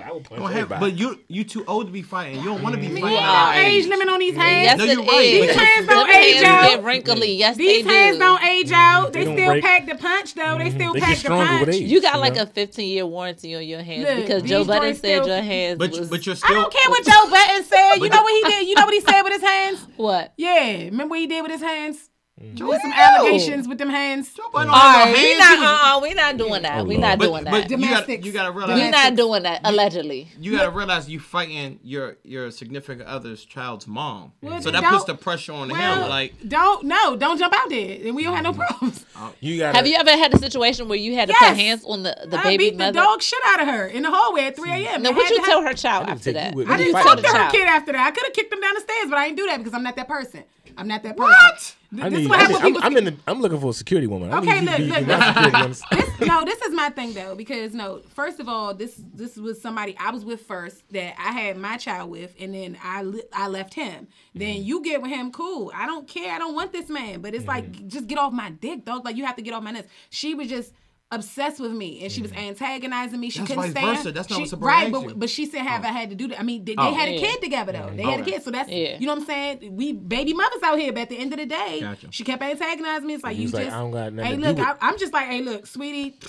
I 0.00 0.10
will 0.10 0.20
punch 0.20 0.52
have, 0.54 0.68
but 0.68 0.94
you 0.98 1.20
you 1.28 1.44
too 1.44 1.64
old 1.66 1.86
to 1.86 1.92
be 1.92 2.00
fighting. 2.00 2.38
You 2.40 2.46
don't 2.46 2.62
want 2.62 2.74
to 2.74 2.80
be 2.80 2.86
ain't 2.86 3.00
fighting. 3.00 3.18
are. 3.18 3.54
no 3.54 3.60
age 3.60 3.84
age. 3.84 3.88
limit 3.88 4.08
on 4.08 4.18
these 4.18 4.34
Yes, 4.34 4.44
hands. 4.44 4.78
No, 4.78 4.84
it 4.84 4.88
you're 4.90 5.04
right. 5.04 5.22
These 5.22 5.54
hands 5.54 5.86
don't 5.86 6.06
Them 6.06 6.16
age 6.16 6.34
hands 6.36 6.46
out. 6.46 6.68
get 6.70 6.82
wrinkly. 6.84 7.32
Yes, 7.34 7.56
These 7.58 7.84
they 7.84 7.92
hands 7.92 8.16
do. 8.16 8.20
don't 8.20 8.42
age 8.42 8.72
out. 8.72 9.12
They, 9.12 9.20
mm-hmm. 9.24 9.28
They 9.28 9.36
still 9.36 9.50
break. 9.52 9.64
pack 9.64 9.86
the 9.86 9.94
punch 9.96 10.34
though. 10.34 10.58
They 10.58 10.70
still 10.70 10.80
mm-hmm. 10.80 10.94
They 10.94 11.00
pack 11.00 11.16
get 11.16 11.22
the 11.24 11.28
punch. 11.28 11.66
with 11.66 11.74
age. 11.74 11.90
You 11.90 12.00
got 12.02 12.14
you 12.14 12.20
like 12.20 12.34
know? 12.34 12.42
a 12.42 12.46
15 12.46 12.88
year 12.88 13.06
warranty 13.06 13.54
on 13.54 13.66
your 13.66 13.82
hands 13.82 14.04
Look, 14.04 14.16
because 14.16 14.42
Joe 14.44 14.64
Budden 14.64 14.94
said 14.94 15.22
still- 15.22 15.26
your 15.26 15.42
hands 15.42 15.78
But 15.78 15.90
was 15.90 16.08
but 16.08 16.24
you're 16.26 16.36
still. 16.36 16.50
I 16.50 16.54
don't 16.54 16.72
care 16.72 16.90
what 16.90 17.04
Joe 17.04 17.30
Budden 17.30 17.64
said. 17.64 17.94
You 17.96 18.08
know 18.08 18.22
what 18.22 18.44
he 18.44 18.50
did? 18.50 18.68
You 18.68 18.74
know 18.76 18.84
what 18.84 18.94
he 18.94 19.00
said 19.00 19.22
with 19.22 19.32
his 19.34 19.42
hands? 19.42 19.86
what? 19.96 20.32
Yeah, 20.38 20.84
remember 20.84 21.08
what 21.12 21.20
he 21.20 21.26
did 21.26 21.42
with 21.42 21.52
his 21.52 21.62
hands? 21.62 22.08
Joe, 22.54 22.68
With 22.68 22.80
some 22.82 22.92
allegations 22.92 23.66
with 23.66 23.78
them 23.78 23.90
hands. 23.90 24.32
Joe 24.32 24.44
Budden 24.52 24.68
All 24.72 24.74
don't 24.78 24.82
have 24.92 25.06
right, 25.06 25.12
no 25.12 25.12
we 25.12 25.28
hands 25.28 25.38
not. 25.40 25.58
either. 25.58 25.66
Uh, 25.66 25.96
uh, 25.96 26.00
we 26.00 26.14
not 26.14 26.36
doing 26.36 26.62
that. 26.62 26.78
Oh, 26.78 26.84
we 26.84 26.96
Lord. 26.96 27.00
not 27.00 27.18
doing 27.18 27.44
but 27.44 27.50
that. 27.52 27.70
you 27.70 27.76
got 27.78 27.88
Domestics. 27.90 28.26
you 28.26 28.32
got 28.32 28.46
to 28.46 28.52
We 28.52 28.58
realize 28.64 28.90
not 28.92 29.16
doing 29.16 29.42
that. 29.42 29.60
Allegedly. 29.64 30.28
you 30.40 30.52
got 30.56 30.64
to 30.64 30.70
realize 30.70 31.08
you 31.08 31.18
fighting 31.20 31.80
your 31.82 32.16
your 32.22 32.50
significant 32.50 33.08
other's 33.08 33.44
child's 33.44 33.86
mom. 33.86 34.32
Well, 34.40 34.62
so 34.62 34.70
that 34.70 34.84
puts 34.84 35.04
the 35.04 35.14
pressure 35.16 35.52
on 35.52 35.68
Well, 35.68 36.02
him. 36.04 36.08
Like 36.08 36.34
don't 36.48 36.84
no, 36.84 37.16
don't 37.16 37.38
jump 37.38 37.54
out 37.54 37.68
there, 37.70 37.98
and 38.06 38.14
we 38.14 38.22
don't 38.24 38.34
have 38.34 38.44
no 38.44 38.52
problems. 38.52 39.04
you 39.40 39.58
gotta. 39.58 39.76
Have 39.76 39.86
you 39.86 39.96
ever 39.96 40.10
had 40.10 40.32
a 40.32 40.38
situation 40.38 40.88
where 40.88 40.98
you 40.98 41.14
had 41.16 41.28
to 41.28 41.34
Yes. 41.40 41.48
put 41.50 41.58
hands 41.58 41.84
on 41.84 42.02
the, 42.04 42.16
the 42.28 42.38
I 42.38 42.42
baby 42.44 42.70
beat 42.70 42.78
mother? 42.78 42.92
the 42.92 42.98
dog 43.00 43.20
shit 43.22 43.38
out 43.46 43.60
of 43.62 43.68
her 43.68 43.86
in 43.86 44.02
the 44.04 44.10
hallway 44.10 44.44
at 44.44 44.56
3 44.56 44.70
a.m. 44.70 45.02
Now, 45.02 45.10
what 45.12 45.26
had 45.26 45.30
you 45.36 45.44
tell 45.44 45.60
have- 45.62 45.70
her 45.70 45.74
child 45.74 46.08
after 46.08 46.32
that? 46.32 46.54
I 46.56 46.76
didn't 46.76 46.92
talk 47.02 47.18
to 47.20 47.28
her 47.28 47.50
kid 47.50 47.66
after 47.68 47.92
that. 47.92 48.06
I 48.06 48.10
could 48.12 48.24
have 48.24 48.32
kicked 48.32 48.52
him 48.52 48.60
down 48.60 48.74
the 48.74 48.80
stairs, 48.80 49.08
but 49.10 49.18
I 49.18 49.26
didn't 49.26 49.38
do 49.38 49.46
that 49.46 49.58
because 49.58 49.74
I'm 49.74 49.82
not 49.82 49.96
that 49.96 50.06
person. 50.08 50.44
I'm 50.78 50.86
not 50.86 51.02
that 51.02 51.16
person. 51.16 51.30
What? 51.30 51.76
Th- 51.90 52.04
I 52.04 52.08
this 52.08 52.18
need, 52.18 52.22
is 52.24 52.28
what 52.28 52.38
happens. 52.40 52.60
I'm, 52.62 52.76
I'm 52.84 52.96
in 52.96 53.04
the, 53.06 53.16
I'm 53.26 53.40
looking 53.40 53.58
for 53.58 53.70
a 53.70 53.72
security 53.72 54.06
woman. 54.06 54.32
I 54.32 54.38
Okay, 54.38 54.60
need 54.60 54.70
you 54.78 54.94
to 54.94 55.00
look, 55.00 55.06
look, 55.06 55.52
my 55.52 55.66
look. 55.66 55.78
this, 55.90 56.28
no, 56.28 56.44
this 56.44 56.62
is 56.62 56.72
my 56.72 56.90
thing 56.90 57.14
though, 57.14 57.34
because 57.34 57.74
no, 57.74 58.00
first 58.14 58.38
of 58.38 58.48
all, 58.48 58.74
this 58.74 59.02
this 59.12 59.36
was 59.36 59.60
somebody 59.60 59.96
I 59.98 60.12
was 60.12 60.24
with 60.24 60.42
first 60.42 60.84
that 60.92 61.14
I 61.18 61.32
had 61.32 61.56
my 61.56 61.76
child 61.78 62.10
with, 62.10 62.32
and 62.38 62.54
then 62.54 62.78
I 62.82 63.02
li- 63.02 63.24
I 63.32 63.48
left 63.48 63.74
him. 63.74 64.06
Then 64.34 64.56
mm. 64.56 64.64
you 64.64 64.82
get 64.84 65.02
with 65.02 65.10
him, 65.10 65.32
cool. 65.32 65.72
I 65.74 65.86
don't 65.86 66.06
care. 66.06 66.32
I 66.32 66.38
don't 66.38 66.54
want 66.54 66.72
this 66.72 66.88
man, 66.88 67.22
but 67.22 67.34
it's 67.34 67.44
mm-hmm. 67.44 67.50
like 67.50 67.88
just 67.88 68.06
get 68.06 68.18
off 68.18 68.32
my 68.32 68.50
dick, 68.50 68.84
dog. 68.84 69.04
Like 69.04 69.16
you 69.16 69.24
have 69.26 69.36
to 69.36 69.42
get 69.42 69.52
off 69.52 69.64
my 69.64 69.72
nuts. 69.72 69.88
She 70.10 70.34
was 70.34 70.48
just 70.48 70.72
obsessed 71.10 71.58
with 71.58 71.72
me, 71.72 72.02
and 72.02 72.12
she 72.12 72.20
was 72.20 72.32
antagonizing 72.32 73.18
me. 73.18 73.30
She 73.30 73.38
That's 73.38 73.48
couldn't 73.48 73.64
vice 73.64 73.70
stand. 73.72 73.96
versa. 73.96 74.12
That's 74.12 74.28
not 74.28 74.36
she, 74.36 74.42
what 74.42 74.48
Sabrina 74.50 74.72
right, 74.74 74.92
but 74.92 75.02
you. 75.02 75.14
but 75.14 75.30
she 75.30 75.46
said, 75.46 75.62
"Have 75.62 75.84
oh. 75.84 75.88
I 75.88 75.92
had 75.92 76.10
to 76.10 76.14
do 76.16 76.28
that?" 76.28 76.38
I 76.38 76.42
mean, 76.42 76.64
they, 76.64 76.74
they 76.74 76.82
Oh. 76.82 76.92
had 76.94 77.08
a 77.08 77.12
Yeah. 77.12 77.20
kid 77.20 77.40
together 77.40 77.72
though. 77.72 77.90
They 77.94 78.02
had 78.02 78.20
a 78.20 78.22
Okay. 78.22 78.32
kid, 78.32 78.42
so 78.42 78.50
that's 78.50 78.68
Yeah. 78.68 78.98
you 78.98 79.06
know 79.06 79.14
what 79.14 79.20
I'm 79.22 79.26
saying. 79.26 79.76
We 79.76 79.92
baby 79.92 80.34
mothers 80.34 80.62
out 80.62 80.78
here, 80.78 80.92
but 80.92 81.02
at 81.02 81.08
the 81.08 81.18
end 81.18 81.32
of 81.32 81.38
the 81.38 81.46
day, 81.46 81.80
Gotcha. 81.80 82.08
she 82.10 82.24
kept 82.24 82.42
antagonizing 82.42 83.06
me. 83.06 83.14
It's 83.14 83.24
like 83.24 83.36
He 83.36 83.42
you 83.42 83.46
was 83.46 83.54
like, 83.54 83.64
just 83.64 83.76
"I 83.76 83.80
don't 83.80 83.90
got 83.90 84.12
nothing 84.12 84.30
hey, 84.30 84.36
to 84.36 84.42
look, 84.42 84.56
do 84.56 84.62
with 84.62 84.76
I, 84.82 84.86
I'm 84.88 84.98
just 84.98 85.12
like, 85.12 85.26
hey, 85.28 85.40
look, 85.42 85.66
sweetie. 85.66 86.16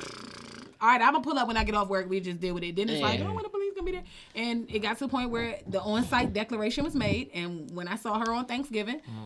All 0.81 0.87
right, 0.87 1.01
I'm 1.01 1.11
gonna 1.11 1.23
pull 1.25 1.37
up 1.37 1.45
when 1.49 1.57
I 1.57 1.65
get 1.65 1.75
off 1.75 1.89
work. 1.89 2.09
We 2.09 2.21
just 2.21 2.39
deal 2.39 2.53
with 2.53 2.63
it. 2.63 2.73
Then 2.77 2.87
it's 2.87 3.01
like, 3.01 3.19
Yeah. 3.19 3.27
oh, 3.27 3.33
when 3.33 3.43
the 3.43 3.49
police 3.49 3.73
gonna 3.75 3.85
be 3.85 3.91
there? 3.91 4.03
And 4.33 4.65
it 4.71 4.79
got 4.79 4.97
to 4.99 5.03
the 5.05 5.09
point 5.09 5.29
where 5.29 5.59
the 5.67 5.81
on-site 5.81 6.31
declaration 6.31 6.85
was 6.85 6.95
made. 6.95 7.31
And 7.33 7.69
when 7.75 7.89
I 7.89 7.97
saw 7.97 8.17
her 8.17 8.31
on 8.31 8.45
Thanksgiving, 8.45 8.99
mm-hmm. 8.99 9.25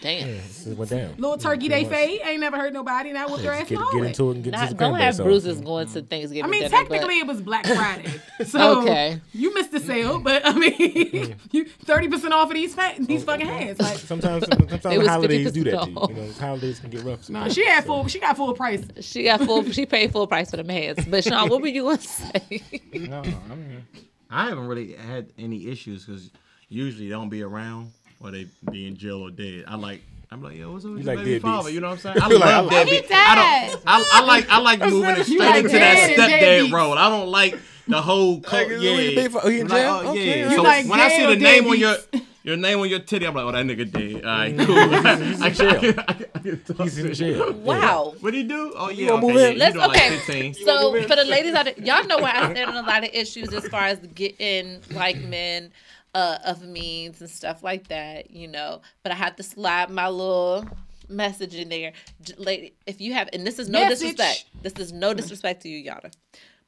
Damn. 0.00 0.28
This 0.28 0.66
went 0.66 0.90
down. 0.90 1.14
little 1.18 1.36
turkey 1.36 1.68
day 1.68 1.82
much. 1.82 1.92
fade, 1.92 2.20
ain't 2.24 2.40
never 2.40 2.56
hurt 2.56 2.72
nobody, 2.72 3.10
and 3.10 3.18
I 3.18 3.26
whooped 3.26 3.44
her 3.44 3.52
ass 3.52 3.68
Get, 3.68 3.78
get 3.92 4.02
into 4.02 4.30
it 4.30 4.34
and 4.36 4.44
get 4.44 4.50
Not, 4.52 4.68
to 4.68 4.74
the 4.74 4.78
don't 4.80 4.94
have 4.94 5.14
sauce. 5.16 5.24
bruises 5.24 5.60
going 5.60 5.88
to 5.88 6.02
mm. 6.02 6.08
Thanksgiving. 6.08 6.44
I 6.44 6.46
mean, 6.48 6.62
dinner, 6.62 6.76
technically 6.76 7.18
it 7.18 7.26
was 7.26 7.42
Black 7.42 7.66
Friday, 7.66 8.08
so 8.46 8.80
Okay. 8.80 9.20
you 9.32 9.52
missed 9.52 9.72
the 9.72 9.80
sale. 9.80 10.18
But 10.20 10.46
I 10.46 10.54
mean, 10.54 11.36
you 11.52 11.66
thirty 11.66 12.08
percent 12.08 12.32
off 12.32 12.48
of 12.48 12.54
these 12.54 12.74
fa- 12.74 12.94
these 12.98 13.22
oh, 13.22 13.26
fucking 13.26 13.46
hands. 13.46 13.78
Like, 13.80 13.98
Sometimes, 14.14 14.46
sometimes 14.46 14.84
It 14.86 15.06
holidays 15.06 15.52
do 15.52 15.64
that 15.64 15.82
to 15.82 15.90
you. 15.90 15.96
off. 15.96 16.10
You 16.10 16.16
know, 16.16 16.32
holidays 16.32 16.80
can 16.80 16.90
get 16.90 17.04
rough. 17.04 17.28
no, 17.28 17.48
she 17.50 17.66
had 17.66 17.84
full, 17.84 18.06
she 18.08 18.20
got 18.20 18.36
full 18.36 18.54
price. 18.54 18.84
she 19.00 19.24
got 19.24 19.42
full. 19.42 19.70
She 19.70 19.84
paid 19.84 20.12
full 20.12 20.26
price 20.26 20.50
for 20.50 20.56
them 20.56 20.68
hands. 20.68 21.04
But 21.06 21.24
Sean, 21.24 21.48
what 21.50 21.60
were 21.60 21.68
you 21.68 21.82
gonna 21.82 22.00
say? 22.00 22.62
No, 22.94 23.20
I 23.20 23.54
mean, 23.54 23.86
I 24.30 24.48
haven't 24.48 24.66
really 24.66 24.94
had 24.94 25.30
any 25.38 25.68
issues 25.68 26.04
because 26.06 26.30
usually 26.68 27.08
they 27.08 27.12
don't 27.12 27.28
be 27.28 27.42
around 27.42 27.92
or 28.24 28.30
they 28.32 28.46
be 28.70 28.86
in 28.88 28.96
jail 28.96 29.20
or 29.22 29.30
dead. 29.30 29.64
I 29.68 29.76
like. 29.76 30.02
I'm 30.32 30.42
like, 30.42 30.56
yo, 30.56 30.72
what's 30.72 30.84
up 30.84 30.90
with 30.92 31.00
You 31.02 31.06
your 31.06 31.14
like 31.14 31.24
baby 31.24 31.38
deadbeats. 31.38 31.42
father? 31.42 31.70
You 31.70 31.80
know 31.80 31.88
what 31.90 32.04
I'm 32.06 32.14
saying? 32.14 32.16
I 32.22 32.26
Like, 32.26 32.42
I 32.42 32.56
love 32.56 32.66
like- 32.66 32.86
deadbeat. 32.88 33.12
I 33.12 33.68
don't. 33.70 33.82
I, 33.86 34.10
I 34.14 34.24
like. 34.24 34.48
I 34.48 34.58
like 34.58 34.80
moving 34.80 35.10
it 35.10 35.24
straight 35.24 35.38
like 35.38 35.56
into 35.64 35.68
that 35.78 36.10
stepdad 36.16 36.72
role. 36.72 36.94
I 36.94 37.08
don't 37.08 37.28
like 37.28 37.56
the 37.86 38.02
whole. 38.02 38.40
Co- 38.40 38.56
Like, 38.56 38.68
yeah. 38.68 38.76
your 38.78 38.96
baby 39.14 39.28
fa- 39.28 39.40
oh, 39.44 39.48
he 39.48 39.60
in 39.60 39.68
Like, 39.68 39.84
oh, 39.84 40.10
Okay, 40.10 40.40
yeah. 40.40 40.50
So 40.50 40.62
like 40.62 40.86
when 40.88 40.98
I 40.98 41.08
see 41.10 41.26
the 41.26 41.36
name 41.36 41.66
on 41.68 41.78
your 41.78 41.96
your 42.42 42.56
name 42.56 42.80
on 42.80 42.88
your 42.88 42.98
titty, 42.98 43.26
I'm 43.26 43.34
like, 43.34 43.44
oh, 43.44 43.52
that 43.52 43.64
nigga 43.64 43.90
dead. 43.92 44.24
All 44.24 44.30
right, 44.38 44.56
mm-hmm. 44.56 44.64
cool. 44.66 45.24
he's 45.28 45.36
in 45.38 45.42
I- 45.42 45.46
I- 45.46 45.50
jail. 45.50 45.94
I- 46.08 46.12
I- 46.12 46.80
I- 46.80 46.82
he's 46.82 46.98
in 46.98 47.14
jail. 47.14 47.52
Wow. 47.52 48.14
What 48.20 48.34
he 48.34 48.42
do? 48.42 48.72
Oh 48.76 48.88
yeah, 48.90 49.08
gonna 49.10 49.22
move 49.22 49.36
okay, 49.36 49.52
in? 49.52 49.58
yeah, 49.58 49.64
Let's 49.64 49.74
you 49.76 49.80
doing 49.82 49.92
like 49.92 50.02
okay. 50.02 50.18
15. 50.52 50.54
So 50.66 51.02
for 51.02 51.14
the 51.16 51.24
ladies 51.26 51.54
out 51.54 51.66
there, 51.66 51.74
y'all 51.78 52.04
know 52.08 52.16
where 52.18 52.34
I 52.34 52.50
stand 52.50 52.70
on 52.70 52.76
a 52.84 52.86
lot 52.86 53.04
of 53.04 53.10
issues 53.14 53.52
as 53.52 53.68
far 53.68 53.84
as 53.84 53.98
getting 54.14 54.80
like 54.90 55.18
men 55.20 55.70
uh, 56.14 56.38
of 56.44 56.62
means 56.66 57.20
and 57.20 57.28
stuff 57.28 57.62
like 57.62 57.88
that, 57.88 58.30
you 58.30 58.48
know. 58.48 58.80
But 59.02 59.12
I 59.12 59.16
have 59.16 59.36
to 59.36 59.42
slide 59.42 59.90
my 59.90 60.08
little 60.08 60.66
message 61.08 61.54
in 61.54 61.68
there, 61.68 61.92
lady. 62.38 62.74
If 62.86 63.00
you 63.00 63.12
have, 63.14 63.28
and 63.32 63.46
this 63.46 63.58
is 63.58 63.68
no 63.68 63.80
Message. 63.80 64.16
disrespect. 64.16 64.44
This 64.62 64.72
is 64.74 64.92
no 64.92 65.12
disrespect 65.14 65.62
to 65.62 65.68
you, 65.68 65.90
Yatta. 65.90 66.12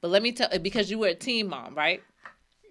But 0.00 0.10
let 0.10 0.22
me 0.22 0.32
tell, 0.32 0.48
because 0.60 0.90
you 0.90 0.98
were 0.98 1.08
a 1.08 1.14
teen 1.14 1.48
mom, 1.48 1.74
right? 1.74 2.02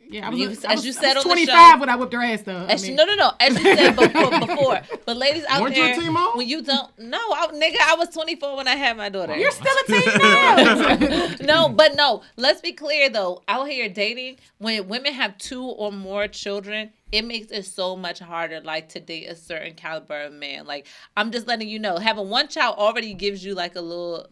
Yeah, 0.08 0.28
I 0.28 0.30
was, 0.30 0.40
You- 0.40 0.48
I 0.48 0.50
as 0.52 0.60
was, 0.78 0.86
you 0.86 0.92
I 0.92 0.94
said 0.94 1.14
was 1.16 1.26
on 1.26 1.30
the 1.30 1.46
25 1.46 1.56
show- 1.74 1.80
when 1.80 1.90
I 1.90 1.96
whipped 1.96 2.14
her 2.14 2.22
ass 2.24 2.42
though. 2.44 2.66
I 2.70 2.76
mean, 2.76 2.86
you, 2.86 2.96
no, 2.96 3.06
no, 3.06 3.16
no. 3.16 3.32
As 3.40 3.54
you 3.58 3.64
said 3.76 3.96
before, 3.96 4.40
before. 4.40 4.82
But 5.06 5.18
ladies 5.18 5.44
out 5.50 5.62
Weren't 5.62 5.76
you 5.76 5.84
a 5.84 5.86
there, 5.88 5.96
teen 5.96 6.14
when 6.14 6.48
you 6.48 6.62
don't, 6.62 6.90
no, 7.00 7.18
I, 7.18 7.48
nigga, 7.54 7.78
I 7.82 7.96
was 7.96 8.10
24 8.10 8.56
when 8.58 8.68
I 8.68 8.76
had 8.76 8.98
my 8.98 9.10
daughter. 9.10 9.36
you're 9.36 9.52
still 9.64 9.74
a 9.74 9.88
teen 9.88 10.20
now. 10.20 11.36
no, 11.42 11.70
but 11.70 11.96
no. 11.96 12.22
Let's 12.38 12.62
be 12.62 12.72
clear 12.74 13.10
though. 13.10 13.42
Out 13.48 13.68
here 13.68 13.90
dating, 13.90 14.38
when 14.60 14.88
women 14.88 15.14
have 15.14 15.38
two 15.38 15.64
or 15.64 15.92
more 15.92 16.28
children, 16.28 16.92
it 17.12 17.24
makes 17.24 17.52
it 17.52 17.64
so 17.66 17.96
much 17.96 18.20
harder, 18.20 18.62
like 18.62 18.90
to 18.90 19.00
date 19.00 19.26
a 19.28 19.36
certain 19.36 19.74
caliber 19.74 20.22
of 20.24 20.34
man. 20.34 20.66
Like 20.66 20.88
I'm 21.18 21.32
just 21.32 21.48
letting 21.48 21.68
you 21.70 21.80
know, 21.80 21.98
having 21.98 22.30
one 22.30 22.48
child 22.48 22.78
already 22.78 23.14
gives 23.14 23.44
you 23.44 23.54
like 23.56 23.76
a 23.76 23.82
little 23.82 24.28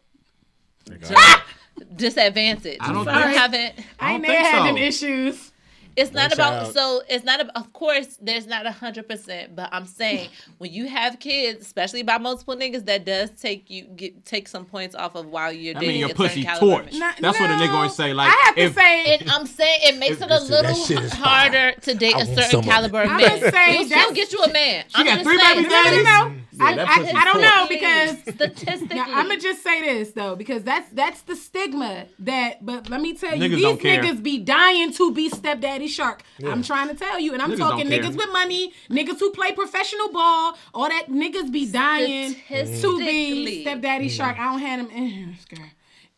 disadvantage. 1.95 2.77
I 2.79 2.87
don't 2.93 3.05
You 3.05 3.11
think- 3.11 3.37
haven't. 3.37 3.73
I 3.99 4.09
I 4.11 4.13
ain't 4.13 4.23
don't 4.23 4.31
never 4.31 4.33
think 4.33 4.47
had 4.47 4.59
so. 4.59 4.65
them 4.65 4.77
issues. 4.77 5.51
It's 5.95 6.11
not 6.11 6.33
about 6.33 6.61
child. 6.63 6.73
so 6.73 7.01
it's 7.07 7.23
not 7.23 7.39
about, 7.41 7.55
of 7.55 7.71
course 7.73 8.17
there's 8.21 8.47
not 8.47 8.65
a 8.65 8.71
hundred 8.71 9.07
percent, 9.07 9.55
but 9.55 9.69
I'm 9.71 9.85
saying 9.85 10.29
when 10.57 10.71
you 10.71 10.87
have 10.87 11.19
kids, 11.19 11.61
especially 11.65 12.03
by 12.03 12.17
multiple 12.17 12.55
niggas, 12.55 12.85
that 12.85 13.05
does 13.05 13.29
take 13.31 13.69
you 13.69 13.83
get 13.85 14.25
take 14.25 14.47
some 14.47 14.65
points 14.65 14.95
off 14.95 15.15
of 15.15 15.27
while 15.27 15.51
you're 15.53 15.77
I 15.77 15.79
dating 15.79 15.89
mean, 15.89 15.99
your 15.99 16.09
a 16.09 16.11
certain 16.11 16.25
pussy 16.27 16.43
caliber 16.43 16.65
torch. 16.83 16.93
Not- 16.93 17.17
That's 17.19 17.39
what 17.39 17.49
a 17.49 17.53
nigga 17.53 17.67
no. 17.67 17.71
gonna 17.73 17.89
say. 17.89 18.13
Like, 18.13 18.29
I 18.31 18.41
have 18.45 18.55
to 18.55 18.73
say, 18.73 19.15
And 19.15 19.31
I'm 19.31 19.45
saying 19.45 19.79
it 19.83 19.97
makes 19.99 20.19
it 20.21 20.29
a 20.31 20.39
little 20.39 21.09
harder 21.11 21.73
to 21.81 21.93
date 21.93 22.15
I 22.15 22.21
a 22.21 22.25
want 22.25 22.29
certain 22.39 22.51
some 22.51 22.59
of 22.61 22.65
it. 22.65 22.69
caliber 22.69 22.97
I'm 22.99 23.17
man. 23.17 23.39
just 23.39 23.53
saying 23.53 23.73
You'll 23.75 23.85
still 23.85 23.97
that's- 23.97 24.15
get 24.15 24.31
you 24.33 24.39
a 24.43 24.51
man. 24.53 24.85
She 24.87 24.95
I'm 24.95 25.05
got 25.05 25.13
just 25.19 25.23
three 25.25 25.37
saying. 25.39 25.55
baby 25.63 25.69
no, 25.69 25.75
no, 25.75 25.83
no, 25.83 25.89
daddies? 25.89 26.03
no. 26.05 26.09
Mm. 26.11 26.39
I, 26.59 26.71
I, 26.83 27.19
I 27.21 27.25
don't 27.25 27.41
know 27.41 27.65
because 27.67 28.35
statistically, 28.35 28.95
Now 28.95 29.05
I'm 29.07 29.27
gonna 29.27 29.39
just 29.39 29.63
say 29.63 29.81
this 29.81 30.11
though, 30.11 30.35
because 30.35 30.61
that's 30.63 30.87
that's 30.91 31.21
the 31.23 31.35
stigma 31.35 32.05
that. 32.19 32.63
But 32.63 32.91
let 32.91 33.01
me 33.01 33.15
tell 33.15 33.35
you, 33.35 33.41
Niggas 33.43 33.55
these 33.55 33.91
niggas 33.91 34.21
be 34.23 34.37
dying 34.37 34.93
to 34.93 35.11
be 35.11 35.29
stepdaddy 35.29 35.82
shark. 35.87 36.23
I'm 36.45 36.63
trying 36.63 36.89
to 36.89 36.95
tell 36.95 37.19
you, 37.19 37.33
and 37.33 37.41
I'm 37.41 37.51
Niggas 37.51 37.57
talking 37.57 37.87
niggas 37.87 38.15
with 38.15 38.31
money, 38.31 38.73
niggas 38.89 39.19
who 39.19 39.31
play 39.31 39.51
professional 39.51 40.11
ball, 40.11 40.57
all 40.73 40.89
that 40.89 41.07
niggas 41.09 41.51
be 41.51 41.69
dying 41.71 42.33
to 42.33 42.39
Statistically. 42.39 43.45
be 43.45 43.61
stepdaddy 43.63 44.09
shark. 44.09 44.39
I 44.39 44.45
don't 44.51 44.59
have 44.59 44.87
them. 44.89 44.89
Eh, 44.95 45.55
girl. 45.55 45.65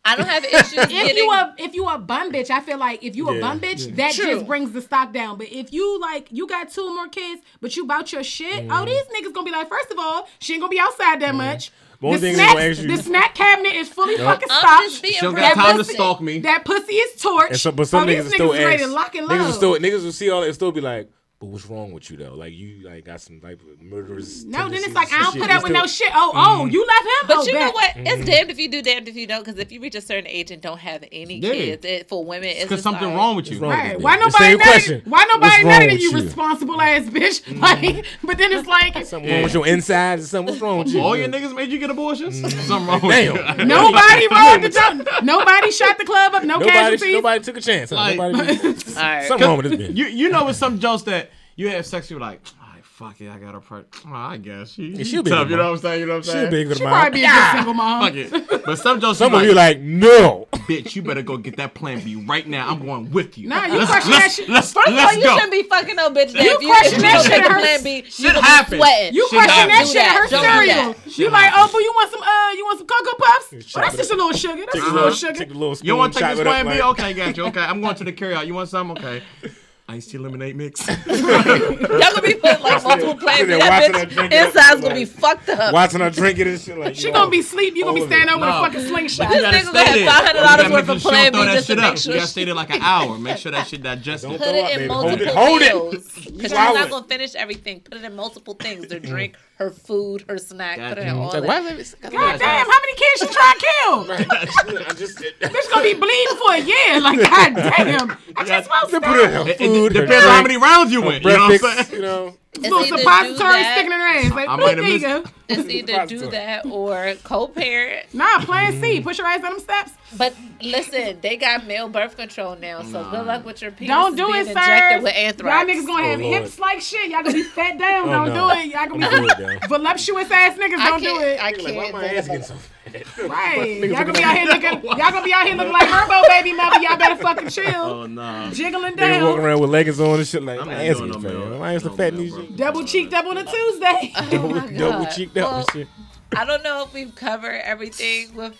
I 0.08 0.14
don't 0.14 0.28
have 0.28 0.44
issues 0.44 0.72
If 0.74 0.88
getting. 0.88 1.16
you 1.16 1.32
a 1.32 1.54
if 1.58 1.74
you 1.74 1.88
a 1.88 1.98
bum 1.98 2.30
bitch, 2.30 2.48
I 2.48 2.60
feel 2.60 2.78
like 2.78 3.02
if 3.02 3.16
you 3.16 3.28
a 3.28 3.40
bum 3.40 3.58
bitch, 3.58 3.88
yeah. 3.88 3.94
that 3.96 4.12
True. 4.14 4.26
just 4.26 4.46
brings 4.46 4.70
the 4.70 4.80
stock 4.80 5.12
down. 5.12 5.36
But 5.36 5.48
if 5.50 5.72
you 5.72 6.00
like 6.00 6.28
you 6.30 6.46
got 6.46 6.70
two 6.70 6.94
more 6.94 7.08
kids, 7.08 7.42
but 7.60 7.74
you 7.76 7.86
bout 7.86 8.12
your 8.12 8.22
shit, 8.22 8.66
oh 8.70 8.84
these 8.84 9.02
niggas 9.06 9.32
gonna 9.34 9.44
be 9.44 9.50
like, 9.50 9.68
first 9.68 9.90
of 9.90 9.98
all, 9.98 10.28
she 10.38 10.52
ain't 10.54 10.62
gonna 10.62 10.70
be 10.70 10.78
outside 10.78 11.20
that 11.22 11.34
much. 11.34 11.72
The 12.00 12.06
only 12.06 12.18
The 12.18 12.20
thing 12.26 12.30
is 12.32 12.36
snack, 12.38 12.52
gonna 12.54 12.64
ask 12.66 12.82
you- 12.82 12.88
the 12.96 13.02
snack 13.02 13.34
cabinet 13.34 13.74
is 13.74 13.88
fully 13.88 14.16
fucking 14.16 14.48
stocked. 14.48 14.84
just 14.84 15.02
being 15.02 15.14
She 15.14 15.20
don't 15.20 15.34
got 15.34 15.54
time 15.54 15.78
to 15.78 15.84
stalk 15.84 16.20
me. 16.20 16.40
That 16.40 16.64
pussy 16.64 16.94
is 16.94 17.20
torched. 17.22 17.50
And 17.50 17.60
so, 17.60 17.72
but 17.72 17.88
some 17.88 18.02
oh, 18.02 18.06
niggas 18.06 18.24
these 18.24 18.34
still 18.34 18.50
niggas 18.50 18.64
ready 18.66 18.82
ask. 18.84 18.92
lock 18.92 19.14
and 19.14 19.28
Niggas 19.28 19.46
will 19.46 19.52
still 19.52 19.74
niggas 19.76 20.04
will 20.04 20.12
see 20.12 20.30
all 20.30 20.40
that 20.42 20.46
and 20.48 20.54
still 20.54 20.72
be 20.72 20.80
like, 20.80 21.08
but 21.38 21.46
what's 21.48 21.66
wrong 21.66 21.92
with 21.92 22.10
you 22.10 22.16
though? 22.16 22.34
Like 22.34 22.54
you 22.54 22.88
like 22.88 23.04
got 23.04 23.20
some 23.20 23.40
like 23.42 23.58
murderous. 23.78 24.44
no, 24.44 24.70
then 24.70 24.82
it's 24.82 24.94
like 24.94 25.12
I 25.12 25.16
and 25.16 25.24
don't 25.24 25.32
shit. 25.34 25.42
put 25.42 25.50
You 25.50 25.56
up 25.56 25.62
with 25.64 25.72
no 25.72 25.86
shit. 25.86 26.10
Oh, 26.14 26.32
oh, 26.34 26.38
mm-hmm. 26.62 26.70
you 26.70 26.86
left 26.86 27.02
him. 27.02 27.28
But 27.28 27.36
oh, 27.36 27.42
you 27.44 27.52
know 27.52 27.58
bet. 27.58 27.74
what? 27.74 27.92
It's 27.96 28.10
mm-hmm. 28.10 28.24
damned 28.24 28.50
if 28.50 28.58
you 28.58 28.70
do, 28.70 28.80
damned 28.80 29.08
if 29.08 29.16
you 29.16 29.26
don't. 29.26 29.44
Because 29.44 29.60
if 29.60 29.70
you 29.70 29.78
reach 29.80 29.94
a 29.96 30.00
certain 30.00 30.26
age 30.26 30.50
and 30.50 30.62
don't 30.62 30.78
have 30.78 31.04
any 31.12 31.38
Yeah. 31.38 31.52
kids, 31.52 31.84
it, 31.84 32.08
for 32.08 32.24
women, 32.24 32.48
it's 32.48 32.62
Because 32.62 32.82
something 32.82 33.08
like, 33.08 33.16
wrong 33.16 33.36
with 33.36 33.50
you. 33.50 33.58
Wrong 33.58 33.70
Right. 33.70 33.96
with 33.96 34.04
Why 34.04 34.14
you? 34.14 34.20
Nobody 34.20 34.44
same 34.44 34.58
mad 34.58 34.66
at 34.66 34.72
question. 34.72 35.02
Why 35.04 35.24
nobody 35.30 35.50
What's 35.50 35.64
mad 35.64 35.88
wrong 35.88 35.98
you, 35.98 36.10
you? 36.10 36.24
responsible 36.24 36.80
ass 36.80 37.02
bitch? 37.10 37.42
Mm-hmm. 37.42 37.60
Like, 37.60 38.06
but 38.24 38.38
then 38.38 38.52
it's 38.52 38.66
like 38.66 39.06
Something 39.06 39.30
wrong 39.30 39.42
with 39.42 39.52
your 39.54 39.66
insides 39.74 40.24
or 40.24 40.26
something? 40.28 40.52
What's 40.54 40.62
wrong 40.62 40.78
with 40.78 40.88
you? 40.88 41.00
All 41.00 41.18
your 41.18 41.28
niggas 41.28 41.54
made 41.54 41.70
you 41.70 41.78
get 41.78 41.90
abortions? 41.90 42.40
Mm. 42.40 42.50
Something 42.66 42.88
wrong 42.88 43.00
Damn. 43.00 43.34
with 43.34 43.58
you. 43.58 43.64
nobody 43.66 44.26
rolled 44.28 44.62
the 44.62 44.70
jump. 44.70 45.06
Nobody 45.22 45.70
shot 45.70 45.98
the 45.98 46.04
club 46.06 46.34
up. 46.34 46.44
No 46.44 46.54
Nobody, 46.54 46.70
casualties. 46.70 47.12
nobody 47.12 47.44
took 47.44 47.56
a 47.58 47.60
chance. 47.60 47.90
Huh? 47.90 47.96
Like- 47.96 48.16
nobody, 48.16 48.58
All 48.68 48.72
right. 49.02 49.28
something 49.28 49.46
wrong 49.46 49.58
with 49.58 49.70
this 49.70 49.90
bitch. 49.90 49.96
You 49.96 50.06
you 50.06 50.30
know 50.30 50.46
with 50.46 50.56
some 50.56 50.78
jokes 50.78 51.02
that 51.02 51.26
you 51.56 51.68
have 51.70 51.84
sex, 51.86 52.10
you're 52.10 52.20
like, 52.20 52.40
all 52.62 52.68
right, 52.74 52.84
fuck 52.84 53.20
it, 53.20 53.30
I 53.30 53.38
got 53.38 53.54
a 53.54 53.60
pregnant. 53.60 53.88
Oh, 54.06 54.12
I 54.14 54.36
guess 54.36 54.72
she, 54.72 54.94
she'll 54.96 55.04
she 55.04 55.22
be 55.22 55.30
tough. 55.30 55.48
You 55.50 55.56
know 55.56 55.64
what 55.70 55.72
I'm 55.72 55.78
saying? 55.78 56.00
You 56.00 56.06
know 56.06 56.12
what 56.12 56.16
I'm 56.18 56.22
saying? 56.24 56.50
She'll 56.50 56.50
saying? 56.50 56.52
be 56.52 56.60
a 56.60 56.64
good 56.66 56.76
She 56.78 56.84
mom. 56.84 56.92
probably 56.92 57.20
be 57.20 57.24
a 57.24 57.28
good 57.30 57.52
single 57.56 57.74
mom. 57.74 58.02
Fuck 58.02 58.14
it. 58.14 58.64
But 58.66 58.78
some 58.78 59.00
jokes, 59.00 59.18
Some 59.18 59.32
you 59.32 59.38
of 59.38 59.44
you 59.44 59.52
like, 59.54 59.76
like, 59.76 59.82
no. 59.84 60.48
bitch, 60.52 60.96
you 60.96 61.02
better 61.02 61.22
go 61.22 61.36
get 61.36 61.56
that 61.56 61.72
plan 61.74 62.00
B 62.00 62.16
right 62.16 62.46
now. 62.46 62.68
I'm 62.68 62.84
going 62.84 63.10
with 63.12 63.38
you. 63.38 63.48
Nah, 63.48 63.66
you 63.66 63.78
let's, 63.78 63.90
question 63.90 64.10
let's, 64.12 64.24
that 64.36 64.42
shit. 64.42 64.48
Let's, 64.48 64.72
First 64.72 64.88
of 64.88 64.94
all, 64.94 64.98
let's 65.04 65.16
you 65.16 65.22
go. 65.22 65.34
shouldn't 65.34 65.52
be 65.52 65.62
fucking 65.64 65.94
no 65.96 66.10
bitch. 66.10 66.32
That 66.32 66.42
You 66.42 66.58
you, 66.60 66.68
question 66.68 67.00
that 67.02 67.22
shit 67.22 67.30
take 67.32 67.42
at 67.44 67.50
a 67.50 67.54
her- 67.54 67.60
plan 67.60 67.82
B, 67.84 67.96
you 67.96 68.10
Shit 68.10 68.26
gonna 68.34 68.42
happens. 68.44 68.70
be 68.72 68.76
sweating. 68.78 69.14
You 69.14 69.28
Shit 69.30 69.38
question 69.38 69.68
that 69.68 69.70
happens. 69.70 69.92
shit 69.92 70.02
at 70.02 70.16
her 70.16 70.28
Don't 70.28 70.42
do 70.42 70.46
cereal. 70.66 70.92
that. 70.92 71.06
You 71.06 71.12
Shit 71.12 71.32
like, 71.32 71.52
oh, 71.52 71.56
happens. 71.56 71.72
boo, 71.72 71.78
you 71.82 71.92
want 71.94 72.10
some, 72.10 72.22
uh, 72.22 72.50
you 72.56 72.64
want 72.64 72.78
some 72.78 72.86
cocoa 72.88 73.16
puffs? 73.18 73.72
That's 73.74 73.96
just 73.96 74.10
a 74.10 74.16
little 74.16 74.32
sugar. 74.32 74.56
That's 74.66 74.74
just 74.74 74.76
a 74.76 74.80
a 74.80 74.82
little 74.90 74.94
little, 75.04 75.14
sugar. 75.16 75.38
take 75.38 75.50
a 75.50 75.54
little 75.54 75.74
spoon. 75.76 75.86
You 75.86 75.96
want 75.96 76.12
to 76.14 76.18
take 76.18 76.26
chop 76.26 76.30
this 76.32 76.40
it 76.40 76.46
up 76.48 76.62
plan 76.62 76.76
B? 76.76 76.82
Okay, 76.82 77.12
got 77.14 77.36
you. 77.36 77.44
Okay, 77.46 77.60
I'm 77.60 77.80
going 77.80 77.94
to 77.94 78.04
the 78.04 78.12
carryout. 78.12 78.46
You 78.46 78.54
want 78.54 78.68
some? 78.68 78.90
Okay. 78.92 79.22
Iced 79.88 80.10
tea 80.10 80.18
lemonade 80.18 80.56
mix. 80.56 80.84
Y'all 80.88 80.96
gonna 80.96 82.20
be 82.20 82.34
putting 82.42 82.60
like 82.60 82.82
multiple 82.82 83.14
plans. 83.14 83.38
Sitting 83.38 83.52
in 83.54 83.58
That 83.60 83.92
bitch 83.92 84.10
drink 84.14 84.32
it. 84.32 84.46
inside's 84.46 84.80
gonna 84.80 84.94
be 84.96 85.04
fucked 85.04 85.48
up. 85.48 85.72
Watching 85.72 86.00
her 86.00 86.10
drink 86.10 86.40
it 86.40 86.48
and 86.48 86.60
shit 86.60 86.76
like. 86.76 86.96
She 86.96 87.12
gonna 87.12 87.30
be 87.30 87.40
sleep. 87.40 87.76
You 87.76 87.84
gonna 87.84 88.00
be 88.00 88.04
standing 88.06 88.28
it. 88.28 88.32
over 88.32 88.40
with 88.40 88.48
No. 88.48 88.62
a 88.64 88.66
fucking 88.66 88.80
slingshot. 88.88 89.28
You 89.28 89.34
This 89.34 89.42
gotta 89.42 89.56
nigga 89.58 89.64
gonna 89.72 89.78
have 89.78 90.34
there. 90.34 90.68
$500 90.68 90.72
worth 90.72 90.88
of 90.88 91.00
sure 91.02 91.10
Plan 91.12 91.32
throw 91.32 91.40
B 91.42 91.46
that 91.46 91.54
just 91.54 91.66
to 91.68 91.72
shit 91.74 91.76
make 91.80 91.92
up. 91.92 91.98
sure 91.98 92.12
You 92.12 92.18
gotta 92.18 92.26
she- 92.26 92.32
stay 92.32 92.44
there 92.46 92.54
like 92.54 92.70
an 92.70 92.82
hour. 92.82 93.16
Make 93.18 93.36
sure 93.38 93.52
that 93.52 93.66
shit 93.68 93.82
digested. 93.84 94.28
Don't 94.30 94.38
Put 94.38 94.48
throw 94.48 94.56
it 94.56 94.64
up, 94.64 94.70
in 94.72 94.76
baby. 94.78 94.88
Hold 94.92 95.06
it- 95.06 95.18
multiple 95.18 95.34
hold 95.36 95.62
it. 95.62 95.74
meals. 95.74 95.94
Because 96.14 96.32
she's 96.42 96.50
not 96.50 96.90
gonna 96.90 97.06
finish 97.06 97.34
everything. 97.36 97.78
Put 97.80 97.98
it 97.98 98.04
in 98.04 98.16
multiple 98.16 98.54
things. 98.54 98.92
Her 98.92 98.98
mm. 98.98 99.06
drink, 99.06 99.36
her 99.56 99.70
food, 99.70 100.24
her 100.28 100.36
snack. 100.38 100.78
Put 100.78 100.98
it 100.98 101.06
in 101.06 101.14
Gotcha. 101.14 101.16
all 101.16 101.42
like, 101.46 101.64
that. 101.64 102.10
why? 102.10 102.10
God 102.10 102.38
damn, 102.38 102.66
how 102.66 102.80
many 102.80 102.94
kids 102.94 103.20
she 103.20 103.26
trying 103.26 103.54
to 103.54 103.66
kill? 103.66 104.12
I 104.86 104.92
just. 104.94 105.18
Bitch 105.18 105.70
gonna 105.72 105.82
be 105.82 105.94
bleeding 105.94 106.36
for 106.36 106.52
a 106.54 106.58
year. 106.60 107.00
Like, 107.06 107.20
god 107.20 107.54
damn. 107.54 108.16
I 108.36 108.44
just 108.44 108.68
want 108.70 108.90
to 108.90 109.00
Put 109.00 109.16
it 109.16 109.24
in 109.24 109.30
her 109.30 109.38
some 109.38 109.48
It, 109.48 109.58
food. 109.58 109.96
it 109.96 110.00
depends 110.00 110.24
on 110.26 110.30
how 110.32 110.42
many 110.42 110.56
rounds 110.56 110.92
you 110.92 111.02
went. 111.02 111.24
You 111.24 111.30
know 111.30 111.48
what 111.48 111.64
I'm 111.64 111.84
saying? 111.84 111.92
You 111.92 112.02
know. 112.02 112.34
It's 112.58 112.70
little 112.70 112.80
either 112.80 112.96
do 112.96 113.02
suppository 113.02 113.52
that- 113.52 113.72
sticking 113.74 113.92
in 113.92 113.98
her 113.98 114.06
ass. 114.06 114.30
Like, 114.32 114.48
I 114.48 114.56
boop, 114.56 114.60
might 114.60 114.68
have 114.68 114.76
there 114.78 114.86
you 114.86 114.92
missed- 115.00 115.04
go. 115.04 115.30
It's 115.48 115.68
either 115.68 116.06
do 116.06 116.28
that 116.30 116.66
or 116.66 117.14
co-parent. 117.22 118.12
Nah, 118.12 118.40
plan 118.40 118.80
C. 118.80 119.00
Push 119.00 119.18
your 119.18 119.28
ass 119.28 119.42
down 119.42 119.52
them 119.52 119.60
steps. 119.60 119.92
But 120.16 120.34
listen, 120.60 121.20
they 121.20 121.36
got 121.36 121.66
male 121.68 121.88
birth 121.88 122.16
control 122.16 122.56
now, 122.56 122.82
so 122.82 123.08
good 123.10 123.24
luck 123.26 123.44
with 123.44 123.62
your 123.62 123.70
penis 123.70 123.94
Don't 123.94 124.16
do 124.16 124.26
being 124.26 124.38
it, 124.40 124.48
injected 124.48 124.98
sir. 124.98 125.00
with 125.04 125.14
anthrax. 125.14 125.68
Y'all 125.68 125.76
niggas 125.82 125.86
gonna 125.86 126.04
have 126.08 126.20
Oh, 126.20 126.22
hips 126.32 126.58
like 126.58 126.80
shit. 126.80 127.10
Y'all 127.10 127.22
gonna 127.22 127.34
be 127.34 127.42
fat 127.44 127.78
down. 127.78 128.08
Oh, 128.08 128.12
don't 128.12 128.28
no. 128.34 128.52
do 128.54 128.58
it. 128.60 128.66
Y'all 128.66 128.86
gonna 128.88 129.08
Don't 129.08 129.38
do 129.38 129.46
it, 129.48 129.60
be 129.60 129.66
voluptuous 129.68 130.28
ass 130.32 130.58
niggas. 130.58 130.84
Don't 130.84 131.00
do 131.00 131.06
can't. 131.10 131.22
it. 131.22 131.40
I 131.40 131.50
Like, 131.50 131.58
why 131.76 131.82
can't. 131.82 131.92
my 131.92 132.04
ass 132.06 132.26
getting 132.26 132.42
so 132.42 132.54
fat? 132.54 132.70
Right. 133.28 133.80
Y'all 133.80 134.04
gonna 134.04 134.12
be 134.12 134.22
out 134.22 134.36
here 134.36 134.46
looking. 134.46 134.84
Y'all 134.84 134.96
gonna 134.96 135.22
be 135.24 135.32
out 135.32 135.46
here 135.46 135.56
looking 135.56 135.72
like 135.72 135.88
Herbo 135.88 136.22
baby 136.28 136.52
mother. 136.52 136.80
Y'all 136.80 136.96
better 136.96 137.16
fucking 137.16 137.48
chill. 137.48 137.74
Oh, 137.74 138.06
no. 138.06 138.50
Jiggling 138.52 138.94
Niggas 138.94 139.22
walking 139.22 139.36
down. 139.36 139.38
around 139.40 139.60
with 139.60 139.70
leggings 139.70 140.00
on 140.00 140.18
and 140.18 140.26
shit 140.26 140.42
like. 140.42 140.60
I'm 140.60 140.66
My 140.66 140.74
not 140.74 140.84
ass 140.84 140.96
doing 140.98 141.10
getting 141.12 141.22
no 141.22 141.28
fat. 141.28 141.48
milk. 141.48 141.60
My 141.60 141.74
ass 141.74 141.84
No 141.84 141.90
fat 141.96 142.12
milk, 142.14 142.22
these 142.24 142.32
bro. 142.34 142.46
Double 142.56 142.84
cheeked 142.84 143.14
up 143.14 143.26
on 143.26 143.36
a 143.38 143.44
Tuesday. 143.44 144.12
Double, 144.30 144.48
oh 144.48 144.60
my 144.60 144.72
double 144.72 145.06
cheeked 145.06 145.36
up 145.38 145.52
and 145.52 145.70
shit. 145.72 145.88
I 146.36 146.44
don't 146.44 146.62
know 146.62 146.84
if 146.84 146.92
we've 146.94 147.14
covered 147.14 147.60
everything 147.64 148.34
with. 148.34 148.56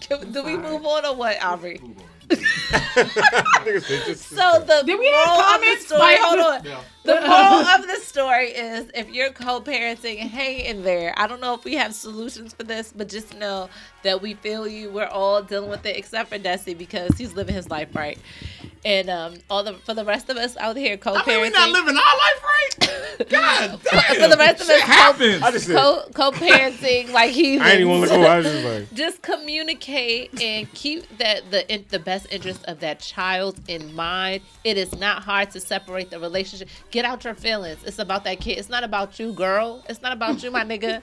Can- 0.00 0.30
Do 0.32 0.42
we 0.44 0.56
move 0.56 0.84
on 0.86 1.04
or 1.06 1.14
what, 1.16 1.42
Aubrey? 1.42 1.80
Niggas 2.30 3.82
say 3.84 3.98
just- 4.06 4.28
So 4.28 4.60
the 4.60 4.82
Did 4.86 4.98
we 4.98 5.06
have 5.06 5.26
moral 5.26 5.40
of 5.40 5.60
the 5.60 5.66
comments? 5.66 5.86
story, 5.86 6.00
Like- 6.00 6.18
hold 6.20 6.38
on. 6.40 6.84
The 7.02 7.14
moral 7.20 7.66
of 7.66 7.86
the 7.86 7.96
story 7.96 8.48
is 8.48 8.90
if 8.94 9.08
you're 9.10 9.30
co-parenting, 9.30 10.18
hang 10.18 10.60
in 10.60 10.82
there. 10.82 11.14
I 11.16 11.26
don't 11.26 11.40
know 11.40 11.54
if 11.54 11.64
we 11.64 11.74
have 11.76 11.94
solutions 11.94 12.52
for 12.52 12.62
this, 12.62 12.92
but 12.94 13.08
just 13.08 13.34
know 13.36 13.70
that 14.02 14.20
we 14.20 14.34
feel 14.34 14.68
you. 14.68 14.90
We're 14.90 15.06
all 15.06 15.42
dealing 15.42 15.70
with 15.70 15.86
it, 15.86 15.96
except 15.96 16.28
for 16.28 16.38
Desi 16.38 16.76
because 16.76 17.16
he's 17.16 17.32
living 17.34 17.54
his 17.54 17.70
life 17.70 17.94
right. 17.94 18.18
And 18.82 19.10
um, 19.10 19.34
all 19.50 19.62
the 19.62 19.74
for 19.74 19.92
the 19.92 20.06
rest 20.06 20.30
of 20.30 20.38
us 20.38 20.56
out 20.56 20.74
here 20.74 20.94
I 20.94 20.96
co-parenting, 20.96 21.26
mean, 21.26 21.40
we 21.42 21.50
not 21.50 21.68
living 21.70 21.96
our 21.96 22.02
life 22.02 22.42
right. 22.42 23.28
God 23.28 23.80
damn. 23.92 24.20
for 24.22 24.28
the 24.28 24.36
rest 24.38 24.60
of 24.62 24.66
Shit 24.68 24.76
us 24.76 24.80
co- 24.86 24.92
happens. 24.92 25.42
I 25.42 25.50
just 25.50 25.66
said. 25.66 25.76
co- 25.76 26.04
co-parenting 26.14 27.12
like 27.12 27.30
he's 27.40 27.60
I 27.60 27.72
ain't 27.72 27.80
even 27.80 27.90
want 28.00 28.10
to 28.10 28.16
go. 28.16 28.22
I 28.22 28.38
was 28.38 28.46
just 28.46 28.64
like. 28.64 28.92
just 28.94 29.20
communicate 29.20 30.40
and 30.42 30.72
keep 30.72 31.04
that 31.18 31.50
the 31.50 31.70
in, 31.70 31.84
the 31.90 31.98
best 31.98 32.26
interest 32.30 32.64
of 32.64 32.80
that 32.80 33.00
child 33.00 33.60
in 33.68 33.94
mind. 33.94 34.40
It 34.64 34.78
is 34.78 34.94
not 34.98 35.24
hard 35.24 35.50
to 35.50 35.60
separate 35.60 36.08
the 36.08 36.18
relationship. 36.18 36.68
Get 36.90 37.04
out 37.04 37.22
your 37.24 37.34
feelings. 37.34 37.84
It's 37.84 37.98
about 37.98 38.24
that 38.24 38.40
kid. 38.40 38.56
It's 38.56 38.70
not 38.70 38.82
about 38.82 39.18
you, 39.18 39.34
girl. 39.34 39.84
It's 39.90 40.00
not 40.00 40.12
about 40.14 40.42
you, 40.42 40.50
my 40.50 40.64
nigga. 40.64 41.02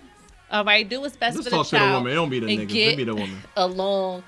All 0.49 0.63
right, 0.65 0.88
do 0.88 1.01
what's 1.01 1.15
best 1.17 1.36
Just 1.36 1.49
for 1.49 1.51
the 1.51 1.57
talk 1.57 1.65
to 1.67 1.71
the 1.73 1.78
child. 1.78 1.93
woman. 1.95 2.11
It 2.11 2.15
don't 2.15 2.30
be 2.30 2.39
the 2.39 2.47
and 2.47 2.59
niggas. 2.61 2.73
get 2.73 2.93
It 2.93 2.97
be 2.97 3.03
the 3.03 3.13
woman. 3.15 3.38
along 3.55 4.23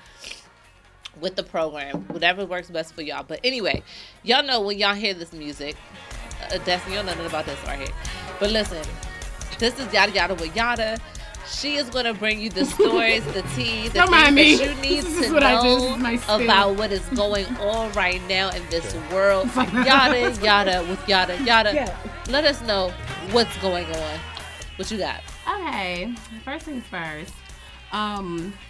with 1.20 1.36
the 1.36 1.42
program. 1.42 2.04
Whatever 2.08 2.44
works 2.46 2.70
best 2.70 2.94
for 2.94 3.02
y'all. 3.02 3.24
But 3.26 3.40
anyway, 3.44 3.82
y'all 4.22 4.42
know 4.44 4.60
when 4.60 4.78
y'all 4.78 4.94
hear 4.94 5.14
this 5.14 5.32
music, 5.32 5.76
uh, 6.52 6.58
Destiny, 6.58 6.96
you 6.96 7.02
don't 7.02 7.06
know 7.06 7.12
nothing 7.12 7.26
about 7.26 7.46
this 7.46 7.58
right 7.66 7.78
here. 7.78 7.94
But 8.38 8.50
listen, 8.50 8.82
this 9.58 9.78
is 9.78 9.92
yada 9.92 10.12
yada 10.12 10.34
with 10.34 10.54
Yatta. 10.54 10.98
She 11.48 11.76
is 11.76 11.90
going 11.90 12.04
to 12.04 12.14
bring 12.14 12.38
you 12.40 12.48
the 12.48 12.64
stories, 12.64 13.24
the 13.32 13.42
tea, 13.56 13.88
the 13.88 13.94
Don't 14.00 14.10
mind 14.10 14.36
things 14.36 14.60
me. 14.60 14.66
that 14.66 14.76
you 14.76 14.82
need 14.82 15.02
This 15.02 15.26
to 15.28 15.32
what 15.34 15.42
I 15.42 15.60
do. 15.62 15.80
This 15.80 15.98
know 15.98 16.36
is 16.36 16.44
about 16.44 16.76
what 16.76 16.92
is 16.92 17.04
going 17.08 17.46
on 17.56 17.90
right 17.92 18.20
now 18.28 18.50
in 18.50 18.62
this 18.70 18.94
world. 19.10 19.48
Yada 19.56 20.30
yada 20.42 20.86
with 20.88 21.00
Yatta 21.00 21.44
yada. 21.44 21.74
Yeah. 21.74 21.96
Let 22.28 22.44
us 22.44 22.60
know 22.62 22.92
what's 23.32 23.56
going 23.58 23.86
on. 23.86 24.20
What 24.76 24.90
you 24.90 24.98
got? 24.98 25.20
Okay, 25.48 26.14
first 26.44 26.66
things 26.66 26.84
first. 26.86 27.34
Um, 27.90 28.52
sh- 28.52 28.69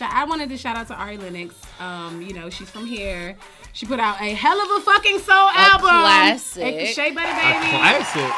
I 0.00 0.24
wanted 0.24 0.48
to 0.50 0.56
shout 0.56 0.76
out 0.76 0.86
to 0.88 0.94
Ari 0.94 1.18
Lennox. 1.18 1.54
Um, 1.78 2.22
you 2.22 2.32
know, 2.32 2.50
she's 2.50 2.70
from 2.70 2.86
here. 2.86 3.36
She 3.72 3.86
put 3.86 4.00
out 4.00 4.20
a 4.20 4.34
hell 4.34 4.60
of 4.60 4.82
a 4.82 4.84
fucking 4.84 5.18
soul 5.20 5.34
album. 5.36 5.88
classic. 5.88 6.62
Hey, 6.62 6.86
Shea 6.86 7.10
Butter 7.12 7.32
Baby. 7.32 7.66
Classic. 7.68 8.32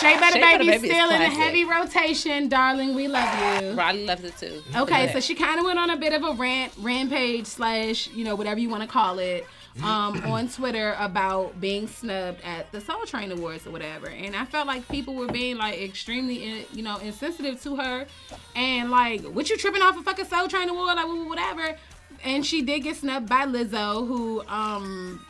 Shea 0.00 0.18
Butter 0.18 0.32
Shea 0.34 0.40
Butter 0.40 0.58
Baby 0.58 0.70
Baby 0.70 0.88
still 0.88 1.10
in 1.10 1.22
a 1.22 1.30
heavy 1.30 1.64
rotation, 1.64 2.48
darling. 2.48 2.94
We 2.94 3.08
love 3.08 3.62
you. 3.62 3.72
Riley 3.72 4.04
loves 4.06 4.24
it 4.24 4.36
too. 4.36 4.62
Okay, 4.74 5.12
so 5.12 5.20
she 5.20 5.34
kind 5.34 5.58
of 5.58 5.64
went 5.64 5.78
on 5.78 5.90
a 5.90 5.96
bit 5.96 6.12
of 6.12 6.24
a 6.24 6.32
rant, 6.32 6.72
rampage 6.78 7.46
slash, 7.46 8.08
you 8.08 8.24
know, 8.24 8.34
whatever 8.34 8.58
you 8.58 8.68
want 8.68 8.82
to 8.82 8.88
call 8.88 9.18
it, 9.18 9.46
um, 9.82 10.22
on 10.26 10.48
Twitter 10.48 10.96
about 10.98 11.60
being 11.60 11.86
snubbed 11.86 12.40
at 12.42 12.70
the 12.72 12.80
Soul 12.80 13.04
Train 13.06 13.32
Awards 13.32 13.66
or 13.66 13.70
whatever. 13.70 14.08
And 14.08 14.36
I 14.36 14.44
felt 14.44 14.66
like 14.66 14.86
people 14.88 15.14
were 15.14 15.28
being 15.28 15.56
like 15.56 15.80
extremely, 15.80 16.66
you 16.72 16.82
know, 16.82 16.98
insensitive 16.98 17.62
to 17.62 17.76
her, 17.76 18.06
and 18.54 18.90
like, 18.90 19.22
what 19.22 19.48
you 19.50 19.56
tripping 19.56 19.82
off 19.82 19.98
a 19.98 20.02
fucking 20.02 20.26
Soul 20.26 20.48
Train 20.48 20.68
Award, 20.68 20.96
like 20.96 21.06
whatever. 21.28 21.76
And 22.24 22.44
she 22.46 22.62
did 22.62 22.80
get 22.80 22.96
snubbed 22.96 23.28
by 23.28 23.46
Lizzo, 23.46 24.06
who, 24.06 24.42
um, 24.46 25.24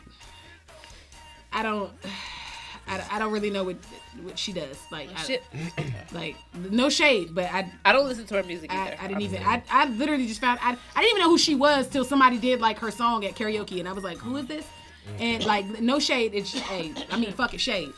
I 1.51 1.63
don't. 1.63 1.91
I, 2.87 3.03
I 3.11 3.19
don't 3.19 3.31
really 3.31 3.49
know 3.49 3.63
what 3.63 3.77
what 4.21 4.37
she 4.37 4.53
does. 4.53 4.77
Like, 4.91 5.09
I, 5.15 5.21
Shit. 5.23 5.43
like 6.13 6.35
no 6.53 6.89
shade, 6.89 7.33
but 7.33 7.45
I 7.45 7.71
I 7.85 7.91
don't 7.91 8.07
listen 8.07 8.25
to 8.27 8.35
her 8.35 8.43
music 8.43 8.73
I, 8.73 8.87
either. 8.87 8.97
I 8.99 9.07
didn't 9.07 9.21
even. 9.21 9.43
I, 9.43 9.63
I 9.69 9.85
literally 9.85 10.27
just 10.27 10.41
found. 10.41 10.59
I, 10.61 10.77
I 10.95 11.01
didn't 11.01 11.11
even 11.11 11.21
know 11.21 11.29
who 11.29 11.37
she 11.37 11.55
was 11.55 11.87
till 11.87 12.05
somebody 12.05 12.37
did 12.37 12.61
like 12.61 12.79
her 12.79 12.91
song 12.91 13.25
at 13.25 13.35
karaoke, 13.35 13.79
and 13.79 13.87
I 13.87 13.93
was 13.93 14.03
like, 14.03 14.17
"Who 14.17 14.37
is 14.37 14.47
this?" 14.47 14.65
And 15.19 15.45
like 15.45 15.81
no 15.81 15.99
shade, 15.99 16.33
it's 16.33 16.49
shade. 16.49 17.05
I 17.11 17.17
mean, 17.17 17.33
fuck 17.33 17.53
it, 17.53 17.59
shade. 17.59 17.91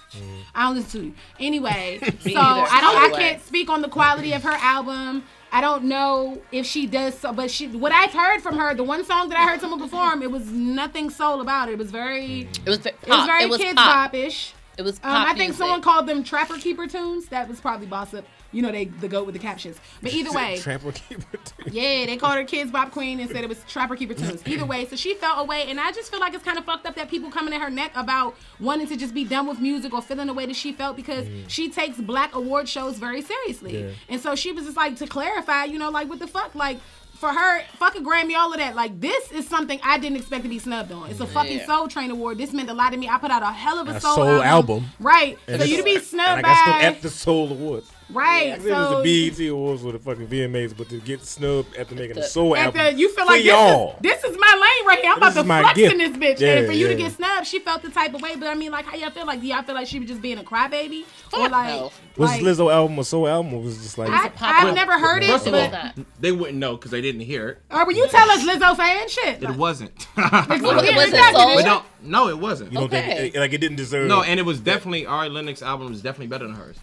I 0.53 0.63
don't 0.65 0.75
listen 0.75 1.01
to 1.01 1.07
you 1.07 1.13
anyway. 1.39 1.99
so 2.01 2.09
either. 2.09 2.31
I 2.31 2.81
don't. 2.81 3.13
I 3.13 3.17
can't 3.17 3.41
speak 3.43 3.69
on 3.69 3.81
the 3.81 3.89
quality 3.89 4.33
of 4.33 4.43
her 4.43 4.51
album. 4.51 5.23
I 5.51 5.61
don't 5.61 5.85
know 5.85 6.41
if 6.51 6.65
she 6.65 6.85
does 6.85 7.17
so, 7.17 7.31
but 7.31 7.49
she. 7.49 7.67
What 7.67 7.91
I've 7.91 8.11
heard 8.11 8.41
from 8.41 8.57
her, 8.57 8.73
the 8.75 8.83
one 8.83 9.05
song 9.05 9.29
that 9.29 9.37
I 9.37 9.45
heard 9.45 9.61
someone 9.61 9.79
perform, 9.79 10.21
it 10.21 10.31
was 10.31 10.51
nothing 10.51 11.09
soul 11.09 11.41
about 11.41 11.69
it. 11.69 11.73
It 11.73 11.77
was 11.77 11.91
very. 11.91 12.49
It 12.65 12.69
was, 12.69 12.79
pop. 12.79 12.87
It 12.87 13.09
was 13.09 13.25
very 13.25 13.43
it 13.43 13.49
was 13.49 13.61
kids 13.61 13.75
pop. 13.75 14.11
pop-ish. 14.11 14.53
It 14.77 14.81
was 14.83 14.97
Um, 14.97 15.11
I 15.13 15.27
think 15.29 15.37
music. 15.39 15.55
someone 15.57 15.81
called 15.81 16.05
them 16.07 16.23
Trapper 16.23 16.57
Keeper 16.57 16.87
tunes. 16.87 17.27
That 17.27 17.47
was 17.47 17.59
probably 17.61 17.87
Boss 17.87 18.13
Up. 18.13 18.25
You 18.51 18.61
know, 18.61 18.71
they 18.71 18.85
the 18.85 19.07
goat 19.07 19.25
with 19.25 19.33
the 19.33 19.39
captions. 19.39 19.77
But 20.01 20.13
either 20.13 20.31
way, 20.31 20.57
Trapper 20.59 20.91
keeper. 20.93 21.23
Tunes. 21.37 21.73
yeah, 21.73 22.05
they 22.05 22.15
called 22.17 22.35
her 22.35 22.43
Kidz 22.45 22.71
Bop 22.71 22.91
Queen 22.91 23.19
and 23.19 23.29
said 23.29 23.43
it 23.43 23.49
was 23.49 23.61
Trapper 23.67 23.95
Keeper 23.95 24.13
tunes. 24.13 24.41
Either 24.47 24.65
way, 24.65 24.85
so 24.85 24.95
she 24.95 25.13
felt 25.15 25.39
away, 25.39 25.65
and 25.69 25.79
I 25.79 25.91
just 25.91 26.09
feel 26.11 26.19
like 26.21 26.33
it's 26.33 26.43
kind 26.43 26.57
of 26.57 26.63
fucked 26.65 26.85
up 26.85 26.95
that 26.95 27.09
people 27.09 27.29
coming 27.31 27.53
at 27.53 27.61
her 27.61 27.69
neck 27.69 27.91
about 27.95 28.35
wanting 28.59 28.87
to 28.87 28.95
just 28.97 29.13
be 29.13 29.23
done 29.25 29.47
with 29.47 29.59
music 29.59 29.93
or 29.93 30.01
feeling 30.01 30.27
the 30.27 30.33
way 30.33 30.45
that 30.45 30.55
she 30.55 30.71
felt 30.71 30.95
because 30.95 31.25
she 31.47 31.69
takes 31.69 31.97
black 31.97 32.33
award 32.35 32.69
shows 32.69 32.97
very 32.97 33.21
seriously. 33.21 33.79
Yeah. 33.81 33.89
And 34.09 34.21
so 34.21 34.35
she 34.35 34.51
was 34.53 34.65
just 34.65 34.77
like 34.77 34.95
to 34.97 35.07
clarify, 35.07 35.65
you 35.65 35.77
know, 35.79 35.89
like 35.89 36.07
what 36.09 36.19
the 36.19 36.27
fuck, 36.27 36.53
like. 36.55 36.79
For 37.15 37.29
her, 37.33 37.61
fuck 37.77 37.95
a 37.95 37.99
Grammy, 37.99 38.35
all 38.35 38.51
of 38.51 38.59
that. 38.59 38.75
Like 38.75 38.99
this 38.99 39.31
is 39.31 39.47
something 39.47 39.79
I 39.83 39.97
didn't 39.97 40.17
expect 40.17 40.43
to 40.43 40.49
be 40.49 40.59
snubbed 40.59 40.91
on. 40.91 41.09
It's 41.09 41.19
a 41.21 41.25
fucking 41.27 41.59
Yeah. 41.59 41.65
Soul 41.65 41.87
Train 41.87 42.11
award. 42.11 42.37
This 42.37 42.51
meant 42.53 42.69
a 42.69 42.73
lot 42.73 42.91
to 42.91 42.97
me. 42.97 43.07
I 43.07 43.17
put 43.17 43.31
out 43.31 43.41
a 43.41 43.51
hell 43.51 43.79
of 43.79 43.87
a 43.87 43.91
A 43.95 44.01
soul, 44.01 44.15
soul 44.15 44.41
album. 44.43 44.85
right? 44.99 45.39
And 45.47 45.61
so 45.61 45.67
you 45.67 45.77
to 45.77 45.83
be 45.83 45.99
snubbed 45.99 46.37
and 46.39 46.45
I 46.45 46.49
got 46.49 46.63
snubbed 46.65 46.79
by 46.81 46.85
at 46.87 47.01
the 47.01 47.09
Soul 47.09 47.51
Awards. 47.51 47.91
Right? 48.09 48.47
It 48.57 48.61
So 48.63 48.69
was 48.95 49.03
the 49.03 49.29
BET 49.29 49.49
Awards 49.49 49.83
or 49.83 49.91
the 49.93 49.99
fucking 49.99 50.27
VMAs, 50.27 50.75
but 50.77 50.89
to 50.89 50.99
get 50.99 51.23
snubbed 51.25 51.75
after 51.77 51.95
making 51.95 52.11
a 52.17 52.21
The- 52.21 52.27
Soul 52.27 52.55
At 52.55 52.75
album. 52.75 52.97
you 52.97 53.09
feel 53.13 53.25
like 53.25 53.37
this 53.43 53.47
y'all. 53.47 53.91
is, 53.93 53.95
this 54.01 54.23
is 54.23 54.37
my 54.39 54.51
lane 54.53 54.87
right 54.87 54.99
here. 55.01 55.11
I'm 55.13 55.19
This 55.19 55.29
about 55.33 55.37
is 55.37 55.43
to 55.43 55.47
my 55.47 55.61
flex 55.61 55.75
gift. 55.77 55.93
in 55.93 55.97
this 55.99 56.17
bitch. 56.17 56.39
Yeah, 56.39 56.53
and 56.57 56.67
for 56.67 56.73
you 56.73 56.87
to 56.87 56.95
get 56.95 57.11
snubbed, 57.13 57.47
she 57.47 57.59
felt 57.59 57.81
the 57.81 57.89
type 57.89 58.13
of 58.13 58.21
way. 58.21 58.35
But 58.35 58.47
I 58.47 58.55
mean, 58.55 58.71
like, 58.71 58.85
how 58.85 58.95
y'all 58.95 59.09
feel? 59.11 59.25
Like, 59.25 59.41
do 59.41 59.47
y'all 59.47 59.63
feel 59.63 59.75
like 59.75 59.87
she 59.87 59.99
was 59.99 60.07
just 60.07 60.21
being 60.21 60.37
a 60.37 60.43
crybaby? 60.43 61.03
Or 61.33 61.49
like, 61.49 61.67
no. 61.69 61.91
was 62.17 62.29
like, 62.31 62.41
this 62.43 62.57
Lizzo 62.59 62.71
album 62.71 62.99
a 62.99 63.03
Soul 63.03 63.27
album 63.27 63.53
or 63.53 63.61
was 63.61 63.77
it 63.79 63.81
just 63.83 63.97
like 63.97 64.09
I, 64.09 64.29
pop 64.29 64.63
I've 64.63 64.69
up. 64.69 64.75
never 64.75 64.97
heard 64.99 65.23
it. 65.23 65.27
First 65.27 65.47
of 65.47 65.53
all, 65.53 65.91
they 66.19 66.31
wouldn't 66.31 66.57
know 66.57 66.75
because 66.77 66.91
they 66.91 67.01
didn't 67.01 67.21
hear 67.21 67.49
it. 67.49 67.57
Oh, 67.71 67.81
or 67.81 67.85
will 67.85 67.93
you 67.93 68.07
tell 68.07 68.29
us, 68.29 68.43
Lizzo 68.43 68.75
fan? 68.77 69.07
Shit. 69.09 69.43
It 69.43 69.49
Like, 69.49 69.57
wasn't. 69.57 70.07
Well, 70.65 70.83
yeah, 70.83 70.95
was 70.95 71.11
it 71.13 71.67
soul? 71.67 71.81
But 72.05 72.11
no, 72.11 72.25
no, 72.25 72.29
it 72.29 72.39
wasn't. 72.39 72.71
you 72.71 72.77
don't 72.77 72.85
Okay. 72.93 73.15
think 73.17 73.35
it, 73.35 73.39
like 73.39 73.53
it 73.53 73.59
didn't 73.59 73.77
deserve 73.77 74.07
No, 74.07 74.21
and 74.23 74.39
it 74.39 74.43
was 74.43 74.59
definitely 74.59 75.05
Ari 75.05 75.29
Lennox 75.29 75.61
album 75.61 75.89
was 75.89 76.01
definitely 76.01 76.27
better 76.27 76.45
than 76.47 76.55
hers. 76.55 76.77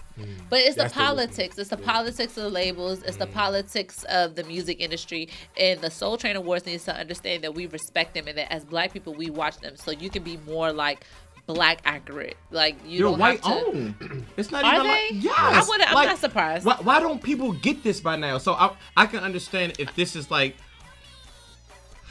But 0.51 0.61
it's 0.61 0.77
the 0.77 0.83
That's 0.83 0.95
the 0.95 1.01
listening. 1.01 1.07
politics. 1.07 1.59
It's 1.59 1.71
the 1.71 1.77
politics 1.77 2.37
of 2.37 2.43
the 2.45 2.51
labels. 2.51 3.03
It's 3.03 3.17
the 3.17 3.27
Mm. 3.27 3.33
politics 3.33 4.05
of 4.09 4.35
the 4.35 4.45
music 4.45 4.81
industry. 4.81 5.29
And 5.57 5.81
the 5.81 5.91
Soul 5.91 6.17
Train 6.17 6.37
Awards 6.37 6.67
needs 6.67 6.85
to 6.85 6.95
understand 6.97 7.43
that 7.45 7.55
we 7.55 7.67
respect 7.67 8.15
them 8.15 8.27
and 8.29 8.37
that 8.39 8.53
as 8.53 8.65
black 8.65 8.93
people 8.93 9.15
we 9.15 9.31
watch 9.31 9.57
them. 9.59 9.77
So 9.77 9.91
you 9.91 10.11
can 10.11 10.23
be 10.23 10.39
more 10.47 10.73
like 10.73 11.05
black 11.47 11.81
accurate. 11.85 12.37
Like 12.51 12.77
you 12.87 12.99
They're 12.99 13.09
don't 13.09 13.19
white 13.19 13.45
have 13.45 13.61
to. 13.65 13.67
owned. 13.69 14.27
It's 14.37 14.51
not 14.53 14.65
Are 14.65 14.75
even 14.75 14.87
they? 14.87 14.89
like 15.15 15.25
yes. 15.25 15.35
I 15.37 15.87
I'm 15.89 15.95
Like, 15.95 16.09
not 16.09 16.19
surprised. 16.19 16.65
Why, 16.65 16.77
why 16.83 17.01
don't 17.01 17.23
people 17.23 17.53
get 17.53 17.83
this 17.83 18.01
by 18.01 18.17
now? 18.17 18.39
So 18.39 18.53
I 18.55 18.71
I 18.97 19.07
can 19.07 19.21
understand 19.21 19.75
if 19.79 19.95
this 19.97 20.15
is 20.17 20.31
like. 20.31 20.57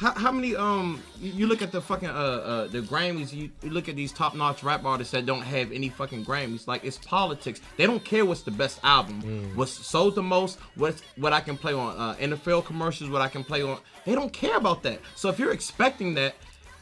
How, 0.02 0.14
how 0.14 0.32
many 0.32 0.56
um 0.56 1.00
you, 1.20 1.32
you 1.32 1.48
look 1.48 1.62
at 1.62 1.72
the 1.72 1.80
fucking 1.80 2.10
uh 2.10 2.12
uh 2.12 2.68
the 2.68 2.82
Grammys 2.82 3.32
you, 3.32 3.52
you 3.62 3.70
look 3.70 3.88
at 3.88 3.96
these 3.96 4.12
top 4.12 4.34
notch 4.36 4.64
rap 4.64 4.84
artists 4.84 5.12
that 5.12 5.28
don't 5.28 5.44
have 5.44 5.72
any 5.72 5.90
fucking 5.90 6.26
Grammys 6.26 6.66
like 6.68 6.84
it's 6.84 6.98
politics 6.98 7.62
they 7.78 7.86
don't 7.86 8.04
care 8.04 8.26
what's 8.26 8.42
the 8.42 8.56
best 8.64 8.80
album 8.84 9.22
Mm. 9.22 9.56
what's 9.56 9.72
sold 9.72 10.16
the 10.16 10.24
most 10.24 10.58
what's 10.76 11.02
what 11.18 11.34
I 11.34 11.42
can 11.42 11.56
play 11.56 11.74
on 11.74 11.96
uh, 11.98 12.16
NFL 12.16 12.66
commercials 12.66 13.10
what 13.12 13.22
I 13.22 13.28
can 13.28 13.44
play 13.44 13.62
on 13.62 13.78
they 14.06 14.16
don't 14.16 14.34
care 14.34 14.58
about 14.58 14.82
that 14.84 15.00
so 15.16 15.30
if 15.30 15.38
you're 15.40 15.54
expecting 15.54 16.16
that 16.16 16.34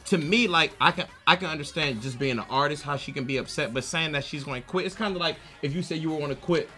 to 0.06 0.16
me, 0.18 0.48
like 0.48 0.72
I 0.80 0.90
can 0.90 1.06
I 1.26 1.36
can 1.36 1.48
understand 1.50 2.00
just 2.02 2.18
being 2.18 2.38
an 2.38 2.46
artist 2.50 2.82
how 2.82 2.96
she 2.96 3.12
can 3.12 3.24
be 3.24 3.36
upset, 3.36 3.72
but 3.74 3.84
saying 3.84 4.12
that 4.12 4.24
she's 4.24 4.42
going 4.42 4.60
to 4.62 4.66
quit, 4.66 4.86
it's 4.86 4.94
kind 4.94 5.14
of 5.14 5.20
like 5.20 5.36
if 5.62 5.72
you 5.74 5.82
say 5.82 5.94
you 5.94 6.10
were 6.10 6.16
going 6.18 6.30
to 6.30 6.34
quit, 6.50 6.68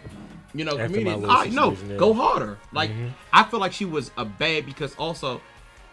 you 0.52 0.64
know, 0.66 0.72
After 0.72 0.82
my 0.88 1.14
comedian. 1.14 1.22
little 1.22 1.46
no, 1.52 1.76
yeah. 1.88 1.96
go 1.96 2.12
harder. 2.12 2.58
Like 2.72 2.90
I 3.32 3.44
feel 3.44 3.60
like 3.60 3.72
she 3.72 3.86
was 3.86 4.10
a 4.18 4.24
bad 4.24 4.66
because 4.66 4.94
also 4.96 5.40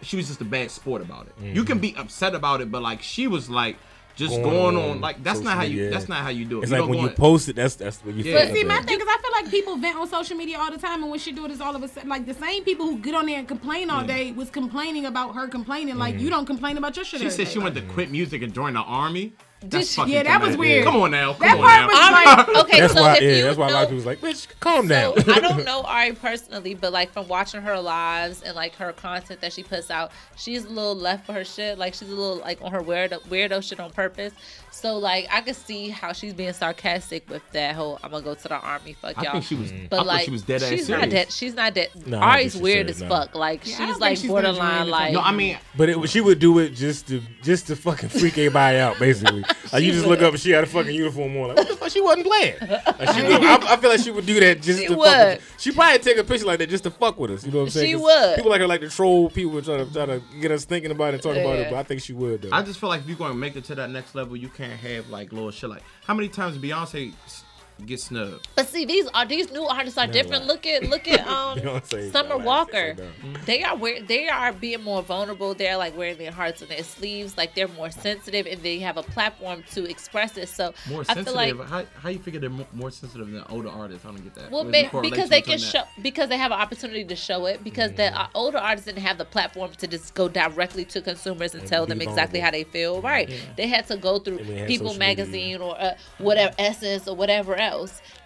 she 0.01 0.17
was 0.17 0.27
just 0.27 0.41
a 0.41 0.45
bad 0.45 0.71
sport 0.71 1.01
about 1.01 1.27
it. 1.27 1.33
You 1.43 1.63
can 1.63 1.77
mm-hmm. 1.77 1.81
be 1.81 1.95
upset 1.95 2.35
about 2.35 2.61
it, 2.61 2.71
but 2.71 2.81
like 2.81 3.01
she 3.01 3.27
was 3.27 3.49
like 3.49 3.77
just 4.19 4.33
Going 4.33 4.43
going, 4.43 4.77
on 4.77 4.89
on 4.91 5.01
like 5.01 5.23
that's 5.23 5.39
not 5.39 5.55
how 5.55 5.63
you 5.63 5.77
media. 5.77 5.91
that's 5.91 6.09
not 6.09 6.17
how 6.17 6.29
you 6.29 6.43
do 6.43 6.59
it. 6.59 6.63
It's 6.63 6.71
You 6.71 6.79
like 6.79 6.89
when 6.89 6.99
you 6.99 7.07
in- 7.07 7.15
post 7.15 7.47
it, 7.47 7.55
that's 7.55 7.75
that's 7.75 8.03
what 8.03 8.13
you 8.15 8.23
Yeah. 8.25 8.45
But 8.45 8.53
see, 8.53 8.65
my 8.65 8.81
thing 8.81 8.99
is, 8.99 9.07
I 9.07 9.17
feel 9.17 9.31
like 9.41 9.49
people 9.49 9.77
vent 9.77 9.97
on 9.97 10.09
social 10.09 10.35
media 10.35 10.57
all 10.59 10.69
the 10.69 10.77
time, 10.77 11.01
and 11.01 11.09
when 11.09 11.19
she 11.21 11.31
do 11.31 11.45
it, 11.45 11.51
is 11.51 11.61
all 11.61 11.73
of 11.73 11.81
a 11.83 11.87
sudden 11.87 12.09
like 12.09 12.25
the 12.25 12.33
same 12.33 12.65
people 12.65 12.85
who 12.85 12.97
get 12.97 13.15
on 13.15 13.27
there 13.27 13.39
and 13.39 13.47
complain 13.47 13.89
all 13.89 14.03
day 14.03 14.33
was 14.33 14.49
complaining 14.49 15.05
about 15.05 15.35
her 15.35 15.47
complaining. 15.47 15.95
Like 15.95 16.15
mm-hmm. 16.15 16.23
you 16.25 16.29
don't 16.29 16.45
complain 16.45 16.77
about 16.77 16.97
your 16.97 17.05
shit. 17.05 17.21
She 17.21 17.27
every 17.27 17.37
said 17.37 17.45
day. 17.45 17.53
she 17.53 17.59
wanted 17.59 17.75
to 17.75 17.93
quit 17.93 18.11
music 18.11 18.41
and 18.41 18.53
join 18.53 18.73
the 18.73 18.81
army. 18.81 19.33
That's 19.61 19.91
she- 19.93 20.01
Yeah, 20.05 20.23
that 20.23 20.39
was 20.41 20.55
dramatic. 20.55 20.59
weird. 20.59 20.85
Come 20.85 20.95
on 21.01 21.11
now, 21.11 21.33
come 21.33 21.41
That 21.41 21.57
on 21.57 21.63
part 21.63 21.91
now. 21.91 22.37
was 22.45 22.47
like, 22.55 22.65
okay, 22.65 22.79
That's 22.79 22.93
so 22.93 23.01
why, 23.01 23.15
if 23.17 23.21
yeah, 23.23 23.29
you 23.29 23.43
that's 23.43 23.57
why 23.57 23.69
a 23.69 23.73
lot 23.73 23.77
know, 23.79 23.83
of 23.83 23.89
people's 23.89 24.05
like, 24.05 24.21
bitch, 24.21 24.47
calm 24.61 24.87
So 24.87 25.15
down. 25.15 25.29
I 25.29 25.39
don't 25.41 25.65
know 25.65 25.81
Ari 25.81 26.13
personally, 26.13 26.75
but 26.75 26.93
like 26.93 27.11
from 27.11 27.27
watching 27.27 27.61
her 27.61 27.79
lives 27.79 28.41
and 28.43 28.55
like 28.55 28.75
her 28.75 28.93
content 28.93 29.41
that 29.41 29.51
she 29.51 29.63
puts 29.63 29.91
out, 29.91 30.11
she's 30.37 30.63
a 30.65 30.69
little 30.69 30.95
left 30.95 31.25
for 31.25 31.33
her 31.33 31.43
shit. 31.43 31.77
Like 31.77 31.93
she's 31.93 32.09
a 32.09 32.15
little 32.15 32.37
like 32.37 32.61
on 32.61 32.71
her 32.71 32.81
weirdo 32.81 33.21
weirdo 33.23 33.61
shit 33.61 33.79
on 33.81 33.91
purpose. 33.91 34.33
So 34.71 34.97
like 34.97 35.27
I 35.29 35.41
could 35.41 35.57
see 35.57 35.89
how 35.89 36.13
she's 36.13 36.33
being 36.33 36.53
sarcastic 36.53 37.29
with 37.29 37.41
that 37.51 37.75
whole 37.75 37.99
"I'm 38.01 38.11
gonna 38.11 38.23
go 38.23 38.35
to 38.35 38.47
the 38.47 38.55
army, 38.55 38.93
fuck 38.93 39.21
y'all." 39.21 39.33
think 39.33 39.43
she 39.43 39.55
was. 39.55 39.73
but 39.89 39.99
I 39.99 40.03
like 40.03 40.25
she 40.25 40.31
was 40.31 40.43
dead 40.43 40.63
ass 40.63 40.69
she's 40.69 40.85
serious. 40.85 41.01
not 41.01 41.09
dead. 41.09 41.31
She's 41.33 41.53
not 41.53 41.73
dead. 41.73 41.89
No, 42.05 42.19
Ari's 42.19 42.55
weird 42.55 42.87
serious, 42.87 42.97
as 42.97 43.01
no. 43.01 43.09
fuck. 43.09 43.35
Like 43.35 43.67
Yeah, 43.67 43.87
she's 43.87 43.97
like 43.99 44.17
she's 44.17 44.29
borderline. 44.29 44.89
Like 44.89 45.11
No, 45.11 45.19
I 45.19 45.33
mean 45.33 45.57
But 45.75 45.89
it, 45.89 46.07
she 46.09 46.21
would 46.21 46.39
do 46.39 46.59
it 46.59 46.69
just 46.69 47.07
to 47.09 47.21
just 47.43 47.67
to 47.67 47.75
fucking 47.75 48.07
freak 48.09 48.37
everybody 48.37 48.77
out, 48.77 48.97
basically. 48.99 49.43
Like 49.71 49.83
you 49.83 49.91
just 49.91 50.05
look 50.05 50.21
up 50.21 50.31
and 50.33 50.39
she 50.41 50.51
had 50.51 50.63
a 50.63 50.67
fucking 50.67 50.93
uniform 50.93 51.35
on, 51.37 51.49
like 51.49 51.57
what 51.57 51.67
the 51.67 51.75
fuck? 51.75 51.89
She 51.91 52.01
wasn't 52.01 52.25
playing. 52.27 52.55
Like, 52.99 53.15
she 53.15 53.21
would, 53.23 53.43
I, 53.43 53.73
I 53.73 53.77
feel 53.77 53.89
like 53.89 53.99
she 54.01 54.11
would 54.11 54.25
do 54.25 54.39
that 54.41 54.61
just 54.61 54.79
She 54.79 54.87
to 54.87 54.93
fuck 54.93 54.99
would. 54.99 55.27
with 55.37 55.55
She 55.57 55.71
probably 55.71 55.99
take 55.99 56.17
a 56.17 56.23
picture 56.23 56.45
like 56.45 56.59
that 56.59 56.69
just 56.69 56.83
to 56.85 56.91
fuck 56.91 57.17
with 57.19 57.31
us. 57.31 57.45
You 57.45 57.51
know 57.51 57.59
what 57.59 57.63
I'm 57.65 57.69
saying? 57.69 57.87
She 57.87 57.93
'Cause 57.93 58.01
would. 58.03 58.35
People 58.35 58.51
like 58.51 58.61
her 58.61 58.67
like 58.67 58.81
to 58.81 58.89
troll 58.89 59.29
people, 59.29 59.61
try 59.61 59.77
to 59.77 59.85
try 59.93 60.05
to 60.05 60.21
get 60.41 60.51
us 60.51 60.65
thinking 60.65 60.91
about 60.91 61.09
it, 61.09 61.13
and 61.15 61.23
talk 61.23 61.37
about 61.37 61.55
it. 61.59 61.69
But 61.69 61.77
I 61.77 61.83
think 61.83 62.01
she 62.01 62.13
would. 62.13 62.41
Though. 62.41 62.49
I 62.51 62.61
just 62.63 62.79
feel 62.79 62.89
like 62.89 63.01
if 63.01 63.07
you're 63.07 63.17
going 63.17 63.31
to 63.31 63.37
make 63.37 63.55
it 63.55 63.63
to 63.65 63.75
that 63.75 63.89
next 63.89 64.15
level, 64.15 64.35
you 64.35 64.49
can't 64.49 64.73
have 64.79 65.09
like 65.09 65.31
little 65.31 65.51
shit 65.51 65.69
like 65.69 65.83
how 66.05 66.13
many 66.13 66.27
times 66.29 66.57
Beyonce 66.57 67.13
s- 67.79 67.85
gets 67.85 68.03
snubbed? 68.05 68.47
But 68.55 68.67
see, 68.67 68.85
these 68.85 69.07
are 69.13 69.25
these 69.25 69.51
new 69.51 69.63
artists 69.65 69.97
are 69.97 70.07
different. 70.07 70.45
Look 70.45 70.65
at 70.65 70.83
look 70.83 71.07
at 71.07 71.25
um 71.37 71.59
Summer 72.11 72.35
like, 72.35 72.45
Walker. 72.45 72.95
They 73.45 73.63
are 73.63 73.75
wear, 73.75 74.01
they 74.01 74.27
are 74.29 74.53
being 74.53 74.81
more 74.83 75.01
vulnerable. 75.01 75.53
They're 75.53 75.77
like 75.77 75.95
wearing 75.97 76.17
their 76.17 76.31
hearts 76.31 76.61
on 76.61 76.69
their 76.69 76.83
sleeves. 76.83 77.37
Like 77.37 77.55
they're 77.55 77.67
more 77.67 77.91
sensitive 77.91 78.45
and 78.45 78.61
they 78.61 78.79
have 78.79 78.97
a 78.97 79.03
platform 79.03 79.63
to 79.71 79.89
express 79.89 80.37
it. 80.37 80.49
So 80.49 80.73
More 80.89 81.01
I 81.07 81.15
feel 81.15 81.25
sensitive. 81.25 81.59
like 81.59 81.67
how, 81.69 81.85
how 82.01 82.09
you 82.09 82.19
figure 82.19 82.39
they're 82.39 82.49
mo- 82.49 82.67
more 82.73 82.91
sensitive 82.91 83.29
than 83.31 83.43
older 83.49 83.69
artists? 83.69 84.05
I 84.05 84.09
don't 84.09 84.23
get 84.23 84.35
that. 84.35 84.51
well, 84.51 84.63
Where's 84.63 84.65
the 84.65 84.71
may, 84.83 84.89
correlation 84.89 85.11
because 85.15 85.29
they 85.29 85.41
can 85.41 85.57
between 85.57 85.71
show 85.71 85.83
because 86.01 86.29
they 86.29 86.37
have 86.37 86.51
an 86.51 86.59
opportunity 86.59 87.03
to 87.05 87.15
show 87.15 87.45
it 87.45 87.63
because 87.63 87.91
the 87.93 88.07
uh, 88.19 88.27
older 88.35 88.57
artists 88.57 88.85
didn't 88.87 89.03
have 89.03 89.17
the 89.17 89.25
platform 89.25 89.71
to 89.77 89.87
just 89.87 90.13
go 90.13 90.27
directly 90.27 90.85
to 90.85 91.01
consumers 91.01 91.53
and, 91.53 91.61
And 91.61 91.69
tell 91.69 91.85
them 91.85 92.01
exactly 92.01 92.39
vulnerable. 92.39 92.45
how 92.45 92.51
they 92.51 92.63
feel. 92.63 93.01
Right? 93.01 93.29
They 93.57 93.67
had 93.67 93.87
to 93.87 93.97
go 93.97 94.19
through 94.19 94.39
And 94.39 94.47
we 94.47 94.55
had 94.55 94.67
People 94.67 94.87
social 94.89 94.99
media. 94.99 95.15
magazine 95.25 95.61
or 95.61 95.79
uh, 95.79 95.95
whatever 96.17 96.53
Essence 96.57 97.07
or 97.07 97.15
whatever 97.15 97.55
else. 97.55 97.68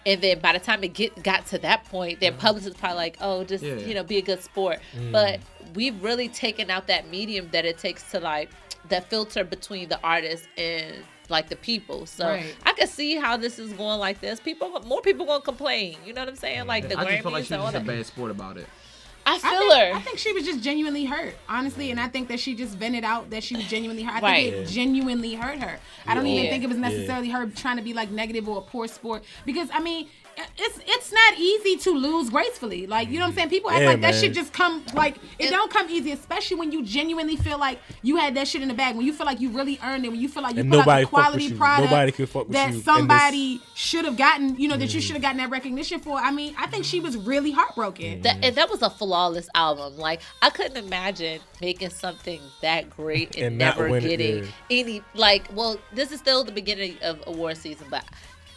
And 0.06 0.20
then 0.20 0.38
by 0.40 0.52
the 0.52 0.58
time 0.58 0.84
it 0.84 0.92
get 0.94 1.22
got 1.22 1.46
to 1.46 1.58
that 1.58 1.84
point, 1.86 2.20
their 2.20 2.32
publicist 2.32 2.74
is 2.74 2.80
probably 2.80 2.96
like, 2.96 3.16
oh, 3.20 3.44
just 3.44 3.64
Yeah. 3.64 3.76
you 3.76 3.94
know, 3.94 4.02
be 4.02 4.18
a 4.18 4.22
good 4.22 4.42
sport. 4.42 4.80
Mm. 4.96 5.12
But 5.12 5.40
we've 5.74 6.02
really 6.02 6.28
taken 6.28 6.70
out 6.70 6.86
that 6.88 7.08
medium 7.08 7.48
that 7.52 7.64
it 7.64 7.78
takes 7.78 8.10
to 8.12 8.20
like 8.20 8.50
that 8.88 9.08
filter 9.08 9.44
between 9.44 9.88
the 9.88 9.98
artist 10.02 10.46
and 10.58 11.04
like 11.30 11.48
the 11.48 11.56
people. 11.56 12.04
So 12.06 12.28
Right. 12.28 12.54
I 12.66 12.72
can 12.74 12.86
see 12.86 13.16
how 13.16 13.36
this 13.36 13.58
is 13.58 13.72
going 13.72 13.98
like 13.98 14.20
this. 14.20 14.40
People, 14.40 14.68
more 14.86 15.00
people 15.00 15.24
gonna 15.24 15.40
complain. 15.40 15.96
You 16.04 16.12
know 16.12 16.20
what 16.22 16.28
I'm 16.28 16.36
saying? 16.36 16.66
Like 16.66 16.88
the 16.88 16.98
I 16.98 17.04
just 17.04 17.08
Grammys 17.08 17.22
feel 17.22 17.32
like 17.32 17.44
she's 17.44 17.56
just 17.56 17.74
a 17.74 17.80
bad 17.80 18.06
sport 18.06 18.30
about 18.30 18.56
it. 18.58 18.66
I 19.26 19.38
feel 19.38 19.50
I 19.50 19.58
think, 19.58 19.72
her. 19.72 19.92
I 19.96 20.00
think 20.02 20.18
she 20.18 20.32
was 20.32 20.44
just 20.44 20.60
genuinely 20.60 21.04
hurt, 21.04 21.34
honestly, 21.48 21.90
and 21.90 21.98
I 21.98 22.08
think 22.08 22.28
that 22.28 22.40
she 22.40 22.54
just 22.54 22.76
vented 22.76 23.04
out 23.04 23.30
that 23.30 23.42
she 23.42 23.56
was 23.56 23.66
genuinely 23.66 24.02
hurt. 24.02 24.16
I 24.16 24.20
Right. 24.20 24.52
think 24.52 24.66
it 24.68 24.70
genuinely 24.70 25.34
hurt 25.34 25.58
her. 25.60 25.78
I 26.06 26.14
don't 26.14 26.26
even 26.26 26.50
think 26.50 26.62
it 26.64 26.68
was 26.68 26.76
necessarily 26.78 27.30
her 27.30 27.46
trying 27.46 27.76
to 27.76 27.82
be 27.82 27.94
like 27.94 28.10
negative 28.10 28.48
or 28.48 28.58
a 28.58 28.62
poor 28.62 28.86
sport 28.88 29.24
because 29.44 29.68
I 29.72 29.80
mean. 29.80 30.08
It's 30.58 30.78
it's 30.86 31.12
not 31.12 31.38
easy 31.38 31.76
to 31.78 31.90
lose 31.90 32.30
gracefully. 32.30 32.86
Like 32.86 33.08
you 33.08 33.18
know 33.18 33.26
what 33.26 33.30
I'm 33.30 33.34
saying? 33.36 33.48
People 33.50 33.70
act 33.70 33.80
Yeah, 33.82 33.88
like 33.88 34.00
that 34.02 34.12
man. 34.14 34.20
shit 34.20 34.32
just 34.34 34.52
come 34.52 34.84
like 34.94 35.16
it 35.38 35.46
And- 35.46 35.50
don't 35.50 35.70
come 35.70 35.88
easy, 35.90 36.12
especially 36.12 36.56
when 36.56 36.72
you 36.72 36.84
genuinely 36.84 37.36
feel 37.36 37.58
like 37.58 37.78
you 38.02 38.16
had 38.16 38.34
that 38.36 38.48
shit 38.48 38.62
in 38.62 38.68
the 38.68 38.74
bag. 38.74 38.96
When 38.96 39.04
you 39.06 39.12
feel 39.12 39.26
like 39.26 39.40
you 39.40 39.50
really 39.50 39.78
earned 39.84 40.04
it. 40.04 40.10
When 40.10 40.20
you 40.20 40.28
feel 40.28 40.42
like 40.42 40.54
you 40.54 40.60
And 40.62 40.70
put 40.70 40.80
out 40.80 40.86
nobody 40.86 41.02
a 41.02 41.06
fuck 41.06 41.12
with 41.12 41.22
quality 41.24 41.44
you. 41.44 41.54
product 41.56 41.90
Nobody 41.90 42.12
could 42.12 42.28
fuck 42.28 42.44
with 42.48 42.52
that 42.52 42.72
you 42.72 42.80
somebody 42.80 43.60
should 43.74 44.04
have 44.04 44.16
gotten. 44.16 44.56
You 44.56 44.68
know 44.68 44.76
that 44.76 44.92
you 44.94 45.00
Mm. 45.00 45.02
should 45.04 45.12
have 45.14 45.22
gotten 45.22 45.38
that 45.38 45.50
recognition 45.50 46.00
for. 46.00 46.18
I 46.18 46.30
mean, 46.30 46.54
I 46.58 46.66
think 46.66 46.84
she 46.84 47.00
was 47.00 47.16
really 47.16 47.50
heartbroken. 47.50 48.22
That, 48.22 48.44
and 48.44 48.54
that 48.56 48.70
was 48.70 48.82
a 48.82 48.90
flawless 48.90 49.48
album. 49.54 49.96
Like 49.98 50.20
I 50.42 50.50
couldn't 50.50 50.76
imagine 50.76 51.40
making 51.60 51.90
something 51.90 52.40
that 52.62 52.90
great 52.90 53.34
and, 53.36 53.44
And 53.46 53.58
never 53.58 53.88
win 53.88 54.04
it, 54.04 54.08
getting 54.08 54.44
yeah. 54.44 54.50
any. 54.70 55.02
Like, 55.14 55.44
well, 55.54 55.78
this 55.92 56.12
is 56.12 56.18
still 56.20 56.44
the 56.44 56.52
beginning 56.52 56.96
of 57.02 57.22
award 57.26 57.56
season, 57.56 57.86
but 57.90 58.04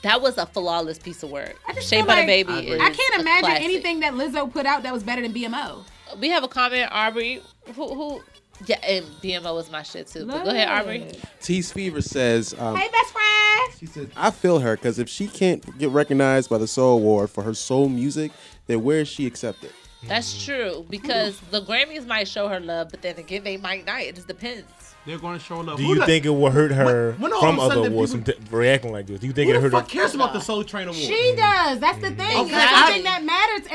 that 0.04 0.22
was 0.22 0.38
a 0.38 0.46
flawless 0.46 1.00
piece 1.00 1.24
of 1.24 1.30
work. 1.32 1.56
I 1.68 1.74
just 1.74 1.90
Shea 1.90 1.98
feel 1.98 2.06
Butter 2.06 2.22
like- 2.22 2.28
Baby 2.28 2.54
I 2.54 2.60
is. 2.60 2.66
agree. 2.66 2.80
I 2.80 2.90
can't 2.92 3.16
a 3.18 3.20
imagine 3.22 3.46
classic. 3.46 3.64
anything 3.64 4.00
that 4.02 4.14
Lizzo 4.14 4.52
put 4.52 4.66
out 4.66 4.84
that 4.84 4.94
was 4.94 5.04
better 5.04 5.22
than 5.22 5.34
BMO. 5.34 5.84
We 6.20 6.30
have 6.30 6.44
a 6.44 6.48
comment, 6.48 6.90
Aubrey. 6.92 7.42
Who 7.76 7.94
who 7.96 8.24
Yeah, 8.66 8.80
and 8.84 9.06
BMO 9.22 9.54
was 9.56 9.70
my 9.70 9.84
shit 9.84 10.08
too. 10.08 10.26
But 10.26 10.44
go 10.44 10.50
ahead, 10.52 10.68
Aubrey. 10.70 11.00
Love. 11.02 11.26
Tease 11.42 11.72
Fever 11.72 12.02
says, 12.02 12.56
um, 12.58 12.76
Hey, 12.76 12.88
best 12.92 13.12
friend. 13.14 13.74
she 13.80 13.86
says, 13.86 14.08
I 14.16 14.32
feel 14.32 14.60
her 14.60 14.76
because 14.76 14.98
if 15.00 15.10
she 15.10 15.28
can't 15.28 15.78
get 15.78 15.90
recognized 15.90 16.50
by 16.50 16.58
the 16.58 16.68
Soul 16.68 16.98
Award 16.98 17.30
for 17.30 17.44
her 17.44 17.54
soul 17.54 17.88
music, 17.90 18.32
then 18.68 18.84
where 18.84 19.02
is 19.02 19.08
she 19.08 19.26
accepted? 19.28 19.72
That's 20.08 20.44
true 20.46 20.86
because 20.90 21.40
the 21.52 21.62
Grammys 21.62 22.06
might 22.08 22.28
show 22.28 22.48
her 22.48 22.60
love, 22.60 22.90
but 22.92 23.02
then 23.02 23.18
again, 23.18 23.44
they 23.44 23.58
might 23.58 23.86
not. 23.86 24.02
It 24.02 24.16
just 24.16 24.28
depends. 24.28 24.87
They're 25.08 25.18
going 25.18 25.40
to 25.40 25.44
show 25.44 25.62
love. 25.62 25.78
Do 25.78 25.84
you 25.84 25.96
the- 25.96 26.06
think 26.06 26.26
it 26.26 26.30
will 26.30 26.52
hurt 26.52 26.72
her 26.74 27.14
When- 27.18 27.32
when 27.32 27.40
from 27.40 27.58
of 27.60 27.66
a 27.66 27.68
sudden 27.70 27.78
other 27.80 27.90
the 27.90 27.96
awards 27.96 28.14
people- 28.14 28.34
from 28.34 28.44
t- 28.44 28.56
reacting 28.58 28.92
like 28.92 29.08
this? 29.08 29.22
Do 29.22 29.28
you 29.28 29.32
think 29.32 29.48
Who 29.50 29.52
it 29.52 29.56
the 29.56 29.62
hurt 29.62 29.72
her? 29.74 29.80
fuck 29.80 29.88
cares 29.88 30.14
about 30.14 30.34
the 30.34 30.42
Soul 30.42 30.66
Train 30.66 30.90
Award? 30.90 30.98
She 31.02 31.34
does. 31.38 31.80
That's 31.80 31.98
the 32.00 32.12
thing. 32.12 32.28
Mm. 32.36 32.42
Okay, 32.42 32.52
It's 32.54 32.74
I- 32.74 32.86
something 32.88 33.04
that 33.06 33.24
matters. 33.24 33.27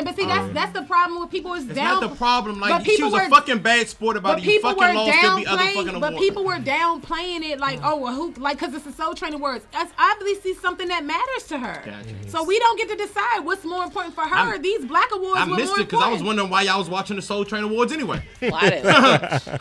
And 0.02 0.16
but 0.16 0.16
see, 0.20 0.26
that's 0.26 0.48
um, 0.48 0.52
that's 0.54 0.72
the 0.72 0.82
problem 0.82 1.20
with 1.20 1.30
people 1.30 1.54
is 1.54 1.64
It's 1.66 1.74
down. 1.76 2.00
not 2.00 2.10
the 2.10 2.16
problem. 2.16 2.58
but 2.58 2.70
Like 2.70 2.84
she 2.84 2.96
people 2.96 3.12
was 3.12 3.22
a 3.22 3.28
fucking 3.28 3.58
bad 3.60 3.88
sport 3.88 4.16
about 4.16 4.36
But 4.36 4.38
it. 4.38 4.44
You 4.44 4.50
people 4.52 4.70
were 4.70 4.76
fucking 4.78 4.94
lost. 4.96 5.20
There'll 5.22 5.36
other 5.38 5.46
fucking 5.64 5.86
downplaying. 5.92 6.00
But 6.00 6.16
people 6.18 6.44
were 6.44 6.56
downplaying 6.56 7.42
it, 7.42 7.60
like, 7.60 7.78
oh, 7.84 7.96
well, 7.98 8.14
who, 8.14 8.32
like, 8.34 8.58
because 8.58 8.74
it's 8.74 8.86
a 8.86 8.92
Soul 8.92 9.14
Train 9.14 9.34
Awards. 9.34 9.64
That's 9.72 9.92
obviously 9.98 10.54
something 10.54 10.88
that 10.88 11.04
matters 11.04 11.44
to 11.48 11.58
her. 11.58 11.82
Gotcha. 11.84 12.30
So 12.30 12.42
we 12.42 12.58
don't 12.58 12.76
get 12.78 12.88
to 12.88 12.96
decide 12.96 13.40
what's 13.44 13.64
more 13.64 13.84
important 13.84 14.14
for 14.14 14.22
her. 14.22 14.34
I'm- 14.34 14.62
These 14.62 14.84
Black 14.86 15.10
Awards 15.12 15.40
I 15.40 15.44
were 15.48 15.56
missed 15.56 15.68
more 15.68 15.80
it 15.80 15.88
because 15.88 16.02
I 16.02 16.08
was 16.12 16.22
wondering 16.22 16.50
why 16.50 16.62
y'all 16.62 16.78
was 16.78 16.88
watching 16.90 17.14
the 17.16 17.22
Soul 17.22 17.44
Train 17.44 17.62
Awards 17.64 17.92
anyway. 17.92 18.24
Well, 18.40 18.54
I 18.56 18.70
didn't. 18.70 18.84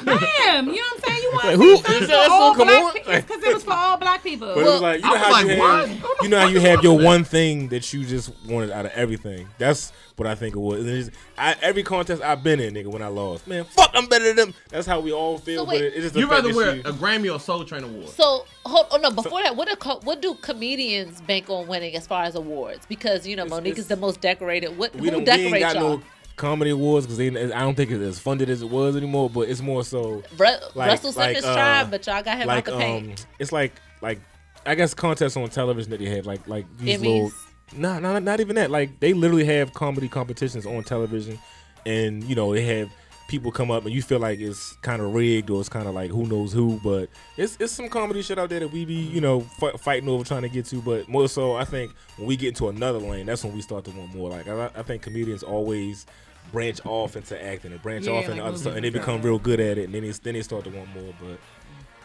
Damn, 0.05 0.67
you 0.67 0.75
know 0.75 0.81
what 0.81 0.93
I'm 0.95 0.99
saying? 1.07 1.21
You 1.21 1.31
want 1.33 1.45
Like, 1.45 1.53
to 1.53 1.57
who- 1.57 1.75
see 1.77 1.81
something 1.83 2.01
is 2.03 2.07
that 2.09 2.29
all 2.31 2.55
come 2.55 2.67
black 2.67 2.93
people? 2.95 3.13
Because 3.13 3.43
it 3.43 3.53
was 3.53 3.63
for 3.63 3.73
all 3.73 3.97
black 3.97 4.23
people. 4.23 4.47
But 4.55 4.57
it 4.59 4.63
Well, 4.63 4.73
was 4.73 4.81
like 4.81 4.95
you 5.01 5.05
know 5.05 5.11
was 5.11 5.21
how 5.21 5.31
like, 5.31 5.45
you 5.45 5.51
have, 5.61 5.89
Who 5.89 6.15
the 6.19 6.23
you 6.23 6.29
know 6.29 6.39
how 6.39 6.47
you 6.47 6.59
have 6.61 6.83
your 6.83 6.97
one 6.99 7.23
thing 7.23 7.67
that 7.69 7.93
you 7.93 8.03
just 8.05 8.31
wanted 8.47 8.71
out 8.71 8.85
of 8.85 8.91
everything. 8.93 9.47
That's 9.57 9.91
what 10.21 10.27
I 10.31 10.35
think 10.35 10.55
it 10.55 10.59
was. 10.59 10.81
And 10.81 10.89
it's- 10.89 11.09
I, 11.37 11.55
every 11.63 11.81
contest 11.81 12.21
I've 12.21 12.43
been 12.43 12.59
in, 12.59 12.75
nigga, 12.75 12.87
when 12.87 13.01
I 13.01 13.07
lost, 13.07 13.47
man, 13.47 13.63
fuck, 13.63 13.89
I'm 13.95 14.05
better 14.05 14.25
than 14.25 14.35
them. 14.35 14.53
That's 14.69 14.85
how 14.85 14.99
we 14.99 15.11
all 15.11 15.39
feel. 15.39 15.61
So 15.61 15.65
but 15.65 15.71
wait. 15.73 15.81
it, 15.83 15.93
it's 15.95 16.01
just 16.03 16.13
the 16.13 16.19
You 16.19 16.27
fact 16.27 16.43
rather 16.43 16.55
wear 16.55 16.75
she- 16.75 16.79
a 16.81 16.91
Grammy 16.93 17.33
or 17.33 17.39
Soul 17.39 17.63
Train 17.65 17.83
Award? 17.83 18.09
So 18.09 18.45
hold 18.65 18.85
oh 18.91 18.97
no, 18.97 19.09
before 19.09 19.41
that, 19.41 19.55
what 19.55 19.67
do 19.67 19.75
co- 19.75 19.99
what 20.03 20.21
do 20.21 20.35
comedians 20.35 21.21
bank 21.21 21.49
on 21.49 21.65
winning 21.67 21.95
as 21.95 22.05
far 22.05 22.23
as 22.23 22.35
awards? 22.35 22.85
Because 22.87 23.25
you 23.25 23.35
know 23.35 23.43
It's- 23.45 23.57
Monique 23.57 23.71
it's- 23.73 23.83
is 23.85 23.87
the 23.87 23.95
most 23.97 24.21
decorated. 24.21 24.77
What 24.77 24.93
we 24.95 25.09
who 25.09 25.11
don't 25.11 25.25
we 25.25 25.31
ain't 25.31 25.43
decorates 25.53 25.73
got 25.73 25.75
y'all? 25.81 25.97
no 25.97 26.03
comedy 26.35 26.69
awards 26.71 27.07
because 27.07 27.19
I 27.51 27.59
don't 27.59 27.75
think 27.75 27.89
it's 27.91 28.01
as 28.03 28.19
funded 28.19 28.49
as 28.49 28.61
it 28.61 28.69
was 28.69 28.95
anymore. 28.95 29.29
But 29.29 29.49
it's 29.49 29.61
more 29.61 29.83
so 29.83 30.21
Ru- 30.37 30.45
like- 30.75 30.89
Russell 30.89 31.11
like, 31.13 31.35
Simmons 31.37 31.45
uh, 31.45 31.53
tried, 31.55 31.91
but 31.91 32.05
y'all 32.05 32.21
got 32.23 32.37
him 32.37 32.47
like 32.47 32.67
out 32.69 32.77
the 32.77 32.85
um, 32.85 33.15
it's 33.39 33.51
like 33.51 33.73
like 34.01 34.19
I 34.65 34.75
guess 34.75 34.93
contests 34.93 35.35
on 35.37 35.49
television 35.49 35.89
that 35.89 35.99
they 35.99 36.05
have 36.15 36.27
like 36.27 36.47
like 36.47 36.65
these 36.77 36.99
Emmys. 36.99 37.01
little. 37.01 37.31
Nah, 37.75 37.99
nah, 37.99 38.19
not 38.19 38.39
even 38.39 38.55
that. 38.55 38.71
Like 38.71 38.99
they 38.99 39.13
literally 39.13 39.45
have 39.45 39.73
comedy 39.73 40.07
competitions 40.07 40.65
on 40.65 40.83
television, 40.83 41.39
and 41.85 42.23
you 42.23 42.35
know 42.35 42.53
they 42.53 42.63
have 42.63 42.91
people 43.27 43.49
come 43.49 43.71
up 43.71 43.85
and 43.85 43.93
you 43.93 44.01
feel 44.01 44.19
like 44.19 44.39
it's 44.39 44.73
kind 44.81 45.01
of 45.01 45.13
rigged 45.13 45.49
or 45.49 45.61
it's 45.61 45.69
kind 45.69 45.87
of 45.87 45.95
like 45.95 46.11
who 46.11 46.27
knows 46.27 46.51
who. 46.51 46.79
But 46.83 47.09
it's 47.37 47.57
it's 47.59 47.71
some 47.71 47.87
comedy 47.87 48.21
shit 48.21 48.37
out 48.37 48.49
there 48.49 48.59
that 48.59 48.71
we 48.71 48.83
be 48.83 48.95
you 48.95 49.21
know 49.21 49.45
f- 49.61 49.79
fighting 49.79 50.09
over 50.09 50.23
trying 50.23 50.41
to 50.41 50.49
get 50.49 50.65
to. 50.65 50.81
But 50.81 51.07
more 51.07 51.27
so, 51.29 51.55
I 51.55 51.63
think 51.63 51.93
when 52.17 52.27
we 52.27 52.35
get 52.35 52.49
into 52.49 52.67
another 52.67 52.99
lane, 52.99 53.25
that's 53.25 53.43
when 53.43 53.53
we 53.53 53.61
start 53.61 53.85
to 53.85 53.91
want 53.91 54.13
more. 54.13 54.29
Like 54.29 54.47
I, 54.47 54.69
I 54.75 54.83
think 54.83 55.01
comedians 55.01 55.43
always 55.43 56.05
branch 56.51 56.81
off 56.85 57.15
into 57.15 57.41
acting 57.41 57.71
and 57.71 57.81
branch 57.81 58.05
Yeah, 58.05 58.13
off 58.13 58.27
like 58.27 58.31
into 58.31 58.43
other 58.43 58.57
stuff, 58.57 58.75
and 58.75 58.83
they 58.83 58.89
become 58.89 59.21
real 59.21 59.39
good 59.39 59.61
at 59.61 59.77
it, 59.77 59.85
and 59.85 59.95
then 59.95 60.03
they 60.03 60.11
then 60.11 60.33
they 60.33 60.41
start 60.41 60.65
to 60.65 60.69
want 60.69 60.89
more. 60.93 61.13
But 61.21 61.39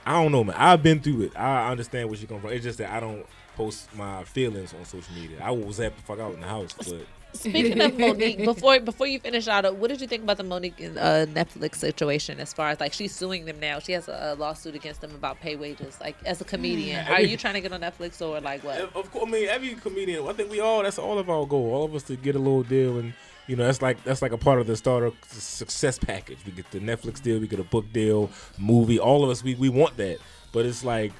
I 0.06 0.12
don't 0.22 0.30
know, 0.30 0.44
man. 0.44 0.54
I've 0.56 0.82
been 0.84 1.00
through 1.00 1.22
it. 1.22 1.36
I 1.36 1.70
understand 1.72 2.08
what 2.08 2.20
you're 2.20 2.28
come 2.28 2.40
from. 2.40 2.50
It's 2.50 2.62
just 2.62 2.78
that 2.78 2.92
I 2.92 3.00
don't 3.00 3.26
post 3.56 3.94
my 3.94 4.24
feelings 4.24 4.74
on 4.74 4.84
social 4.84 5.14
media. 5.14 5.38
I 5.42 5.50
will 5.50 5.72
zap 5.72 5.96
the 5.96 6.02
fuck 6.02 6.18
out 6.20 6.34
in 6.34 6.40
the 6.40 6.46
house, 6.46 6.72
but 6.78 7.06
Speaking 7.32 7.80
of 7.82 7.98
Monique, 7.98 8.38
before 8.44 8.80
before 8.80 9.06
you 9.06 9.18
finish 9.18 9.46
out, 9.46 9.76
what 9.76 9.88
did 9.88 10.00
you 10.00 10.06
think 10.06 10.22
about 10.22 10.38
the 10.38 10.42
Monique 10.44 10.80
and 10.80 10.96
uh, 10.96 11.26
Netflix 11.26 11.74
situation? 11.76 12.40
As 12.40 12.54
far 12.54 12.70
as 12.70 12.80
like 12.80 12.94
she's 12.94 13.14
suing 13.14 13.44
them 13.44 13.60
now, 13.60 13.78
she 13.78 13.92
has 13.92 14.08
a, 14.08 14.32
a 14.32 14.34
lawsuit 14.36 14.74
against 14.74 15.02
them 15.02 15.14
about 15.14 15.38
pay 15.40 15.54
wages. 15.54 15.98
Like 16.00 16.16
as 16.24 16.40
a 16.40 16.44
comedian, 16.44 17.04
Mm. 17.04 17.10
are 17.10 17.20
you 17.20 17.36
trying 17.36 17.54
to 17.54 17.60
get 17.60 17.72
on 17.72 17.80
Netflix 17.82 18.22
or 18.22 18.40
like 18.40 18.64
what? 18.64 18.78
of 18.80 19.10
course, 19.12 19.26
I 19.26 19.30
mean, 19.30 19.48
every 19.48 19.74
comedian. 19.74 20.26
I 20.26 20.32
think 20.32 20.50
we 20.50 20.60
all. 20.60 20.82
That's 20.82 20.98
all 20.98 21.18
of 21.18 21.28
our 21.28 21.44
goal. 21.46 21.74
All 21.74 21.84
of 21.84 21.94
us 21.94 22.04
to 22.04 22.16
get 22.16 22.36
a 22.36 22.38
little 22.38 22.62
deal, 22.62 22.98
and 22.98 23.12
you 23.48 23.56
know, 23.56 23.66
that's 23.66 23.82
like 23.82 24.02
that's 24.04 24.22
like 24.22 24.32
a 24.32 24.38
part 24.38 24.58
of 24.58 24.66
the 24.66 24.76
starter 24.76 25.12
success 25.28 25.98
package. 25.98 26.38
We 26.46 26.52
get 26.52 26.70
the 26.70 26.80
Netflix 26.80 27.20
deal, 27.20 27.38
we 27.38 27.48
get 27.48 27.60
a 27.60 27.64
book 27.64 27.92
deal, 27.92 28.30
movie. 28.56 28.98
All 28.98 29.24
of 29.24 29.28
us, 29.30 29.42
we 29.44 29.56
we 29.56 29.68
want 29.68 29.98
that, 29.98 30.18
but 30.52 30.64
it's 30.64 30.84
like. 30.84 31.12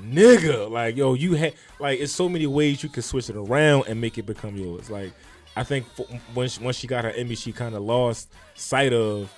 Nigga, 0.00 0.70
like 0.70 0.96
yo, 0.96 1.14
you 1.14 1.34
had 1.34 1.54
like 1.78 2.00
it's 2.00 2.12
so 2.12 2.28
many 2.28 2.46
ways 2.46 2.82
you 2.82 2.88
can 2.88 3.02
switch 3.02 3.28
it 3.30 3.36
around 3.36 3.84
and 3.88 4.00
make 4.00 4.18
it 4.18 4.26
become 4.26 4.56
yours. 4.56 4.90
Like, 4.90 5.12
I 5.56 5.64
think 5.64 5.86
f- 5.98 6.06
when 6.34 6.48
she, 6.48 6.62
once 6.62 6.76
she 6.76 6.86
got 6.86 7.04
her 7.04 7.10
Emmy, 7.12 7.34
she 7.34 7.52
kind 7.52 7.74
of 7.74 7.82
lost 7.82 8.32
sight 8.54 8.92
of 8.92 9.32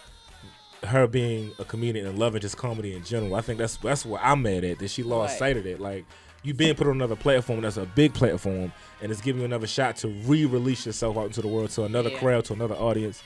her 0.85 1.07
being 1.07 1.51
a 1.59 1.65
comedian 1.65 2.07
and 2.07 2.19
loving 2.19 2.41
just 2.41 2.57
comedy 2.57 2.95
in 2.95 3.05
general. 3.05 3.35
I 3.35 3.41
think 3.41 3.59
that's 3.59 3.77
that's 3.79 4.05
what 4.05 4.21
I'm 4.23 4.43
mad 4.43 4.65
at 4.65 4.79
that 4.79 4.91
she 4.91 5.03
lost 5.03 5.33
Right. 5.33 5.39
sight 5.39 5.57
of 5.57 5.65
that. 5.65 5.81
Like 5.81 6.05
you 6.43 6.53
being 6.55 6.75
put 6.75 6.87
on 6.87 6.95
another 6.97 7.17
platform 7.17 7.63
that's 7.63 7.79
a 7.79 7.87
big 7.87 8.13
platform 8.13 8.71
and 9.01 9.11
it's 9.11 9.23
giving 9.23 9.41
you 9.41 9.47
another 9.47 9.67
shot 9.67 9.97
to 9.97 10.09
re-release 10.09 10.85
yourself 10.85 11.17
out 11.17 11.25
into 11.27 11.41
the 11.41 11.49
world 11.49 11.71
to 11.71 11.85
another 11.85 12.11
Yeah. 12.11 12.19
crowd, 12.19 12.45
to 12.47 12.53
another 12.53 12.75
audience, 12.75 13.23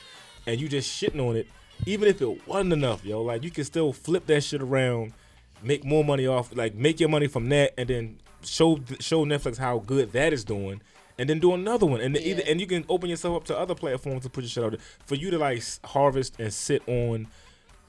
and 0.47 0.61
you 0.61 0.69
just 0.69 0.89
shitting 1.03 1.21
on 1.29 1.35
it, 1.37 1.49
even 1.85 2.09
if 2.09 2.23
it 2.23 2.47
wasn't 2.47 2.73
enough, 2.75 3.05
yo. 3.05 3.23
Like 3.23 3.43
you 3.43 3.51
can 3.51 3.65
still 3.65 3.93
flip 3.93 4.27
that 4.27 4.43
shit 4.45 4.63
around, 4.63 5.15
make 5.63 5.85
more 5.85 6.05
money 6.05 6.27
off, 6.27 6.55
like 6.55 6.75
make 6.75 7.01
your 7.01 7.09
money 7.09 7.27
from 7.27 7.49
that, 7.51 7.75
and 7.79 7.89
then 7.89 8.19
show 8.43 8.81
show 9.01 9.25
Netflix 9.25 9.59
how 9.59 9.79
good 9.81 10.13
that 10.13 10.33
is 10.33 10.45
doing. 10.45 10.81
And 11.21 11.29
then 11.29 11.41
do 11.41 11.53
another 11.53 11.85
one, 11.85 12.01
and 12.01 12.15
then 12.15 12.23
either 12.23 12.43
and 12.47 12.61
you 12.61 12.67
can 12.69 12.85
open 12.89 13.11
yourself 13.11 13.37
up 13.39 13.45
to 13.47 13.59
other 13.59 13.75
platforms 13.75 14.23
to 14.23 14.31
put 14.31 14.45
your 14.45 14.51
shit 14.51 14.63
out 14.63 14.71
there. 14.71 14.81
For 15.05 15.17
you 15.17 15.33
to 15.33 15.39
like 15.39 15.65
harvest 15.85 16.39
and 16.39 16.53
sit 16.53 16.81
on 16.89 17.27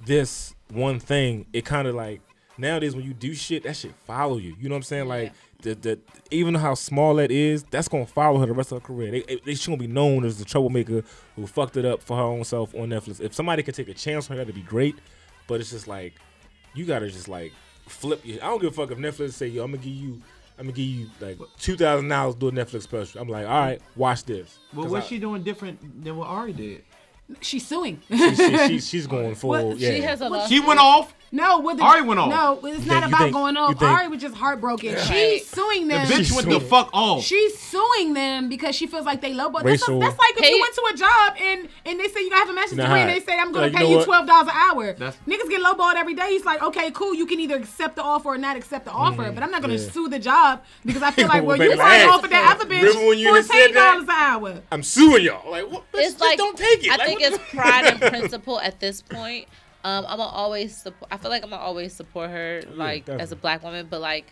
this 0.04 0.56
one 0.72 1.00
thing, 1.00 1.46
it 1.54 1.64
kind 1.64 1.88
of 1.88 1.94
like 1.94 2.22
nowadays 2.58 2.96
when 2.96 3.06
you 3.06 3.14
do 3.14 3.34
shit, 3.36 3.64
that 3.64 3.76
shit 3.76 3.94
follow 4.06 4.38
you. 4.38 4.56
You 4.60 4.68
know 4.68 4.74
what 4.74 4.80
I'm 4.80 4.84
saying? 4.84 5.08
Like 5.08 5.34
the 5.62 5.76
the 5.76 6.00
even 6.32 6.56
how 6.56 6.74
small 6.74 7.16
that 7.16 7.32
is, 7.32 7.64
that's 7.64 7.88
gonna 7.88 8.06
follow 8.06 8.40
her 8.40 8.46
the 8.46 8.54
rest 8.54 8.72
of 8.72 8.82
her 8.82 8.88
career. 8.88 9.12
They 9.12 9.40
they 9.46 9.56
she 9.56 9.68
gonna 9.68 9.78
be 9.78 9.88
known 9.88 10.26
as 10.26 10.38
the 10.38 10.46
troublemaker 10.46 11.04
who 11.36 11.48
fucked 11.48 11.78
it 11.78 11.86
up 11.86 12.02
for 12.02 12.18
her 12.18 12.24
own 12.24 12.44
self 12.44 12.74
on 12.76 12.90
Netflix. 12.90 13.22
If 13.22 13.34
somebody 13.34 13.64
could 13.64 13.76
take 13.76 13.90
a 13.90 13.94
chance 13.94 14.30
on 14.30 14.38
her, 14.38 14.44
that'd 14.44 14.56
be 14.56 14.62
great. 14.62 14.96
But 15.48 15.60
it's 15.60 15.72
just 15.72 15.88
like 15.88 16.14
you 16.74 16.86
gotta 16.86 17.10
just 17.10 17.28
like 17.28 17.54
flip. 17.88 18.22
Your, 18.24 18.44
I 18.44 18.48
don't 18.48 18.62
give 18.62 18.72
a 18.72 18.76
fuck 18.76 18.92
if 18.92 18.98
Netflix 18.98 19.34
say 19.34 19.48
yo, 19.48 19.64
I'm 19.64 19.72
gonna 19.72 19.84
give 19.84 19.94
you. 19.94 20.22
I'm 20.58 20.66
gonna 20.66 20.76
give 20.76 20.86
you 20.86 21.08
like 21.22 21.40
two 21.58 21.78
thousand 21.78 22.10
dollars 22.10 22.36
to 22.36 22.40
do 22.40 22.48
a 22.50 22.52
Netflix 22.52 22.82
special. 22.84 23.22
I'm 23.22 23.30
like, 23.30 23.48
all 23.48 23.60
right, 23.60 23.82
watch 23.96 24.26
this. 24.26 24.60
Well, 24.74 24.90
what's 24.90 25.06
I- 25.06 25.10
she 25.10 25.18
doing 25.20 25.42
different 25.44 26.04
than 26.04 26.18
what 26.18 26.28
Ari 26.28 26.54
did? 26.54 26.84
She's 27.42 27.66
suing. 27.68 28.02
she, 28.10 28.36
she, 28.36 28.58
she, 28.68 28.80
she's 28.80 29.08
going 29.08 29.36
full. 29.36 29.52
Well, 29.52 29.74
yeah. 29.78 29.92
She 29.92 30.02
has 30.02 30.22
a 30.22 30.30
lawsuit. 30.30 30.50
She 30.50 30.60
went 30.60 30.80
off. 30.80 31.14
No, 31.32 31.60
with 31.60 31.78
the, 31.78 31.84
Ari 31.84 32.02
went 32.02 32.20
off. 32.20 32.30
No, 32.32 32.68
it's 32.68 32.86
You 32.86 32.92
not 32.92 33.04
think- 33.04 33.14
about 33.14 33.20
think- 33.22 33.34
going 33.36 33.56
off. 33.56 33.78
think- 33.78 33.84
Ari 33.92 34.08
was 34.08 34.20
just 34.20 34.34
heartbroken. 34.34 34.96
Right. 34.96 35.04
She's 35.06 35.48
suing 35.48 35.88
The 35.88 35.94
them. 35.94 36.08
bitch 36.08 36.18
She's 36.18 36.34
went 36.34 36.50
the 36.50 36.60
fuck 36.60 36.90
off. 36.92 37.24
She's 37.24 37.56
suing 37.56 38.16
them 38.16 38.50
because 38.50 38.76
she 38.76 38.88
feels 38.88 39.06
like 39.06 39.22
they 39.22 39.32
lowball. 39.34 39.62
That's, 39.62 39.66
Racial- 39.84 40.00
that's 40.00 40.18
like 40.18 40.32
if 40.32 40.38
Pay- 40.42 40.50
you 40.56 40.60
went 40.60 40.74
to 40.74 40.90
a 40.92 40.98
job 40.98 41.34
and 41.40 41.70
and 41.86 42.00
they 42.00 42.08
say 42.08 42.22
you 42.22 42.32
gotta 42.32 42.40
have 42.48 42.50
a 42.50 42.54
master's 42.54 42.78
You 42.80 42.84
degree 42.84 43.00
and 43.02 43.10
they 43.12 43.20
say 43.20 43.38
I'm 43.38 43.52
gonna 43.52 43.66
like, 43.68 43.74
you 43.74 43.78
pay 43.78 43.84
know 43.94 44.00
you 44.00 44.06
twelve 44.06 44.26
dollars 44.26 44.48
an 44.48 44.56
hour. 44.56 44.94
That's- 44.94 45.18
Niggas 45.28 45.50
get 45.52 45.62
lowballed 45.62 45.98
every 45.98 46.16
day. 46.16 46.30
He's 46.30 46.46
like, 46.46 46.64
okay, 46.64 46.90
cool. 46.90 47.14
You 47.14 47.28
can 47.28 47.40
either 47.40 47.58
accept 47.58 47.96
the 47.98 48.02
offer 48.02 48.30
or 48.30 48.38
not 48.40 48.58
accept 48.58 48.86
the 48.86 48.92
offer, 48.92 49.32
but 49.32 49.44
I'm 49.44 49.52
not 49.52 49.62
gonna 49.62 49.76
Mm-hmm. 49.76 49.86
Yeah. 49.86 49.92
sue 49.92 50.10
the 50.10 50.18
job 50.18 50.64
because 50.84 51.04
I 51.04 51.12
feel 51.18 51.28
like 51.28 51.44
well 51.44 51.60
Baby, 51.60 51.74
you 51.74 51.78
might 51.78 51.98
hey, 52.00 52.06
offer 52.08 52.28
that 52.28 52.56
other 52.56 52.66
bitch 52.66 52.82
remember 52.82 53.06
when 53.08 53.20
you 53.20 53.26
done 53.32 53.44
said 53.44 53.52
fourteen 53.54 53.76
dollars 53.76 54.04
an 54.06 54.10
hour. 54.10 54.62
I'm 54.72 54.82
suing 54.82 55.26
y'all. 55.26 55.52
Like, 55.52 55.70
what? 55.70 55.84
Bitch, 55.92 56.06
it's 56.10 56.20
like 56.20 56.40
don't 56.40 56.58
take 56.58 56.84
it. 56.88 56.92
I 56.92 56.96
Like, 56.96 57.08
think 57.20 57.32
what 57.32 57.42
it's 57.42 57.50
pride 57.54 57.86
and 57.86 58.00
principle 58.02 58.60
at 58.60 58.80
this 58.80 59.02
point. 59.02 59.48
Um, 59.84 60.06
I'm 60.08 60.18
gonna 60.18 60.24
always 60.32 60.76
support. 60.76 61.10
I 61.12 61.18
feel 61.18 61.30
like 61.32 61.44
I'm 61.44 61.50
gonna 61.52 61.62
always 61.62 61.94
support 61.94 62.30
her, 62.32 62.62
like 62.74 63.08
as 63.08 63.32
a 63.32 63.36
black 63.36 63.64
woman. 63.64 63.88
But 63.90 64.02
like, 64.02 64.26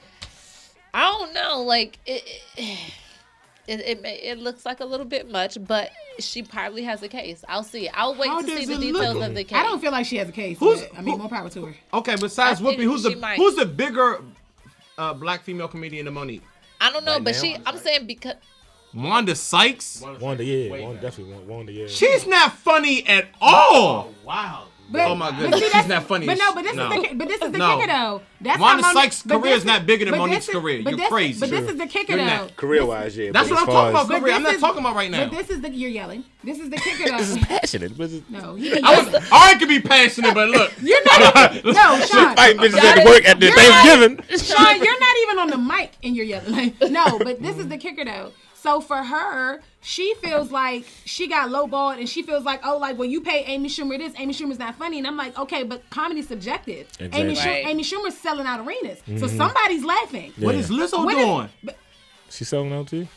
I 0.93 1.03
don't 1.03 1.33
know, 1.33 1.61
like 1.63 1.99
it. 2.05 2.23
it 2.57 2.79
it, 3.67 3.81
it, 3.81 3.99
it 4.05 4.38
looks 4.39 4.65
like 4.65 4.79
a 4.79 4.85
little 4.85 5.05
bit 5.05 5.29
much, 5.29 5.57
but 5.67 5.91
she 6.19 6.41
probably 6.41 6.83
has 6.83 7.03
a 7.03 7.09
case. 7.09 7.43
I'll 7.49 7.63
see. 7.63 7.89
I'll 7.89 8.15
wait 8.15 8.29
How 8.29 8.39
to 8.41 8.47
see 8.47 8.63
the 8.65 8.77
details 8.77 9.15
look? 9.15 9.27
of 9.27 9.35
the 9.35 9.43
case. 9.43 9.57
I 9.57 9.63
don't 9.63 9.81
feel 9.81 9.91
like 9.91 10.05
she 10.05 10.15
has 10.17 10.29
a 10.29 10.31
case. 10.31 10.57
Who's- 10.57 10.83
but, 10.83 10.97
I 10.97 11.01
mean, 11.01 11.15
who- 11.15 11.19
more 11.23 11.29
power 11.29 11.49
to 11.49 11.65
her. 11.65 11.75
Okay, 11.95 12.15
besides 12.15 12.61
I 12.61 12.63
Whoopi, 12.63 12.83
who's 12.83 13.03
the 13.03 13.17
might. 13.17 13.35
who's 13.35 13.55
the 13.55 13.65
bigger 13.65 14.21
uh, 14.97 15.13
black 15.13 15.43
female 15.43 15.67
comedian 15.67 16.05
than 16.05 16.13
Monique? 16.13 16.43
I 16.79 16.91
don't 16.91 17.03
know, 17.03 17.15
Right 17.15 17.23
but 17.25 17.33
now, 17.33 17.41
she. 17.41 17.55
I'm 17.55 17.61
I'm 17.65 17.77
saying 17.77 18.07
because 18.07 18.35
Wanda 18.98 19.36
Sykes. 19.36 20.02
Wanda, 20.20 20.43
yeah, 20.43 20.82
Wanda, 20.82 21.00
definitely 21.02 21.34
Wanda, 21.34 21.54
Wanda, 21.54 21.72
yeah. 21.72 21.88
She's 21.88 22.26
not 22.26 22.54
funny 22.54 23.06
at 23.08 23.28
all. 23.39 24.10
Oh, 24.10 24.16
wow. 24.26 24.64
But, 24.89 25.02
Oh 25.10 25.16
my 25.16 25.38
goodness, 25.38 25.60
see, 25.60 25.70
she's 25.70 25.88
not 25.88 26.04
funny 26.04 26.26
But 26.26 26.38
no, 26.38 26.54
but 26.56 26.62
this 26.64 26.74
no. 26.74 26.89
is 26.89 27.10
the 27.10 27.16
but 27.16 27.28
this 27.28 27.41
is 27.41 27.52
the 27.52 27.58
No. 27.58 27.76
kicker 27.76 27.88
though. 27.88 28.22
That's 28.39 28.58
Wanda 28.58 28.84
Monique- 28.84 29.12
Sykes' 29.12 29.22
career 29.24 29.41
this 29.41 29.58
is 29.58 29.66
not 29.66 29.86
bigger 29.86 30.06
than 30.06 30.18
Monique's 30.18 30.48
is- 30.48 30.54
career. 30.56 30.80
You're 30.80 30.95
this- 30.95 31.10
crazy. 31.10 31.39
But 31.41 31.50
this 31.50 31.70
is 31.70 31.76
the 31.78 31.88
kicker 31.88 32.16
though. 32.16 32.48
Career 32.56 32.86
wise, 32.86 33.18
yeah. 33.18 33.32
That's 33.34 33.50
but 33.50 33.56
what 33.56 33.64
as 33.64 33.68
I'm 33.68 33.68
far 33.68 33.74
talking 33.76 33.88
as- 33.98 34.06
about. 34.06 34.08
But 34.08 34.20
Career. 34.22 34.34
I'm 34.36 34.43
not 34.43 34.54
is- 34.54 34.62
talking 34.62 34.80
about 34.80 34.95
right 34.95 35.12
now. 35.12 35.28
But 35.28 35.38
this 35.38 35.50
is 35.50 35.60
the 35.60 35.72
you're 35.72 35.89
yelling. 35.89 36.24
This 36.41 36.60
is 36.60 36.70
the 36.70 36.78
kicker 36.78 37.10
though. 37.12 37.18
This 37.18 37.32
is 37.32 37.38
passionate. 37.39 37.98
But 37.98 38.12
it's, 38.12 38.30
no, 38.30 38.56
you 38.56 38.76
be 38.76 38.82
I 38.82 38.91
yelling. 38.93 39.12
was, 39.12 39.30
I 39.30 39.56
could 39.60 39.68
be 39.68 39.82
passionate, 39.82 40.34
but 40.34 40.48
look. 40.52 40.72
You're 40.82 41.04
not. 41.04 41.54
Even, 41.54 41.74
no, 41.74 42.00
Sean. 42.06 42.36
fighting 42.38 42.62
bitches 42.62 42.78
at 42.82 43.06
work 43.06 43.26
at 43.28 43.41
the 43.41 43.52
Thanksgiving. 43.52 44.24
Sean, 44.39 44.78
you're 44.82 45.00
not 45.02 45.16
even 45.24 45.39
on 45.39 45.48
the 45.50 45.58
mic 45.58 45.91
and 46.02 46.16
you're 46.16 46.24
yelling. 46.26 46.74
No, 46.89 47.20
but 47.20 47.41
this 47.41 47.58
is 47.58 47.68
the 47.68 47.78
kicker 47.78 48.06
though. 48.06 48.32
So 48.68 48.82
for 48.82 48.97
her, 49.01 49.61
she 49.80 50.13
feels 50.15 50.51
like 50.51 50.84
she 51.05 51.30
got 51.30 51.49
lowballed 51.49 51.99
and 51.99 52.09
she 52.09 52.22
feels 52.22 52.43
like, 52.43 52.59
oh, 52.65 52.78
like, 52.78 52.97
well, 52.97 53.07
you 53.07 53.22
pay 53.22 53.45
Amy 53.45 53.70
Schumer 53.70 53.97
this, 53.97 54.11
Amy 54.18 54.34
Schumer's 54.34 54.59
not 54.59 54.76
funny. 54.76 54.97
And 54.97 55.07
I'm 55.07 55.15
like, 55.15 55.39
okay, 55.39 55.63
but 55.63 55.89
comedy's 55.89 56.28
subjective. 56.28 56.86
Amy, 56.99 57.07
Exactly. 57.32 57.36
Schu- 57.36 57.47
Right. 57.49 57.65
Amy 57.65 57.84
Schumer's 57.84 58.18
selling 58.18 58.45
out 58.45 58.59
arenas. 58.59 58.99
So 59.05 59.13
mm-hmm. 59.13 59.38
somebody's 59.38 59.86
laughing. 59.86 60.34
What 60.38 60.53
Yeah. 60.53 60.59
is 60.59 60.70
Lizzo 60.70 61.05
What 61.05 61.15
is- 61.15 61.26
doing? 61.26 61.49
She 62.30 62.43
selling 62.43 62.74
out 62.74 62.89
too? 62.89 63.07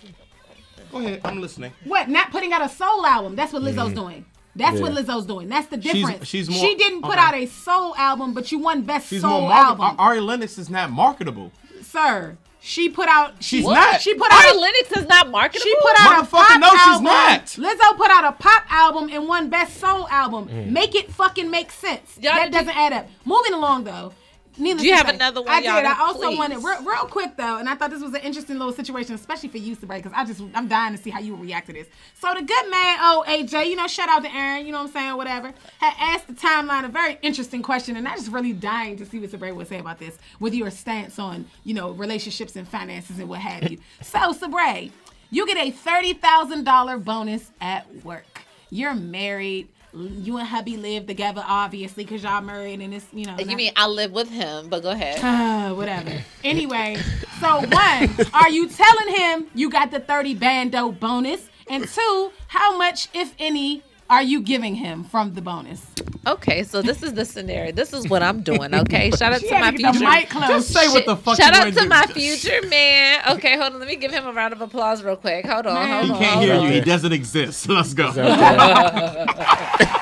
Go 0.93 0.99
ahead, 0.99 1.21
I'm 1.25 1.41
listening. 1.41 1.73
What? 1.83 2.09
Not 2.09 2.31
putting 2.31 2.53
out 2.53 2.63
a 2.63 2.69
soul 2.69 3.05
album. 3.05 3.35
That's 3.35 3.53
what 3.53 3.63
Lizzo's 3.63 3.89
mm-hmm. 3.89 3.95
doing. 3.95 4.27
That's 4.55 4.81
what 4.81 4.93
Lizzo's 4.93 5.27
doing. 5.27 5.49
That's 5.49 5.67
the 5.67 5.79
difference. 5.79 6.29
she's 6.29 6.49
more- 6.49 6.61
she 6.61 6.77
didn't 6.77 7.03
put 7.03 7.15
okay. 7.15 7.21
out 7.21 7.35
a 7.35 7.47
soul 7.47 7.97
album, 7.97 8.35
but 8.35 8.53
you 8.53 8.61
won 8.61 8.83
best 8.83 9.09
She's 9.09 9.23
soul 9.23 9.41
more 9.41 9.49
marketable. 9.49 9.85
album, 9.85 10.01
Ari 10.01 10.21
Lennox 10.21 10.59
is 10.59 10.71
not 10.71 10.93
marketable. 10.93 11.51
sir. 11.83 12.37
She 12.63 12.89
put 12.89 13.09
out. 13.09 13.35
She's 13.43 13.65
she, 13.65 13.71
not. 13.71 14.01
She 14.01 14.15
put 14.15 14.31
out. 14.31 14.45
Ari 14.45 14.57
a- 14.57 14.61
Lennox 14.61 14.93
is 14.93 15.09
not 15.09 15.31
marketable. 15.31 15.63
She 15.65 15.75
put 15.81 16.01
out 16.01 16.23
a 16.23 16.27
Motherfucker, 16.27 16.31
pop 16.47 16.61
no, 16.61 16.71
she's 16.71 16.81
album. 16.81 17.05
not. 17.05 17.47
Lizzo 17.47 17.97
put 17.97 18.11
out 18.11 18.25
a 18.25 18.33
pop 18.33 18.65
album 18.71 19.09
and 19.13 19.27
one 19.27 19.49
best 19.49 19.79
soul 19.79 20.07
album. 20.09 20.49
Mm. 20.49 20.71
Make 20.71 20.95
it 20.95 21.11
fucking 21.11 21.51
make 21.51 21.71
sense. 21.73 22.19
Y'all 22.21 22.35
that 22.35 22.53
doesn't 22.53 22.77
add 22.77 22.93
up. 22.93 23.09
Moving 23.25 23.55
along 23.55 23.85
though. 23.85 24.13
Needless 24.61 24.83
Do 24.83 24.89
you 24.89 24.95
have 24.95 25.09
say, 25.09 25.15
another 25.15 25.43
one, 25.43 25.51
I 25.51 25.61
did. 25.61 25.71
I 25.71 25.99
also 26.01 26.29
Please. 26.29 26.39
wanted 26.39 26.59
real, 26.59 26.83
real 26.85 27.07
quick 27.07 27.37
though, 27.37 27.57
and 27.59 27.69
I 27.69 27.75
thought 27.75 27.91
this 27.91 28.03
was 28.03 28.15
an 28.15 28.21
interesting 28.21 28.59
little 28.59 28.73
situation, 28.73 29.15
especially 29.15 29.49
for 29.49 29.59
you, 29.59 29.75
Sabrae, 29.77 29.97
because 29.97 30.13
I 30.15 30.25
just 30.25 30.43
I'm 30.55 30.69
dying 30.69 30.95
to 30.97 31.03
see 31.03 31.11
how 31.11 31.21
you 31.21 31.35
react 31.35 31.67
to 31.69 31.73
this. 31.73 31.87
So 32.15 32.29
the 32.35 32.43
good 32.43 32.71
man, 32.71 32.99
oh 33.01 33.25
AJ, 33.27 33.71
you 33.71 33.77
know, 33.77 33.87
shout 33.87 34.09
out 34.09 34.23
to 34.23 34.35
Aaron, 34.35 34.67
you 34.67 34.73
know 34.73 34.79
what 34.79 34.89
I'm 34.89 34.93
saying, 34.93 35.17
whatever, 35.17 35.55
had 35.79 35.95
asked 35.99 36.27
the 36.29 36.35
timeline 36.35 36.85
a 36.85 36.89
very 36.89 37.19
interesting 37.23 37.63
question, 37.63 37.97
and 37.97 38.07
I'm 38.07 38.17
just 38.17 38.31
really 38.31 38.53
dying 38.53 38.97
to 38.99 39.07
see 39.07 39.19
what 39.19 39.31
Sabrae 39.31 39.55
would 39.55 39.69
say 39.69 39.79
about 39.79 39.99
this, 39.99 40.19
with 40.39 40.55
your 40.55 40.71
stance 40.71 41.19
on 41.19 41.47
you 41.65 41.75
know 41.75 41.93
relationships 41.93 42.57
and 42.57 42.69
finances 42.69 43.19
and 43.19 43.29
what 43.29 43.41
have 43.41 43.71
you. 43.71 43.79
so 44.03 44.33
Sabrae, 44.33 44.91
you 45.31 45.47
get 45.47 45.57
a 45.57 45.71
thirty 45.71 46.13
thousand 46.13 46.65
dollar 46.65 46.99
bonus 46.99 47.51
at 47.61 48.05
work. 48.05 48.43
You're 48.71 48.95
married. 48.95 49.69
You 49.93 50.37
and 50.39 50.47
hubby 50.47 50.77
live 50.77 51.07
together, 51.07 51.43
obviously, 51.45 52.05
because 52.05 52.23
y'all 52.23 52.41
married, 52.43 52.81
and 52.81 52.95
it's 52.95 53.07
you 53.13 53.25
know. 53.27 53.37
You 53.39 53.45
not- 53.47 53.57
mean 53.57 53.73
I 53.77 53.87
live 53.89 54.13
with 54.13 54.29
him? 54.31 54.69
But 54.69 54.83
go 54.83 54.91
ahead. 54.91 55.19
uh, 55.23 55.75
whatever. 55.75 56.13
Anyway, 56.45 56.97
so 57.41 57.61
one, 57.61 58.17
are 58.33 58.51
you 58.51 58.69
telling 58.69 59.15
him 59.15 59.47
you 59.55 59.69
got 59.69 59.91
the 59.91 59.99
30 60.01 60.35
bando 60.35 60.93
bonus? 60.93 61.49
And 61.69 61.87
two, 61.89 62.33
how 62.49 62.77
much, 62.77 63.09
if 63.15 63.35
any, 63.39 63.83
are 64.11 64.23
you 64.23 64.43
giving 64.43 64.75
him 64.75 65.05
from 65.05 65.33
the 65.35 65.41
bonus? 65.41 65.87
Okay, 66.27 66.65
so 66.65 66.83
this 66.83 67.03
is 67.03 67.15
the 67.15 67.25
scenario. 67.25 67.73
This 67.73 67.95
is 67.95 68.07
what 68.09 68.23
I'm 68.23 68.43
doing. 68.43 68.75
Okay, 68.75 69.11
shout 69.19 69.33
out 69.33 69.41
She 69.41 69.49
to 69.49 69.59
my 69.59 69.71
to 69.71 69.77
the 69.79 69.93
future. 69.93 70.05
mic 70.11 70.29
close. 70.29 70.49
Just 70.49 70.73
say 70.73 70.89
what 70.89 71.07
the 71.07 71.17
fuck 71.17 71.37
Shout 71.39 71.53
you 71.55 71.59
out 71.61 71.65
wanna 71.67 71.73
to 71.77 71.81
do. 71.83 71.89
my 71.89 72.07
future 72.09 72.61
man. 72.69 73.23
Okay, 73.31 73.57
hold 73.57 73.73
on. 73.73 73.79
Let 73.79 73.89
me 73.89 73.97
give 73.97 74.13
him 74.13 74.27
a 74.27 74.33
round 74.33 74.53
of 74.53 74.61
applause 74.61 75.03
real 75.03 75.17
quick. 75.17 75.47
Hold 75.47 75.67
on, 75.67 75.75
Man. 75.75 76.07
hold 76.07 76.19
He 76.21 76.25
can't 76.27 76.35
hold 76.35 76.45
hear 76.45 76.55
on. 76.57 76.63
you. 76.65 76.73
He 76.73 76.81
doesn't 76.83 77.13
exist. 77.13 77.69
Let's 77.71 77.95
go. 77.95 78.13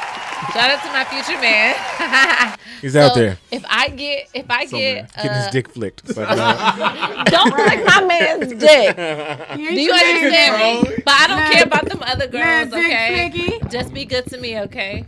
He's 0.58 0.66
out 0.66 0.74
there. 0.74 0.78
Shout 0.78 0.78
out 0.78 0.82
to 0.84 0.92
my 0.92 1.22
future 1.22 1.40
man. 1.40 2.58
He's 2.80 2.96
out 2.96 3.14
there 3.14 3.38
If 3.50 3.64
I 3.68 3.88
get, 3.88 4.28
if 4.34 4.46
I 4.48 4.66
get, 4.66 5.14
getting 5.14 5.32
his 5.32 5.46
uh, 5.46 5.50
dick 5.50 5.68
flicked. 5.68 6.06
But, 6.14 6.26
uh, 6.30 7.24
don't 7.24 7.52
click 7.52 7.84
my 7.84 8.04
man's 8.04 8.52
dick. 8.54 8.96
Do 8.96 9.56
Do 9.56 9.80
you 9.80 9.92
understand 9.92 10.86
me? 10.88 11.02
But 11.04 11.14
I 11.14 11.26
don't 11.26 11.52
care 11.52 11.64
about 11.64 11.88
them 11.88 12.02
other 12.02 12.26
girls. 12.28 12.70
Dick 12.70 12.84
Okay, 12.84 13.30
Flicky. 13.34 13.70
just 13.70 13.92
be 13.92 14.04
good 14.04 14.26
to 14.26 14.38
me. 14.38 14.60
Okay, 14.60 15.04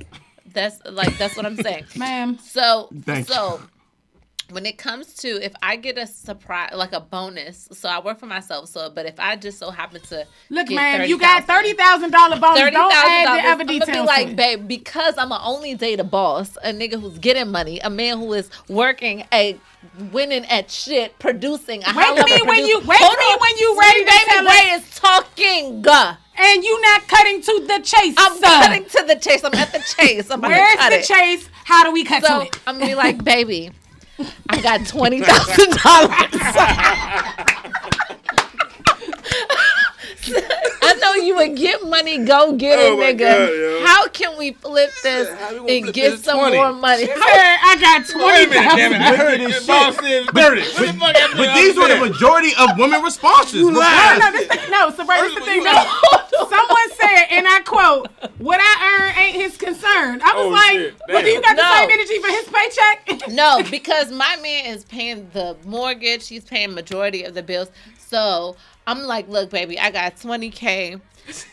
that's 0.53 0.81
like 0.85 1.17
that's 1.19 1.37
what 1.37 1.47
I'm 1.47 1.57
saying. 1.57 1.85
Ma'am. 1.97 2.39
So, 2.43 2.89
Thank 3.05 3.29
you. 3.29 3.35
so 3.35 3.61
when 4.51 4.67
it 4.67 4.79
comes 4.79 5.15
to 5.15 5.29
if 5.45 5.53
I 5.63 5.77
get 5.77 5.99
a 5.99 6.07
surprise, 6.07 6.73
like 6.75 6.93
a 6.93 7.01
bonus, 7.01 7.69
so 7.73 7.89
I 7.89 8.01
work 8.01 8.19
for 8.19 8.27
myself. 8.27 8.69
So, 8.69 8.91
but 8.91 9.07
if 9.07 9.19
I 9.19 9.37
just 9.37 9.59
so 9.59 9.71
happen 9.71 10.01
to 10.03 10.27
Look, 10.51 10.69
get 10.69 10.75
ma'am, 10.77 11.09
you 11.09 11.19
got 11.19 11.47
$30,000 11.47 11.75
$30,000 11.77 12.41
bonus. 12.41 12.59
Thirty 12.61 12.71
Don't 12.77 12.93
add 12.93 13.27
the 13.27 13.49
other 13.49 13.63
I'm 13.63 13.79
gonna 13.79 13.93
be 13.93 14.01
like, 14.01 14.37
babe, 14.37 14.67
because 14.69 15.17
I'm 15.19 15.29
gonna 15.31 15.45
only 15.45 15.75
date 15.75 16.01
a 16.01 16.05
boss, 16.05 16.57
a 16.63 16.73
nigga 16.73 17.01
who's 17.01 17.19
getting 17.19 17.51
money, 17.51 17.79
a 17.81 17.91
man 17.91 18.19
who 18.19 18.33
is 18.35 18.51
working 18.69 19.25
a 19.33 19.59
winning 20.13 20.45
at 20.47 20.71
shit, 20.71 21.19
producing 21.19 21.83
a 21.85 21.93
Wait 21.95 22.25
me 22.25 22.43
when 22.47 22.67
you- 22.67 22.81
wait 22.81 22.99
Hold 23.01 23.19
me 23.19 23.25
on. 23.25 23.41
when 23.41 23.57
you 23.59 23.79
ready 23.81 24.05
baby 24.05 24.47
Bray 24.47 24.71
is 24.75 24.91
talking. 24.95 25.85
And 26.43 26.65
you 26.65 26.81
not 26.81 27.07
cutting 27.07 27.43
to 27.43 27.65
the 27.69 27.81
chase, 27.83 28.15
I'm 28.17 28.35
sir. 28.37 28.41
cutting 28.47 28.85
to 28.87 29.05
the 29.07 29.15
chase. 29.17 29.45
I'm 29.45 29.53
at 29.55 29.73
the 29.73 29.81
chase. 29.97 30.31
I'm 30.31 30.41
Where's 30.41 30.79
the 30.79 30.95
it. 31.01 31.05
chase? 31.05 31.49
How 31.65 31.85
do 31.85 31.93
we 31.93 32.03
cut 32.03 32.25
So 32.25 32.41
to 32.41 32.47
it? 32.47 32.59
I'm 32.67 32.77
gonna 32.79 32.87
be 32.87 32.95
like, 32.95 33.23
baby, 33.25 33.71
I 34.49 34.61
got 34.61 34.87
twenty 34.87 35.21
thousand 35.21 35.71
dollars. 35.83 36.57
I 40.83 40.95
know 41.01 41.15
you 41.15 41.37
would 41.37 41.57
get 41.57 41.87
money, 41.87 42.19
go 42.25 42.53
get 42.53 42.79
it, 42.79 42.91
Oh 42.93 42.97
my 42.97 43.13
nigga. 43.13 43.81
God. 43.81 43.87
How 43.89 44.09
can 44.09 44.37
we 44.39 44.53
flip 44.53 44.91
this 45.03 45.29
we 45.63 45.77
and 45.79 45.85
flip 45.85 45.95
get 45.95 46.11
this 46.13 46.25
some 46.25 46.39
20? 46.39 46.57
more 46.57 46.73
money? 46.73 47.07
Sir, 47.07 47.15
I 47.17 47.77
got 47.81 48.07
twenty 48.09 48.53
thousand. 48.53 48.95
I 49.01 49.17
heard 49.17 49.41
this 49.41 49.65
shit. 49.67 50.31
Thirty. 50.35 50.63
But 51.37 51.55
these 51.55 51.77
were 51.77 51.89
the 51.89 51.99
majority 52.01 52.51
of 52.59 52.79
women 52.79 53.03
responses. 53.03 53.63
No, 53.63 53.71
no, 53.71 54.33
this 54.33 54.47
thing, 54.49 54.71
no, 54.71 54.91
so 54.91 55.05
right, 55.07 55.23
this 55.23 55.35
the 55.35 55.41
thing. 55.43 55.63
though. 55.65 55.85
Someone 56.51 56.91
said, 57.01 57.27
and 57.31 57.47
I 57.47 57.61
quote, 57.65 58.09
"What 58.39 58.61
I 58.61 58.99
earn 59.15 59.23
ain't 59.23 59.35
his 59.37 59.57
concern." 59.57 60.21
I 60.23 60.35
was 60.35 60.47
Oh, 60.47 60.49
like, 60.49 60.73
shit. 60.73 60.95
"Well, 61.09 61.23
do 61.23 61.29
you 61.29 61.41
got 61.43 61.57
the 61.57 61.79
same 61.79 61.91
energy 61.91 62.19
for 62.19 62.29
his 62.29 62.45
paycheck?" 62.49 63.29
No, 63.31 63.63
because 63.71 64.11
my 64.11 64.37
man 64.43 64.67
is 64.67 64.85
paying 64.85 65.29
the 65.33 65.57
mortgage. 65.65 66.27
He's 66.29 66.45
paying 66.45 66.75
majority 66.75 67.23
of 67.23 67.35
the 67.35 67.43
bills. 67.43 67.71
So 67.99 68.57
I'm 68.91 69.03
like, 69.05 69.29
look, 69.29 69.51
baby, 69.51 69.79
I 69.79 69.91
got 69.93 70.17
20k. 70.17 71.01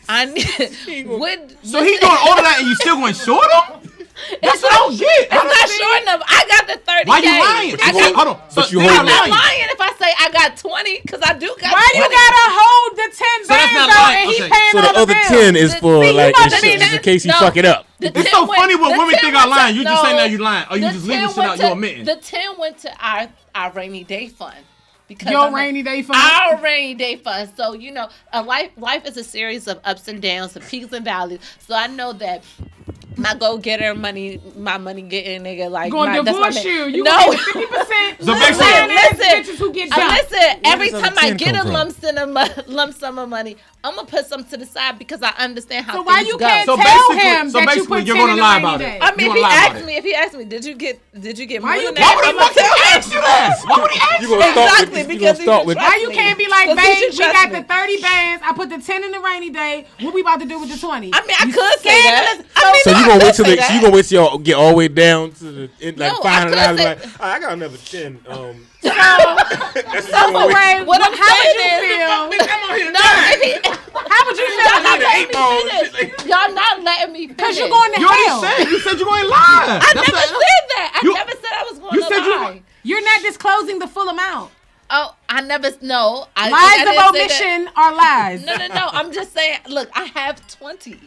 I 0.10 0.26
need. 0.88 1.06
Would 1.08 1.58
So 1.62 1.84
he 1.84 1.98
doing 1.98 2.18
all 2.26 2.34
of 2.34 2.44
that 2.44 2.58
and 2.60 2.68
you 2.68 2.76
still 2.76 2.96
going 2.96 3.14
short 3.14 3.46
him? 3.46 3.94
That's 4.42 4.64
what 4.64 4.74
I 4.74 4.78
don't 4.82 4.98
get. 4.98 5.30
It's 5.30 5.30
not 5.54 5.70
short 5.70 6.02
enough. 6.02 6.22
I 6.26 6.42
got 6.50 6.64
the 6.66 6.78
30k. 6.82 7.06
Why 7.06 7.20
you 7.22 7.30
lying? 7.38 7.78
I 7.78 7.92
got, 7.94 8.16
hold 8.18 8.28
on. 8.42 8.50
So 8.50 8.62
But 8.62 8.72
you 8.72 8.82
you're 8.82 8.90
holding 8.90 9.00
I'm 9.00 9.06
not 9.06 9.30
lying. 9.30 9.38
lying 9.38 9.70
if 9.70 9.80
I 9.80 9.92
say 10.02 10.10
I 10.18 10.28
got 10.34 10.58
20 10.58 11.02
because 11.06 11.22
I 11.22 11.34
do 11.38 11.46
got. 11.62 11.70
Why 11.78 11.86
you 11.94 12.02
gotta 12.02 12.48
hold 12.58 12.98
the 12.98 13.08
ten 13.14 13.38
So 13.46 13.54
that's 13.54 13.70
bands 13.70 13.74
not 13.78 13.88
though, 13.94 14.02
lying. 14.02 14.18
and 14.18 14.32
he 14.34 14.38
Okay. 14.42 14.50
paying 14.50 14.72
So 14.74 14.78
all 14.82 14.84
the 14.88 14.94
the 14.94 15.00
other 15.06 15.18
ten 15.30 15.56
is 15.56 15.72
See, 15.74 15.80
for 15.80 16.04
you 16.04 16.14
like 16.14 16.34
about 16.34 16.50
to 16.50 16.56
insurance 16.58 16.90
be- 16.90 16.96
in 16.98 17.02
case 17.04 17.26
you 17.26 17.32
no. 17.32 17.38
fuck 17.46 17.58
it 17.58 17.66
up. 17.66 17.86
The 18.00 18.08
It's 18.18 18.32
so 18.34 18.42
went- 18.50 18.58
funny 18.58 18.76
when 18.82 18.98
women 18.98 19.14
think 19.22 19.36
I 19.36 19.46
went 19.46 19.50
lying. 19.54 19.74
to- 19.76 19.78
You 19.78 19.84
just 19.86 20.02
saying 20.02 20.18
that 20.18 20.32
you 20.34 20.38
lying. 20.40 20.66
Or 20.72 20.78
you 20.82 20.90
just 20.90 21.06
leaving 21.06 21.28
shit 21.30 21.38
went 21.38 21.50
out 21.54 21.60
you 21.62 21.72
admitting. 21.78 22.06
The 22.06 22.16
10 22.18 22.58
went 22.58 22.78
to 22.80 22.90
our, 22.98 23.30
our 23.54 23.70
rainy 23.78 24.04
day 24.04 24.26
fund. 24.34 24.58
Because 25.08 25.32
Your 25.32 25.48
I'm 25.48 25.56
rainy 25.56 25.84
day 25.84 26.02
fund. 26.02 26.20
Our 26.20 26.62
rainy 26.62 26.94
day 26.94 27.16
fund. 27.16 27.50
So, 27.56 27.74
you 27.74 27.92
know, 27.92 28.10
a 28.34 28.44
life 28.44 28.72
life 28.78 29.06
is 29.06 29.16
a 29.18 29.24
series 29.24 29.68
of 29.68 29.80
ups 29.84 30.08
and 30.08 30.22
downs, 30.22 30.56
of 30.56 30.68
peaks 30.68 30.92
and 30.92 31.06
valleys. 31.06 31.40
So 31.60 31.76
I 31.76 31.88
know 31.88 32.14
that 32.14 32.44
my 33.18 33.34
go 33.36 33.58
getter 33.58 33.96
money, 33.96 34.40
my 34.56 34.78
money 34.78 35.02
getting 35.02 35.42
nigga 35.44 35.70
like 35.72 35.92
Gonna 35.92 36.12
my, 36.12 36.22
that's 36.22 36.38
my 36.38 36.50
divorce 36.50 36.56
man. 36.56 36.66
you. 36.66 36.86
You 36.98 37.04
no. 37.04 37.12
gonna 37.12 37.32
get 37.32 37.40
fifty 37.46 37.66
percent. 37.66 38.24
So 38.24 38.34
basically- 38.34 38.96
Listen, 38.98 39.18
bitches 39.44 39.58
who 39.60 39.74
get 39.74 39.92
Uh, 39.98 40.08
listen, 40.22 40.60
every 40.64 40.90
time 40.92 41.14
I 41.18 41.32
get 41.34 41.56
a 41.56 41.64
lump 41.64 41.92
sum 42.00 42.18
of 42.18 42.30
mo- 42.30 42.64
lump 42.68 42.94
sum 42.96 43.18
of 43.20 43.30
money, 43.30 43.58
I'm 43.84 43.96
gonna 43.96 44.08
put 44.08 44.26
some 44.28 44.44
to 44.46 44.58
the 44.58 44.66
side 44.66 45.00
because 45.00 45.22
I 45.24 45.32
understand 45.38 45.86
how 45.86 45.94
So 45.96 46.02
why 46.04 46.22
you 46.22 46.34
go. 46.38 46.46
can't 46.46 46.66
So 46.66 46.76
tell 46.76 46.86
basically- 47.10 47.30
him 47.30 47.50
so 47.50 47.60
that 47.60 47.76
you 47.76 47.86
put 47.86 48.04
you're 48.04 48.16
gonna 48.18 48.32
in 48.34 48.38
the 48.38 48.44
lie 48.44 48.56
rainy 48.56 48.66
about 48.68 48.80
day? 48.80 48.96
it. 48.98 49.02
I 49.04 49.16
mean, 49.16 49.20
if 49.20 49.22
he 49.24 49.28
wanna 49.30 49.42
lie 49.42 49.66
about 49.66 49.76
asked 49.78 49.86
me, 49.86 49.94
if 49.98 50.04
he 50.04 50.16
asked 50.16 50.34
me, 50.36 50.46
did 50.46 50.66
you 50.66 50.76
get, 50.76 51.22
did 51.22 51.40
you 51.40 51.46
get 51.46 51.62
Why 51.64 51.70
more 51.76 51.78
you 51.78 51.86
than 51.88 51.96
that? 51.96 52.02
Why 52.02 52.16
would 52.16 52.26
he 52.26 52.32
I'ma 52.32 52.48
fucking 52.48 52.94
ask 52.98 53.14
you 53.14 53.22
that? 53.22 53.60
Why 53.66 53.82
would 53.82 53.92
he 53.92 54.00
ask 54.00 54.22
You 54.22 54.30
you 54.30 54.40
that? 54.40 54.58
Exactly, 54.58 55.04
because 55.16 55.40
he 55.40 55.48
Why 55.48 55.98
you 56.02 56.10
can't 56.12 56.38
be 56.38 56.48
like, 56.48 56.70
Because 56.70 56.86
babe, 56.86 57.12
we 57.12 57.18
got 57.18 57.52
the 57.52 57.64
30 57.64 58.02
bands. 58.02 58.44
I 58.46 58.54
put 58.54 58.70
the 58.70 58.78
10 58.80 59.04
in 59.04 59.12
the 59.12 59.20
rainy 59.20 59.50
day. 59.50 59.86
What 60.02 60.14
we 60.14 60.22
about 60.22 60.40
to 60.42 60.46
do 60.46 60.60
with 60.60 60.70
the 60.72 60.78
20? 60.78 61.12
I 61.14 61.22
mean, 61.26 61.36
I 61.40 61.46
could 61.52 61.80
say 61.80 62.02
that. 62.04 62.26
scandalous. 62.44 62.52
I 62.58 62.72
mean, 62.72 62.82
So 62.84 62.90
you 62.92 63.06
I 63.06 63.07
gonna 63.08 63.24
wait 63.26 63.36
till 63.36 63.46
the, 63.46 63.56
that. 63.56 63.74
you 63.74 63.82
gonna 63.82 63.94
wait 63.96 64.06
till 64.06 64.24
y'all 64.24 64.38
get 64.38 64.56
all 64.56 64.70
the 64.72 64.76
way 64.78 64.88
down 64.88 65.32
to 65.32 65.44
the 65.52 65.70
in, 65.80 65.96
like 65.96 66.12
No, 66.12 66.20
I 66.20 66.24
five 66.24 66.44
hundred 66.44 66.56
dollars? 66.56 66.78
could 66.80 66.86
Like, 66.86 67.00
say- 67.04 67.10
"Oh, 67.20 67.24
I 67.26 67.40
got 67.40 67.54
another 67.54 67.78
ten. 67.78 68.20
Um, 68.28 68.68
So, 68.82 68.90
that's 68.94 70.08
so 70.08 70.32
gonna 70.32 70.48
wait. 70.48 70.56
Ray, 70.56 70.84
What 70.86 71.02
I'm 71.02 71.14
how 71.14 71.28
would 71.28 71.56
you 71.56 71.62
saying 71.62 71.84
is- 71.84 71.98
feel? 71.98 72.08
I'm 72.08 72.30
on 72.30 72.78
here 72.78 72.92
No, 72.92 73.00
if 73.04 73.42
he, 73.42 73.52
How 73.98 74.26
would 74.26 74.38
you 74.38 74.46
y'all 74.48 74.58
feel? 74.58 74.84
not 74.84 75.00
need 75.00 75.06
an 75.06 75.16
eight 75.18 75.32
ball 75.34 75.56
letting 75.56 75.70
and 75.70 75.82
me 75.82 75.86
shit 75.86 75.94
finish. 75.96 76.18
like- 76.18 76.28
Y'all 76.28 76.54
not 76.56 76.84
letting 76.84 77.14
me 77.14 77.20
finish. 77.28 77.38
Because 77.38 77.58
you're 77.60 77.70
going 77.70 77.94
to 77.94 78.00
You 78.02 78.08
hell. 78.08 78.40
already 78.40 78.64
said. 78.64 78.72
You 78.72 78.80
said 78.80 78.94
you're 79.00 79.08
going 79.10 79.24
to 79.24 79.30
lie. 79.30 79.66
I 79.68 79.80
That's 79.80 79.96
never 79.96 80.12
not- 80.12 80.28
said 80.28 80.64
that. 80.76 80.88
I 80.96 81.00
You- 81.06 81.14
never 81.14 81.32
said 81.32 81.54
I 81.54 81.64
was 81.70 81.80
going 81.80 81.94
you 81.96 82.02
to 82.02 82.08
said 82.08 82.20
lie. 82.20 82.62
You're 82.84 83.04
not 83.04 83.22
disclosing 83.22 83.80
the 83.80 83.88
full 83.88 84.08
amount. 84.10 84.52
Oh, 84.90 85.16
I 85.28 85.42
never. 85.42 85.70
No, 85.82 86.28
I, 86.38 86.48
I 86.48 86.50
Lies 86.50 86.78
didn't 86.78 86.88
of 86.88 87.16
say 87.16 87.28
that. 87.28 87.60
omission 87.60 87.70
are 87.76 87.94
lies. 87.94 88.46
No, 88.46 88.56
no, 88.56 88.68
no. 88.68 88.88
I'm 88.94 89.12
just 89.12 89.34
saying. 89.34 89.60
Look, 89.68 89.90
I 89.94 90.06
have 90.06 90.46
twenty. 90.48 90.98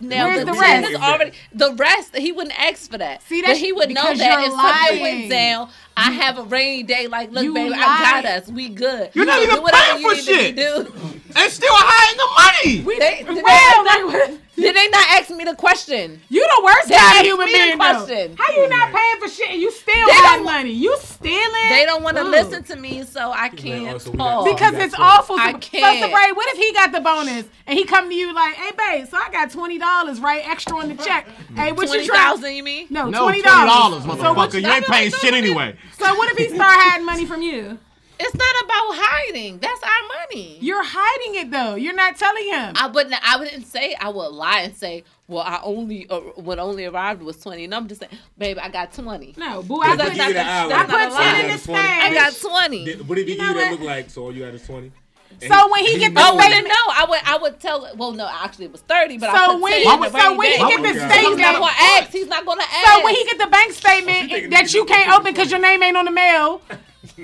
Now 0.00 0.26
Where's 0.26 0.40
the, 0.40 0.52
the 0.52 0.58
rest? 0.58 0.94
already 0.96 1.32
the 1.52 1.72
rest. 1.74 2.16
He 2.16 2.32
wouldn't 2.32 2.58
ask 2.58 2.90
for 2.90 2.98
that. 2.98 3.22
See, 3.22 3.40
but 3.42 3.48
that's 3.48 3.60
he 3.60 3.72
would 3.72 3.90
know 3.90 4.14
that 4.14 4.44
if 4.44 4.52
something 4.52 5.00
went 5.02 5.30
down, 5.30 5.70
I 5.96 6.10
have 6.12 6.38
a 6.38 6.42
rainy 6.42 6.82
day. 6.82 7.06
Like, 7.06 7.30
look, 7.32 7.44
You 7.44 7.54
baby, 7.54 7.74
I 7.74 8.22
got 8.22 8.24
us. 8.24 8.48
We 8.48 8.68
good. 8.68 9.10
You're 9.14 9.24
not 9.26 9.36
Do 9.38 9.42
even 9.44 9.62
whatever 9.62 9.92
paying 9.94 10.02
for 10.08 10.14
need 10.14 10.24
shit. 10.24 10.56
To 10.56 10.84
do. 10.84 10.96
And 11.36 11.52
still 11.52 11.72
hiding 11.72 12.18
the 12.18 12.82
money. 12.82 12.84
We, 12.86 12.98
They- 12.98 13.24
did, 13.24 13.36
they 13.36 13.42
well, 13.42 13.84
not, 13.84 14.06
like, 14.06 14.40
did 14.56 14.76
they 14.76 14.88
not 14.88 15.06
ask 15.10 15.30
me 15.30 15.42
the 15.44 15.54
question. 15.56 16.20
You 16.28 16.46
the 16.56 16.62
worst 16.64 16.88
They 16.88 16.94
kind 16.94 17.20
of 17.20 17.26
human 17.26 17.46
being. 17.46 17.70
though. 17.70 17.76
question. 17.76 18.36
How 18.38 18.54
you 18.54 18.68
not 18.68 18.92
paying 18.92 19.20
for 19.20 19.28
shit 19.28 19.50
and 19.50 19.60
you 19.60 19.70
still 19.72 20.06
They 20.06 20.42
money? 20.44 20.70
You 20.70 20.96
stealing? 21.00 21.68
They 21.70 21.84
don't 21.86 22.02
want 22.04 22.16
to 22.18 22.22
listen 22.24 22.62
to 22.64 22.76
me, 22.76 23.02
so 23.04 23.32
I 23.32 23.48
can't 23.48 23.94
oh, 23.94 23.98
so 23.98 24.12
got- 24.12 24.44
Because 24.44 24.74
it's 24.74 24.94
20. 24.94 25.10
awful. 25.10 25.36
I 25.38 25.54
can't. 25.54 26.04
Sabrae, 26.12 26.36
what 26.36 26.48
if 26.54 26.58
he 26.58 26.72
got 26.72 26.92
the 26.92 27.00
bonus 27.00 27.46
and 27.66 27.76
he 27.78 27.84
come 27.84 28.08
to 28.08 28.14
you 28.14 28.32
like, 28.32 28.54
hey, 28.54 28.70
babe, 28.78 29.08
so 29.08 29.16
I 29.16 29.28
got 29.32 29.50
twenty 29.50 29.78
dollars, 29.78 30.20
right, 30.20 30.46
extra 30.48 30.76
on 30.76 30.88
the 30.88 31.02
check. 31.02 31.26
Hey, 31.56 31.72
what 31.72 31.86
Twenty 31.88 32.04
you 32.04 32.08
try? 32.10 32.16
thousand, 32.18 32.54
you 32.54 32.62
mean? 32.62 32.86
No, 32.90 33.08
No, 33.08 33.22
twenty 33.24 33.42
twenty 33.42 33.56
dollars, 33.56 34.04
dollars. 34.04 34.20
motherfucker. 34.20 34.52
So 34.52 34.58
you 34.58 34.66
you, 34.68 34.72
ain't 34.72 34.84
paying 34.86 35.10
shit 35.10 35.34
anyway. 35.34 35.76
So 35.92 36.14
what 36.14 36.30
if 36.32 36.38
he 36.38 36.48
start 36.54 36.74
hiding 36.78 37.06
money 37.06 37.26
from 37.26 37.42
you? 37.42 37.78
It's 38.20 38.32
not 38.34 38.64
about 38.64 38.94
hiding. 38.96 39.58
That's 39.58 39.82
our 39.82 40.08
money. 40.30 40.56
You're 40.60 40.84
hiding 40.84 41.34
it 41.34 41.50
though. 41.50 41.74
You're 41.74 41.94
not 41.96 42.16
telling 42.16 42.44
him. 42.44 42.72
I 42.76 42.86
wouldn't. 42.86 43.14
I 43.28 43.36
wouldn't 43.38 43.66
say. 43.66 43.94
I 44.00 44.08
would 44.08 44.28
lie 44.28 44.60
and 44.60 44.76
say, 44.76 45.02
"Well, 45.26 45.42
I 45.42 45.58
only 45.64 46.08
uh, 46.08 46.20
what 46.36 46.60
only 46.60 46.84
arrived 46.84 47.22
was 47.22 47.38
20. 47.38 47.64
And 47.64 47.74
I'm 47.74 47.88
just 47.88 48.00
saying, 48.02 48.12
babe, 48.38 48.56
I 48.62 48.68
got 48.68 48.92
twenty. 48.92 49.34
no, 49.36 49.62
boo. 49.64 49.80
I 49.80 49.96
put, 49.96 50.16
not 50.16 50.28
you 50.28 50.32
the- 50.32 50.32
the 50.34 50.40
hour. 50.42 50.72
I 50.72 50.84
put 50.84 50.90
ten 51.16 51.44
in 51.44 51.50
I 51.50 51.54
this 51.54 51.66
got 51.66 51.72
20. 51.74 51.88
thing. 51.88 52.00
I 52.00 52.14
got 52.14 52.36
twenty. 52.40 52.84
Did- 52.84 53.08
What 53.08 53.14
did 53.16 53.26
he 53.26 53.32
You 53.34 53.38
give 53.40 53.46
you 53.48 53.52
know 53.54 53.58
that 53.60 53.70
what? 53.72 53.80
look 53.80 53.88
like? 53.88 54.10
So 54.10 54.22
all 54.22 54.32
you 54.32 54.44
got 54.44 54.54
is 54.54 54.64
twenty. 54.64 54.92
So 55.40 55.72
when 55.72 55.84
he 55.84 55.98
get 55.98 56.14
the 56.14 56.20
Oh 56.20 56.36
well, 56.36 56.40
statement, 56.48 56.68
no, 56.68 56.92
I 56.92 57.06
would. 57.08 57.20
I 57.24 57.38
would 57.38 57.60
tell. 57.60 57.88
Well, 57.96 58.12
no, 58.12 58.28
actually, 58.30 58.66
it 58.66 58.72
was 58.72 58.80
thirty. 58.82 59.18
But 59.18 59.30
I 59.30 59.46
so 59.46 59.52
put 59.54 59.62
when 59.62 59.72
he, 59.72 59.84
in 59.94 60.00
the 60.00 60.10
so 60.10 60.36
when 60.36 60.50
he 60.50 60.56
day. 60.56 60.58
get 60.68 60.82
the 60.82 60.88
Oh, 60.88 60.92
he's 60.92 61.12
statement, 61.12 61.40
not 61.40 61.58
gonna 61.60 61.72
ask. 61.98 62.10
He's 62.10 62.28
not 62.28 62.46
gonna 62.46 62.62
ask. 62.62 62.86
So 62.86 63.04
when 63.04 63.14
he 63.14 63.24
get 63.24 63.38
the 63.38 63.46
bank 63.48 63.72
statement 63.72 64.30
thinking 64.30 64.50
that 64.50 64.72
you 64.74 64.84
can't 64.84 65.10
open 65.12 65.32
because 65.32 65.50
your 65.50 65.60
name 65.60 65.82
ain't 65.82 65.96
on 65.96 66.04
the 66.04 66.10
mail, 66.10 66.62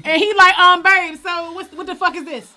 and 0.05 0.21
he 0.23 0.35
like, 0.35 0.59
um, 0.59 0.83
babe, 0.83 1.17
so 1.23 1.53
what's, 1.53 1.73
what 1.73 1.87
the 1.87 1.95
fuck 1.95 2.15
is 2.17 2.25
this? 2.25 2.53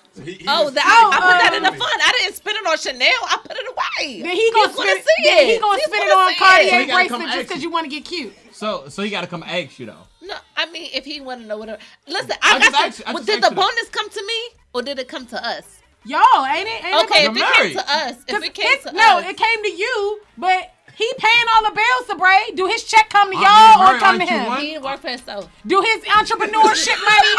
Oh, 0.46 0.70
the, 0.70 0.80
Oh, 0.80 1.10
I, 1.12 1.18
I 1.18 1.20
put 1.26 1.38
that 1.42 1.54
in 1.56 1.62
the 1.62 1.68
um, 1.70 1.74
fund. 1.74 2.00
I 2.04 2.12
didn't 2.20 2.36
spend 2.36 2.56
it 2.56 2.66
on 2.66 2.78
Chanel. 2.78 3.08
I 3.24 3.38
put 3.42 3.56
it 3.56 3.66
away. 3.66 4.22
Then 4.22 4.30
he 4.36 4.50
gonna 4.52 4.68
He's 4.68 4.76
gonna 4.76 4.90
spend, 4.90 5.02
see 5.02 5.24
then 5.24 5.38
it. 5.38 5.54
he 5.54 5.58
gonna 5.60 5.74
He's 5.78 5.84
spend 5.86 6.04
it 6.04 6.08
gonna 6.10 6.22
on 6.22 6.32
see 6.32 6.38
Cartier 6.38 6.70
So 6.70 6.78
he 6.78 6.86
gotta 6.86 7.08
bracelet 7.08 7.28
just 7.34 7.48
because 7.48 7.62
you. 7.62 7.68
you 7.68 7.72
want 7.72 7.84
to 7.84 7.90
get 7.90 8.04
cute. 8.04 8.34
So 8.52 8.88
so 8.88 9.02
he 9.02 9.10
got 9.10 9.22
to 9.22 9.26
come 9.26 9.42
ask 9.42 9.78
you 9.80 9.86
though. 9.86 10.06
No, 10.22 10.36
I 10.56 10.70
mean, 10.70 10.88
if 10.94 11.04
he 11.04 11.20
want 11.20 11.40
to 11.42 11.46
know 11.48 11.58
whatever. 11.58 11.78
Listen, 12.06 12.36
I, 12.42 12.56
I 12.56 12.58
got 12.58 12.60
just 12.60 12.72
the, 12.72 12.78
asked- 12.78 13.02
I 13.08 13.12
just 13.14 13.26
Did 13.26 13.42
asked 13.42 13.50
the 13.50 13.56
bonus 13.56 13.88
come 13.90 14.08
to 14.08 14.22
me 14.24 14.40
or 14.74 14.82
did 14.82 14.98
it 14.98 15.08
come 15.08 15.24
to 15.26 15.46
us? 15.46 15.78
Y'all, 16.04 16.44
ain't 16.44 16.68
it? 16.68 16.84
Ain't 16.84 17.04
Okay, 17.10 17.24
it? 17.24 17.30
if 17.30 17.36
it 17.36 17.54
came 17.54 17.72
to 17.72 17.90
us, 17.90 18.16
if 18.28 18.42
it 18.44 18.54
came 18.54 18.78
to 18.82 18.92
no, 18.92 19.18
us, 19.18 19.24
it 19.24 19.36
came 19.38 19.62
to 19.62 19.70
you, 19.72 20.20
but 20.36 20.73
he 20.96 21.06
paying 21.18 21.46
all 21.54 21.62
the 21.68 21.74
bills, 21.74 22.02
Sabrae. 22.08 22.54
Do 22.56 22.66
his 22.66 22.84
check 22.84 23.10
come 23.10 23.30
to 23.32 23.36
oh, 23.36 23.42
y'all 23.42 23.74
you 23.74 23.82
or 23.82 23.86
married? 23.98 24.00
come 24.02 24.18
to 24.20 24.26
him? 24.26 24.52
he 24.62 24.66
didn't 24.74 24.84
work 24.84 25.00
for 25.00 25.08
himself. 25.10 25.50
Do 25.66 25.80
his 25.82 26.04
entrepreneurship 26.06 26.98
money 27.10 27.34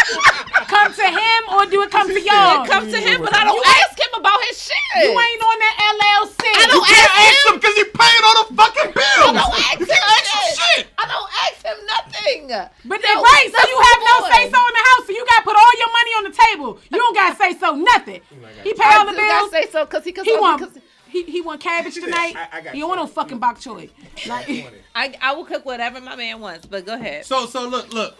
come 0.68 0.92
to 0.94 1.08
him 1.08 1.40
or 1.56 1.66
do 1.66 1.82
it 1.84 1.92
come 1.92 2.08
to 2.08 2.20
y'all? 2.20 2.64
It 2.64 2.70
comes 2.70 2.92
to 2.92 3.00
him, 3.00 3.22
but 3.24 3.34
I 3.36 3.44
don't 3.48 3.66
ask 3.82 3.96
him 4.00 4.14
about 4.20 4.40
his 4.50 4.58
shit. 4.62 5.04
you 5.04 5.12
ain't 5.12 5.42
on 5.42 5.58
that 5.60 5.76
LLC. 5.96 6.42
I 6.46 6.68
don't 6.68 6.76
You 6.76 6.82
can't 6.84 7.12
ask 7.16 7.32
ask 7.32 7.48
him 7.48 7.56
because 7.60 7.76
he 7.76 7.86
paying 7.96 8.24
all 8.28 8.38
the 8.44 8.48
fucking 8.56 8.92
bills. 8.92 9.32
I 9.32 9.40
don't 9.40 9.56
ask 9.56 9.80
him 9.80 9.88
You 9.88 9.88
can't 9.88 10.28
ask 10.36 10.48
shit. 10.52 10.60
shit. 10.76 10.88
I 11.00 11.04
don't 11.08 11.30
ask 11.48 11.58
him 11.64 11.78
nothing. 11.86 12.42
But 12.86 13.00
No, 13.00 13.08
then, 13.08 13.16
right, 13.24 13.48
so 13.52 13.60
you 13.64 13.78
have 13.88 14.00
no 14.04 14.16
say 14.32 14.44
so 14.52 14.60
in 14.60 14.74
the 14.76 14.84
house, 14.90 15.04
so 15.08 15.12
you 15.16 15.24
got 15.30 15.40
to 15.40 15.46
put 15.48 15.56
all 15.56 15.74
your 15.80 15.92
money 15.92 16.12
on 16.20 16.24
the 16.28 16.36
table. 16.36 16.80
You 16.92 16.98
don't 17.00 17.16
got 17.16 17.32
to 17.32 17.36
say 17.36 17.52
so 17.58 17.76
nothing. 17.76 18.22
Oh 18.32 18.36
he 18.64 18.74
pay 18.74 18.84
all 18.84 19.04
I 19.04 19.06
the 19.06 19.12
do 19.12 19.18
gotta 19.18 19.50
bills. 19.50 19.52
say 19.52 19.66
so 19.72 19.86
because 19.86 20.04
he 20.04 20.12
cause 20.12 20.26
He 20.26 20.34
want 20.38 20.60
because 20.62 20.78
he, 21.24 21.32
he 21.32 21.42
want 21.42 21.62
cabbage 21.62 21.96
tonight. 22.06 22.36
I- 22.36 22.58
I 22.58 22.62
got 22.62 22.74
he 22.74 22.80
don't 22.82 22.90
want 22.90 23.02
no 23.02 23.08
fucking 23.08 23.40
bok 23.40 23.60
choy. 23.60 23.90
Like, 24.28 24.48
I 24.96 25.16
I 25.22 25.34
will 25.34 25.46
cook 25.46 25.66
whatever 25.66 26.02
my 26.02 26.16
man 26.16 26.40
wants. 26.42 26.66
But 26.66 26.86
go 26.86 26.94
ahead. 26.96 27.26
So 27.26 27.46
so 27.46 27.68
look 27.68 27.94
look. 27.94 28.16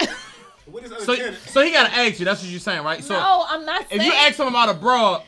What 0.66 0.84
is 0.84 0.92
other 0.92 1.04
So 1.04 1.14
so 1.46 1.62
he 1.64 1.72
got 1.72 1.88
to 1.90 1.96
ask 1.96 2.20
you. 2.20 2.24
That's 2.24 2.42
what 2.42 2.50
you're 2.50 2.60
saying, 2.60 2.84
right? 2.84 3.02
So 3.02 3.14
no, 3.14 3.44
I'm 3.48 3.64
not 3.66 3.88
saying. 3.88 4.00
if 4.02 4.06
you 4.06 4.12
ask 4.12 4.38
him 4.38 4.46
about 4.46 4.68
a 4.68 4.74
broad, 4.74 5.22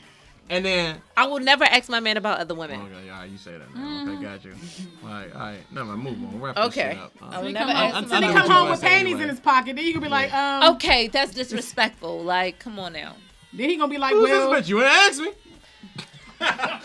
and 0.48 0.64
then 0.64 0.98
I 1.16 1.26
will 1.26 1.40
never 1.40 1.64
ask 1.64 1.88
my 1.88 1.98
man 1.98 2.16
about 2.16 2.38
other 2.38 2.54
women. 2.54 2.80
okay, 2.80 3.10
all 3.10 3.18
right, 3.20 3.30
you 3.30 3.38
say 3.38 3.58
that. 3.58 3.74
Now. 3.74 4.02
Okay, 4.12 4.22
got 4.22 4.44
you. 4.44 4.54
All 5.02 5.08
right, 5.08 5.34
all 5.34 5.40
right. 5.40 5.72
Never 5.72 5.86
mind, 5.96 6.00
move 6.02 6.34
on. 6.34 6.40
Wrap 6.40 6.54
this 6.54 6.64
Okay. 6.66 6.90
shit 6.92 6.98
up. 6.98 7.12
Uh, 7.20 7.26
I 7.40 7.46
he 7.46 7.52
come 7.54 7.70
ask 7.70 7.94
home, 7.94 8.02
him 8.04 8.08
so 8.08 8.16
he 8.20 8.32
come 8.32 8.50
home 8.50 8.70
with 8.70 8.80
panties 8.82 9.00
anyway. 9.14 9.22
in 9.24 9.28
his 9.30 9.40
pocket. 9.40 9.74
Then 9.74 9.84
you 9.84 9.92
can 9.94 10.02
be 10.02 10.08
like, 10.08 10.32
um. 10.32 10.74
Okay, 10.76 11.08
that's 11.08 11.32
disrespectful. 11.34 12.22
Like, 12.22 12.60
come 12.60 12.78
on 12.78 12.92
now. 12.92 13.16
Then 13.52 13.68
he 13.68 13.76
gonna 13.76 13.90
be 13.90 13.98
like, 13.98 14.12
Who's 14.14 14.30
well, 14.30 14.50
this 14.50 14.64
bitch? 14.64 14.68
You 14.68 14.78
ain't 14.80 14.92
ask 14.92 15.20
me. 15.20 15.30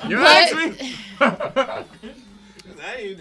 You 0.08 0.18
But- 0.18 0.28
asked 0.28 0.56
me. 0.56 0.96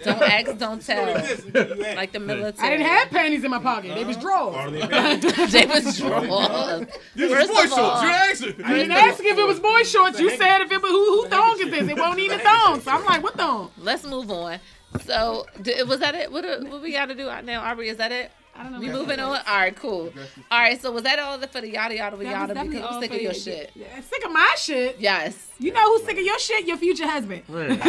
Don't 0.03 0.21
ask, 0.21 0.57
don't 0.59 0.85
tell. 0.85 1.05
This, 1.15 1.43
you 1.45 1.51
ask. 1.55 1.95
Like 1.97 2.11
the 2.11 2.19
military. 2.19 2.67
I 2.67 2.69
didn't 2.71 2.85
have 2.87 3.09
panties 3.09 3.43
in 3.43 3.51
my 3.51 3.59
pocket. 3.59 3.95
They 3.95 4.05
was 4.05 4.15
drawers. 4.17 4.71
They 5.51 5.65
was 5.65 5.97
drawers. 5.97 6.87
This 7.15 7.31
First 7.33 7.49
is 7.51 7.55
boy 7.57 7.63
of 7.63 7.73
all- 7.73 8.01
shorts. 8.01 8.41
You 8.41 8.47
asked 8.49 8.59
I 8.63 8.73
didn't 8.73 8.91
ask 8.91 9.19
if 9.23 9.37
it 9.37 9.47
was 9.47 9.59
boy 9.59 9.83
shorts. 9.83 10.19
You 10.19 10.29
said 10.37 10.61
if 10.61 10.71
it 10.71 10.81
was 10.81 10.91
who 10.91 11.21
who 11.23 11.27
thong 11.27 11.57
is 11.59 11.71
this? 11.71 11.89
It 11.89 11.97
won't 11.97 12.19
even 12.19 12.39
thong. 12.39 12.79
So 12.81 12.91
I'm 12.91 13.03
like, 13.05 13.21
what 13.23 13.35
thong? 13.35 13.71
Let's 13.79 14.05
move 14.05 14.31
on. 14.31 14.59
So, 15.01 15.45
d- 15.61 15.83
was 15.83 15.99
that 15.99 16.15
it? 16.15 16.31
What, 16.31 16.45
uh, 16.45 16.59
what 16.61 16.81
we 16.81 16.91
got 16.93 17.07
to 17.07 17.15
do 17.15 17.25
now, 17.43 17.61
Aubrey? 17.61 17.89
Is 17.89 17.97
that 17.97 18.11
it? 18.11 18.31
I 18.57 18.63
don't 18.63 18.71
know. 18.73 18.79
We 18.79 18.89
moving 18.89 19.19
on? 19.19 19.29
All 19.29 19.57
right, 19.57 19.75
cool. 19.75 20.11
All 20.51 20.59
right, 20.59 20.81
so 20.81 20.91
was 20.91 21.03
that 21.03 21.19
all 21.19 21.37
for 21.39 21.61
the 21.61 21.69
yada 21.69 21.95
yada 21.95 22.17
yada? 22.23 22.53
definitely 22.53 22.77
Because 22.79 22.95
I'm 22.95 23.01
sick 23.01 23.11
of 23.13 23.21
your 23.21 23.31
you. 23.33 23.39
shit. 23.39 23.71
Yeah, 23.75 24.01
sick 24.01 24.25
of 24.25 24.31
my 24.31 24.55
shit. 24.57 24.99
Yes. 24.99 25.47
You 25.59 25.71
know 25.73 25.81
who's 25.97 26.05
sick 26.05 26.17
of 26.17 26.23
your 26.23 26.39
shit? 26.39 26.65
Your 26.67 26.77
future 26.77 27.07
husband. 27.07 27.43
My 27.49 27.65
future 27.65 27.79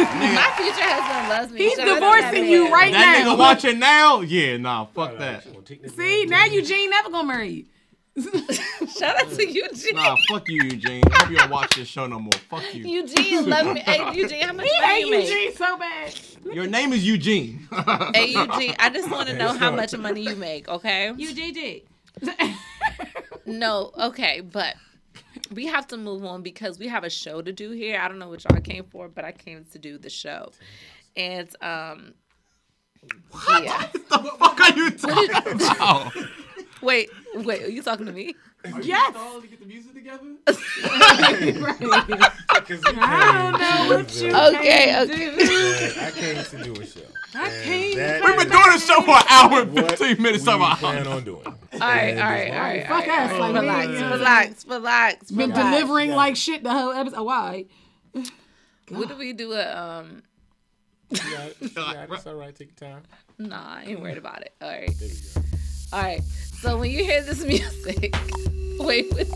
husband 0.81 1.29
loves 1.29 1.51
me. 1.51 1.59
He's 1.59 1.73
Shout 1.77 1.87
out 1.87 1.93
to 1.95 1.99
divorcing 1.99 2.45
you 2.49 2.63
man. 2.63 2.71
right 2.73 2.91
That 2.93 3.23
now. 3.23 3.35
nigga 3.35 3.37
watching 3.39 3.79
now? 3.79 4.21
Yeah, 4.21 4.57
nah, 4.57 4.85
fuck 4.85 5.17
that. 5.17 5.43
See, 5.95 6.25
now 6.25 6.45
Eugene 6.45 6.89
never 6.89 7.09
gonna 7.09 7.27
marry 7.27 7.49
you. 7.49 7.65
Shout 8.97 9.15
out 9.15 9.31
to 9.31 9.47
Eugene. 9.47 9.95
Nah, 9.95 10.15
fuck 10.29 10.47
you, 10.49 10.63
Eugene. 10.63 11.03
I 11.11 11.19
hope 11.19 11.29
you 11.29 11.37
don't 11.37 11.49
watch 11.49 11.75
this 11.75 11.87
show 11.87 12.05
no 12.07 12.19
more. 12.19 12.33
Fuck 12.49 12.73
you. 12.73 12.83
Eugene 12.85 13.49
love 13.49 13.73
me. 13.73 13.81
Hey, 13.81 14.13
Eugene, 14.19 14.41
how 14.41 14.53
much 14.53 14.65
He 14.65 14.81
money 14.81 14.93
hate 14.93 15.05
you 15.05 15.11
make? 15.11 15.29
Eugene 15.29 15.55
so 15.55 15.77
bad. 15.77 16.19
Your 16.53 16.67
name 16.67 16.93
is 16.93 17.05
Eugene. 17.05 17.67
Hey, 18.13 18.31
Eugene, 18.31 18.75
I 18.79 18.89
just 18.89 19.09
want 19.09 19.29
to 19.29 19.35
know 19.35 19.53
how 19.53 19.71
much 19.71 19.95
money 19.95 20.21
you 20.21 20.35
make, 20.35 20.67
okay? 20.67 21.09
UGG. 21.09 21.83
No, 23.45 23.91
okay, 23.97 24.41
but 24.41 24.75
we 25.53 25.65
have 25.67 25.87
to 25.87 25.97
move 25.97 26.23
on 26.23 26.43
because 26.43 26.77
we 26.77 26.87
have 26.87 27.03
a 27.03 27.09
show 27.09 27.41
to 27.41 27.51
do 27.51 27.71
here. 27.71 27.99
I 27.99 28.07
don't 28.07 28.19
know 28.19 28.29
what 28.29 28.43
y'all 28.43 28.61
came 28.61 28.83
for, 28.83 29.07
but 29.07 29.25
I 29.25 29.31
came 29.31 29.65
to 29.71 29.79
do 29.79 29.97
the 29.97 30.09
show. 30.09 30.51
And 31.15 31.49
um 31.61 32.13
yeah. 33.61 33.87
the 33.93 34.35
fuck 34.39 34.59
are 34.59 34.75
you 34.75 34.91
talking 34.91 35.53
about? 35.53 36.13
Wait, 36.81 37.09
wait, 37.35 37.63
are 37.63 37.69
you 37.69 37.81
talking 37.83 38.05
to 38.05 38.11
me? 38.11 38.35
Yes. 38.81 39.13
to 39.13 39.41
get 39.47 39.59
the 39.59 39.65
music 39.65 39.93
together? 39.93 40.23
I 40.47 40.53
don't 43.33 43.59
know 43.59 43.87
what 43.97 44.21
you 44.21 44.35
Okay, 44.35 44.85
came 44.85 44.95
okay. 44.95 45.07
to 45.07 45.15
do. 45.45 45.91
I 46.01 46.11
came 46.11 46.43
to 46.43 46.63
do 46.63 46.73
a 46.81 46.85
show. 46.85 47.01
I 47.35 47.49
came 47.63 47.95
We've 48.25 48.37
been 48.37 48.49
doing 48.49 48.63
this 48.71 48.85
show 48.85 49.01
for 49.01 49.11
an 49.11 49.23
hour 49.29 49.61
and 49.61 49.71
What 49.73 49.97
15 49.97 50.21
minutes 50.21 50.41
we 50.43 50.45
somehow. 50.45 50.75
plan 50.75 51.07
on 51.07 51.23
doing. 51.23 51.45
All 51.45 51.53
right, 51.79 52.17
all 52.17 52.23
right, 52.23 52.51
all 52.51 52.59
right. 52.59 52.87
Fuck 52.87 52.91
all 52.91 52.97
right, 53.07 53.19
us, 53.19 53.31
all 53.31 53.39
right. 53.39 53.53
like, 53.53 53.61
Relax, 53.61 53.87
we- 53.89 54.03
relax, 54.17 54.65
relax, 54.67 55.31
Been 55.31 55.49
relax. 55.51 55.69
delivering 55.77 56.11
like 56.11 56.35
shit 56.35 56.63
the 56.63 56.71
whole 56.73 56.91
episode. 56.91 57.23
Why? 57.23 57.65
What 58.89 59.07
do 59.07 59.15
we 59.17 59.33
do? 59.33 59.53
A, 59.53 59.71
um, 59.77 60.23
Yeah, 61.11 61.49
yeah, 61.61 62.07
that's 62.09 62.25
all 62.25 62.33
right. 62.33 62.55
Take 62.55 62.71
your 62.81 62.89
time. 62.89 63.03
nah, 63.37 63.75
I 63.75 63.83
ain't 63.83 63.99
worried 64.01 64.17
about 64.17 64.41
it. 64.41 64.55
All 64.59 64.67
right, 64.67 64.89
There 64.99 65.07
we 65.07 65.13
go. 65.13 65.41
all 65.93 66.01
right. 66.01 66.21
So 66.61 66.77
when 66.77 66.91
you 66.91 67.05
hear 67.05 67.23
this 67.23 67.45
music, 67.45 68.13
wait, 68.79 69.13
wait. 69.13 69.27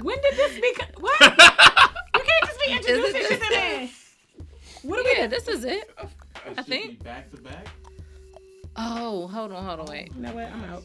When 0.00 0.16
did 0.22 0.34
this 0.34 0.54
become? 0.54 0.88
What? 0.98 1.20
you 1.20 1.28
can't 1.28 2.44
just 2.46 2.58
be 2.64 2.72
Is 2.72 2.86
it 2.86 2.88
introducing 2.88 3.12
this 3.12 3.28
shit 3.28 3.90
to. 4.80 4.88
What 4.88 5.04
are 5.04 5.12
yeah, 5.12 5.26
this 5.26 5.46
is 5.46 5.64
it. 5.64 5.90
Oh, 5.98 6.08
oh, 6.36 6.52
I 6.56 6.62
think. 6.62 7.04
Back 7.04 7.30
to 7.32 7.36
back. 7.42 7.66
Oh, 8.76 9.26
hold 9.26 9.52
on, 9.52 9.62
hold 9.62 9.80
on, 9.80 9.86
wait. 9.86 10.10
You 10.14 10.22
know 10.22 10.32
what? 10.32 10.50
I'm 10.50 10.64
out. 10.64 10.84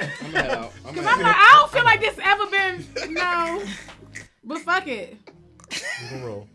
I'm 0.00 0.32
gonna 0.32 0.38
head 0.38 0.50
out. 0.52 0.72
I'm 0.86 0.94
Cause 0.94 1.06
I'm 1.06 1.20
like, 1.20 1.36
I 1.36 1.50
don't 1.52 1.72
feel 1.72 1.84
like 1.84 2.00
this 2.00 2.18
ever 2.22 2.46
been 2.46 3.14
no. 3.14 3.62
But 4.42 4.60
fuck 4.60 4.86
it. 4.86 5.18
Gonna 6.10 6.26
roll. 6.26 6.48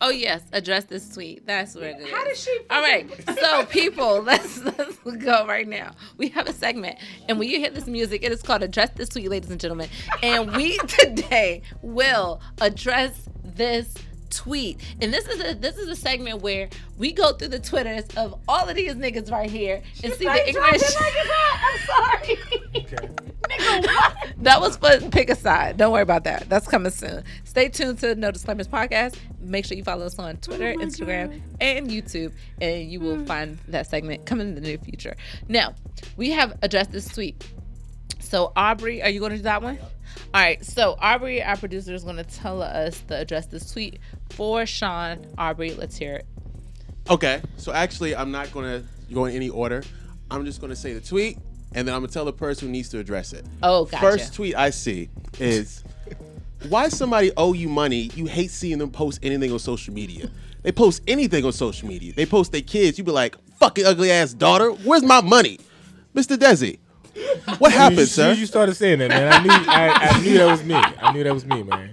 Oh 0.00 0.10
yes, 0.10 0.42
address 0.52 0.84
this 0.84 1.12
tweet. 1.12 1.46
That's 1.46 1.74
what 1.74 1.84
it 1.84 2.00
is. 2.00 2.10
How 2.10 2.24
did 2.24 2.36
she? 2.36 2.58
All 2.70 2.80
right, 2.80 3.08
so 3.38 3.64
people, 3.66 4.22
let's 4.24 4.58
let's 4.58 4.96
go 4.98 5.46
right 5.46 5.68
now. 5.68 5.92
We 6.16 6.28
have 6.28 6.48
a 6.48 6.52
segment, 6.52 6.98
and 7.28 7.38
when 7.38 7.48
you 7.48 7.58
hear 7.58 7.70
this 7.70 7.86
music, 7.86 8.22
it 8.22 8.32
is 8.32 8.42
called 8.42 8.62
"Address 8.62 8.90
This 8.94 9.08
Tweet," 9.10 9.28
ladies 9.28 9.50
and 9.50 9.60
gentlemen. 9.60 9.88
And 10.22 10.54
we 10.54 10.78
today 10.78 11.62
will 11.82 12.40
address 12.60 13.28
this 13.44 13.92
tweet, 14.30 14.80
and 15.00 15.12
this 15.12 15.26
is 15.26 15.40
a 15.44 15.54
this 15.54 15.76
is 15.76 15.88
a 15.88 15.96
segment 15.96 16.42
where 16.42 16.68
we 16.98 17.12
go 17.12 17.32
through 17.32 17.48
the 17.48 17.58
twitters 17.58 18.04
of 18.16 18.38
all 18.48 18.68
of 18.68 18.76
these 18.76 18.94
niggas 18.94 19.30
right 19.30 19.50
here 19.50 19.82
and 20.02 20.12
see 20.14 20.24
the 20.24 20.30
Like, 20.30 20.52
drop 20.52 20.72
English. 20.72 20.94
like. 21.00 21.14
I'm 21.62 21.78
sorry. 21.86 22.38
Okay. 22.76 23.08
Nigga. 23.50 24.14
That 24.40 24.60
was 24.60 24.76
for 24.78 24.98
pick 25.10 25.28
a 25.28 25.36
side. 25.36 25.76
Don't 25.76 25.92
worry 25.92 26.02
about 26.02 26.24
that. 26.24 26.48
That's 26.48 26.66
coming 26.66 26.90
soon. 26.90 27.24
Stay 27.44 27.68
tuned 27.68 27.98
to 27.98 28.14
No 28.14 28.30
Disclaimers 28.30 28.68
Podcast. 28.68 29.16
Make 29.38 29.66
sure 29.66 29.76
you 29.76 29.84
follow 29.84 30.06
us 30.06 30.18
on 30.18 30.38
Twitter, 30.38 30.72
oh 30.74 30.78
my 30.78 30.84
Instagram, 30.84 31.30
God. 31.30 31.42
and 31.60 31.90
YouTube, 31.90 32.32
and 32.60 32.90
you 32.90 33.00
will 33.00 33.16
hmm. 33.16 33.24
find 33.26 33.58
that 33.68 33.86
segment 33.86 34.24
coming 34.24 34.48
in 34.48 34.54
the 34.54 34.62
near 34.62 34.78
future. 34.78 35.14
Now, 35.48 35.74
we 36.16 36.30
have 36.30 36.56
addressed 36.62 36.90
this 36.90 37.06
tweet. 37.08 37.46
So 38.18 38.52
Aubrey, 38.56 39.02
are 39.02 39.10
you 39.10 39.20
going 39.20 39.32
to 39.32 39.36
do 39.36 39.42
that 39.42 39.62
one? 39.62 39.78
All 40.32 40.40
right. 40.40 40.64
So 40.64 40.96
Aubrey, 41.00 41.42
our 41.42 41.56
producer, 41.56 41.94
is 41.94 42.04
going 42.04 42.16
to 42.16 42.24
tell 42.24 42.62
us 42.62 43.00
the 43.06 43.18
address 43.18 43.46
this 43.46 43.72
tweet 43.72 43.98
for 44.30 44.66
Sean. 44.66 45.26
Aubrey, 45.38 45.72
let's 45.74 45.96
hear 45.96 46.14
it. 46.16 46.26
Okay, 47.08 47.42
so 47.56 47.72
actually, 47.72 48.14
I'm 48.14 48.30
not 48.30 48.52
gonna 48.52 48.84
go 49.12 49.24
in 49.24 49.34
any 49.34 49.48
order. 49.48 49.82
I'm 50.30 50.44
just 50.44 50.60
gonna 50.60 50.76
say 50.76 50.92
the 50.92 51.00
tweet, 51.00 51.38
and 51.74 51.88
then 51.88 51.92
I'm 51.94 52.02
gonna 52.02 52.12
tell 52.12 52.24
the 52.24 52.32
person 52.32 52.68
who 52.68 52.72
needs 52.72 52.88
to 52.90 53.00
address 53.00 53.32
it. 53.32 53.44
Oh, 53.64 53.86
gotcha. 53.86 54.00
First 54.00 54.34
tweet 54.34 54.54
I 54.54 54.70
see 54.70 55.08
is 55.40 55.82
why 56.68 56.88
somebody 56.88 57.32
owe 57.36 57.52
you 57.52 57.68
money. 57.68 58.10
You 58.14 58.26
hate 58.26 58.50
seeing 58.50 58.78
them 58.78 58.90
post 58.90 59.18
anything 59.24 59.50
on 59.50 59.58
social 59.58 59.92
media. 59.92 60.30
They 60.62 60.70
post 60.70 61.02
anything 61.08 61.44
on 61.44 61.52
social 61.52 61.88
media. 61.88 62.12
They 62.12 62.26
post 62.26 62.52
their 62.52 62.60
kids. 62.60 62.96
You 62.96 63.02
be 63.02 63.10
like, 63.10 63.34
"Fucking 63.58 63.84
ugly 63.84 64.12
ass 64.12 64.32
daughter, 64.32 64.70
where's 64.70 65.02
my 65.02 65.20
money, 65.20 65.58
Mr. 66.14 66.36
Desi? 66.36 66.78
What 67.58 67.72
happened, 67.72 68.00
you, 68.00 68.06
sir?" 68.06 68.32
You 68.32 68.46
started 68.46 68.74
saying 68.74 69.00
that, 69.00 69.08
man. 69.10 69.32
I 69.32 69.42
knew, 69.42 69.50
I, 69.50 69.88
I 70.10 70.20
knew 70.22 70.38
that 70.38 70.46
was 70.46 70.64
me. 70.64 70.74
I 70.74 71.12
knew 71.12 71.24
that 71.24 71.34
was 71.34 71.44
me, 71.44 71.62
man. 71.62 71.90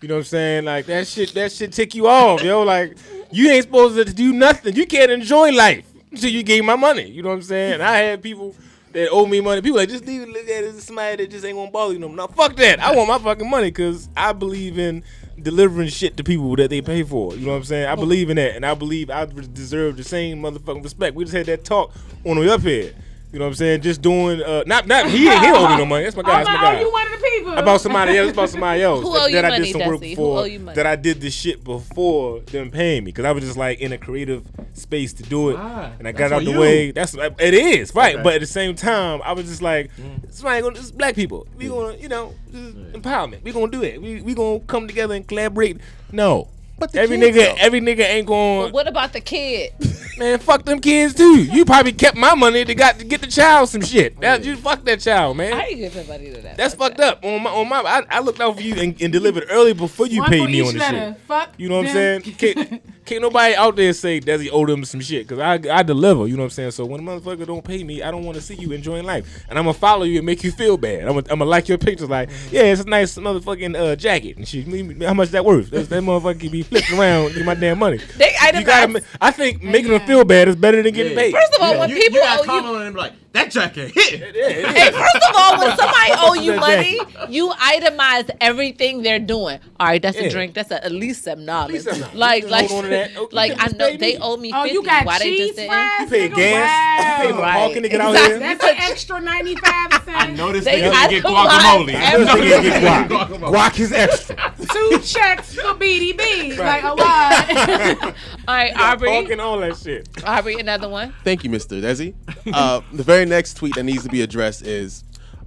You 0.00 0.08
know 0.08 0.14
what 0.14 0.20
I'm 0.20 0.24
saying? 0.24 0.64
Like 0.64 0.86
that 0.86 1.06
shit, 1.06 1.34
that 1.34 1.52
shit 1.52 1.72
tick 1.72 1.94
you 1.94 2.08
off, 2.08 2.42
yo. 2.42 2.62
Like 2.62 2.96
you 3.30 3.50
ain't 3.50 3.64
supposed 3.64 3.96
to 3.96 4.12
do 4.12 4.32
nothing. 4.32 4.74
You 4.76 4.86
can't 4.86 5.10
enjoy 5.10 5.50
life 5.52 5.84
until 6.10 6.30
you 6.30 6.42
gave 6.42 6.64
my 6.64 6.76
money. 6.76 7.08
You 7.08 7.22
know 7.22 7.30
what 7.30 7.36
I'm 7.36 7.42
saying? 7.42 7.80
I 7.80 7.96
had 7.98 8.22
people 8.22 8.54
that 8.92 9.08
owe 9.10 9.26
me 9.26 9.40
money. 9.40 9.60
People 9.60 9.78
like 9.78 9.88
just 9.88 10.06
leave 10.06 10.22
it 10.22 10.28
like 10.28 10.46
that. 10.46 10.64
It's 10.64 10.84
somebody 10.84 11.24
that 11.24 11.30
just 11.30 11.44
ain't 11.44 11.56
gonna 11.56 11.70
bother 11.70 11.94
you. 11.94 11.98
No, 11.98 12.08
no, 12.08 12.26
fuck 12.28 12.56
that. 12.56 12.80
I 12.80 12.94
want 12.94 13.08
my 13.08 13.18
fucking 13.18 13.48
money 13.48 13.68
because 13.68 14.08
I 14.16 14.32
believe 14.32 14.78
in 14.78 15.02
delivering 15.40 15.88
shit 15.88 16.16
to 16.16 16.24
people 16.24 16.54
that 16.56 16.70
they 16.70 16.80
pay 16.80 17.02
for. 17.02 17.34
You 17.34 17.46
know 17.46 17.52
what 17.52 17.58
I'm 17.58 17.64
saying? 17.64 17.86
I 17.86 17.94
believe 17.94 18.30
in 18.30 18.36
that, 18.36 18.56
and 18.56 18.64
I 18.64 18.74
believe 18.74 19.10
I 19.10 19.24
deserve 19.26 19.96
the 19.96 20.04
same 20.04 20.42
motherfucking 20.42 20.82
respect. 20.82 21.14
We 21.14 21.24
just 21.24 21.36
had 21.36 21.46
that 21.46 21.64
talk 21.64 21.92
on 22.24 22.36
the 22.36 22.42
way 22.42 22.48
up 22.48 22.62
here. 22.62 22.94
You 23.32 23.38
know 23.38 23.44
what 23.44 23.48
I'm 23.50 23.54
saying? 23.56 23.82
Just 23.82 24.00
doing 24.00 24.42
uh 24.42 24.62
not 24.66 24.86
not 24.86 25.06
he 25.10 25.28
ain't 25.28 25.40
he 25.40 25.46
don't 25.48 25.56
owe 25.64 25.68
me 25.68 25.76
no 25.76 25.84
money. 25.84 26.04
That's 26.04 26.16
my 26.16 26.22
guy. 26.22 26.44
That's 26.44 26.48
my 26.48 26.56
oh, 26.56 26.60
guy. 26.60 26.80
you 26.80 26.90
one 26.90 27.06
of 27.06 27.12
the 27.12 27.18
people. 27.18 27.52
About 27.58 27.80
somebody 27.82 28.16
else, 28.16 28.32
about 28.32 28.48
somebody 28.48 28.82
else 28.88 29.02
Who 29.02 29.12
that, 29.12 29.22
owe 29.22 29.26
you 29.26 29.32
that 29.34 29.44
I 29.44 29.48
money, 29.50 29.64
did 29.66 29.72
some 29.72 29.86
work 29.86 30.00
Desi? 30.00 30.10
Who 30.10 30.16
for. 30.16 30.38
owe 30.40 30.44
you 30.44 30.60
money? 30.60 30.76
That 30.76 30.86
I 30.86 30.96
did 30.96 31.20
this 31.20 31.34
shit 31.34 31.62
before 31.62 32.40
them 32.40 32.70
paying 32.70 33.04
me 33.04 33.10
because 33.10 33.26
I 33.26 33.32
was 33.32 33.44
just 33.44 33.58
like 33.58 33.80
in 33.80 33.92
a 33.92 33.98
creative 33.98 34.44
space 34.72 35.12
to 35.14 35.22
do 35.24 35.50
it, 35.50 35.56
Ah, 35.58 35.92
and 35.98 36.08
I 36.08 36.12
that's 36.12 36.18
got 36.18 36.32
out 36.32 36.38
on 36.38 36.44
the 36.46 36.52
you. 36.52 36.58
way. 36.58 36.90
That's 36.90 37.14
it 37.14 37.52
is 37.54 37.94
right, 37.94 38.14
Okay. 38.14 38.22
but 38.22 38.34
at 38.34 38.40
the 38.40 38.46
same 38.46 38.74
time, 38.74 39.20
I 39.22 39.32
was 39.32 39.44
just 39.46 39.60
like, 39.60 39.90
Mm. 39.98 40.32
somebody 40.32 40.62
gonna, 40.62 40.74
this 40.76 40.84
is 40.84 40.92
black 40.92 41.14
people. 41.14 41.46
We 41.56 41.68
gonna, 41.68 41.96
you 41.98 42.08
know, 42.08 42.32
this 42.50 42.62
is 42.62 42.74
empowerment. 42.94 43.42
We 43.42 43.52
gonna 43.52 43.68
do 43.70 43.82
it. 43.82 44.00
We 44.00 44.22
we 44.22 44.32
gonna 44.34 44.60
come 44.60 44.86
together 44.88 45.14
and 45.14 45.26
collaborate. 45.28 45.78
No. 46.12 46.48
But 46.78 46.92
the 46.92 47.00
every 47.00 47.18
kids, 47.18 47.36
nigga, 47.36 47.44
though. 47.44 47.56
every 47.58 47.80
nigga 47.80 48.00
ain't 48.00 48.26
going. 48.26 48.66
But 48.66 48.72
what 48.72 48.88
about 48.88 49.12
the 49.12 49.20
kid? 49.20 49.72
Man, 50.18 50.38
fuck 50.40 50.64
them 50.64 50.80
kids 50.80 51.14
too. 51.14 51.44
You 51.44 51.64
probably 51.64 51.92
kept 51.92 52.16
my 52.16 52.34
money 52.34 52.64
to 52.64 52.74
got 52.74 52.98
to 52.98 53.04
get 53.04 53.20
the 53.20 53.28
child 53.28 53.68
some 53.68 53.82
shit. 53.82 54.20
That, 54.20 54.44
you 54.44 54.56
fuck 54.56 54.84
that 54.84 54.98
child, 54.98 55.36
man. 55.36 55.52
How 55.52 55.66
you 55.66 55.76
giving 55.76 56.08
money 56.08 56.32
to 56.32 56.42
that? 56.42 56.56
That's 56.56 56.74
Fuck 56.74 56.96
fucked 56.96 57.00
up. 57.00 57.24
On 57.24 57.42
my, 57.42 57.50
on 57.50 57.68
my, 57.68 57.78
I, 57.78 58.02
I 58.10 58.20
looked 58.20 58.40
out 58.40 58.56
for 58.56 58.62
you 58.62 58.74
and, 58.74 59.00
and 59.00 59.12
delivered 59.12 59.44
early 59.50 59.74
before 59.74 60.06
you 60.06 60.20
One 60.20 60.30
paid 60.30 60.46
me 60.50 60.60
on 60.60 60.74
the 60.74 60.80
shit. 60.80 61.18
Fuck. 61.20 61.54
You 61.56 61.68
know 61.68 61.78
what 61.78 61.86
I'm 61.86 61.92
saying? 61.92 62.22
Can't, 62.22 62.82
can't 63.04 63.22
nobody 63.22 63.54
out 63.54 63.74
there 63.76 63.92
say 63.92 64.20
Desi 64.20 64.48
owe 64.52 64.66
them 64.66 64.84
some 64.84 65.00
shit 65.00 65.26
because 65.26 65.38
I, 65.38 65.78
I 65.78 65.82
deliver. 65.82 66.26
You 66.26 66.36
know 66.36 66.42
what 66.42 66.46
I'm 66.46 66.50
saying? 66.50 66.70
So 66.72 66.84
when 66.84 67.00
a 67.00 67.02
motherfucker 67.02 67.46
don't 67.46 67.64
pay 67.64 67.82
me, 67.84 68.02
I 68.02 68.10
don't 68.10 68.24
want 68.24 68.36
to 68.36 68.42
see 68.42 68.54
you 68.54 68.72
enjoying 68.72 69.04
life, 69.04 69.44
and 69.48 69.58
I'm 69.58 69.64
gonna 69.64 69.74
follow 69.74 70.04
you 70.04 70.18
and 70.18 70.26
make 70.26 70.44
you 70.44 70.52
feel 70.52 70.76
bad. 70.76 71.02
I'm 71.02 71.14
gonna, 71.14 71.26
I'm 71.30 71.38
gonna 71.38 71.46
like 71.46 71.68
your 71.68 71.78
pictures, 71.78 72.10
like 72.10 72.28
yeah, 72.50 72.62
it's 72.62 72.82
a 72.82 72.84
nice 72.88 73.16
motherfucking 73.16 73.78
uh, 73.78 73.96
jacket 73.96 74.36
and 74.36 74.46
shit. 74.46 74.66
Me- 74.66 74.82
me- 74.82 75.06
How 75.06 75.14
much 75.14 75.30
that 75.30 75.44
worth? 75.44 75.70
That, 75.70 75.88
that 75.88 76.02
motherfucker 76.02 76.40
can 76.40 76.50
be 76.50 76.62
flipping 76.68 76.98
around, 76.98 77.34
give 77.34 77.44
my 77.44 77.54
damn 77.54 77.78
money. 77.78 77.98
They 78.16 78.34
You 78.54 78.64
gotta, 78.64 79.02
I 79.20 79.30
think 79.30 79.62
making 79.62 79.90
them 79.90 80.06
feel 80.06 80.24
bad 80.24 80.48
is 80.48 80.56
better 80.56 80.82
than 80.82 80.94
getting 80.94 81.16
paid. 81.16 81.32
First 81.32 81.54
of 81.54 81.62
all, 81.62 81.78
when 81.78 81.90
you, 81.90 81.96
people 81.96 82.18
you 82.18 82.24
gotta 82.24 82.42
owe 82.42 82.44
comment 82.44 82.66
you, 82.66 82.74
on 82.76 82.82
it 82.82 82.86
and 82.86 82.94
be 82.94 83.00
like, 83.00 83.12
that 83.32 83.50
jacket 83.50 83.92
hit. 83.94 84.20
Yeah, 84.20 84.26
it 84.26 84.36
is. 84.36 84.66
hey, 84.66 84.90
first 84.90 85.16
of 85.16 85.34
all, 85.36 85.58
when 85.58 85.76
somebody 85.76 86.12
owe 86.16 86.34
you 86.34 86.56
money, 86.56 86.98
you 87.28 87.50
itemize 87.50 88.28
everything 88.40 89.02
they're 89.02 89.18
doing. 89.18 89.60
All 89.78 89.86
right, 89.86 90.00
that's 90.00 90.16
Yeah. 90.16 90.24
a 90.24 90.30
drink. 90.30 90.54
That's 90.54 90.70
a, 90.70 90.82
at 90.84 90.92
least 90.92 91.24
seven 91.24 91.44
dollars. 91.46 91.86
Like, 92.14 92.48
like, 92.48 92.68
hold 92.70 92.84
on 92.86 92.90
to 92.90 92.96
that. 92.96 93.16
Okay, 93.16 93.36
like 93.36 93.52
I 93.58 93.68
know 93.76 93.88
pay 93.90 93.96
they 93.98 94.16
owe 94.16 94.36
me 94.38 94.50
Oh, 94.54 94.62
fifty. 94.62 94.74
you 94.74 94.82
got 94.82 95.04
Why 95.06 95.18
they 95.18 95.24
cheese 95.36 95.54
just 95.56 95.68
fries? 95.68 96.00
You 96.00 96.06
pay 96.08 96.28
nigga? 96.30 96.36
gas. 96.36 97.18
You 97.20 97.26
pay 97.26 97.32
Wow. 97.32 97.40
Right. 97.42 97.56
parking 97.58 97.82
to 97.82 97.88
get 97.88 98.00
out 98.00 98.16
here. 98.16 98.38
That's 98.38 98.64
an 98.64 98.76
extra 98.78 99.20
95 99.20 99.62
cents. 99.92 100.04
I 100.08 100.26
noticed 100.32 100.64
They 100.64 100.80
they 100.80 100.90
didn't 100.90 101.10
get 101.10 101.24
itemize 101.24 101.48
guacamole. 101.48 101.94
everything. 101.94 102.42
Niggas 102.42 102.62
get 102.62 103.08
guac. 103.08 103.38
Guac 103.52 103.78
is 103.80 103.92
extra. 103.92 104.54
Two 104.72 104.98
checks 105.04 105.54
for 105.54 105.74
BDB. 105.74 106.56
Like 106.58 106.82
a 106.84 106.94
lot. 106.94 108.14
All 108.48 108.54
right, 108.54 108.74
Aubrey. 108.80 109.10
Parking 109.10 109.40
all 109.40 109.58
that 109.58 109.76
shit. 109.76 110.08
Aubrey, 110.24 110.58
another 110.58 110.88
one. 110.88 111.12
Thank 111.22 111.44
you, 111.44 111.50
Mr. 111.50 111.80
Desi. 111.82 112.14
Uh, 112.54 112.80
the 112.94 113.02
very 113.02 113.26
next 113.26 113.58
tweet 113.58 113.74
that 113.74 113.82
needs 113.82 114.02
to 114.04 114.08
be 114.08 114.22
addressed 114.22 114.62
is 114.66 115.04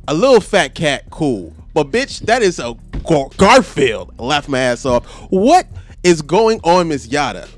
a 0.08 0.14
little 0.14 0.40
fat 0.40 0.76
cat, 0.76 1.04
cool. 1.10 1.52
But 1.74 1.90
bitch, 1.90 2.20
that 2.28 2.44
is 2.44 2.60
a 2.60 2.76
Gar- 3.08 3.30
Garfield. 3.38 4.14
I 4.20 4.24
laugh 4.24 4.48
my 4.48 4.60
ass 4.60 4.86
off. 4.86 5.04
What 5.32 5.66
is 6.04 6.22
going 6.22 6.60
on, 6.64 6.90
Miss 6.90 7.08
Yatta? 7.08 7.50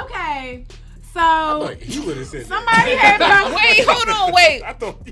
okay. 0.00 0.64
So 1.12 1.58
Like, 1.66 1.82
he 1.82 2.00
would 2.00 2.16
have 2.16 2.26
said 2.28 2.42
that. 2.42 2.46
somebody 2.46 2.94
had 2.96 3.20
posted. 3.50 3.54
Wait, 3.56 3.84
hold 3.86 4.08
on, 4.08 4.32
wait. 4.32 4.62
I 4.62 4.72
thought. 4.72 5.06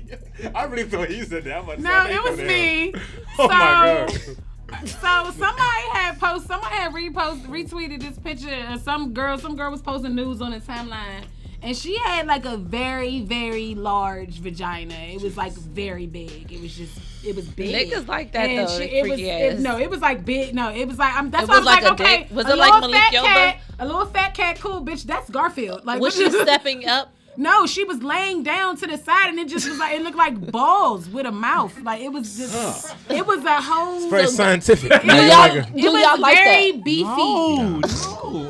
I 0.55 0.63
really 0.63 0.83
thought 0.89 1.07
he 1.09 1.21
said 1.23 1.43
that. 1.43 1.57
I'm 1.69 1.81
No, 1.83 2.05
it 2.07 2.23
was 2.23 2.37
damn. 2.37 2.47
me. 2.47 2.93
Oh 3.39 3.47
my 3.47 4.07
god. 4.09 4.37
So 4.85 5.31
somebody 5.31 5.83
had 5.93 6.19
post, 6.19 6.47
somebody 6.47 6.75
had 6.75 6.93
repost, 6.93 7.45
retweeted 7.47 8.01
this 8.01 8.17
picture 8.19 8.53
of 8.69 8.81
some 8.81 9.13
girl. 9.13 9.37
Some 9.37 9.55
girl 9.55 9.71
was 9.71 9.81
posting 9.81 10.13
news 10.15 10.41
on 10.41 10.51
the 10.51 10.59
timeline, 10.59 11.23
and 11.61 11.75
she 11.75 11.97
had 11.99 12.27
like 12.27 12.45
a 12.45 12.57
very, 12.57 13.21
very 13.21 13.75
large 13.75 14.39
vagina. 14.39 14.93
It 14.93 15.21
was 15.21 15.37
like 15.37 15.53
very 15.53 16.05
big. 16.05 16.51
It 16.51 16.61
was 16.61 16.75
just, 16.75 16.99
it 17.25 17.35
was 17.35 17.47
big. 17.47 17.89
Niggas 17.91 18.07
like 18.07 18.33
that, 18.33 18.49
And 18.49 18.67
though, 18.67 18.77
She, 18.77 18.83
it 18.83 19.09
was, 19.09 19.19
it, 19.19 19.59
no, 19.59 19.79
it 19.79 19.89
was 19.89 20.01
like 20.01 20.25
big. 20.25 20.53
No, 20.53 20.69
it 20.69 20.85
was 20.87 20.97
like 20.99 21.13
I'm. 21.15 21.31
That's 21.31 21.43
It 21.45 21.49
why 21.49 21.55
I 21.55 21.59
was 21.59 21.65
like 21.65 21.83
like, 21.83 21.91
okay? 21.99 22.27
Was 22.31 22.45
a 22.47 22.51
it 22.51 22.57
like 22.57 22.73
little 22.73 22.89
Malik 22.89 23.03
fat 23.03 23.13
Yoba? 23.13 23.23
cat, 23.23 23.57
a 23.79 23.85
little 23.85 24.05
fat 24.05 24.33
cat, 24.33 24.59
cool 24.59 24.85
bitch. 24.85 25.03
That's 25.03 25.29
Garfield. 25.29 25.85
Like 25.85 26.01
Was 26.01 26.15
she 26.17 26.29
stepping 26.29 26.85
up? 26.87 27.13
No, 27.39 27.67
she 27.67 27.83
was 27.83 28.01
laying 28.01 28.41
down 28.41 28.77
to 28.77 28.87
the 28.87 28.97
side, 28.97 29.29
and 29.29 29.37
it 29.37 29.47
just 29.47 29.69
was 29.69 29.77
like 29.77 29.93
it 29.95 30.01
looked 30.01 30.17
like 30.17 30.51
balls 30.51 31.07
with 31.07 31.27
a 31.27 31.31
mouth. 31.31 31.79
Like 31.81 32.01
it 32.01 32.09
was 32.11 32.35
just, 32.35 32.95
it 33.11 33.25
was 33.27 33.45
a 33.45 33.61
whole. 33.61 34.09
Very 34.09 34.25
scientific. 34.27 34.91
It 34.91 35.01
Do 35.03 35.07
was, 35.07 35.29
y'all, 35.29 35.55
it 35.57 35.75
do 35.75 35.91
was 35.91 36.01
y'all 36.01 36.19
like 36.19 36.35
very 36.35 36.71
that? 36.71 36.83
beefy. 36.83 38.07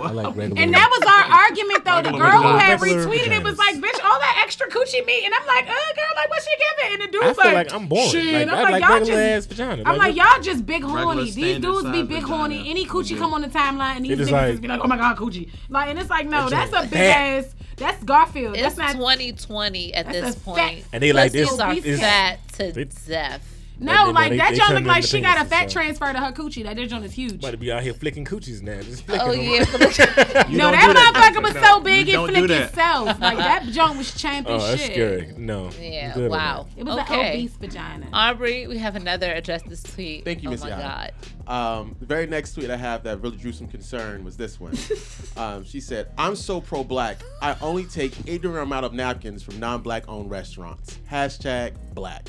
I 0.08 0.12
like 0.12 0.36
regular. 0.36 0.62
And 0.62 0.74
that 0.74 0.88
was 0.90 1.04
our 1.04 1.26
argument 1.44 1.84
though. 1.86 2.02
The 2.02 2.18
girl 2.18 2.42
who 2.42 2.58
had 2.58 2.80
retweeted 2.80 3.38
it 3.38 3.44
was 3.44 3.58
like, 3.58 3.76
"Bitch, 3.76 4.04
all 4.06 4.20
that 4.20 4.42
extra 4.44 4.68
coochie 4.70 5.06
meat," 5.06 5.24
and 5.26 5.34
I'm 5.34 5.46
like, 5.48 5.66
"Uh, 5.66 5.94
girl, 5.96 6.14
like 6.16 6.30
what 6.30 6.42
she 6.44 6.52
giving?" 6.58 6.94
And 6.94 7.02
the 7.04 7.12
dude 7.12 7.24
I 7.24 7.28
was 7.28 7.38
feel 7.38 7.46
like, 7.54 7.72
like 7.72 7.74
I'm 7.74 7.88
boring. 7.88 8.10
Shit. 8.10 8.34
Like, 8.34 8.48
I'm 8.48 8.54
I 8.56 8.62
like, 8.64 8.82
like 8.82 8.90
y'all 8.90 9.00
just. 9.00 9.12
ass 9.12 9.46
vagina. 9.48 9.84
I'm 9.86 9.98
like, 9.98 10.16
y'all 10.16 10.42
just 10.42 10.66
big 10.66 10.84
horny. 10.84 11.30
These 11.32 11.60
dudes 11.60 11.90
be 11.92 12.04
big 12.04 12.24
horny. 12.24 12.70
Any 12.70 12.86
coochie 12.86 13.18
come 13.18 13.34
on 13.34 13.42
the 13.42 13.50
timeline, 13.50 13.98
and 13.98 14.06
these 14.06 14.14
It 14.14 14.22
is 14.22 14.30
niggas 14.30 14.32
like- 14.32 14.50
just 14.52 14.62
be 14.62 14.68
like, 14.70 14.80
"Oh 14.84 14.88
my 14.88 14.98
god, 14.98 15.18
coochie!" 15.18 15.50
Like, 15.70 15.90
and 15.90 16.00
it's 16.00 16.10
like, 16.10 16.26
no, 16.28 16.48
that's 16.50 16.72
a 16.72 16.80
joint 16.80 16.92
big 16.92 17.00
ass. 17.02 17.54
That's 17.78 18.04
Garfield. 18.04 18.56
It's 18.58 18.76
That's 18.76 18.78
not. 18.78 18.92
2020 18.94 19.94
at 19.94 20.06
That's 20.08 20.20
this 20.20 20.36
a 20.36 20.40
point. 20.40 20.58
fat- 20.58 20.84
And 20.94 21.04
they 21.04 21.14
like 21.14 21.32
Pussies 21.32 21.50
this. 21.52 21.60
are 21.60 21.72
obese 21.72 22.00
fat 22.00 22.40
to 22.54 22.72
They- 22.72 22.88
death. 23.08 23.42
No, 23.80 23.92
They- 23.92 24.06
they- 24.08 24.12
like 24.14 24.30
they- 24.32 24.38
that 24.38 24.52
they 24.52 24.58
joint 24.58 24.74
look 24.74 24.86
like 24.86 25.04
she 25.04 25.22
got 25.22 25.40
a 25.40 25.46
fat 25.46 25.70
so. 25.70 25.80
transfer 25.80 26.12
to 26.12 26.20
her 26.20 26.32
coochie. 26.32 26.64
That 26.64 26.76
that 26.78 26.90
joint 26.90 27.06
is 27.06 27.12
huge. 27.14 27.34
About 27.36 27.52
to 27.52 27.58
be 27.58 27.72
out 27.72 27.84
here 27.84 27.94
flicking 27.94 28.26
coochies 28.26 28.62
now. 28.64 28.82
Just 28.82 29.06
flicking 29.06 29.28
Oh 29.28 29.32
yeah, 29.34 29.66
for 29.66 29.78
the- 29.78 30.46
You 30.50 30.58
no, 30.58 30.72
don't 30.72 30.94
that 30.96 31.34
motherfucker 31.36 31.44
was 31.44 31.54
No. 31.54 31.62
so 31.62 31.80
big 31.82 32.08
You 32.08 32.14
it 32.14 32.16
don't 32.18 32.30
flicked 32.48 32.50
itself. 32.52 33.20
Like 33.20 33.38
that 33.38 33.64
joint 33.72 33.98
was 33.98 34.14
champ 34.20 34.48
as 34.50 34.64
Oh, 34.64 34.68
that's 34.68 34.84
scary. 34.84 35.34
No. 35.38 35.70
Yeah. 35.80 36.14
good 36.16 36.32
Wow. 36.32 36.68
It 36.76 36.86
was 36.86 36.96
an 36.96 37.02
okay. 37.04 37.30
obese 37.38 37.52
vagina. 37.54 38.08
Aubrey, 38.14 38.66
we 38.68 38.78
have 38.80 38.96
another 38.96 39.32
address 39.32 39.62
this 39.64 39.84
tweet. 39.84 40.26
Thank 40.26 40.42
you, 40.44 40.50
Oh 40.50 40.52
Miss 40.54 40.62
my 40.64 40.72
Yatta. 40.72 40.80
god. 40.80 41.14
Um, 41.48 41.96
the 42.00 42.06
very 42.06 42.26
next 42.28 42.54
tweet 42.56 42.70
I 42.70 42.76
have 42.78 43.04
that 43.04 43.22
really 43.22 43.38
drew 43.38 43.52
some 43.54 43.68
concern 43.68 44.24
was 44.26 44.36
this 44.38 44.60
one. 44.60 44.76
um, 45.38 45.64
she 45.64 45.80
said, 45.80 46.10
"I'm 46.18 46.36
so 46.36 46.60
pro-black. 46.60 47.20
I 47.42 47.56
only 47.62 47.86
take 47.86 48.14
ignorant 48.28 48.64
amount 48.64 48.86
of 48.86 48.94
napkins 48.94 49.44
from 49.44 49.58
non-black 49.60 50.10
owned 50.10 50.30
restaurants. 50.30 50.98
Hashtag 51.10 51.74
black. 51.94 52.28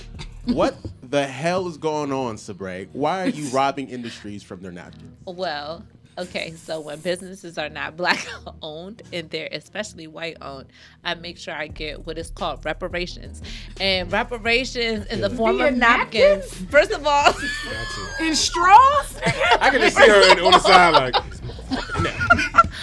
What 0.48 0.76
the 1.02 1.26
hell 1.26 1.68
is 1.68 1.76
going 1.76 2.10
on, 2.10 2.36
Sabrae? 2.36 2.88
Why 2.92 3.22
are 3.22 3.28
you 3.28 3.48
robbing 3.48 3.88
industries 3.88 4.42
from 4.42 4.62
their 4.62 4.72
napkins? 4.72 5.16
Well, 5.26 5.84
okay, 6.18 6.52
so 6.52 6.80
when 6.80 6.98
businesses 7.00 7.56
are 7.58 7.68
not 7.68 7.96
black 7.96 8.26
owned 8.62 9.02
and 9.12 9.30
they're 9.30 9.48
especially 9.52 10.06
white 10.06 10.36
owned, 10.42 10.66
I 11.04 11.14
make 11.14 11.38
sure 11.38 11.54
I 11.54 11.68
get 11.68 12.06
what 12.06 12.18
is 12.18 12.30
called 12.30 12.64
reparations. 12.64 13.42
And 13.80 14.10
reparations 14.12 15.06
in 15.06 15.20
the 15.20 15.30
form 15.30 15.60
of 15.60 15.74
napkins. 15.74 16.52
First 16.70 16.90
of 16.90 17.06
all, 17.06 17.32
In 18.20 18.34
straws? 18.34 19.18
I 19.60 19.70
can 19.70 19.80
just 19.80 19.96
see 19.96 20.08
her 20.08 20.44
on 20.44 20.52
the 20.52 20.58
side 20.60 20.94
like 20.94 21.14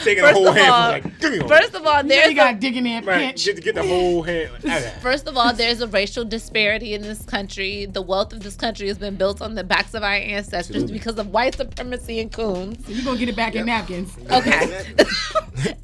taking 0.04 0.24
a 0.24 0.28
First 0.28 0.38
whole 0.38 0.52
hand. 0.52 0.72
all- 0.72 0.90
like, 0.92 1.20
give 1.20 1.32
me 1.32 1.40
one. 1.40 1.48
first 1.48 1.74
of 1.74 1.86
all, 1.86 2.04
There 2.04 2.04
there's 2.04 2.26
you 2.28 2.32
a, 2.34 2.36
got 2.36 2.60
digging 2.60 2.84
that 2.84 3.06
right, 3.06 3.18
pinch. 3.30 3.46
get, 3.46 3.64
get 3.64 3.76
the 3.76 3.84
whole 3.84 4.22
hand. 4.22 4.52
First 5.02 5.28
of 5.28 5.36
all, 5.38 5.54
there's 5.54 5.82
a 5.82 5.88
racial 5.88 6.24
disparity 6.26 6.94
in 6.94 7.02
this 7.02 7.24
country. 7.24 7.86
The 7.86 8.02
wealth 8.02 8.34
of 8.34 8.42
this 8.44 8.56
country 8.56 8.88
has 8.88 8.98
been 8.98 9.16
built 9.16 9.42
on 9.42 9.56
the 9.56 9.64
backs 9.64 9.94
of 9.94 10.04
our 10.04 10.14
ancestors 10.14 10.76
Absolutely. 10.76 10.94
because 10.94 11.18
of 11.18 11.32
white 11.32 11.56
supremacy 11.56 12.20
and 12.20 12.32
coons. 12.32 12.88
You're 12.88 13.04
gonna 13.04 13.18
get 13.18 13.25
it 13.30 13.36
back 13.36 13.56
in 13.56 13.66
napkins. 13.66 14.16
Okay. 14.32 14.84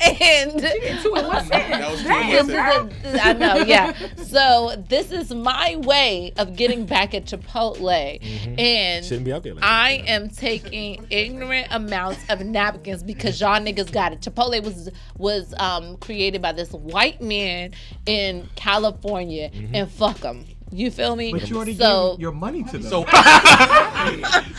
and 0.02 0.60
That 0.62 1.90
was 1.92 2.02
too 2.02 2.10
this 2.32 2.50
aggressive. 2.50 3.06
is 3.06 3.14
a, 3.16 3.24
I 3.24 3.34
know, 3.34 3.56
yeah. 3.58 3.94
So 4.18 4.76
this 4.90 5.12
is 5.12 5.34
my 5.34 5.76
way 5.78 6.34
of 6.38 6.56
getting 6.56 6.86
back 6.86 7.14
at 7.14 7.26
Chipotle, 7.26 8.20
and 8.60 9.06
Shouldn't 9.06 9.26
be 9.26 9.34
out 9.34 9.44
there 9.44 9.54
like 9.56 9.64
I 9.64 9.98
that. 9.98 10.10
am 10.10 10.30
taking 10.30 11.06
ignorant 11.10 11.68
amounts 11.72 12.22
of 12.30 12.42
napkins 12.42 13.04
because 13.04 13.40
y'all 13.42 13.60
niggas 13.60 13.92
got 13.92 14.14
it. 14.14 14.22
Chipotle 14.22 14.64
was 14.64 14.90
was 15.18 15.54
um, 15.60 15.98
created 15.98 16.42
by 16.42 16.52
this 16.52 16.72
white 16.72 17.22
man 17.22 17.72
in 18.06 18.50
California, 18.56 19.50
Mm-hmm. 19.52 19.76
and 19.76 19.92
fuck 19.92 20.18
them. 20.20 20.46
You 20.74 20.90
feel 20.90 21.16
me? 21.16 21.32
But 21.34 21.50
you 21.50 21.56
already 21.58 21.76
so 21.76 22.12
gave 22.14 22.22
your 22.22 22.32
money 22.32 22.64
to 22.64 22.78
them. 22.78 22.84
So 22.84 23.00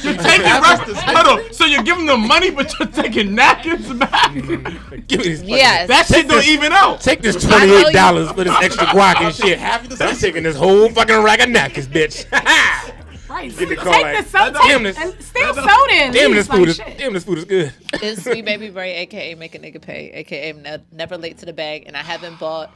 you're 0.03 0.15
taking 0.19 0.45
rest. 0.45 0.83
Hold 0.93 1.27
on. 1.41 1.53
So 1.53 1.65
you're 1.65 1.83
giving 1.83 2.07
them 2.07 2.27
money, 2.27 2.51
but 2.51 2.79
you're 2.79 2.89
taking 2.89 3.35
napkins 3.35 3.93
back. 3.95 4.35
Give 4.35 4.49
me 4.51 4.57
this. 4.59 5.41
fucking- 5.41 5.49
yes, 5.49 5.89
that 5.89 6.07
shit 6.07 6.29
don't 6.29 6.45
even 6.47 6.73
out. 6.73 7.01
Take 7.01 7.23
this 7.23 7.43
I 7.45 7.49
know 7.49 7.57
twenty 7.59 7.73
you- 7.73 7.89
eight 7.89 7.93
dollars 7.95 8.31
for 8.33 8.45
this 8.45 8.55
extra 8.63 8.87
guac 8.89 9.17
and 9.23 9.35
shit. 9.35 9.59
half 9.59 9.85
of 9.91 9.99
the 9.99 10.05
I'm 10.05 10.17
taking 10.17 10.43
this 10.43 10.57
whole 10.57 10.89
fucking 10.91 11.23
rack 11.23 11.41
of 11.43 11.49
napkins, 11.51 11.89
bitch. 11.89 12.27
Right. 13.33 13.49
Get 13.57 13.71
the 13.71 13.77
Take 13.77 13.87
like, 13.87 14.25
the 14.27 14.31
soda. 14.31 14.59
damn 14.67 14.83
Take, 14.83 14.95
this- 14.95 14.99
and 14.99 15.23
steal 15.25 15.55
soda 15.55 15.71
and 15.93 16.13
Damn 16.15 16.33
leave. 16.33 16.37
this 16.37 16.49
food 16.49 16.69
is 16.69 16.77
damn 16.77 17.15
this 17.15 17.25
food 17.25 17.39
is 17.39 17.45
good. 17.47 17.73
it's 17.95 18.23
sweet 18.25 18.45
baby 18.45 18.69
Bray, 18.69 18.95
aka 18.97 19.35
make 19.37 19.55
a 19.55 19.59
nigga 19.59 19.81
pay, 19.81 20.11
aka 20.13 20.53
ne- 20.53 20.85
never 20.93 21.17
late 21.17 21.39
to 21.39 21.47
the 21.47 21.55
bag, 21.55 21.85
and 21.87 21.97
I 21.97 22.03
haven't 22.03 22.39
bought 22.39 22.71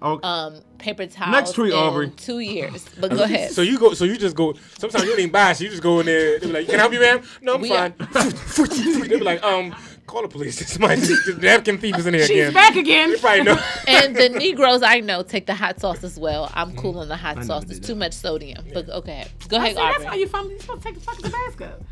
Okay. 0.00 0.28
um 0.28 0.60
paper 0.78 1.06
towels 1.06 1.32
Next 1.32 1.52
tweet, 1.54 1.72
in 1.72 1.78
Aubrey. 1.78 2.10
two 2.10 2.38
years. 2.38 2.84
But 3.00 3.10
go 3.10 3.24
ahead. 3.24 3.50
So 3.50 3.62
you 3.62 3.78
go. 3.80 3.94
So 3.94 4.04
you 4.04 4.16
just 4.16 4.36
go. 4.36 4.54
Sometimes 4.78 5.02
you 5.04 5.10
don't 5.10 5.18
even 5.18 5.32
buy. 5.32 5.52
So 5.54 5.64
you 5.64 5.70
just 5.70 5.82
go 5.82 5.98
in 6.00 6.06
there. 6.06 6.38
They 6.38 6.46
be 6.46 6.52
like, 6.52 6.66
"Can 6.66 6.76
I 6.76 6.78
help 6.78 6.92
you, 6.92 7.00
ma'am?" 7.00 7.22
No, 7.42 7.54
I'm 7.54 7.60
We 7.62 7.68
fine. 7.70 7.94
they 9.08 9.08
be 9.08 9.18
like, 9.20 9.42
"Um, 9.42 9.74
call 10.06 10.22
the 10.22 10.28
police. 10.28 10.64
Somebody, 10.70 11.00
the 11.00 11.38
napkin 11.40 11.78
thief 11.78 11.98
is 11.98 12.06
in 12.06 12.14
here 12.14 12.22
She's 12.26 12.30
again." 12.48 12.52
back 12.54 12.76
again. 12.76 13.10
You 13.10 13.18
probably 13.18 13.42
know. 13.44 13.58
and 13.88 14.14
the 14.14 14.28
Negroes 14.28 14.82
I 14.84 15.00
know 15.00 15.22
take 15.22 15.46
the 15.46 15.54
hot 15.54 15.80
sauce 15.80 16.04
as 16.04 16.16
well. 16.18 16.50
I'm 16.54 16.76
cool 16.76 16.98
on 17.00 17.08
the 17.08 17.16
hot 17.16 17.44
sauce. 17.44 17.64
It's 17.68 17.84
too 17.84 17.96
much 17.96 18.12
sodium. 18.12 18.64
But 18.72 18.88
okay, 18.90 19.26
go 19.48 19.56
See, 19.58 19.64
ahead, 19.64 19.76
that's 19.76 19.98
why 20.04 20.06
Aubrey. 20.10 20.20
you 20.20 20.28
from. 20.28 20.50
You 20.50 20.58
supposed 20.60 20.82
to 20.82 20.88
take 20.88 20.94
the 20.94 21.00
fucking 21.00 21.22
Tabasco. 21.24 21.84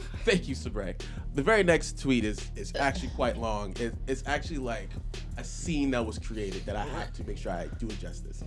Thank 0.24 0.48
you, 0.48 0.54
Sabrae. 0.54 1.00
The 1.34 1.42
very 1.42 1.62
next 1.62 2.00
tweet 2.00 2.24
is 2.24 2.50
is 2.56 2.72
actually 2.78 3.10
quite 3.10 3.36
long. 3.36 3.74
It, 3.78 3.94
it's 4.06 4.22
actually 4.26 4.58
like 4.58 4.90
a 5.36 5.44
scene 5.44 5.90
that 5.92 6.04
was 6.04 6.18
created 6.18 6.64
that 6.66 6.76
I 6.76 6.84
have 6.84 7.12
to 7.14 7.24
make 7.24 7.38
sure 7.38 7.52
I 7.52 7.68
do 7.78 7.86
it 7.86 7.98
justice. 7.98 8.42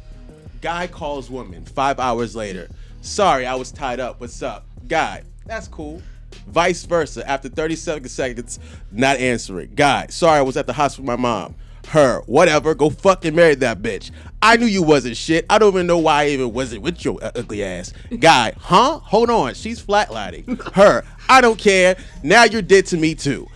Guy 0.61 0.87
calls 0.87 1.29
woman 1.29 1.65
five 1.65 1.99
hours 1.99 2.35
later. 2.35 2.69
Sorry, 3.01 3.45
I 3.45 3.55
was 3.55 3.71
tied 3.71 3.99
up. 3.99 4.19
What's 4.19 4.41
up? 4.41 4.65
Guy, 4.87 5.23
that's 5.45 5.67
cool. 5.67 6.01
Vice 6.47 6.83
versa. 6.85 7.27
After 7.29 7.49
37 7.49 8.09
seconds, 8.09 8.59
not 8.91 9.17
answering. 9.17 9.73
Guy, 9.75 10.07
sorry, 10.09 10.39
I 10.39 10.41
was 10.41 10.57
at 10.57 10.67
the 10.67 10.73
hospital 10.73 11.03
with 11.03 11.19
my 11.19 11.21
mom. 11.21 11.55
Her, 11.89 12.21
whatever. 12.25 12.75
Go 12.75 12.89
fucking 12.89 13.35
marry 13.35 13.55
that 13.55 13.81
bitch. 13.81 14.11
I 14.41 14.57
knew 14.57 14.65
you 14.65 14.83
wasn't 14.83 15.17
shit. 15.17 15.45
I 15.49 15.57
don't 15.57 15.73
even 15.73 15.87
know 15.87 15.97
why 15.97 16.23
I 16.23 16.27
even 16.29 16.53
wasn't 16.53 16.81
with 16.81 17.03
your 17.03 17.23
uh, 17.23 17.31
ugly 17.35 17.63
ass. 17.63 17.93
Guy, 18.19 18.53
huh? 18.59 18.99
Hold 18.99 19.29
on. 19.29 19.53
She's 19.53 19.81
flatlining. 19.81 20.61
Her, 20.73 21.03
I 21.29 21.41
don't 21.41 21.57
care. 21.59 21.95
Now 22.23 22.43
you're 22.43 22.61
dead 22.61 22.85
to 22.87 22.97
me 22.97 23.15
too. 23.15 23.47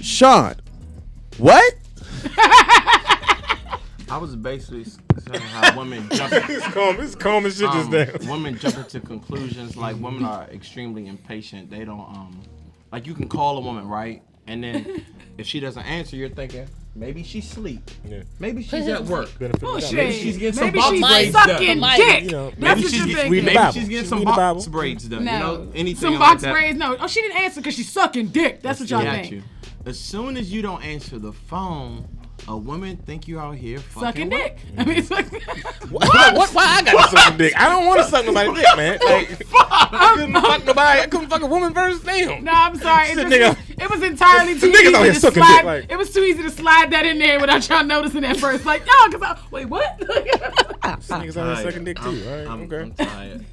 Sean, 0.00 0.54
what? 1.38 1.74
I 4.10 4.18
was 4.20 4.36
basically 4.36 4.84
saying 4.84 5.40
how 5.40 5.76
women 5.78 6.08
jump. 6.12 6.32
It's 6.32 6.66
calm. 6.68 7.00
It's 7.00 7.14
calm 7.14 7.46
as 7.46 7.58
shit 7.58 7.68
um, 7.68 7.90
just 7.90 8.22
now. 8.22 8.30
women 8.32 8.58
jump 8.58 8.76
into 8.76 9.00
conclusions. 9.00 9.76
Like 9.76 9.96
women 9.96 10.24
are 10.24 10.44
extremely 10.44 11.06
impatient. 11.06 11.70
They 11.70 11.84
don't 11.84 12.00
um 12.00 12.40
like 12.92 13.06
you 13.06 13.14
can 13.14 13.28
call 13.28 13.58
a 13.58 13.60
woman 13.60 13.88
right, 13.88 14.22
and 14.46 14.62
then 14.64 15.04
if 15.38 15.46
she 15.46 15.60
doesn't 15.60 15.82
answer, 15.84 16.16
you're 16.16 16.28
thinking 16.28 16.66
maybe 16.96 17.22
she's 17.22 17.50
asleep. 17.50 17.90
Yeah. 18.06 18.22
Maybe 18.38 18.62
she's 18.62 18.86
at 18.88 19.04
work. 19.04 19.36
Benefit 19.38 19.62
of 19.62 19.80
the 19.90 19.96
Maybe 19.96 20.12
she's 20.12 20.38
getting 20.38 20.58
some 20.58 20.72
box 20.72 21.00
braids 21.00 21.32
sucking 21.32 21.80
done. 21.80 21.96
dick. 21.96 22.24
You 22.24 22.30
know, 22.30 22.50
That's 22.50 22.60
maybe 22.60 22.80
what 22.82 22.90
she's 22.90 22.94
you're 22.98 23.06
get- 23.06 23.14
thinking. 23.16 23.32
read 23.32 23.40
the 23.40 23.44
Maybe 23.54 23.72
she's 23.72 23.88
getting 23.88 24.04
She 24.04 24.08
some 24.08 24.18
read 24.20 24.24
Bible. 24.26 24.54
box 24.54 24.66
braids 24.68 25.04
done. 25.04 25.24
No. 25.24 25.32
You 25.32 25.38
know, 25.38 25.72
anything 25.74 26.00
Some 26.00 26.10
like 26.12 26.20
box 26.20 26.42
that. 26.42 26.52
braids. 26.52 26.78
No. 26.78 26.96
Oh, 27.00 27.06
she 27.08 27.20
didn't 27.22 27.38
answer 27.38 27.60
because 27.60 27.74
she's 27.74 27.90
sucking 27.90 28.28
dick. 28.28 28.62
That's 28.62 28.80
what 28.80 28.90
y'all 28.90 29.00
think. 29.02 29.32
you. 29.32 29.42
As 29.86 29.98
soon 29.98 30.36
as 30.36 30.52
you 30.52 30.62
don't 30.62 30.82
answer 30.84 31.18
the 31.18 31.32
phone, 31.32 32.08
a 32.46 32.56
woman 32.56 32.96
think 32.98 33.26
you 33.26 33.38
out 33.38 33.56
here 33.56 33.78
fucking 33.78 34.02
Sucking 34.02 34.30
with- 34.30 34.38
dick. 34.38 34.58
I 34.78 34.84
mean, 34.84 34.98
it's 34.98 35.10
like, 35.10 35.32
What? 35.90 36.34
what? 36.34 36.50
Why 36.54 36.64
I 36.64 36.82
got 36.82 36.92
to 37.04 37.16
suck 37.16 37.24
some 37.28 37.36
dick? 37.38 37.52
I 37.60 37.68
don't 37.68 37.86
want 37.86 38.00
to 38.02 38.06
suck 38.08 38.24
nobody's 38.26 38.54
dick, 38.54 38.76
man. 38.76 38.98
Like, 39.04 39.42
I 39.54 40.14
couldn't 40.14 40.32
fuck 40.34 40.64
nobody. 40.64 41.00
I 41.00 41.06
couldn't 41.06 41.28
fuck 41.28 41.42
a 41.42 41.46
woman 41.46 41.72
first. 41.72 42.04
Damn. 42.04 42.44
no, 42.44 42.52
I'm 42.52 42.76
sorry. 42.76 43.08
It, 43.08 43.14
just, 43.16 43.28
nigga. 43.28 43.82
it 43.82 43.90
was 43.90 44.02
entirely 44.02 44.58
too 44.58 44.70
Niggas 44.72 44.94
out 44.94 45.02
here 45.04 45.12
easy 45.12 45.20
to 45.20 45.32
slide. 45.32 45.56
dick, 45.56 45.64
like- 45.64 45.90
It 45.90 45.96
was 45.96 46.12
too 46.12 46.20
easy 46.22 46.42
to 46.42 46.50
slide 46.50 46.90
that 46.90 47.06
in 47.06 47.18
there 47.18 47.40
without 47.40 47.66
y'all 47.68 47.84
noticing 47.84 48.24
at 48.24 48.36
first. 48.38 48.64
Like, 48.66 48.84
yo, 48.86 48.92
because 49.10 49.22
I 49.22 49.38
wait, 49.50 49.66
what? 49.66 49.98
Niggas 50.00 51.10
out 51.10 51.22
here 51.22 51.32
sucking 51.64 51.84
dick 51.84 51.98
too. 51.98 52.08
I'm, 52.08 52.28
All 52.28 52.36
right. 52.38 52.46
I'm, 52.48 52.62
okay. 52.62 52.80
I'm 52.80 52.92
tired. 52.94 53.44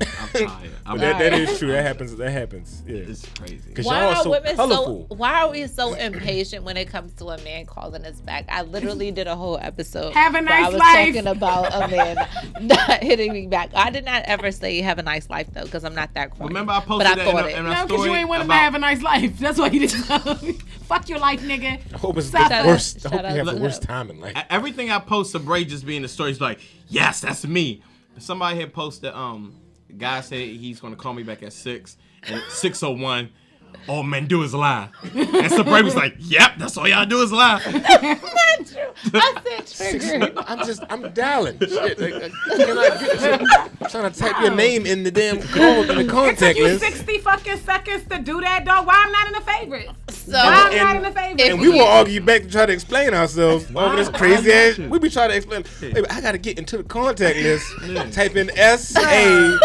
I'm 0.00 0.28
tired. 0.28 0.70
I'm 0.84 0.98
But 0.98 1.00
that, 1.00 1.18
that 1.18 1.32
is 1.34 1.58
true. 1.58 1.68
That 1.68 1.82
happens. 1.84 2.14
That 2.16 2.30
happens. 2.30 2.82
Yeah. 2.86 2.96
It's 2.98 3.26
crazy. 3.38 3.60
Why 3.82 4.00
y'all 4.00 4.08
are 4.10 4.16
are 4.16 4.22
so 4.24 4.30
women 4.30 4.56
colorful. 4.56 5.06
so? 5.10 5.14
Why 5.16 5.42
are 5.42 5.50
we 5.50 5.66
so 5.66 5.94
impatient 5.94 6.64
when 6.64 6.76
it 6.76 6.86
comes 6.88 7.12
to 7.14 7.26
a 7.26 7.38
man 7.42 7.66
calling 7.66 8.04
us 8.04 8.20
back? 8.20 8.44
I 8.48 8.62
literally 8.62 9.10
did 9.10 9.26
a 9.26 9.34
whole 9.36 9.58
episode. 9.58 10.12
Have 10.14 10.32
a 10.34 10.34
where 10.34 10.42
nice 10.42 10.64
I 10.66 10.68
was 10.68 10.78
life. 10.78 11.06
talking 11.14 11.26
about 11.26 11.74
a 11.74 11.88
man 11.88 12.16
not 12.60 13.02
hitting 13.02 13.32
me 13.32 13.46
back. 13.46 13.70
I 13.74 13.90
did 13.90 14.04
not 14.04 14.22
ever 14.26 14.50
say 14.52 14.80
have 14.82 14.98
a 14.98 15.02
nice 15.02 15.28
life 15.30 15.48
though, 15.52 15.64
because 15.64 15.84
I'm 15.84 15.94
not 15.94 16.12
that 16.14 16.30
corny. 16.30 16.48
Remember 16.48 16.72
I 16.72 16.78
but 16.80 16.86
posted 16.88 17.06
I 17.06 17.14
that 17.16 17.26
in 17.26 17.32
thought 17.34 17.44
a- 17.44 17.48
it. 17.48 17.56
in 17.58 17.66
a- 17.66 17.70
no, 17.70 17.86
because 17.86 18.06
you 18.06 18.14
ain't 18.14 18.28
want 18.28 18.42
him 18.42 18.48
to 18.48 18.54
have 18.54 18.74
a 18.74 18.78
nice 18.78 19.02
life. 19.02 19.38
That's 19.38 19.58
why 19.58 19.68
you 19.68 19.80
didn't. 19.80 20.62
Fuck 20.86 21.08
your 21.08 21.18
life, 21.18 21.40
nigga. 21.40 21.80
I 21.94 21.98
hope 21.98 22.16
it's 22.18 22.30
Shut 22.30 22.48
the 22.48 22.56
up. 22.56 22.66
worst. 22.66 22.98
I 22.98 23.00
Shut 23.00 23.12
hope 23.12 23.20
you 23.22 23.26
up. 23.40 23.46
have 23.46 23.56
the 23.56 23.62
worst 23.62 23.82
time 23.82 24.08
in 24.10 24.20
life. 24.20 24.36
Everything 24.50 24.90
I 24.90 24.98
post 25.00 25.32
to 25.32 25.38
Bray 25.40 25.64
just 25.64 25.84
being 25.84 26.02
the 26.02 26.08
story 26.08 26.30
is 26.30 26.40
like, 26.40 26.60
yes, 26.88 27.20
that's 27.22 27.44
me. 27.46 27.82
Somebody 28.18 28.60
had 28.60 28.72
posted, 28.72 29.12
um, 29.12 29.54
the 29.88 29.94
guy 29.94 30.20
said 30.20 30.40
he's 30.40 30.80
gonna 30.80 30.96
call 30.96 31.14
me 31.14 31.22
back 31.22 31.42
at 31.42 31.52
six, 31.52 31.96
and 32.28 32.40
six 32.48 32.82
oh 32.82 32.92
one. 32.92 33.30
All 33.88 34.02
men 34.02 34.26
do 34.26 34.42
is 34.42 34.54
lie. 34.54 34.88
And 35.14 35.50
so 35.50 35.62
Bray 35.62 35.82
was 35.82 35.94
like, 35.94 36.14
yep, 36.18 36.52
that's 36.56 36.76
all 36.78 36.88
y'all 36.88 37.04
do 37.04 37.20
is 37.20 37.30
lie. 37.30 37.60
Not 37.66 38.66
true. 38.66 38.92
I 39.12 39.40
said 39.44 40.00
triggered. 40.00 40.32
I'm 40.38 40.64
just, 40.66 40.82
I'm 40.88 41.12
dialing. 41.12 41.58
Shit. 41.58 42.00
Like, 42.00 42.14
like, 42.14 42.32
can 42.56 42.78
I 42.78 42.98
get, 42.98 43.40
I'm 43.80 43.90
trying 43.90 44.10
to 44.10 44.18
type 44.18 44.40
your 44.40 44.54
name 44.54 44.86
in 44.86 45.02
the 45.02 45.10
damn 45.10 45.42
call 45.42 45.82
in 45.82 45.88
the 45.88 45.92
It 45.92 45.96
took 46.04 46.10
contact 46.10 46.58
you 46.58 46.64
list. 46.64 46.84
60 46.84 47.18
fucking 47.18 47.58
seconds 47.58 48.04
to 48.08 48.18
do 48.18 48.40
that, 48.40 48.64
dog. 48.64 48.86
Why 48.86 49.04
I'm 49.04 49.12
not 49.12 49.26
in 49.26 49.32
the 49.34 49.40
favorites? 49.42 49.92
So 50.26 50.36
I'm 50.36 50.72
And- 50.72 50.76
not 50.82 50.96
in 50.96 51.02
the 51.02 51.10
favorites? 51.12 51.42
And 51.44 51.60
we 51.60 51.68
will 51.68 51.86
argue 51.86 52.20
back 52.20 52.42
to 52.42 52.50
try 52.50 52.66
to 52.66 52.72
explain 52.72 53.14
ourselves 53.14 53.66
over 53.74 53.94
this 53.96 54.08
crazy 54.08 54.52
ass. 54.52 54.78
not? 54.78 54.90
We 54.90 54.98
be 54.98 55.08
trying 55.10 55.30
to 55.30 55.36
explain. 55.36 55.64
Hey, 55.80 56.02
I 56.10 56.20
gotta 56.20 56.38
get 56.38 56.58
into 56.58 56.78
the 56.78 56.82
contact 56.84 57.36
list. 57.38 57.66
Type 58.12 58.34
in 58.36 58.50
S 58.58 58.96
A. 58.96 59.58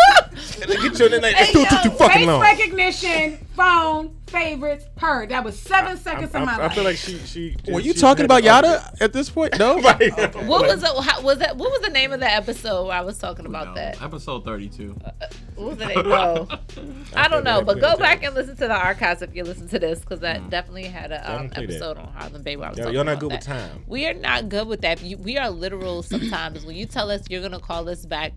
And 0.61 0.69
get 0.81 0.99
your 0.99 1.09
name. 1.09 1.21
It's 1.23 1.51
too, 1.51 1.65
too, 1.65 1.75
too 1.83 1.89
fucking 1.97 2.17
Face 2.19 2.27
long. 2.27 2.41
recognition, 2.41 3.37
phone, 3.55 4.15
favorites, 4.31 4.85
her. 4.97 5.25
That 5.27 5.43
was 5.43 5.59
seven 5.59 5.97
seconds 5.97 6.33
I, 6.33 6.39
of 6.39 6.45
my 6.45 6.53
I, 6.53 6.55
I 6.55 6.59
life. 6.63 6.73
feel 6.73 6.83
like 6.83 6.97
she. 6.97 7.17
she 7.19 7.55
Were 7.71 7.79
you 7.79 7.93
she 7.93 7.99
talking 7.99 8.25
about 8.25 8.43
Yatta 8.43 8.83
argue. 8.83 8.97
at 9.01 9.13
this 9.13 9.29
point? 9.29 9.57
No. 9.59 9.81
Right. 9.91 10.11
what 10.45 10.67
was 10.67 10.83
it? 10.83 11.03
How, 11.03 11.21
was 11.21 11.39
that? 11.39 11.57
What 11.57 11.71
was 11.71 11.81
the 11.81 11.89
name 11.89 12.11
of 12.13 12.19
the 12.19 12.31
episode 12.31 12.87
where 12.87 12.97
I 12.97 13.01
was 13.01 13.17
talking 13.17 13.45
about 13.45 13.69
No, 13.69 13.73
that? 13.75 14.01
Episode 14.01 14.45
thirty-two. 14.45 14.95
Uh, 15.03 15.09
uh, 15.21 15.27
what 15.55 15.67
was 15.69 15.77
the 15.77 15.85
name? 15.87 16.07
No, 16.07 16.47
I 17.15 17.27
don't 17.27 17.43
know. 17.43 17.61
But 17.63 17.79
go 17.81 17.97
back 17.97 18.23
and 18.23 18.35
listen 18.35 18.55
to 18.57 18.67
the 18.67 18.75
archives 18.75 19.21
if 19.21 19.35
you 19.35 19.43
listen 19.43 19.67
to 19.69 19.79
this, 19.79 19.99
because 19.99 20.19
that 20.19 20.41
mm. 20.41 20.49
definitely 20.49 20.83
had 20.83 21.11
an 21.11 21.21
um, 21.25 21.31
haven't 21.31 21.53
that. 21.55 21.63
episode 21.63 21.97
on 21.97 22.13
Harlem 22.13 22.43
Baby. 22.43 22.57
where 22.57 22.67
I 22.67 22.69
was 22.69 22.77
Y'all- 22.77 22.85
talking 22.85 22.95
y'all 22.95 23.03
not 23.05 23.11
about 23.13 23.19
good 23.21 23.31
with 23.31 23.45
that. 23.45 23.69
time. 23.71 23.83
We 23.87 24.05
are 24.07 24.13
not 24.13 24.49
good 24.49 24.67
with 24.67 24.81
that. 24.81 25.01
We 25.01 25.37
are 25.37 25.49
literal 25.49 26.03
sometimes. 26.03 26.65
when 26.65 26.75
you 26.75 26.85
tell 26.85 27.09
us 27.09 27.23
you're 27.29 27.41
gonna 27.41 27.59
call 27.59 27.89
us 27.89 28.05
back 28.05 28.33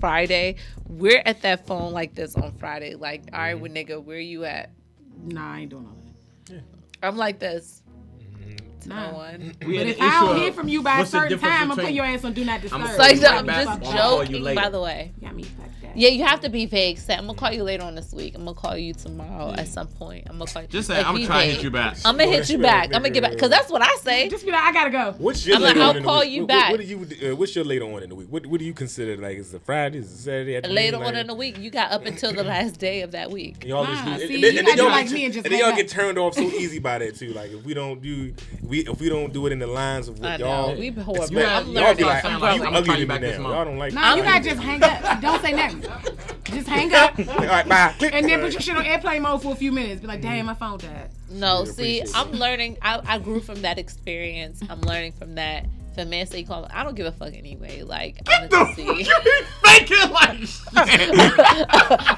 Friday, 0.00 0.56
we're 0.88 1.22
at 1.24 1.42
that 1.42 1.66
phone 1.66 1.92
like 1.92 2.14
this 2.14 2.34
on 2.36 2.52
Friday. 2.58 2.94
Like, 2.94 3.24
all 3.32 3.38
right, 3.38 3.54
mm-hmm. 3.54 3.62
well, 3.62 3.72
nigga, 3.72 4.02
where 4.04 4.18
you 4.18 4.44
at? 4.44 4.70
Nah, 5.16 5.54
I 5.54 5.60
ain't 5.60 5.70
doing 5.70 5.86
all 5.86 5.96
that. 6.48 6.62
I'm 7.02 7.16
like 7.16 7.38
this. 7.38 7.82
Nah. 8.86 9.10
No 9.10 9.16
one. 9.18 9.52
We 9.66 9.78
But 9.78 9.86
if 9.86 10.00
I 10.00 10.20
don't 10.26 10.36
hear 10.36 10.52
from 10.52 10.68
you 10.68 10.82
by 10.82 11.00
a 11.00 11.06
certain 11.06 11.38
time, 11.38 11.50
I'm 11.52 11.76
putting 11.76 11.76
between- 11.86 11.94
your 11.96 12.04
ass 12.04 12.24
on 12.24 12.32
Do 12.32 12.44
Not 12.44 12.60
Disturb. 12.62 12.80
I'm 12.82 12.86
So 12.96 13.02
I 13.02 13.14
said, 13.14 13.30
I'm 13.30 13.46
just 13.46 13.82
call 13.82 14.22
you 14.24 14.28
joking. 14.28 14.42
later. 14.44 14.60
By 14.60 14.68
the 14.70 14.80
way. 14.80 15.12
Got 15.20 15.34
me 15.34 15.42
like 15.42 15.80
that. 15.82 15.96
Yeah, 15.96 16.10
you 16.10 16.24
have 16.24 16.40
to 16.40 16.50
be 16.50 16.66
vague. 16.66 16.98
Say, 16.98 17.14
I'm 17.14 17.26
gonna 17.26 17.38
call 17.38 17.52
you 17.52 17.62
later 17.62 17.82
on 17.84 17.94
this 17.94 18.12
week. 18.12 18.34
I'm 18.34 18.44
gonna 18.44 18.54
call 18.54 18.76
you 18.76 18.92
tomorrow 18.92 19.54
at 19.56 19.66
some 19.66 19.86
point. 19.86 20.26
I'm 20.28 20.36
gonna 20.38 20.50
call 20.50 20.60
you. 20.60 20.68
Just 20.68 20.88
say 20.88 20.98
like, 20.98 21.06
I'm 21.06 21.14
be 21.16 21.24
trying 21.24 21.40
to 21.40 21.46
vague. 21.46 21.54
hit 21.56 21.64
you 21.64 21.70
back. 21.70 21.96
I'm 22.04 22.18
gonna 22.18 22.30
hit 22.30 22.50
you 22.50 22.58
back, 22.58 22.90
back. 22.90 22.96
I'm 22.96 23.02
gonna 23.02 23.14
get 23.14 23.22
back 23.22 23.32
because 23.32 23.48
that's 23.48 23.70
what 23.70 23.80
I 23.80 23.94
say. 24.02 24.28
Just 24.28 24.44
be 24.44 24.52
like, 24.52 24.60
I 24.62 24.72
gotta 24.72 24.90
go. 24.90 25.14
What's 25.16 25.46
your 25.46 25.56
I'm 25.56 25.62
like, 25.62 25.74
later 25.74 25.82
I'll 25.84 25.88
on 25.90 25.96
in 25.96 26.02
the 26.02 26.06
call 26.08 26.20
week? 26.20 26.30
you 26.32 26.40
What- 26.42 26.48
back. 26.48 26.70
What, 26.72 26.80
what 26.80 27.08
do 27.08 27.16
you? 27.16 27.32
Uh, 27.32 27.36
what's 27.36 27.56
your 27.56 27.64
later 27.64 27.84
on 27.86 28.02
in 28.02 28.10
the 28.10 28.14
week? 28.14 28.26
What, 28.28 28.44
what 28.46 28.58
do 28.60 28.66
you 28.66 28.74
consider 28.74 29.16
like? 29.16 29.38
Is 29.38 29.54
it 29.54 29.62
Friday? 29.64 29.98
Is 30.00 30.12
it 30.12 30.18
Saturday? 30.18 30.60
Later 30.68 30.98
Like, 30.98 31.06
on 31.06 31.16
in 31.16 31.26
the 31.28 31.34
week, 31.34 31.58
you 31.58 31.70
got 31.70 31.90
up 31.92 32.04
until 32.04 32.30
the 32.34 32.44
last 32.44 32.78
day 32.78 33.00
of 33.00 33.12
that 33.12 33.30
week. 33.30 33.64
Y'all 33.64 33.86
just 33.86 34.04
see, 34.04 34.10
and, 34.10 34.20
you 34.20 34.40
then- 34.42 34.58
and 34.58 34.66
gotta 34.66 34.76
then 34.76 34.76
y'all 34.76 34.86
like 34.88 35.06
get- 35.06 35.14
me 35.14 35.24
and 35.24 35.32
just 35.32 35.46
and 35.46 35.54
then 35.54 35.60
y'all 35.60 35.74
get 35.76 35.88
turned 35.88 36.18
off 36.18 36.34
so 36.34 36.42
easy 36.42 36.78
by 36.78 36.98
that 36.98 37.16
too. 37.16 37.32
Like 37.32 37.52
if 37.52 37.64
we 37.64 37.72
don't 37.72 38.02
do, 38.02 38.34
we 38.62 38.75
we 38.84 38.90
if 38.92 39.00
we 39.00 39.08
don't 39.08 39.32
do 39.32 39.46
it 39.46 39.52
in 39.52 39.58
the 39.58 39.66
lines 39.66 40.08
of 40.08 40.18
what 40.18 40.38
y'all, 40.38 40.76
We 40.76 40.90
horrible. 40.90 41.22
expect, 41.24 41.48
I'm 41.48 41.68
y'all 41.72 41.94
be 41.94 42.04
like, 42.04 42.24
I'm 42.24 42.32
you 42.32 42.38
growing. 42.38 42.62
I'm 42.62 42.74
ugly 42.74 42.86
calling 42.86 43.00
you 43.00 43.06
to 43.06 43.20
me 43.20 43.38
now. 43.44 43.50
Y'all 43.50 43.64
don't 43.64 43.78
like. 43.78 43.92
Nah, 43.92 44.14
you 44.14 44.22
gotta 44.22 44.44
just 44.44 44.60
hang 44.60 44.82
up. 44.82 45.20
Don't 45.20 45.42
say 45.42 45.52
nothing. 45.52 45.84
Just 46.44 46.68
hang 46.68 46.94
up. 46.94 47.18
All 47.28 47.46
right, 47.46 47.68
bye. 47.68 47.94
Click. 47.98 48.14
And 48.14 48.28
then 48.28 48.40
put 48.40 48.52
your 48.52 48.60
shit 48.60 48.76
on 48.76 48.84
airplane 48.84 49.22
mode 49.22 49.42
for 49.42 49.52
a 49.52 49.56
few 49.56 49.72
minutes. 49.72 50.00
Be 50.00 50.06
like, 50.06 50.22
damn, 50.22 50.46
my 50.46 50.54
phone 50.54 50.78
died. 50.78 51.10
No, 51.28 51.60
Really 51.60 51.72
see, 51.72 52.02
I'm 52.14 52.30
learning. 52.32 52.78
I, 52.82 53.00
I 53.04 53.18
grew 53.18 53.40
from 53.40 53.62
that 53.62 53.78
experience. 53.78 54.62
I'm 54.68 54.80
learning 54.82 55.12
from 55.12 55.34
that. 55.36 55.66
If 55.96 56.06
a 56.06 56.08
man 56.08 56.26
say 56.26 56.40
you 56.40 56.46
call, 56.46 56.68
I 56.70 56.84
don't 56.84 56.94
give 56.94 57.06
a 57.06 57.12
fuck 57.12 57.32
anyway. 57.34 57.80
Like, 57.82 58.22
Get 58.24 58.52
honestly, 58.52 59.04
Faking 59.64 60.10
like 60.10 60.38
shit. 60.40 60.60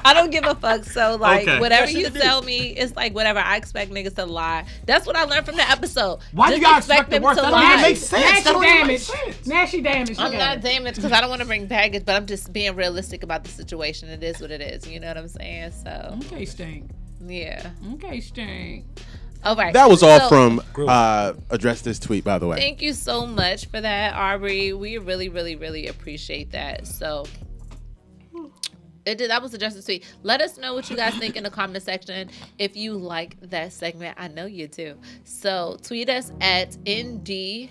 I 0.05 0.11
don't 0.13 0.31
give 0.31 0.45
a 0.45 0.55
fuck. 0.55 0.83
So 0.83 1.15
like, 1.15 1.47
Okay. 1.47 1.59
whatever 1.59 1.89
you 1.89 1.99
you 1.99 2.09
tell 2.09 2.41
me, 2.41 2.69
it's 2.71 2.95
like 2.95 3.13
whatever. 3.15 3.39
I 3.39 3.55
expect 3.55 3.91
niggas 3.91 4.15
to 4.15 4.25
lie. 4.25 4.65
That's 4.85 5.05
what 5.07 5.15
I 5.15 5.23
learned 5.23 5.45
from 5.45 5.55
the 5.55 5.69
episode. 5.69 6.19
Why 6.33 6.47
Just 6.49 6.57
you 6.59 6.63
gotta 6.65 6.77
expect 6.79 7.09
the 7.09 7.15
them 7.15 7.23
worst? 7.23 7.37
to 7.39 7.43
That 7.43 7.51
lie. 7.51 7.81
make 7.81 7.97
sense. 7.97 8.11
Now 8.11 8.19
That 8.19 8.37
she 8.37 8.43
don't 8.43 8.61
make 8.61 8.69
damaged. 8.81 9.03
sense. 9.03 9.47
Now 9.47 9.65
she 9.65 9.81
damaged. 9.81 10.15
She 10.19 10.23
I'm 10.25 10.33
not 10.37 10.61
damaged 10.61 10.95
because 10.97 11.11
I 11.13 11.21
don't 11.21 11.29
want 11.29 11.41
to 11.41 11.47
bring 11.47 11.65
baggage, 11.67 12.03
but 12.05 12.15
I'm 12.15 12.25
just 12.25 12.51
being 12.51 12.75
realistic 12.75 13.23
about 13.23 13.43
the 13.43 13.49
situation. 13.49 14.09
It 14.09 14.23
is 14.23 14.41
what 14.41 14.51
it 14.51 14.61
is. 14.61 14.85
You 14.87 14.99
know 14.99 15.07
what 15.07 15.17
I'm 15.17 15.27
saying? 15.29 15.71
So 15.83 16.17
Okay, 16.25 16.43
stink. 16.45 16.89
yeah. 17.25 17.71
Okay, 17.93 18.19
stink. 18.19 18.85
All 19.43 19.55
right. 19.55 19.73
That 19.73 19.89
was 19.89 20.03
all 20.03 20.19
So- 20.19 20.29
from 20.29 20.61
uh, 20.87 21.33
address 21.49 21.81
this 21.81 21.97
tweet, 21.99 22.23
by 22.23 22.39
the 22.39 22.47
way. 22.47 22.57
Thank 22.57 22.81
you 22.81 22.93
so 22.93 23.25
much 23.25 23.67
for 23.67 23.79
that, 23.79 24.13
Aubrey. 24.13 24.73
We 24.73 24.97
really, 24.97 25.29
really, 25.29 25.55
really 25.55 25.87
appreciate 25.87 26.51
that. 26.51 26.85
So 26.85 27.25
it 29.05 29.17
did 29.17 29.29
that 29.31 29.41
was 29.41 29.53
a 29.53 29.57
justice 29.57 29.85
tweet. 29.85 30.05
Let 30.23 30.41
us 30.41 30.57
know 30.57 30.73
what 30.73 30.89
you 30.89 30.95
guys 30.95 31.15
think 31.15 31.35
in 31.35 31.43
the 31.43 31.49
comment 31.49 31.81
section. 31.83 32.29
If 32.57 32.75
you 32.75 32.93
like 32.93 33.39
that 33.49 33.71
segment, 33.73 34.15
I 34.19 34.27
know 34.27 34.45
you 34.45 34.67
do. 34.67 34.97
So 35.23 35.77
tweet 35.81 36.09
us 36.09 36.31
at 36.41 36.77
ND 36.87 37.69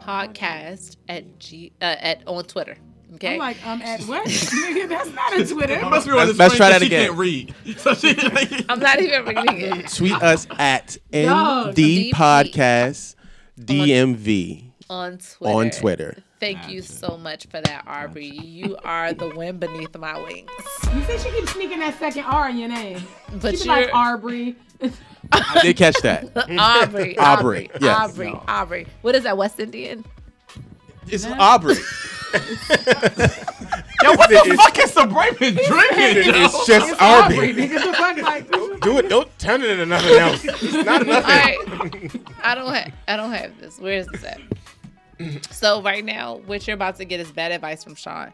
podcast 0.00 0.96
at 1.08 1.38
G 1.38 1.72
uh, 1.82 1.96
at 1.98 2.22
on 2.26 2.44
Twitter. 2.44 2.76
Okay. 3.14 3.34
I'm 3.34 3.38
like, 3.38 3.56
I'm 3.66 3.82
at 3.82 4.00
what? 4.02 4.26
Nigga, 4.28 4.88
that's 4.88 5.10
not 5.10 5.36
a 5.38 5.46
Twitter. 5.46 5.74
It 5.74 5.82
must 5.82 6.06
be 6.06 6.12
on 6.12 6.18
Let's- 6.18 6.32
the 6.32 6.38
let's 6.38 6.54
screen 6.54 6.58
try 6.58 6.70
'cause 6.72 6.80
that 6.80 6.80
she 6.80 6.86
again. 6.86 7.06
can't 7.06 7.18
read. 7.18 7.54
So 7.78 7.94
she, 7.94 8.64
I'm 8.68 8.78
not 8.80 9.00
even 9.00 9.24
reading 9.26 9.60
it. 9.60 9.88
Tweet 9.94 10.12
us 10.22 10.46
at 10.58 10.96
Dog, 11.12 11.72
ND 11.72 11.76
DP. 11.76 12.10
Podcast 12.12 13.14
DMV 13.60 14.64
on 14.90 15.18
Twitter. 15.18 15.54
on 15.54 15.70
Twitter. 15.70 16.16
Thank 16.40 16.68
you 16.68 16.82
so 16.82 17.16
much 17.16 17.46
for 17.46 17.60
that, 17.60 17.84
Aubrey. 17.86 18.26
You 18.26 18.76
are 18.84 19.12
the 19.12 19.28
wind 19.28 19.60
beneath 19.60 19.96
my 19.96 20.20
wings. 20.20 20.50
You 20.92 21.02
see, 21.04 21.18
she 21.18 21.30
keeps 21.38 21.52
sneaking 21.52 21.78
that 21.78 21.96
second 22.00 22.24
R 22.24 22.48
in 22.50 22.58
your 22.58 22.68
name. 22.68 23.00
But 23.40 23.56
She 23.58 23.64
be 23.64 23.68
you're 23.70 23.82
like 23.86 23.94
Arbery. 23.94 24.56
I 25.30 25.60
did 25.62 25.76
catch 25.76 25.96
that. 26.02 26.36
Aubrey. 26.36 26.58
Aubrey, 26.58 27.16
Aubrey. 27.18 27.70
yes. 27.80 28.10
Aubrey. 28.10 28.34
Aubrey. 28.48 28.86
What 29.02 29.14
is 29.14 29.22
that? 29.22 29.36
West 29.36 29.60
Indian? 29.60 30.04
It's 31.06 31.24
Aubrey. 31.26 31.76
Yo, 34.02 34.12
what 34.14 34.30
the 34.30 34.54
fuck 34.56 34.78
is 34.78 34.92
the 34.92 35.00
Sabrina 35.00 35.32
drinking? 35.32 36.34
yo? 36.34 36.44
It's 36.44 36.66
just 36.66 37.00
Arbery. 37.00 37.48
Arby. 37.50 37.62
Nigga, 37.68 37.84
the 37.84 37.92
fuck, 37.92 38.16
like, 38.18 38.80
Do 38.80 38.98
it. 38.98 39.08
Don't 39.08 39.38
turn 39.38 39.62
it 39.62 39.70
into 39.70 39.86
nothing 39.86 40.18
else. 40.18 40.44
It's 40.44 40.72
not 40.84 41.06
nothing. 41.06 41.22
right. 41.22 41.56
I 42.42 42.54
don't 42.54 42.72
have. 42.72 42.92
I 43.08 43.16
don't 43.16 43.32
have 43.32 43.58
this. 43.60 43.78
Where 43.78 43.94
is 43.98 44.06
this 44.08 44.24
at? 44.24 44.40
So 45.50 45.82
right 45.82 46.04
now, 46.04 46.38
what 46.46 46.66
you're 46.66 46.74
about 46.74 46.96
to 46.96 47.04
get 47.04 47.20
is 47.20 47.30
bad 47.30 47.52
advice 47.52 47.84
from 47.84 47.94
Sean, 47.94 48.32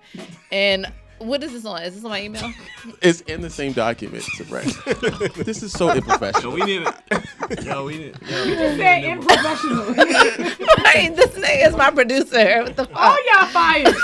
and 0.51 0.87
what 1.19 1.43
is 1.43 1.53
this 1.53 1.65
on? 1.65 1.83
Is 1.83 1.95
this 1.95 2.05
on 2.05 2.11
my 2.11 2.23
email? 2.23 2.51
It's 3.03 3.21
in 3.23 3.41
the 3.43 3.51
same 3.51 3.73
document, 3.73 4.23
Sabrina. 4.37 4.73
this 5.45 5.63
is 5.63 5.73
so 5.73 5.87
Yo, 5.89 5.93
unprofessional. 5.95 6.53
we 6.53 6.63
need 6.63 6.83
it. 6.87 7.65
Yo, 7.65 7.85
we 7.85 7.99
need. 7.99 8.17
Yo, 8.29 8.45
we 8.45 8.51
just 8.55 8.77
need 8.77 8.79
said 8.79 8.99
a 8.99 9.01
new- 9.01 9.11
unprofessional. 9.21 9.85
I 9.99 10.93
mean, 10.97 11.15
this 11.15 11.31
nigga 11.33 11.67
is 11.69 11.77
my 11.77 11.91
producer. 11.91 12.63
What 12.63 12.77
the 12.77 12.85
fuck? 12.87 12.97
All 12.97 13.17
y'all 13.35 13.47
fired. 13.49 13.95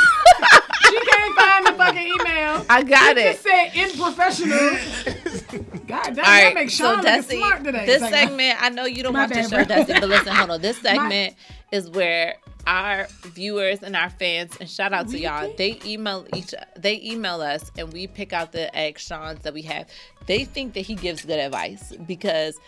she 0.89 1.01
can't 1.01 1.37
find 1.39 1.67
the 1.67 1.73
fucking 1.73 2.07
email. 2.07 2.65
I 2.69 2.83
got 2.83 3.17
She 3.17 3.23
it. 3.23 3.33
just 3.33 3.43
said 3.43 3.91
unprofessional. 3.91 5.79
God 5.87 6.03
damn, 6.05 6.09
All 6.09 6.15
that 6.15 6.45
right, 6.45 6.55
makes 6.55 6.75
so 6.75 6.85
Sean 6.95 6.97
look 6.97 7.07
Desi, 7.07 7.37
smart 7.39 7.65
today. 7.65 7.87
this 7.87 8.03
like, 8.03 8.13
segment, 8.15 8.63
I 8.63 8.69
know 8.71 8.85
you 8.87 9.03
don't 9.03 9.13
My 9.13 9.21
watch 9.27 9.31
the 9.35 9.43
show, 9.45 9.49
bro. 9.51 9.65
Desi, 9.65 10.01
but 10.01 10.09
listen, 10.09 10.35
hold 10.35 10.51
on. 10.51 10.61
This 10.61 10.79
segment 10.79 11.35
is 11.73 11.91
where 11.91 12.37
our 12.67 13.07
viewers 13.23 13.83
and 13.83 13.95
our 13.97 14.11
fans, 14.11 14.57
and 14.61 14.69
shout 14.69 14.93
out 14.93 15.09
to 15.11 15.19
y'all, 15.19 15.53
they 15.57 15.79
email 15.85 16.27
each, 16.35 16.55
they 16.77 17.01
email 17.03 17.41
us, 17.41 17.71
and 17.79 17.93
we 17.93 18.07
pick 18.07 18.33
out 18.33 18.53
the 18.53 18.75
ex 18.77 19.07
Sean's 19.07 19.41
that 19.43 19.55
we 19.55 19.63
have. 19.63 19.89
They 20.27 20.45
think 20.45 20.75
that 20.75 20.81
he 20.81 20.95
gives 20.95 21.25
good 21.25 21.39
advice 21.39 21.93
because 22.07 22.59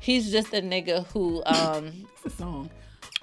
he's 0.00 0.30
just 0.32 0.48
a 0.52 0.60
nigga 0.62 1.06
who, 1.08 1.42
um, 1.46 2.06
It's 2.24 2.34
a 2.34 2.36
song. 2.38 2.70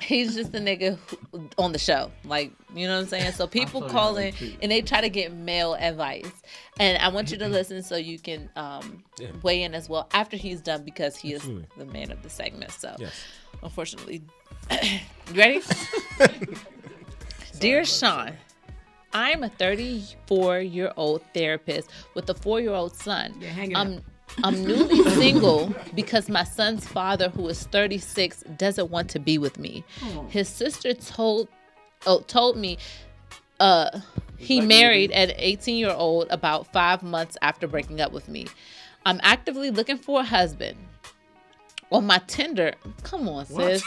he's 0.01 0.33
just 0.35 0.53
a 0.55 0.59
nigga 0.59 0.97
who, 1.31 1.49
on 1.57 1.71
the 1.73 1.79
show. 1.79 2.11
Like, 2.23 2.51
you 2.73 2.87
know 2.87 2.95
what 2.95 3.01
I'm 3.03 3.07
saying? 3.07 3.31
So 3.33 3.47
people 3.47 3.81
saw 3.81 3.89
call 3.89 4.17
in 4.17 4.33
and 4.61 4.71
they 4.71 4.81
try 4.81 5.01
to 5.01 5.09
get 5.09 5.33
male 5.33 5.73
advice. 5.75 6.31
And 6.79 6.97
I 6.99 7.09
want 7.09 7.31
you 7.31 7.37
to 7.39 7.47
listen 7.47 7.83
so 7.83 7.97
you 7.97 8.17
can 8.17 8.49
um, 8.55 9.03
weigh 9.43 9.63
in 9.63 9.75
as 9.75 9.89
well 9.89 10.07
after 10.13 10.37
he's 10.37 10.61
done 10.61 10.83
because 10.83 11.15
he 11.17 11.33
is 11.33 11.43
the 11.77 11.85
man 11.85 12.11
of 12.11 12.23
the 12.23 12.29
segment. 12.29 12.71
So, 12.71 12.95
Yes. 12.97 13.13
unfortunately, 13.61 14.21
you 14.81 15.35
ready? 15.35 15.61
Dear 17.59 17.85
Sean, 17.85 18.33
I'm 19.13 19.43
a 19.43 19.49
34 19.49 20.59
year 20.59 20.91
old 20.97 21.21
therapist 21.33 21.89
with 22.13 22.29
a 22.29 22.33
four 22.33 22.59
year 22.59 22.73
old 22.73 22.95
son. 22.95 23.35
Yeah, 23.39 23.49
hang 23.49 23.75
I'm 23.75 23.97
up. 23.97 24.03
I'm 24.43 24.63
newly 24.63 25.03
single 25.15 25.73
because 25.93 26.29
my 26.29 26.43
son's 26.43 26.87
father, 26.87 27.29
who 27.29 27.47
is 27.49 27.63
36, 27.63 28.43
doesn't 28.57 28.89
want 28.89 29.09
to 29.09 29.19
be 29.19 29.37
with 29.37 29.59
me. 29.59 29.83
His 30.29 30.47
sister 30.47 30.93
told 30.93 31.47
oh, 32.05 32.21
told 32.21 32.57
me 32.57 32.77
uh, 33.59 33.99
he 34.37 34.61
married 34.61 35.11
an 35.11 35.33
18 35.35 35.75
year 35.75 35.91
old 35.91 36.27
about 36.29 36.71
five 36.71 37.03
months 37.03 37.37
after 37.41 37.67
breaking 37.67 38.01
up 38.01 38.11
with 38.11 38.27
me. 38.27 38.47
I'm 39.05 39.19
actively 39.23 39.71
looking 39.71 39.97
for 39.97 40.21
a 40.21 40.23
husband. 40.23 40.77
On 41.91 42.05
my 42.07 42.19
Tinder, 42.27 42.73
come 43.03 43.27
on, 43.27 43.45
sis. 43.45 43.83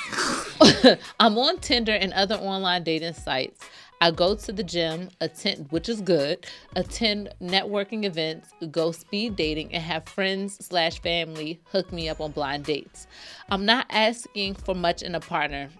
I'm 1.21 1.39
on 1.39 1.59
Tinder 1.59 1.93
and 1.93 2.13
other 2.13 2.35
online 2.35 2.83
dating 2.85 3.15
sites. 3.15 3.61
I 4.01 4.11
go 4.11 4.35
to 4.35 4.53
the 4.53 4.63
gym, 4.63 5.09
attend, 5.23 5.69
which 5.71 5.89
is 5.89 6.03
good, 6.03 6.45
attend 6.77 7.31
networking 7.41 8.05
events, 8.05 8.51
go 8.71 8.93
speed 8.93 9.37
dating, 9.37 9.73
and 9.73 9.83
have 9.83 10.07
friends 10.07 10.63
slash 10.67 11.01
family 11.01 11.61
hook 11.73 11.91
me 11.93 12.11
up 12.11 12.21
on 12.21 12.33
blind 12.33 12.65
dates. 12.65 13.07
I'm 13.49 13.65
not 13.65 13.87
asking 13.89 14.57
for 14.57 14.75
much 14.75 15.03
in 15.03 15.15
a 15.15 15.21
partner, 15.21 15.71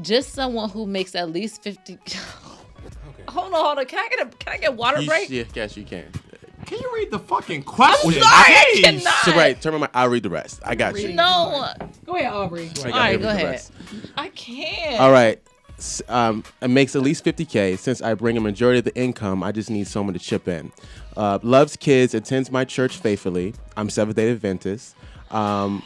just 0.00 0.32
someone 0.32 0.70
who 0.70 0.86
makes 0.86 1.14
at 1.14 1.30
least 1.30 1.62
50. 1.62 1.98
Hold 3.28 3.54
on, 3.54 3.64
hold 3.64 3.78
on. 3.78 3.86
Can 3.86 3.98
I 4.00 4.08
get 4.08 4.26
a 4.26 4.36
can 4.36 4.52
I 4.54 4.58
get 4.58 4.74
water 4.74 5.00
You, 5.00 5.06
break? 5.06 5.30
yeah, 5.30 5.44
yes, 5.54 5.76
you 5.76 5.84
can. 5.84 6.04
Can 6.66 6.78
you 6.78 6.90
read 6.94 7.10
the 7.10 7.18
fucking 7.18 7.62
question? 7.64 8.12
sorry, 8.12 8.22
I 8.24 8.72
Jeez. 8.76 8.82
cannot. 8.84 9.14
So 9.24 9.32
right, 9.36 9.60
turn 9.60 9.74
on 9.74 9.80
my. 9.80 9.88
I'll 9.94 10.08
read 10.08 10.22
the 10.22 10.30
rest. 10.30 10.60
I 10.64 10.74
got 10.74 10.98
you. 10.98 11.12
No, 11.12 11.72
Go 12.06 12.16
ahead, 12.16 12.32
Aubrey. 12.32 12.70
I 12.70 12.72
got 12.74 12.86
All 12.86 12.90
right, 12.92 13.20
go 13.20 13.28
ahead. 13.28 13.62
I 14.16 14.28
can't. 14.28 15.00
All 15.00 15.10
right. 15.12 15.40
S- 15.78 16.02
Um, 16.08 16.44
it 16.60 16.68
makes 16.68 16.94
at 16.94 17.02
least 17.02 17.24
50K. 17.24 17.76
Since 17.78 18.00
I 18.02 18.14
bring 18.14 18.36
a 18.36 18.40
majority 18.40 18.78
of 18.78 18.84
the 18.84 18.94
income, 18.96 19.42
I 19.42 19.50
just 19.52 19.70
need 19.70 19.86
someone 19.88 20.12
to 20.14 20.20
chip 20.20 20.46
in. 20.48 20.70
Uh, 21.16 21.38
loves 21.42 21.76
kids, 21.76 22.14
attends 22.14 22.50
my 22.50 22.64
church 22.64 22.96
faithfully. 22.98 23.54
I'm 23.76 23.90
Seventh 23.90 24.16
day 24.16 24.30
Adventist. 24.30 24.94
Um, 25.30 25.82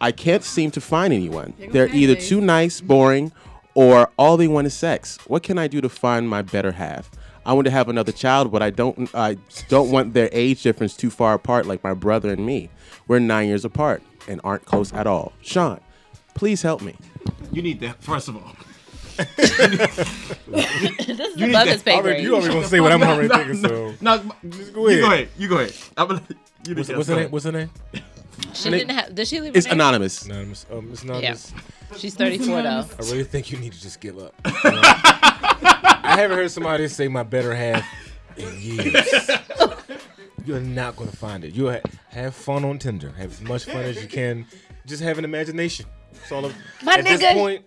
I 0.00 0.12
can't 0.12 0.44
seem 0.44 0.70
to 0.72 0.80
find 0.80 1.12
anyone. 1.12 1.52
They're 1.72 1.88
either 1.88 2.14
too 2.14 2.40
nice, 2.40 2.80
boring, 2.80 3.32
or 3.74 4.10
all 4.18 4.36
they 4.36 4.48
want 4.48 4.66
is 4.66 4.74
sex. 4.74 5.18
What 5.26 5.42
can 5.42 5.58
I 5.58 5.66
do 5.66 5.80
to 5.80 5.88
find 5.88 6.28
my 6.28 6.42
better 6.42 6.72
half? 6.72 7.10
I 7.46 7.52
want 7.54 7.64
to 7.66 7.70
have 7.70 7.88
another 7.88 8.12
child, 8.12 8.52
but 8.52 8.62
I 8.62 8.70
don't. 8.70 9.08
I 9.14 9.36
don't 9.68 9.90
want 9.90 10.12
their 10.14 10.28
age 10.32 10.62
difference 10.62 10.96
too 10.96 11.10
far 11.10 11.34
apart, 11.34 11.66
like 11.66 11.82
my 11.82 11.94
brother 11.94 12.30
and 12.32 12.44
me. 12.44 12.68
We're 13.08 13.18
nine 13.18 13.48
years 13.48 13.64
apart 13.64 14.02
and 14.28 14.40
aren't 14.44 14.64
close 14.66 14.92
at 14.92 15.06
all. 15.06 15.32
Sean, 15.42 15.80
please 16.34 16.62
help 16.62 16.82
me. 16.82 16.94
You 17.52 17.62
need 17.62 17.80
that, 17.80 18.02
first 18.02 18.28
of 18.28 18.36
all. 18.36 18.54
this 19.36 19.98
is 20.48 21.36
need 21.36 21.50
above 21.50 21.66
that- 21.66 21.66
his 21.68 21.82
pay 21.82 21.94
Already, 21.96 22.02
grade. 22.14 22.22
you 22.24 22.34
already 22.34 22.54
gonna 22.54 22.66
say 22.68 22.80
what 22.80 22.92
I'm 22.92 23.02
already 23.02 23.28
No, 23.28 23.36
thinking. 23.36 23.62
no, 23.62 23.68
So 23.68 23.94
No, 24.00 24.32
just 24.50 24.72
go 24.72 24.88
you 24.88 25.00
go 25.00 25.06
ahead. 25.12 25.28
You 25.38 25.48
go 25.48 25.58
ahead. 25.58 25.74
I'm 25.96 26.08
gonna, 26.08 26.22
you 26.66 26.74
What's, 26.74 26.88
need 26.88 26.96
what's 26.96 27.08
her 27.08 27.16
name? 27.16 27.30
What's 27.30 27.44
her 27.44 27.52
name? 27.52 27.70
She 28.54 28.70
didn't 28.70 28.90
have. 28.90 29.14
Did 29.14 29.28
she 29.28 29.40
leave? 29.40 29.54
It's 29.56 29.66
her 29.66 29.72
name? 29.72 29.80
anonymous. 29.80 30.24
Anonymous. 30.24 30.66
Um, 30.72 30.88
it's 30.92 31.02
anonymous. 31.02 31.52
She's 31.98 32.14
34 32.14 32.62
though. 32.62 32.68
I 32.68 32.86
really 33.10 33.24
think 33.24 33.50
you 33.50 33.58
need 33.58 33.72
to 33.72 33.80
just 33.80 34.00
give 34.00 34.18
up. 34.18 34.34
You 34.64 34.70
know? 34.70 34.80
I 34.82 35.79
haven't 36.20 36.36
heard 36.38 36.50
somebody 36.50 36.88
say 36.88 37.08
my 37.08 37.22
better 37.22 37.54
half 37.54 37.86
in 38.36 38.60
years. 38.60 39.30
You're 40.46 40.60
not 40.60 40.96
gonna 40.96 41.12
find 41.12 41.44
it. 41.44 41.54
You 41.54 41.70
ha- 41.70 41.80
have 42.08 42.34
fun 42.34 42.64
on 42.64 42.78
Tinder. 42.78 43.10
Have 43.18 43.30
as 43.32 43.40
much 43.42 43.64
fun 43.66 43.82
as 43.82 44.00
you 44.02 44.08
can. 44.08 44.46
Just 44.86 45.02
have 45.02 45.18
an 45.18 45.24
imagination. 45.24 45.86
It's 46.12 46.32
all. 46.32 46.44
Of, 46.46 46.54
My 46.82 46.94
at 46.94 47.04
this 47.04 47.22
point, 47.34 47.64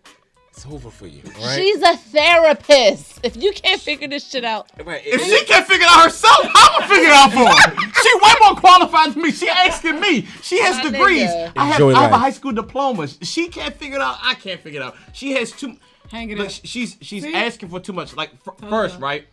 it's 0.49 0.65
over 0.65 0.89
for 0.89 1.05
you. 1.07 1.21
all 1.35 1.43
Right? 1.45 1.59
She's 1.59 1.81
a 1.81 1.95
therapist. 1.95 3.19
If 3.23 3.38
you 3.38 3.51
can't 3.53 3.80
figure 3.80 4.07
this 4.07 4.27
shit 4.30 4.43
out, 4.43 4.69
right. 4.84 5.01
If 5.05 5.21
she 5.23 5.45
can't 5.45 5.65
figure 5.67 5.85
it 5.85 5.89
out 5.91 6.03
herself, 6.03 6.39
I'm 6.55 6.80
gonna 6.81 6.88
figure 6.88 7.09
it 7.09 7.13
out 7.13 7.31
for 7.31 7.45
her. 7.45 7.91
She 8.01 8.15
way 8.15 8.34
more 8.41 8.55
qualified 8.55 9.13
than 9.13 9.21
me. 9.21 9.31
She 9.31 9.47
asking 9.49 9.99
me. 9.99 10.27
She 10.41 10.59
has 10.61 10.77
My 10.77 10.89
degrees. 10.89 11.30
nigga. 11.30 11.51
I 11.55 11.65
have, 11.67 11.75
Enjoy 11.80 11.93
I 11.93 12.01
have 12.03 12.11
a 12.11 12.17
high 12.17 12.31
school 12.31 12.51
diploma. 12.51 13.07
She 13.07 13.47
can't 13.49 13.75
figure 13.75 13.97
it 13.97 14.01
out. 14.01 14.17
I 14.21 14.34
can't 14.34 14.59
figure 14.59 14.81
it 14.81 14.84
out. 14.84 14.95
She 15.13 15.34
has 15.34 15.51
too. 15.51 15.77
Hang 16.11 16.30
it 16.30 16.38
Look, 16.38 16.47
up. 16.47 16.53
she's 16.63 16.97
she's 17.01 17.23
See? 17.23 17.34
asking 17.34 17.69
for 17.69 17.80
too 17.80 17.93
much. 17.93 18.15
Like 18.15 18.31
f- 18.47 18.69
first, 18.69 18.99
right? 18.99 19.25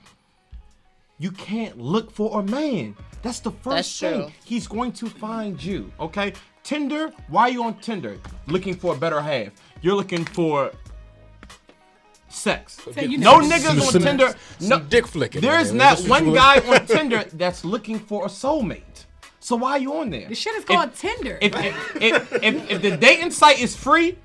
You 1.18 1.30
can't 1.32 1.78
look 1.78 2.10
for 2.10 2.40
a 2.40 2.42
man. 2.42 2.96
That's 3.22 3.40
the 3.40 3.50
first 3.50 3.64
That's 3.76 4.00
thing. 4.00 4.22
true. 4.22 4.32
He's 4.44 4.66
going 4.66 4.92
to 4.92 5.06
find 5.10 5.62
you. 5.62 5.92
Okay. 6.00 6.32
Tinder. 6.62 7.12
Why 7.28 7.42
are 7.42 7.50
you 7.50 7.62
on 7.64 7.74
Tinder? 7.80 8.18
Looking 8.46 8.74
for 8.74 8.94
a 8.94 8.98
better 8.98 9.20
half. 9.20 9.48
You're 9.82 9.94
looking 9.96 10.24
for 10.24 10.70
sex. 12.28 12.80
Say 12.94 13.06
you 13.06 13.18
No 13.18 13.40
never- 13.40 13.54
niggas 13.54 13.70
on 13.86 13.92
some- 13.92 14.02
Tinder. 14.02 14.34
some 14.58 14.68
No 14.68 14.78
dick 14.80 15.06
flicking. 15.06 15.40
There's 15.40 15.72
man. 15.72 15.96
not 15.98 16.08
one 16.08 16.32
guy 16.32 16.58
on 16.66 16.86
Tinder 16.86 17.24
that's 17.34 17.64
looking 17.64 17.98
for 17.98 18.24
a 18.24 18.28
soulmate. 18.28 18.82
So 19.40 19.56
why 19.56 19.72
are 19.72 19.78
you 19.78 19.94
on 19.94 20.10
there? 20.10 20.28
The 20.28 20.34
shit 20.34 20.54
is 20.54 20.64
called 20.64 20.94
Tinder. 20.94 21.38
If, 21.40 21.54
if, 21.56 21.96
if, 22.02 22.32
if, 22.42 22.70
if 22.70 22.82
the 22.82 22.96
dating 22.96 23.30
site 23.30 23.60
is 23.60 23.74
free, 23.74 24.16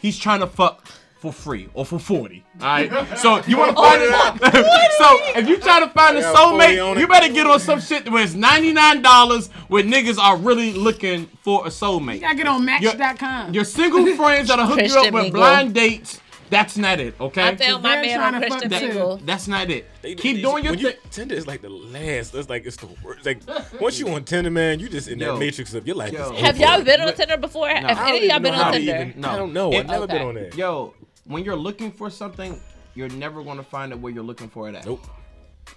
he's 0.00 0.18
trying 0.18 0.40
to 0.40 0.46
fuck 0.46 0.84
for 1.18 1.32
free 1.32 1.68
or 1.74 1.84
for 1.84 1.98
40. 1.98 2.44
All 2.60 2.66
right. 2.66 2.90
So 3.18 3.42
you 3.46 3.56
want 3.58 3.72
to 3.72 3.78
oh, 3.78 3.82
find 3.82 4.02
it? 4.02 4.92
so 4.98 5.40
if 5.40 5.48
you 5.48 5.58
try 5.58 5.80
to 5.80 5.88
find 5.88 6.16
a 6.16 6.20
got 6.20 6.36
40 6.50 6.80
on 6.80 6.96
soulmate, 6.96 7.00
you 7.00 7.08
better 7.08 7.32
get 7.32 7.46
on 7.46 7.58
some 7.60 7.80
shit 7.80 8.08
where 8.10 8.22
it's 8.22 8.34
$99 8.34 9.50
where 9.68 9.82
niggas 9.82 10.18
are 10.18 10.36
really 10.36 10.72
looking 10.72 11.26
for 11.42 11.66
a 11.66 11.70
soulmate. 11.70 12.22
I 12.22 12.34
get 12.34 12.46
on 12.46 12.66
Your- 12.80 12.94
Match.com. 12.96 13.54
Your 13.54 13.64
single 13.64 14.06
friends 14.16 14.48
that'll 14.48 14.66
hook 14.66 14.80
you 14.80 14.94
up 14.96 15.04
with 15.12 15.14
Mingle. 15.24 15.40
blind 15.40 15.74
dates, 15.74 16.20
that's 16.50 16.78
not 16.78 16.98
it, 16.98 17.14
okay? 17.20 17.42
I 17.48 17.56
found 17.56 17.82
my 17.82 18.00
man 18.00 18.18
trying 18.18 18.34
on 18.36 18.40
Christian 18.40 18.70
too. 18.70 18.88
Mingle. 18.88 19.16
That's 19.18 19.48
not 19.48 19.70
it. 19.70 19.86
They- 20.00 20.14
Keep 20.14 20.36
they- 20.36 20.42
doing 20.42 20.64
your 20.64 20.72
when 20.72 20.80
you- 20.80 20.90
thing. 20.92 20.98
Tinder 21.10 21.34
is 21.34 21.46
like 21.46 21.60
the 21.60 21.68
last. 21.68 22.32
That's 22.32 22.48
like 22.48 22.64
it's 22.64 22.76
the 22.76 22.88
worst. 23.04 23.26
Like 23.26 23.40
once 23.80 23.98
you 23.98 24.08
on 24.08 24.24
Tinder, 24.24 24.50
man, 24.50 24.80
you 24.80 24.88
just 24.88 25.08
in 25.08 25.18
Yo. 25.18 25.34
that 25.34 25.38
matrix 25.40 25.74
of 25.74 25.86
your 25.86 25.96
life. 25.96 26.12
Yo. 26.12 26.32
is 26.32 26.40
Have 26.40 26.58
y'all 26.58 26.82
been 26.82 27.00
on 27.02 27.12
Tinder 27.14 27.36
before? 27.36 27.68
Have 27.68 27.98
any 28.08 28.18
of 28.18 28.24
y'all 28.24 28.38
been 28.40 28.54
on 28.54 28.72
Tinder? 28.72 28.96
even- 29.08 29.20
No. 29.20 29.28
I 29.30 29.36
don't 29.36 29.52
know. 29.52 29.72
If- 29.72 29.80
I've 29.80 29.86
never 29.88 30.06
been 30.06 30.22
on 30.22 30.34
there. 30.36 30.50
Yo, 30.54 30.94
when 31.28 31.44
you're 31.44 31.56
looking 31.56 31.92
for 31.92 32.10
something, 32.10 32.60
you're 32.94 33.08
never 33.10 33.42
gonna 33.44 33.62
find 33.62 33.92
it 33.92 34.00
where 34.00 34.12
you're 34.12 34.24
looking 34.24 34.48
for 34.48 34.68
it 34.68 34.74
at. 34.74 34.84
Nope. 34.86 35.06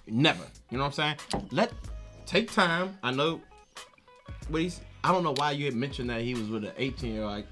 Never. 0.07 0.44
You 0.69 0.78
know 0.78 0.86
what 0.86 0.99
I'm 0.99 1.18
saying? 1.32 1.45
Let 1.52 1.72
take 2.26 2.52
time. 2.52 2.98
I 3.03 3.11
know. 3.11 3.41
What 4.49 4.61
he's. 4.61 4.82
I 5.03 5.11
don't 5.11 5.23
know 5.23 5.34
why 5.36 5.52
you 5.52 5.65
had 5.65 5.73
mentioned 5.73 6.10
that 6.11 6.22
he 6.22 6.36
was 6.36 6.48
with 6.48 6.64
an 6.64 6.73
18 6.78 7.14
year 7.14 7.23
old. 7.23 7.32
Like, 7.32 7.48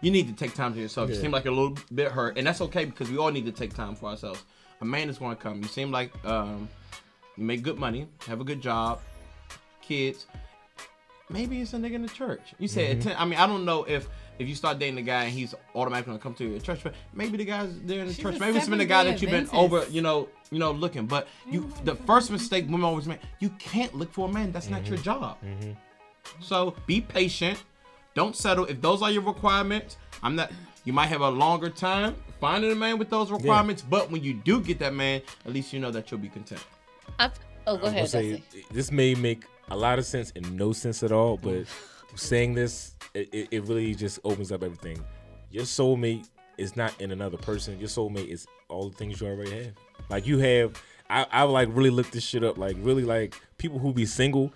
you 0.00 0.10
need 0.10 0.26
to 0.28 0.32
take 0.34 0.54
time 0.54 0.72
to 0.74 0.80
yourself. 0.80 1.10
You 1.10 1.14
seem 1.14 1.30
like 1.30 1.44
a 1.44 1.50
little 1.50 1.76
bit 1.94 2.10
hurt, 2.10 2.38
and 2.38 2.46
that's 2.46 2.60
okay 2.62 2.86
because 2.86 3.10
we 3.10 3.18
all 3.18 3.30
need 3.30 3.44
to 3.44 3.52
take 3.52 3.74
time 3.74 3.94
for 3.94 4.08
ourselves. 4.08 4.42
A 4.80 4.84
man 4.84 5.08
is 5.10 5.18
going 5.18 5.36
to 5.36 5.42
come. 5.42 5.58
You 5.62 5.68
seem 5.68 5.90
like 5.90 6.12
um, 6.24 6.68
you 7.36 7.44
make 7.44 7.62
good 7.62 7.78
money, 7.78 8.08
have 8.26 8.40
a 8.40 8.44
good 8.44 8.62
job, 8.62 9.00
kids. 9.82 10.26
Maybe 11.28 11.60
it's 11.60 11.74
a 11.74 11.76
nigga 11.76 11.94
in 11.94 12.02
the 12.02 12.08
church. 12.08 12.54
You 12.58 12.68
said, 12.68 13.00
Mm-hmm. 13.00 13.20
I 13.20 13.24
mean, 13.26 13.38
I 13.38 13.46
don't 13.46 13.64
know 13.64 13.84
if 13.84 14.08
if 14.38 14.48
you 14.48 14.54
start 14.54 14.78
dating 14.78 14.98
a 14.98 15.02
guy 15.02 15.24
and 15.24 15.32
he's 15.32 15.54
automatically 15.74 16.12
gonna 16.12 16.22
come 16.22 16.34
to 16.34 16.44
your 16.48 16.60
church, 16.60 16.80
but 16.82 16.94
maybe 17.14 17.36
the 17.36 17.44
guy's 17.44 17.70
there 17.80 18.00
in 18.00 18.06
the 18.08 18.12
She's 18.14 18.22
church. 18.22 18.38
Maybe 18.38 18.58
it's 18.58 18.68
been 18.68 18.80
a 18.80 18.84
guy 18.84 19.04
that 19.04 19.20
you've 19.22 19.30
been 19.30 19.48
over, 19.52 19.84
you 19.90 20.00
know, 20.02 20.28
you 20.50 20.58
know, 20.58 20.72
looking. 20.72 21.06
But 21.06 21.28
you, 21.50 21.72
the 21.84 21.94
first 21.94 22.30
mistake 22.30 22.64
women 22.66 22.84
always 22.84 23.06
make, 23.06 23.20
you 23.40 23.50
can't 23.58 23.94
look 23.94 24.12
for 24.12 24.28
a 24.28 24.32
man. 24.32 24.52
That's 24.52 24.68
not 24.68 24.82
Mm-hmm. 24.82 24.94
your 24.94 25.02
job. 25.02 25.38
So 26.40 26.74
be 26.86 27.00
patient. 27.00 27.62
Don't 28.14 28.34
settle. 28.34 28.64
If 28.66 28.80
those 28.80 29.02
are 29.02 29.10
your 29.10 29.22
requirements, 29.22 29.96
I'm 30.22 30.36
not. 30.36 30.50
You 30.84 30.92
might 30.92 31.06
have 31.06 31.20
a 31.20 31.28
longer 31.28 31.68
time 31.68 32.14
finding 32.40 32.70
a 32.70 32.74
man 32.74 32.98
with 32.98 33.10
those 33.10 33.30
requirements, 33.30 33.82
but 33.82 34.10
when 34.10 34.22
you 34.22 34.34
do 34.34 34.60
get 34.60 34.78
that 34.78 34.94
man, 34.94 35.20
at 35.44 35.52
least 35.52 35.72
you 35.72 35.80
know 35.80 35.90
that 35.90 36.10
you'll 36.10 36.20
be 36.20 36.28
content. 36.28 36.64
I've, 37.18 37.32
oh, 37.66 37.76
go 37.76 37.86
I'm 37.88 37.92
ahead, 37.94 38.08
say 38.08 38.42
this 38.70 38.90
may 38.92 39.14
make 39.14 39.44
a 39.70 39.76
lot 39.76 39.98
of 39.98 40.06
sense 40.06 40.32
and 40.36 40.56
no 40.56 40.72
sense 40.72 41.02
at 41.02 41.10
all, 41.12 41.36
but 41.36 41.64
saying 42.14 42.54
this, 42.54 42.94
it, 43.32 43.48
it- 43.50 43.64
really 43.64 43.94
just 43.94 44.18
opens 44.24 44.52
up 44.52 44.62
everything. 44.62 45.02
Your 45.50 45.64
soulmate 45.64 46.28
is 46.58 46.76
not 46.76 46.98
in 47.00 47.12
another 47.12 47.36
person. 47.36 47.78
Your 47.78 47.88
soulmate 47.88 48.28
is 48.28 48.46
all 48.68 48.88
the 48.90 48.96
things 48.96 49.20
you 49.20 49.26
already 49.26 49.50
have. 49.64 49.72
Like 50.08 50.26
you 50.26 50.38
have, 50.38 50.80
I, 51.08 51.26
I 51.30 51.42
like 51.44 51.68
really 51.72 51.90
look 51.90 52.10
this 52.10 52.24
shit 52.24 52.42
up. 52.44 52.58
Like 52.58 52.76
really, 52.80 53.04
like 53.04 53.40
people 53.58 53.78
who 53.78 53.92
be 53.92 54.06
single, 54.06 54.52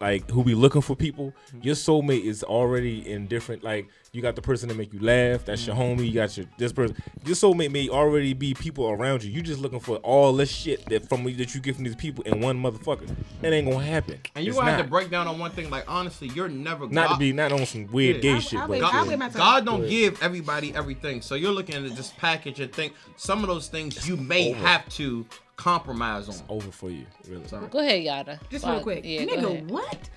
like 0.00 0.30
who 0.30 0.44
be 0.44 0.54
looking 0.54 0.80
for 0.80 0.94
people. 0.94 1.32
Mm-hmm. 1.48 1.60
Your 1.62 1.74
soulmate 1.74 2.24
is 2.24 2.42
already 2.44 3.08
in 3.10 3.26
different. 3.26 3.64
Like 3.64 3.88
you 4.12 4.22
got 4.22 4.36
the 4.36 4.42
person 4.42 4.68
that 4.68 4.76
make 4.76 4.92
you 4.92 5.00
laugh. 5.00 5.44
That's 5.44 5.66
your 5.66 5.74
mm-hmm. 5.74 6.00
homie. 6.00 6.06
You 6.06 6.14
got 6.14 6.36
your 6.36 6.46
this 6.56 6.72
person. 6.72 6.96
Your 7.24 7.34
soulmate 7.34 7.72
may 7.72 7.88
already 7.88 8.32
be 8.32 8.54
people 8.54 8.88
around 8.88 9.24
you. 9.24 9.30
You 9.32 9.42
just 9.42 9.60
looking 9.60 9.80
for 9.80 9.96
all 9.98 10.32
this 10.32 10.50
shit 10.50 10.84
that 10.86 11.08
from 11.08 11.24
that 11.24 11.54
you 11.54 11.60
get 11.60 11.74
from 11.74 11.84
these 11.84 11.96
people 11.96 12.24
in 12.24 12.40
one 12.40 12.60
motherfucker. 12.62 13.10
It 13.42 13.52
ain't 13.52 13.70
gonna 13.70 13.84
happen. 13.84 14.20
And 14.34 14.44
you 14.44 14.50
It's 14.50 14.58
gonna 14.58 14.70
have 14.70 14.78
not. 14.78 14.84
to 14.84 14.90
break 14.90 15.10
down 15.10 15.26
on 15.26 15.38
one 15.38 15.50
thing. 15.50 15.68
Like 15.68 15.84
honestly, 15.88 16.28
you're 16.28 16.48
never 16.48 16.88
Not 16.88 17.08
God, 17.08 17.14
to 17.14 17.18
be 17.18 17.32
not 17.32 17.52
on 17.52 17.66
some 17.66 17.86
weird 17.88 18.16
Yeah. 18.16 18.22
gay 18.22 18.34
I- 18.34 18.38
shit, 18.38 18.58
I 18.58 18.62
but 18.62 18.68
would- 18.70 18.80
God, 18.80 18.94
I 18.94 19.02
would 19.02 19.18
myself- 19.18 19.34
God 19.36 19.64
don't 19.66 19.80
Good. 19.80 19.90
give 19.90 20.22
everybody 20.22 20.74
everything. 20.74 21.22
So 21.22 21.34
you're 21.34 21.52
looking 21.52 21.74
at 21.74 21.96
this 21.96 22.12
package 22.18 22.60
and 22.60 22.72
think 22.72 22.94
some 23.16 23.40
of 23.42 23.48
those 23.48 23.66
things 23.68 24.08
you 24.08 24.16
may 24.16 24.50
over. 24.52 24.60
have 24.60 24.88
to 24.90 25.26
compromise 25.58 26.28
on. 26.30 26.36
over 26.48 26.70
for 26.70 26.88
you. 26.88 27.04
Really. 27.28 27.44
Go 27.68 27.80
ahead, 27.80 28.02
Yatta. 28.04 28.38
Just 28.48 28.64
Well, 28.64 28.74
real 28.76 28.82
quick. 28.82 29.02
Yeah, 29.04 29.24
Nigga, 29.26 29.44
ahead. 29.44 29.70
what? 29.70 30.10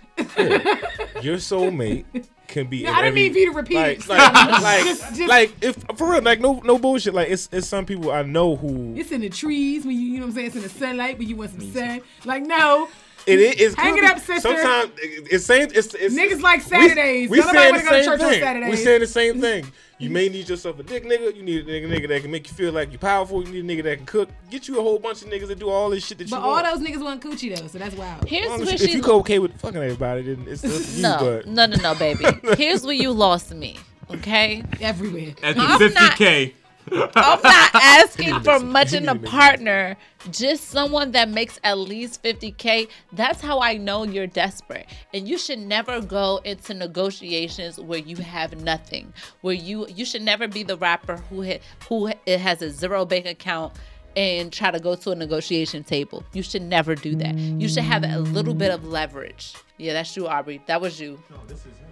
Your 1.24 1.38
soulmate 1.38 2.06
can 2.48 2.68
be. 2.68 2.78
Yeah, 2.78 2.90
in 2.92 2.96
I 2.96 3.02
didn't 3.02 3.08
every- 3.08 3.22
mean 3.24 3.34
for 3.34 3.40
you 3.40 3.52
to 3.52 3.58
repeat 3.58 3.76
like, 3.76 3.98
it. 4.00 4.08
Like, 4.08 4.62
like, 4.62 4.84
Just- 4.86 5.16
just- 5.16 5.30
like, 5.30 5.52
if 5.62 5.76
for 5.98 6.10
real, 6.12 6.22
like, 6.22 6.40
no, 6.40 6.62
no 6.64 6.78
bullshit. 6.78 7.14
Like, 7.14 7.30
it's, 7.30 7.50
it's 7.52 7.68
some 7.68 7.86
people 7.86 8.12
I 8.12 8.22
know 8.22 8.56
who 8.56 8.94
It's 8.96 9.12
in 9.12 9.22
the 9.22 9.30
trees 9.30 9.86
when 9.86 9.96
you, 9.96 10.02
you 10.02 10.20
know 10.20 10.28
what 10.28 10.30
I'm 10.30 10.36
saying? 10.36 10.48
It's 10.48 10.56
in 10.56 10.62
the 10.62 10.70
sunlight 10.70 11.18
when 11.18 11.28
you 11.28 11.36
want 11.36 11.52
some 11.52 11.74
sun. 11.74 12.02
Like, 12.24 12.44
no. 12.44 12.88
It 13.28 13.40
is. 13.40 13.76
Hang 13.76 13.94
could 13.96 14.04
it 14.04 14.12
up, 14.12 14.18
sister. 14.20 14.40
Sometimes 14.42 14.92
it's 14.98 15.46
saying 15.46 15.72
it's, 15.76 15.94
it's 15.94 16.16
Niggas 16.16 16.42
like 16.42 16.60
we- 16.60 16.64
Saturdays. 16.66 17.30
We, 17.30 17.38
Don't 17.40 17.54
nobody 17.54 17.80
saying 17.80 18.10
the 18.10 18.18
go 18.18 18.18
to 18.18 18.20
same 18.20 18.20
thing. 18.20 18.40
We 18.40 18.40
Saturdays. 18.76 18.84
saying 18.84 19.00
the 19.02 19.08
same 19.08 19.42
thing. 19.66 19.72
You 20.00 20.10
may 20.10 20.30
need 20.30 20.50
yourself 20.50 20.80
a 20.80 20.84
dick 20.84 21.04
nigga. 21.06 21.36
You 21.36 21.44
need 21.44 21.68
a 21.68 21.72
nigga, 21.72 21.88
nigga 21.88 22.08
that 22.08 22.22
can 22.24 22.32
make 22.32 22.48
you 22.48 22.56
feel 22.56 22.72
like 22.72 22.92
you're 22.92 22.98
powerful. 22.98 23.48
You 23.48 23.62
need 23.62 23.70
a 23.70 23.76
nigga 23.76 23.84
that 23.84 23.98
can 23.98 24.06
cook. 24.08 24.30
Get 24.50 24.68
you 24.68 24.80
a 24.80 24.82
whole 24.82 24.98
bunch 24.98 25.22
of 25.22 25.28
niggas 25.30 25.48
that 25.50 25.60
do 25.60 25.70
all 25.70 25.92
this 25.92 26.04
shit 26.06 26.18
that 26.18 26.30
But 26.30 26.38
you 26.38 26.44
all 26.44 26.64
those 26.64 26.80
niggas 26.88 27.04
want 27.04 27.22
coochie 27.22 27.56
though, 27.56 27.68
so 27.68 27.78
that's 27.78 27.96
wild. 27.96 28.28
Here's 28.28 28.46
As 28.46 28.50
long 28.52 28.62
as 28.62 28.66
where 28.68 28.76
you- 28.78 28.86
if 28.86 28.94
you 28.96 29.02
go 29.04 29.20
okay 29.20 29.38
with 29.38 29.60
fucking 29.62 29.78
everybody, 29.82 30.24
then 30.24 30.46
it's 30.48 30.64
up 30.66 30.72
to 30.72 30.92
you. 30.92 31.02
no, 31.04 31.18
but 31.20 31.48
no, 31.48 31.66
no, 31.68 31.78
no, 31.78 31.96
baby. 31.96 32.26
Here's 32.58 32.84
where 32.84 32.96
you 32.96 33.12
lost 33.12 33.54
me. 33.54 33.78
Okay, 34.10 34.64
Everywhere. 34.82 35.36
At 35.44 35.56
the 35.56 35.62
50k. 35.62 36.54
I'm 36.92 37.42
not 37.42 37.76
asking 37.76 38.40
for 38.42 38.60
much 38.60 38.94
in 38.94 39.08
a 39.08 39.16
partner. 39.16 39.98
Just 40.30 40.70
someone 40.70 41.12
that 41.12 41.30
makes 41.30 41.60
at 41.64 41.78
least 41.78 42.22
50k. 42.24 42.88
That's 43.12 43.42
how 43.42 43.60
I 43.60 43.78
know 43.78 44.04
you're 44.04 44.28
desperate. 44.28 44.86
And 45.14 45.28
you 45.28 45.38
should 45.38 45.60
never 45.60 46.00
go 46.02 46.42
into 46.44 46.74
negotiations 46.74 47.80
where 47.80 48.00
you 48.00 48.18
have 48.18 48.62
nothing. 48.62 49.14
Where 49.42 49.56
you 49.56 49.88
you 49.88 50.06
should 50.06 50.22
never 50.22 50.48
be 50.48 50.64
the 50.64 50.78
rapper 50.78 51.18
who 51.30 51.42
hit, 51.42 51.64
who 51.90 52.12
it 52.26 52.40
has 52.40 52.62
a 52.62 52.70
zero 52.70 53.06
bank 53.06 53.26
account 53.26 53.74
and 54.16 54.52
try 54.52 54.72
to 54.72 54.80
go 54.80 54.96
to 54.96 55.12
a 55.12 55.16
negotiation 55.16 55.84
table. 55.84 56.24
You 56.34 56.44
should 56.44 56.62
never 56.64 56.96
do 56.96 57.16
that. 57.16 57.36
You 57.36 57.68
should 57.70 57.84
have 57.84 58.04
a 58.04 58.20
little 58.20 58.54
bit 58.54 58.72
of 58.72 58.86
leverage. 58.86 59.56
Yeah, 59.78 59.94
that's 59.94 60.16
you, 60.16 60.28
Aubrey. 60.28 60.62
That 60.68 60.82
was 60.82 61.00
you. 61.00 61.22
no, 61.30 61.38
this 61.48 61.60
is 61.60 61.66
him. 61.78 61.88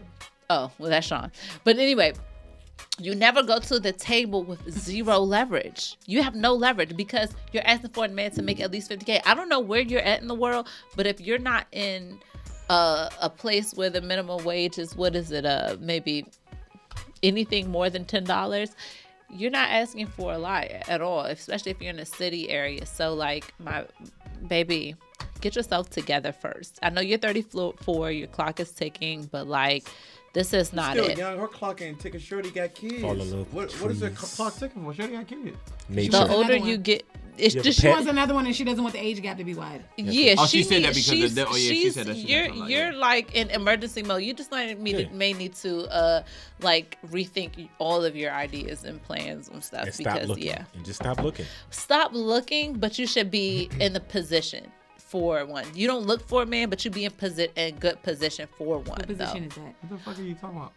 Oh, 0.50 0.72
well, 0.78 0.90
that's 0.90 1.06
Sean. 1.08 1.32
But 1.64 1.78
anyway, 1.78 2.14
you 3.00 3.16
never 3.16 3.42
go 3.44 3.60
to 3.60 3.80
the 3.80 3.94
table 3.94 4.44
with 4.44 4.70
zero 4.72 5.20
leverage. 5.20 5.98
You 6.06 6.22
have 6.22 6.36
no 6.36 6.54
leverage 6.54 6.96
because 6.96 7.34
you're 7.52 7.66
asking 7.66 7.92
for 7.92 8.06
a 8.06 8.10
man 8.10 8.32
to 8.32 8.42
make 8.42 8.60
at 8.60 8.72
least 8.72 8.92
50K. 8.92 9.22
I 9.26 9.34
don't 9.34 9.50
know 9.50 9.60
where 9.60 9.82
you're 9.82 10.02
at 10.02 10.22
in 10.22 10.28
the 10.28 10.36
world, 10.36 10.68
but 10.96 11.08
if 11.08 11.22
you're 11.22 11.40
not 11.40 11.68
in 11.72 12.20
uh, 12.70 13.10
a 13.22 13.30
place 13.30 13.74
where 13.74 13.90
the 13.90 14.02
minimum 14.02 14.44
wage 14.44 14.78
is, 14.78 14.96
what 14.96 15.16
is 15.16 15.32
it, 15.32 15.46
uh, 15.46 15.78
maybe 15.80 16.26
anything 17.24 17.70
more 17.70 17.90
than 17.90 18.06
$10, 18.06 18.76
you're 19.32 19.52
not 19.52 19.70
asking 19.70 20.08
for 20.08 20.34
a 20.34 20.38
lot 20.38 20.66
at 20.66 21.02
all, 21.02 21.22
especially 21.22 21.72
if 21.72 21.82
you're 21.82 21.92
in 21.92 22.00
a 22.00 22.06
city 22.06 22.50
area. 22.50 22.86
So, 22.86 23.14
like, 23.14 23.54
my 23.60 23.86
baby, 24.48 24.96
get 25.42 25.56
yourself 25.56 25.90
together 25.90 26.32
first. 26.32 26.80
I 26.82 26.90
know 26.90 27.02
you're 27.02 27.18
34, 27.18 28.12
your 28.12 28.28
clock 28.28 28.60
is 28.60 28.72
ticking, 28.72 29.26
but 29.32 29.48
like, 29.48 29.88
this 30.34 30.54
is 30.54 30.74
not 30.74 30.92
Still 30.94 31.06
it. 31.06 31.18
young. 31.18 31.38
Her 31.38 31.48
clock 31.48 31.82
ain't 31.82 32.00
ticking. 32.00 32.20
Shorty 32.20 32.52
got 32.52 32.74
kids. 32.76 33.02
Fall 33.02 33.20
in 33.20 33.32
love 33.32 33.54
What, 33.54 33.72
what 33.74 33.92
is 33.92 34.02
her 34.02 34.10
clock 34.12 34.56
ticking 34.56 34.84
for? 34.84 34.94
She 34.94 35.02
already 35.02 35.18
got 35.18 35.28
kids. 35.28 35.58
Nature. 35.90 36.12
The 36.12 36.28
older 36.30 36.56
you 36.56 36.78
get, 36.78 37.04
it's 37.38 37.56
You 37.56 37.62
just 37.64 37.80
She 37.80 37.88
wants 37.88 38.08
another 38.08 38.34
one 38.34 38.46
and 38.46 38.56
she 38.56 38.64
doesn't 38.64 38.84
want 38.84 38.94
the 38.94 39.04
age 39.04 39.22
gap 39.22 39.38
to 39.38 39.44
be 39.44 39.54
wide. 39.56 39.84
yeah. 39.98 40.36
Oh, 40.38 40.46
she 40.46 40.62
said 40.64 40.84
that 40.84 40.90
because 40.94 41.08
of 41.10 41.16
she's, 41.16 41.36
the- 41.36 41.48
oh, 41.48 41.56
yeah, 41.56 41.72
she 41.72 41.90
said 41.90 42.06
that 42.08 42.16
she 42.16 42.22
You're 42.24 42.54
like 42.54 42.70
you're 42.70 42.88
it. 42.90 42.96
like 42.96 43.34
in 43.34 43.50
emergency 43.50 44.04
mode. 44.04 44.22
You 44.24 44.34
just 44.34 44.52
might 44.52 44.80
need 44.80 44.98
Yeah. 45.00 45.08
may 45.14 45.34
need 45.34 45.56
to 45.56 45.86
uh 45.92 46.24
like 46.62 46.98
rethink 47.08 47.70
all 47.80 48.04
of 48.04 48.16
your 48.16 48.32
ideas 48.32 48.84
and 48.84 49.02
plans 49.02 49.48
and 49.50 49.64
stuff 49.64 49.86
and 49.86 49.94
stop 49.94 50.14
because 50.16 50.28
looking. 50.30 50.46
yeah, 50.46 50.66
And 50.76 50.86
just 50.86 51.00
stop 51.00 51.22
looking. 51.24 51.46
stop 51.72 52.12
looking, 52.14 52.74
but 52.74 53.00
you 53.00 53.08
should 53.08 53.32
be 53.32 53.70
in 53.80 53.94
the 53.94 54.00
position 54.02 54.70
for 55.10 55.44
one. 55.46 55.66
You 55.74 55.88
don't 55.88 56.06
look 56.06 56.22
for 56.28 56.44
a 56.44 56.46
man, 56.46 56.70
but 56.70 56.86
you 56.86 56.92
be 56.92 57.06
in 57.06 57.12
posi- 57.12 57.50
in 57.58 57.76
good 57.78 58.02
position 58.04 58.48
for 58.58 58.78
one. 58.80 58.86
What 58.86 59.08
position 59.08 59.42
though. 59.42 59.48
is 59.48 59.56
that? 59.56 59.76
What 59.82 59.90
the 59.90 59.98
fuck 59.98 60.20
are 60.20 60.22
you 60.24 60.36
talking 60.36 60.58
about? 60.58 60.74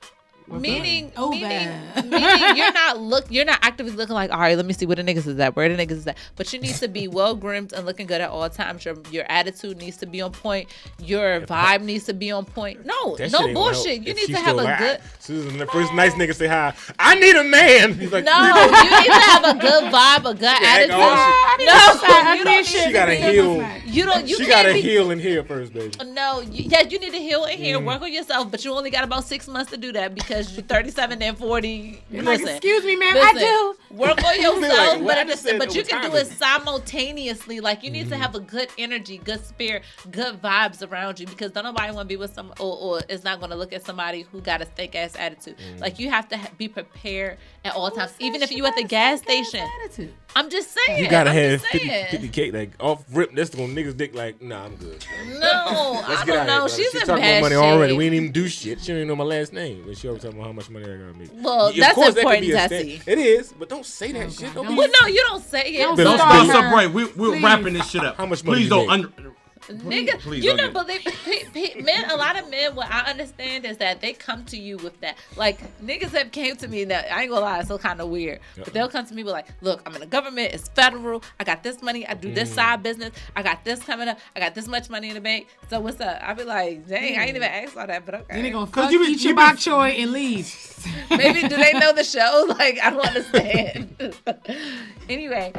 Meaning, 0.48 1.12
meaning, 1.18 1.70
meaning 2.10 2.56
you're 2.56 2.72
not 2.72 3.00
look, 3.00 3.24
you're 3.30 3.44
not 3.44 3.58
actively 3.62 3.92
looking 3.92 4.14
like, 4.14 4.30
all 4.30 4.38
right, 4.40 4.56
let 4.56 4.66
me 4.66 4.72
see 4.74 4.84
where 4.86 4.96
the 4.96 5.02
niggas 5.02 5.26
is 5.26 5.38
at, 5.38 5.56
where 5.56 5.74
the 5.74 5.86
niggas 5.86 5.92
is 5.92 6.06
at. 6.06 6.18
But 6.36 6.52
you 6.52 6.60
need 6.60 6.74
to 6.76 6.88
be 6.88 7.08
well 7.08 7.34
groomed 7.34 7.72
and 7.72 7.86
looking 7.86 8.06
good 8.06 8.20
at 8.20 8.28
all 8.30 8.48
times. 8.50 8.84
Your 8.84 8.96
your 9.10 9.24
attitude 9.30 9.78
needs 9.78 9.96
to 9.98 10.06
be 10.06 10.20
on 10.20 10.32
point. 10.32 10.68
Your 11.02 11.40
vibe 11.42 11.82
needs 11.82 12.04
to 12.04 12.12
be 12.14 12.30
on 12.30 12.44
point. 12.44 12.84
No, 12.84 13.16
That 13.16 13.32
no 13.32 13.52
bullshit. 13.54 14.02
You 14.06 14.14
need 14.14 14.26
to 14.26 14.36
have 14.36 14.56
a 14.58 14.62
like, 14.62 14.78
good. 14.78 15.00
Susan, 15.20 15.58
the 15.58 15.66
first 15.66 15.92
nice 15.94 16.12
nigga 16.14 16.34
say 16.34 16.48
hi. 16.48 16.74
I 16.98 17.14
need 17.14 17.36
a 17.36 17.44
man. 17.44 17.94
He's 17.94 18.12
like, 18.12 18.24
No, 18.24 18.32
you 18.54 19.00
need 19.00 19.06
to 19.06 19.12
have 19.12 19.44
a 19.44 19.58
good 19.58 19.84
vibe, 19.92 20.30
a 20.30 20.34
good 20.34 20.44
act 20.44 20.62
attitude. 20.64 20.94
all 20.96 21.58
shit. 21.58 21.66
No, 21.66 22.32
you 22.34 22.44
don't. 22.44 22.66
She 22.66 22.92
gotta 22.92 23.14
heal. 23.14 23.66
You 23.86 24.04
don't. 24.04 24.26
You 24.28 24.36
she 24.36 24.46
gotta 24.46 24.72
be 24.74 24.80
heal 24.80 25.10
in 25.10 25.18
here 25.18 25.44
first, 25.44 25.72
baby. 25.72 25.92
No, 26.04 26.40
you, 26.40 26.64
yeah, 26.68 26.80
you 26.82 26.98
need 26.98 27.12
to 27.12 27.18
heal 27.18 27.44
in 27.44 27.52
Mm. 27.52 27.64
here, 27.64 27.78
work 27.80 28.00
on 28.02 28.12
yourself, 28.12 28.50
but 28.50 28.64
you 28.64 28.72
only 28.72 28.90
got 28.90 29.04
about 29.04 29.24
six 29.24 29.46
months 29.46 29.70
to 29.72 29.76
do 29.76 29.92
that 29.92 30.14
because 30.14 30.31
you're 30.36 30.62
37 30.64 31.22
and 31.22 31.38
40. 31.38 32.02
Like, 32.10 32.24
Listen, 32.24 32.48
excuse 32.48 32.84
me, 32.84 32.96
ma'am. 32.96 33.14
listen, 33.14 33.36
I 33.36 33.40
do. 33.40 33.96
Work 33.96 34.24
on 34.24 34.34
yourself, 34.40 34.62
like, 34.98 35.04
but, 35.04 35.18
I 35.18 35.24
just 35.24 35.44
but 35.58 35.74
you 35.74 35.84
can 35.84 36.10
do 36.10 36.16
it 36.16 36.26
simultaneously. 36.28 37.60
Like 37.60 37.82
you 37.82 37.90
need 37.90 38.06
Mm. 38.06 38.10
to 38.10 38.16
have 38.16 38.34
a 38.34 38.40
good 38.40 38.68
energy, 38.78 39.18
good 39.18 39.44
spirit, 39.44 39.82
good 40.10 40.40
vibes 40.42 40.88
around 40.88 41.20
you 41.20 41.26
because 41.26 41.52
don't 41.52 41.64
nobody 41.64 41.92
want 41.92 42.08
to 42.08 42.12
be 42.12 42.16
with 42.16 42.34
some 42.34 42.52
or, 42.58 42.76
or 42.78 43.00
is 43.08 43.22
not 43.22 43.38
going 43.38 43.50
to 43.50 43.56
look 43.56 43.72
at 43.72 43.84
somebody 43.84 44.22
who 44.22 44.40
got 44.40 44.60
a 44.62 44.64
thick 44.64 44.94
ass 44.96 45.14
attitude. 45.16 45.56
Mm. 45.58 45.80
Like 45.80 45.98
you 45.98 46.08
have 46.10 46.28
to 46.30 46.36
ha- 46.38 46.48
be 46.58 46.68
prepared 46.68 47.38
at 47.64 47.74
all 47.76 47.90
times, 47.90 48.12
even 48.18 48.42
if 48.42 48.50
you 48.50 48.64
at 48.66 48.74
the 48.76 48.82
gas 48.84 49.20
station. 49.20 49.60
Attitude. 49.84 50.12
I'm 50.34 50.48
just 50.50 50.70
saying. 50.86 51.04
You 51.04 51.10
gotta 51.10 51.30
I'm 51.30 51.36
have 51.36 51.62
50, 51.62 51.88
50 52.10 52.28
k 52.30 52.50
like 52.50 52.70
off 52.80 53.04
rip. 53.12 53.34
That's 53.34 53.50
gonna 53.50 53.68
niggas 53.72 53.96
dick 53.96 54.14
like, 54.14 54.40
nah, 54.40 54.64
I'm 54.64 54.76
good. 54.76 55.04
No, 55.38 56.02
I 56.06 56.24
don't 56.26 56.46
know. 56.46 56.60
Here, 56.66 56.68
She's 56.70 56.90
she 56.90 56.98
in 57.00 57.06
talking 57.06 57.22
bad 57.22 57.38
about 57.38 57.42
money 57.50 57.54
shape. 57.54 57.64
already. 57.64 57.92
We 57.92 58.06
ain't 58.06 58.14
even 58.14 58.32
do 58.32 58.48
shit. 58.48 58.80
She 58.80 58.88
don't 58.88 58.96
even 58.96 59.08
know 59.08 59.16
my 59.16 59.24
last 59.24 59.52
name, 59.52 59.84
but 59.86 59.96
she 59.98 60.08
talking 60.22 60.38
about 60.38 60.46
how 60.46 60.52
much 60.52 60.70
money 60.70 60.84
I 60.86 60.96
gotta 60.96 61.18
make. 61.18 61.28
Well, 61.34 61.66
of 61.68 61.76
that's 61.76 61.94
course, 61.94 62.16
important, 62.16 62.42
be 62.42 62.52
Tessie. 62.52 63.02
It 63.06 63.18
is, 63.18 63.52
but 63.52 63.68
don't 63.68 63.84
say 63.86 64.12
that 64.12 64.32
shit. 64.32 64.54
Don't 64.54 64.64
Don't 64.64 64.68
be 64.68 64.78
Well, 64.78 64.88
no, 65.02 65.08
you 65.08 65.22
don't 65.28 65.44
say 65.44 65.74
it. 65.74 65.78
Don't 65.82 65.96
but- 65.96 66.02
Bill, 66.04 66.16
start 66.16 66.32
Bill, 66.32 66.46
her. 66.46 66.52
separate. 66.70 66.92
We, 66.92 67.04
we're 67.04 67.30
Please. 67.32 67.44
wrapping 67.44 67.74
this 67.74 67.90
shit 67.90 68.04
up. 68.04 68.16
How 68.16 68.26
much 68.26 68.44
money 68.44 68.58
Please 68.58 68.64
you 68.64 68.70
don't. 68.70 69.00
make? 69.18 69.32
Under, 69.68 69.84
Nigga, 69.84 70.18
please 70.20 70.44
you 70.44 70.50
don't 70.50 70.56
know, 70.58 70.64
get- 70.64 70.74
but 70.74 70.86
they, 70.86 70.98
pe- 70.98 71.44
pe- 71.74 71.80
men, 71.82 72.10
a 72.10 72.16
lot 72.16 72.38
of 72.38 72.50
men, 72.50 72.74
what 72.74 72.88
I 72.90 73.08
understand 73.10 73.64
is 73.64 73.76
that 73.78 74.00
they 74.00 74.12
come 74.12 74.44
to 74.46 74.56
you 74.56 74.76
with 74.78 75.00
that. 75.00 75.16
Like 75.36 75.58
niggas 75.82 76.10
have 76.10 76.32
came 76.32 76.56
to 76.56 76.68
me 76.68 76.84
that 76.84 77.12
I 77.12 77.22
ain't 77.22 77.30
gonna 77.30 77.42
lie, 77.44 77.58
it's 77.60 77.68
so 77.68 77.78
kind 77.78 78.00
of 78.00 78.08
weird. 78.08 78.40
But 78.56 78.72
they'll 78.72 78.88
come 78.88 79.06
to 79.06 79.14
me 79.14 79.22
with 79.24 79.32
like, 79.32 79.46
look, 79.60 79.82
I'm 79.86 79.94
in 79.94 80.00
the 80.00 80.06
government, 80.06 80.52
it's 80.52 80.68
federal, 80.68 81.22
I 81.38 81.44
got 81.44 81.62
this 81.62 81.80
money, 81.82 82.06
I 82.06 82.14
do 82.14 82.32
this 82.32 82.50
Mm. 82.50 82.54
side 82.54 82.82
business, 82.82 83.12
I 83.36 83.42
got 83.42 83.64
this 83.64 83.80
coming 83.82 84.08
up, 84.08 84.18
I 84.36 84.40
got 84.40 84.54
this 84.54 84.66
much 84.66 84.90
money 84.90 85.08
in 85.08 85.14
the 85.14 85.20
bank. 85.20 85.46
So 85.70 85.80
what's 85.80 86.00
up? 86.00 86.20
I 86.22 86.34
be 86.34 86.44
like, 86.44 86.86
dang, 86.88 87.18
I 87.18 87.22
ain't 87.22 87.30
even 87.36 87.42
asked 87.44 87.76
all 87.76 87.86
that, 87.86 88.04
but 88.04 88.14
okay. 88.16 88.34
Then 88.34 88.42
they 88.42 88.50
gonna 88.50 88.66
'Cause 88.66 88.84
fuck, 88.84 88.92
you 88.92 88.98
be- 89.04 89.12
eat 89.12 89.20
you 89.20 89.28
your 89.30 89.34
be- 89.34 89.42
bok 89.42 89.56
choy 89.56 89.90
and 89.98 90.12
leave. 90.12 90.52
Maybe 91.10 91.42
do 91.42 91.56
they 91.56 91.72
know 91.74 91.92
the 91.92 92.04
show? 92.04 92.46
Like 92.58 92.78
I 92.82 92.90
don't 92.90 93.06
understand. 93.06 94.14
anyway, 95.08 95.52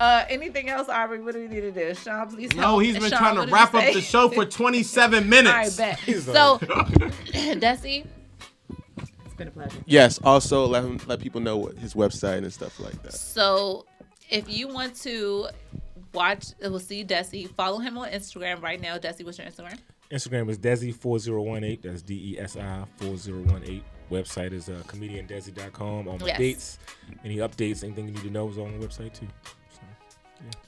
uh, 0.00 0.24
anything 0.28 0.68
else, 0.68 0.88
Aubrey? 0.88 1.20
What 1.20 1.34
do 1.34 1.40
we 1.40 1.48
need 1.48 1.60
to 1.60 1.70
do? 1.72 1.94
Sean, 1.94 2.28
please 2.28 2.52
help. 2.52 2.62
no, 2.62 2.78
he's 2.78 2.98
been 2.98 3.10
Sean, 3.10 3.18
trying 3.18 3.46
to 3.46 3.52
wrap 3.52 3.74
up 3.74 3.82
say? 3.82 3.94
the 3.94 4.00
show 4.00 4.28
for 4.28 4.44
27 4.44 5.28
minutes. 5.28 5.78
right, 5.78 5.96
bet. 6.06 6.22
So, 6.22 6.58
Desi, 7.58 8.06
It's 9.24 9.34
been 9.36 9.48
a 9.48 9.50
pleasure. 9.50 9.78
Yes. 9.86 10.18
Also, 10.24 10.66
let 10.66 10.82
him 10.84 10.98
let 11.06 11.20
people 11.20 11.40
know 11.40 11.56
what 11.58 11.76
his 11.78 11.94
website 11.94 12.38
and 12.38 12.52
stuff 12.52 12.80
like 12.80 13.00
that. 13.02 13.12
so 13.12 13.84
if 14.30 14.48
you 14.48 14.68
want 14.68 14.94
to 15.02 15.48
watch, 16.14 16.46
we'll 16.60 16.78
see 16.78 17.04
Desi. 17.04 17.48
Follow 17.54 17.78
him 17.78 17.98
on 17.98 18.08
Instagram 18.10 18.62
right 18.62 18.80
now. 18.80 18.96
Desi, 18.98 19.24
what's 19.24 19.38
your 19.38 19.46
Instagram? 19.46 19.78
Instagram 20.10 20.48
is 20.50 20.58
Desi4018. 20.58 21.82
That's 21.82 22.02
D 22.02 22.34
E 22.34 22.38
S 22.40 22.56
I 22.56 22.84
4018. 22.96 23.82
Website 24.10 24.52
is 24.52 24.68
uh, 24.68 24.82
comediandesi.com. 24.88 26.08
All 26.08 26.18
my 26.18 26.26
Yes. 26.26 26.38
dates, 26.38 26.78
any 27.24 27.36
updates, 27.36 27.84
anything 27.84 28.06
you 28.08 28.12
need 28.14 28.22
to 28.24 28.30
know 28.30 28.48
is 28.48 28.58
on 28.58 28.76
the 28.80 28.84
website 28.84 29.12
too. 29.12 29.28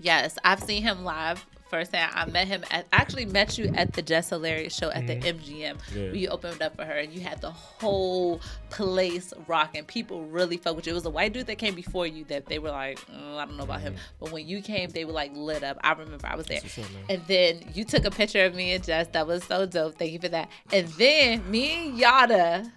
Yes, 0.01 0.39
I've 0.45 0.61
seen 0.63 0.83
him 0.83 1.05
live 1.05 1.45
firsthand. 1.71 2.13
I 2.15 2.27
met 2.27 2.49
him 2.49 2.63
at 2.71 2.87
actually 2.93 3.25
met 3.25 3.57
you 3.57 3.73
at 3.75 3.95
the 3.95 4.03
Jess 4.03 4.29
Hilarious 4.29 4.77
show 4.77 4.91
at 4.91 5.07
the 5.07 5.15
MGM. 5.17 5.79
Yeah. 5.95 6.03
Where 6.03 6.15
you 6.15 6.29
opened 6.29 6.61
up 6.61 6.77
for 6.77 6.85
her 6.85 6.93
and 6.93 7.11
you 7.13 7.23
had 7.23 7.41
the 7.41 7.51
whole 7.51 8.43
place 8.69 9.33
rocking. 9.47 9.85
People 9.85 10.27
really 10.27 10.59
fuck 10.59 10.77
with 10.77 10.87
you. 10.87 10.93
It 10.93 10.97
was 10.97 11.07
a 11.07 11.11
white 11.11 11.33
dude 11.33 11.47
that 11.47 11.57
came 11.57 11.75
before 11.75 12.07
you 12.07 12.25
that 12.25 12.45
they 12.47 12.59
were 12.59 12.71
like, 12.71 12.99
"Mm, 13.07 13.37
I 13.39 13.47
don't 13.47 13.57
know 13.57 13.63
about 13.65 13.81
him. 13.81 13.95
But 14.21 14.33
when 14.33 14.47
you 14.47 14.61
came, 14.61 14.91
they 14.91 15.07
were 15.07 15.13
like 15.15 15.31
lit 15.35 15.63
up. 15.65 15.79
I 15.83 15.93
remember 15.93 16.27
I 16.27 16.37
was 16.37 16.47
there. 16.47 16.59
up. 16.59 16.65
And 17.09 17.23
then 17.27 17.65
you 17.73 17.85
took 17.85 18.05
a 18.05 18.11
picture 18.11 18.45
of 18.45 18.55
me 18.55 18.73
and 18.73 18.85
Jess. 18.85 19.07
That 19.13 19.27
was 19.27 19.43
so 19.45 19.65
dope. 19.65 19.97
Thank 19.97 20.13
you 20.13 20.19
for 20.19 20.29
that. 20.29 20.51
And 20.75 20.89
then 20.89 21.51
me 21.51 21.89
and 21.89 21.99
Yatta, 21.99 22.71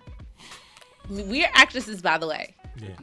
we 1.09 1.43
are 1.43 1.51
actresses 1.53 2.01
by 2.01 2.17
the 2.17 2.27
way. 2.27 2.55
yeah. 2.77 2.95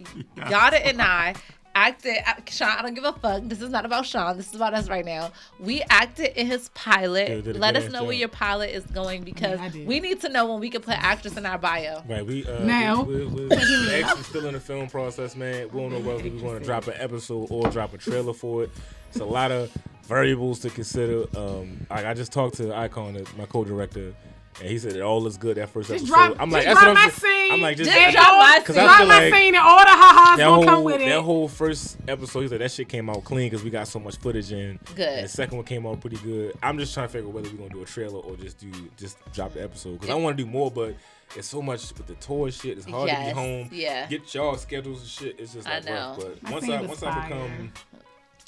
Yatta 0.49 0.81
and 0.87 1.03
I 1.03 1.35
acted. 1.75 2.19
uh, 2.27 2.35
Sean, 2.49 2.69
I 2.79 2.83
don't 2.83 2.95
give 2.95 3.05
a 3.05 3.13
fuck. 3.13 3.43
This 3.45 3.61
is 3.61 3.71
not 3.71 3.85
about 3.85 4.07
Sean. 4.07 4.37
This 4.37 4.49
is 4.49 4.55
about 4.55 4.75
us 4.75 4.89
right 4.89 5.05
now. 5.05 5.33
We 5.59 5.83
acted 5.91 6.39
in 6.39 6.47
his 6.47 6.69
pilot. 6.71 7.45
did 7.45 7.57
a 7.57 7.59
Let 7.59 7.77
us 7.77 7.85
ass 7.85 7.93
know 7.93 8.05
where 8.05 8.13
your 8.13 8.29
pilot 8.29 8.71
is 8.71 8.85
going 8.87 9.23
because 9.23 9.61
Yeah, 9.75 9.87
we 9.87 10.01
need 10.01 10.21
to 10.23 10.29
know 10.29 10.51
when 10.51 10.61
we 10.61 10.71
can 10.71 10.83
put 10.83 10.95
actress 10.97 11.37
in 11.37 11.47
our 11.47 11.59
bio. 11.59 12.03
Right, 12.09 12.25
we 12.25 12.47
uh, 12.47 12.65
Now. 12.65 13.03
we, 13.03 13.27
we, 13.27 13.47
we, 13.47 13.57
we 13.57 14.03
actually 14.03 14.23
still 14.25 14.47
in 14.47 14.55
the 14.55 14.61
film 14.61 14.89
process, 14.89 15.37
man. 15.37 15.69
We 15.73 15.81
don't 15.81 15.93
know 15.93 16.01
whether 16.01 16.23
we 16.23 16.31
want 16.43 16.59
to 16.59 16.65
drop 16.65 16.87
an 16.87 16.95
episode 16.97 17.49
or 17.51 17.69
drop 17.71 17.95
a 17.95 17.99
trailer 17.99 18.33
for 18.33 18.65
it. 18.65 18.71
It's 19.09 19.21
a 19.21 19.25
lot 19.25 19.51
of 19.51 19.71
variables 20.05 20.59
to 20.61 20.71
consider. 20.71 21.25
Um, 21.37 21.87
I, 21.91 22.07
I 22.11 22.15
just 22.15 22.33
talked 22.33 22.57
to 22.57 22.75
Icon, 22.75 23.23
my 23.37 23.47
co-director, 23.47 24.15
and 24.61 24.69
he 24.69 24.79
said 24.79 24.95
it 24.97 25.01
all 25.03 25.27
is 25.27 25.37
good 25.37 25.57
that 25.57 25.71
first 25.71 25.89
Just 25.89 26.05
episode. 26.05 26.15
drop, 26.15 26.37
I'm 26.41 26.51
like, 26.51 26.65
just 26.65 26.75
that's 26.75 26.81
drop 26.85 26.95
what 26.95 26.99
I'm 26.99 27.05
my 27.07 27.11
saying. 27.11 27.45
scene. 27.45 27.53
I'm 27.55 27.61
like, 27.63 27.77
just, 27.77 27.91
Just 27.91 28.13
drop 28.17 28.27
my 28.39 28.63
Cause 28.65 28.77
scene. 28.77 28.85
I 28.85 28.97
drop 28.97 29.09
my 29.09 29.19
like 29.25 29.35
scene 29.35 29.55
and 29.55 29.65
all 29.65 29.79
the 29.79 29.91
ha-has 29.91 30.39
gonna 30.39 30.55
whole 30.55 30.65
come 30.65 30.85
with 30.85 30.99
that 30.99 31.09
it. 31.09 31.23
whole 31.23 31.49
first 31.49 31.97
episode, 32.07 32.41
he 32.43 32.49
said 32.49 32.61
that 32.61 32.71
shit 32.71 32.89
came 32.89 33.09
out 33.11 33.25
clean 33.25 33.49
because 33.51 33.65
we 33.65 33.71
got 33.71 33.89
so 33.89 33.99
much 33.99 34.17
footage 34.17 34.53
in. 34.53 34.79
Good. 34.95 35.09
And 35.09 35.25
the 35.25 35.29
second 35.29 35.57
one 35.57 35.65
came 35.67 35.87
out 35.87 36.01
pretty 36.01 36.17
good. 36.19 36.55
I'm 36.63 36.79
just 36.79 36.93
trying 36.95 37.09
to 37.09 37.13
figure 37.13 37.29
out 37.29 37.35
whether 37.35 37.49
we're 37.51 37.57
gonna 37.57 37.71
do 37.71 37.83
a 37.83 37.87
trailer 37.87 38.19
or 38.21 38.37
just 38.37 38.59
do 38.59 38.71
just 38.97 39.17
drop 39.33 39.55
the 39.55 39.63
episode 39.63 39.93
because 39.95 40.11
I 40.11 40.15
want 40.15 40.37
to 40.37 40.45
do 40.45 40.49
more, 40.51 40.71
but 40.71 40.95
it's 41.35 41.49
so 41.49 41.63
much 41.63 41.81
with 41.97 42.07
the 42.07 42.15
tour 42.17 42.51
shit. 42.51 42.77
It's 42.77 42.87
hard 42.87 43.09
to 43.09 43.17
be 43.17 43.31
home. 43.31 43.69
yeah. 43.73 44.07
Get 44.07 44.35
y'all 44.35 44.55
schedules 44.57 45.01
and 45.01 45.09
shit. 45.09 45.41
It's 45.41 45.55
just 45.55 45.67
I 45.67 45.81
know. 45.81 45.93
rough. 45.93 46.19
But 46.19 46.43
My 46.43 46.51
once 46.51 46.69
I 46.69 46.81
was 46.81 46.89
once 46.89 47.03
I 47.03 47.25
become 47.29 47.73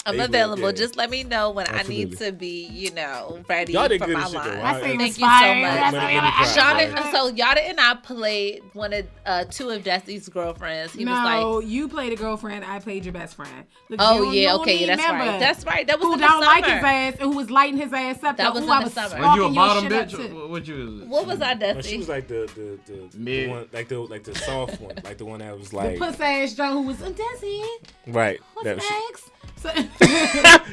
I'm 0.06 0.16
Able, 0.16 0.24
available. 0.26 0.62
yeah. 0.64 0.72
Just 0.72 0.96
let 0.96 1.08
me 1.08 1.24
know 1.24 1.50
when 1.50 1.66
I 1.68 1.82
need 1.84 2.18
to 2.18 2.30
be, 2.30 2.66
you 2.66 2.90
know, 2.92 3.42
ready 3.48 3.72
Y'all 3.72 3.88
did 3.88 4.00
for 4.02 4.06
good 4.06 4.18
my 4.18 4.24
as 4.24 4.32
shit, 4.32 4.36
line. 4.36 4.48
I- 4.60 4.80
Thank 4.80 5.00
was 5.00 5.08
you 5.08 5.14
so 5.14 5.20
much. 5.20 5.30
That's 5.30 5.92
Many, 5.92 5.94
what 5.94 6.02
many 6.06 6.16
I- 6.18 6.30
props. 6.36 6.54
Sean 6.54 6.74
Right. 6.74 6.88
and, 6.90 7.10
so 7.10 7.32
Yatta 7.32 7.70
and 7.70 7.80
I 7.80 7.94
played 7.94 8.62
one 8.74 8.92
of 8.92 9.06
uh, 9.24 9.44
two 9.50 9.70
of 9.70 9.82
Destiny's 9.82 10.28
girlfriends. 10.28 10.92
He 10.92 11.06
no, 11.06 11.12
was 11.12 11.62
like, 11.62 11.70
you 11.70 11.88
played 11.88 12.12
a 12.12 12.16
girlfriend. 12.16 12.66
I 12.66 12.80
played 12.80 13.06
your 13.06 13.14
best 13.14 13.34
friend. 13.34 13.64
Look, 13.88 13.98
"Oh 14.02 14.22
you- 14.24 14.32
yeah, 14.32 14.52
you 14.54 14.60
okay, 14.60 14.80
need 14.80 14.88
that's 14.90 15.00
member 15.00 15.24
right, 15.24 15.40
that's 15.40 15.64
right. 15.64 15.86
That 15.86 15.98
was 15.98 16.06
Who 16.06 16.14
in 16.14 16.20
the 16.20 16.26
don't 16.26 16.40
like 16.42 16.64
his 16.66 16.74
ass 16.84 17.12
and 17.14 17.20
who 17.22 17.30
was 17.38 17.50
lighting 17.50 17.78
his 17.78 17.92
ass 17.94 18.22
up. 18.22 18.36
That 18.36 18.52
was 18.52 18.62
in 18.64 18.68
the 18.68 18.80
was 18.82 18.92
summer. 18.92 19.22
Was 19.22 19.36
you 19.36 19.44
a 19.46 19.50
bottom 19.54 19.84
bitch? 19.86 20.34
What 20.34 20.50
what 20.50 20.66
you? 20.68 21.04
What 21.06 21.26
was 21.26 21.40
I, 21.40 21.54
no, 21.54 21.72
Dusty? 21.74 21.90
she 21.92 21.96
was 21.96 22.10
like 22.10 22.28
the 22.28 22.46
the 22.54 22.92
the, 22.92 23.08
the 23.10 23.18
Mid. 23.18 23.48
one 23.48 23.68
like 23.72 23.88
the 23.88 24.00
like 24.00 24.24
the 24.24 24.34
soft 24.34 24.78
one, 24.82 24.96
like 25.02 25.16
the 25.16 25.24
one 25.24 25.38
that 25.40 25.58
was 25.58 25.70
The 25.70 25.76
like 25.76 25.98
puss 25.98 26.20
ass 26.20 26.52
Joe 26.52 26.72
who 26.72 26.82
was, 26.82 27.00
oh, 27.00 27.10
Desi, 27.10 27.64
right. 28.08 28.38
what's 28.52 28.64
That 28.66 28.82
she, 28.82 28.94
next? 29.08 29.30
So, 30.00 30.06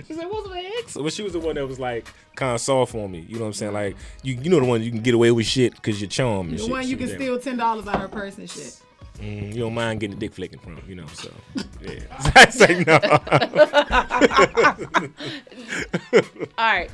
She's 0.07 0.18
like, 0.18 0.31
what's 0.31 0.49
my 0.49 0.72
ex? 0.80 0.95
But 0.95 1.13
she 1.13 1.23
was 1.23 1.34
the 1.34 1.39
one 1.39 1.55
that 1.55 1.65
was 1.68 1.80
like 1.80 2.07
kind 2.35 2.55
of 2.55 2.61
soft 2.61 2.95
on 2.95 3.11
me. 3.11 3.19
You 3.19 3.35
know 3.35 3.41
what 3.41 3.47
I'm 3.47 3.53
saying? 3.53 3.72
Mm-hmm. 3.72 3.95
Like 3.95 3.95
you, 4.23 4.35
you 4.35 4.49
know 4.49 4.59
the 4.59 4.65
one 4.65 4.81
you 4.81 4.91
can 4.91 5.01
get 5.01 5.13
away 5.13 5.31
with 5.31 5.45
shit 5.45 5.73
because 5.76 6.01
you're 6.01 6.09
charm 6.09 6.49
and 6.49 6.57
the 6.57 6.63
shit. 6.63 6.72
one 6.72 6.84
She 6.84 6.89
you 6.89 6.97
can 6.97 7.07
steal 7.07 7.39
ten 7.39 7.57
dollars 7.57 7.88
out 7.88 7.95
of 7.95 8.01
her 8.01 8.07
purse 8.07 8.38
and 8.38 8.49
shit. 8.49 8.80
Mm, 9.22 9.53
you 9.53 9.60
don't 9.60 9.76
mind 9.76 9.99
getting 9.99 10.18
a 10.18 10.19
dick 10.19 10.34
flicking 10.34 10.57
from, 10.57 10.81
you 10.88 10.95
know. 10.95 11.06
So 11.14 11.31
yeah, 11.80 11.99
I 12.35 12.49
say 12.49 12.84
no. 12.84 12.99
All 16.57 16.73
right. 16.73 16.89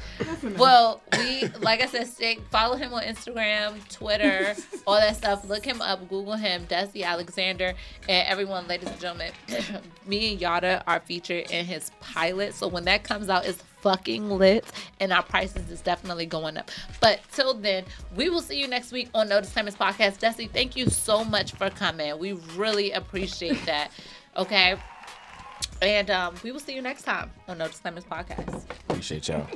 Well, 0.58 1.02
we 1.18 1.48
like 1.62 1.82
I 1.82 1.86
said, 1.86 2.08
stay, 2.08 2.40
follow 2.52 2.76
him 2.76 2.94
on 2.94 3.04
Instagram, 3.04 3.80
Twitter, 3.90 4.56
all 4.86 4.96
that 4.96 5.16
stuff. 5.16 5.48
Look 5.48 5.64
him 5.64 5.82
up, 5.82 6.10
Google 6.10 6.36
him, 6.36 6.66
Desi 6.68 7.06
Alexander, 7.06 7.74
and 8.10 8.28
everyone, 8.28 8.68
ladies 8.68 8.90
and 8.90 9.00
gentlemen. 9.00 9.32
me 10.06 10.34
and 10.34 10.42
Yatta 10.42 10.84
are 10.86 11.00
featured 11.00 11.50
in 11.50 11.66
his 11.66 11.92
pilot, 12.02 12.54
so 12.54 12.68
when 12.68 12.84
that 12.86 13.04
comes 13.06 13.30
out, 13.30 13.46
it's 13.46 13.64
fucking 13.88 14.30
lit, 14.30 14.66
and 15.00 15.14
our 15.14 15.24
prices 15.24 15.72
is 15.72 15.80
definitely 15.80 16.26
going 16.26 16.58
up. 16.58 16.70
But 17.00 17.22
till 17.32 17.54
then, 17.54 17.86
we 18.18 18.30
will 18.30 18.42
see 18.42 18.60
you 18.60 18.68
next 18.68 18.92
week 18.92 19.10
on 19.14 19.30
No 19.30 19.40
Disclaimers 19.40 19.78
Podcast. 19.78 20.20
Desi, 20.20 20.50
thank 20.52 20.76
you 20.76 20.90
so 20.90 21.24
much 21.24 21.54
for 21.54 21.70
coming. 21.70 22.20
We 22.20 22.34
really 22.56 22.92
appreciate 22.92 23.66
that. 23.66 23.92
Okay. 24.36 24.76
And 25.82 26.12
um, 26.12 26.36
we 26.44 26.52
will 26.52 26.60
see 26.60 26.76
you 26.76 26.82
next 26.84 27.02
time 27.02 27.32
on 27.48 27.58
No 27.58 27.68
Disclaimers 27.68 28.04
Podcast. 28.04 28.66
Appreciate 28.88 29.28
y'all. 29.28 29.48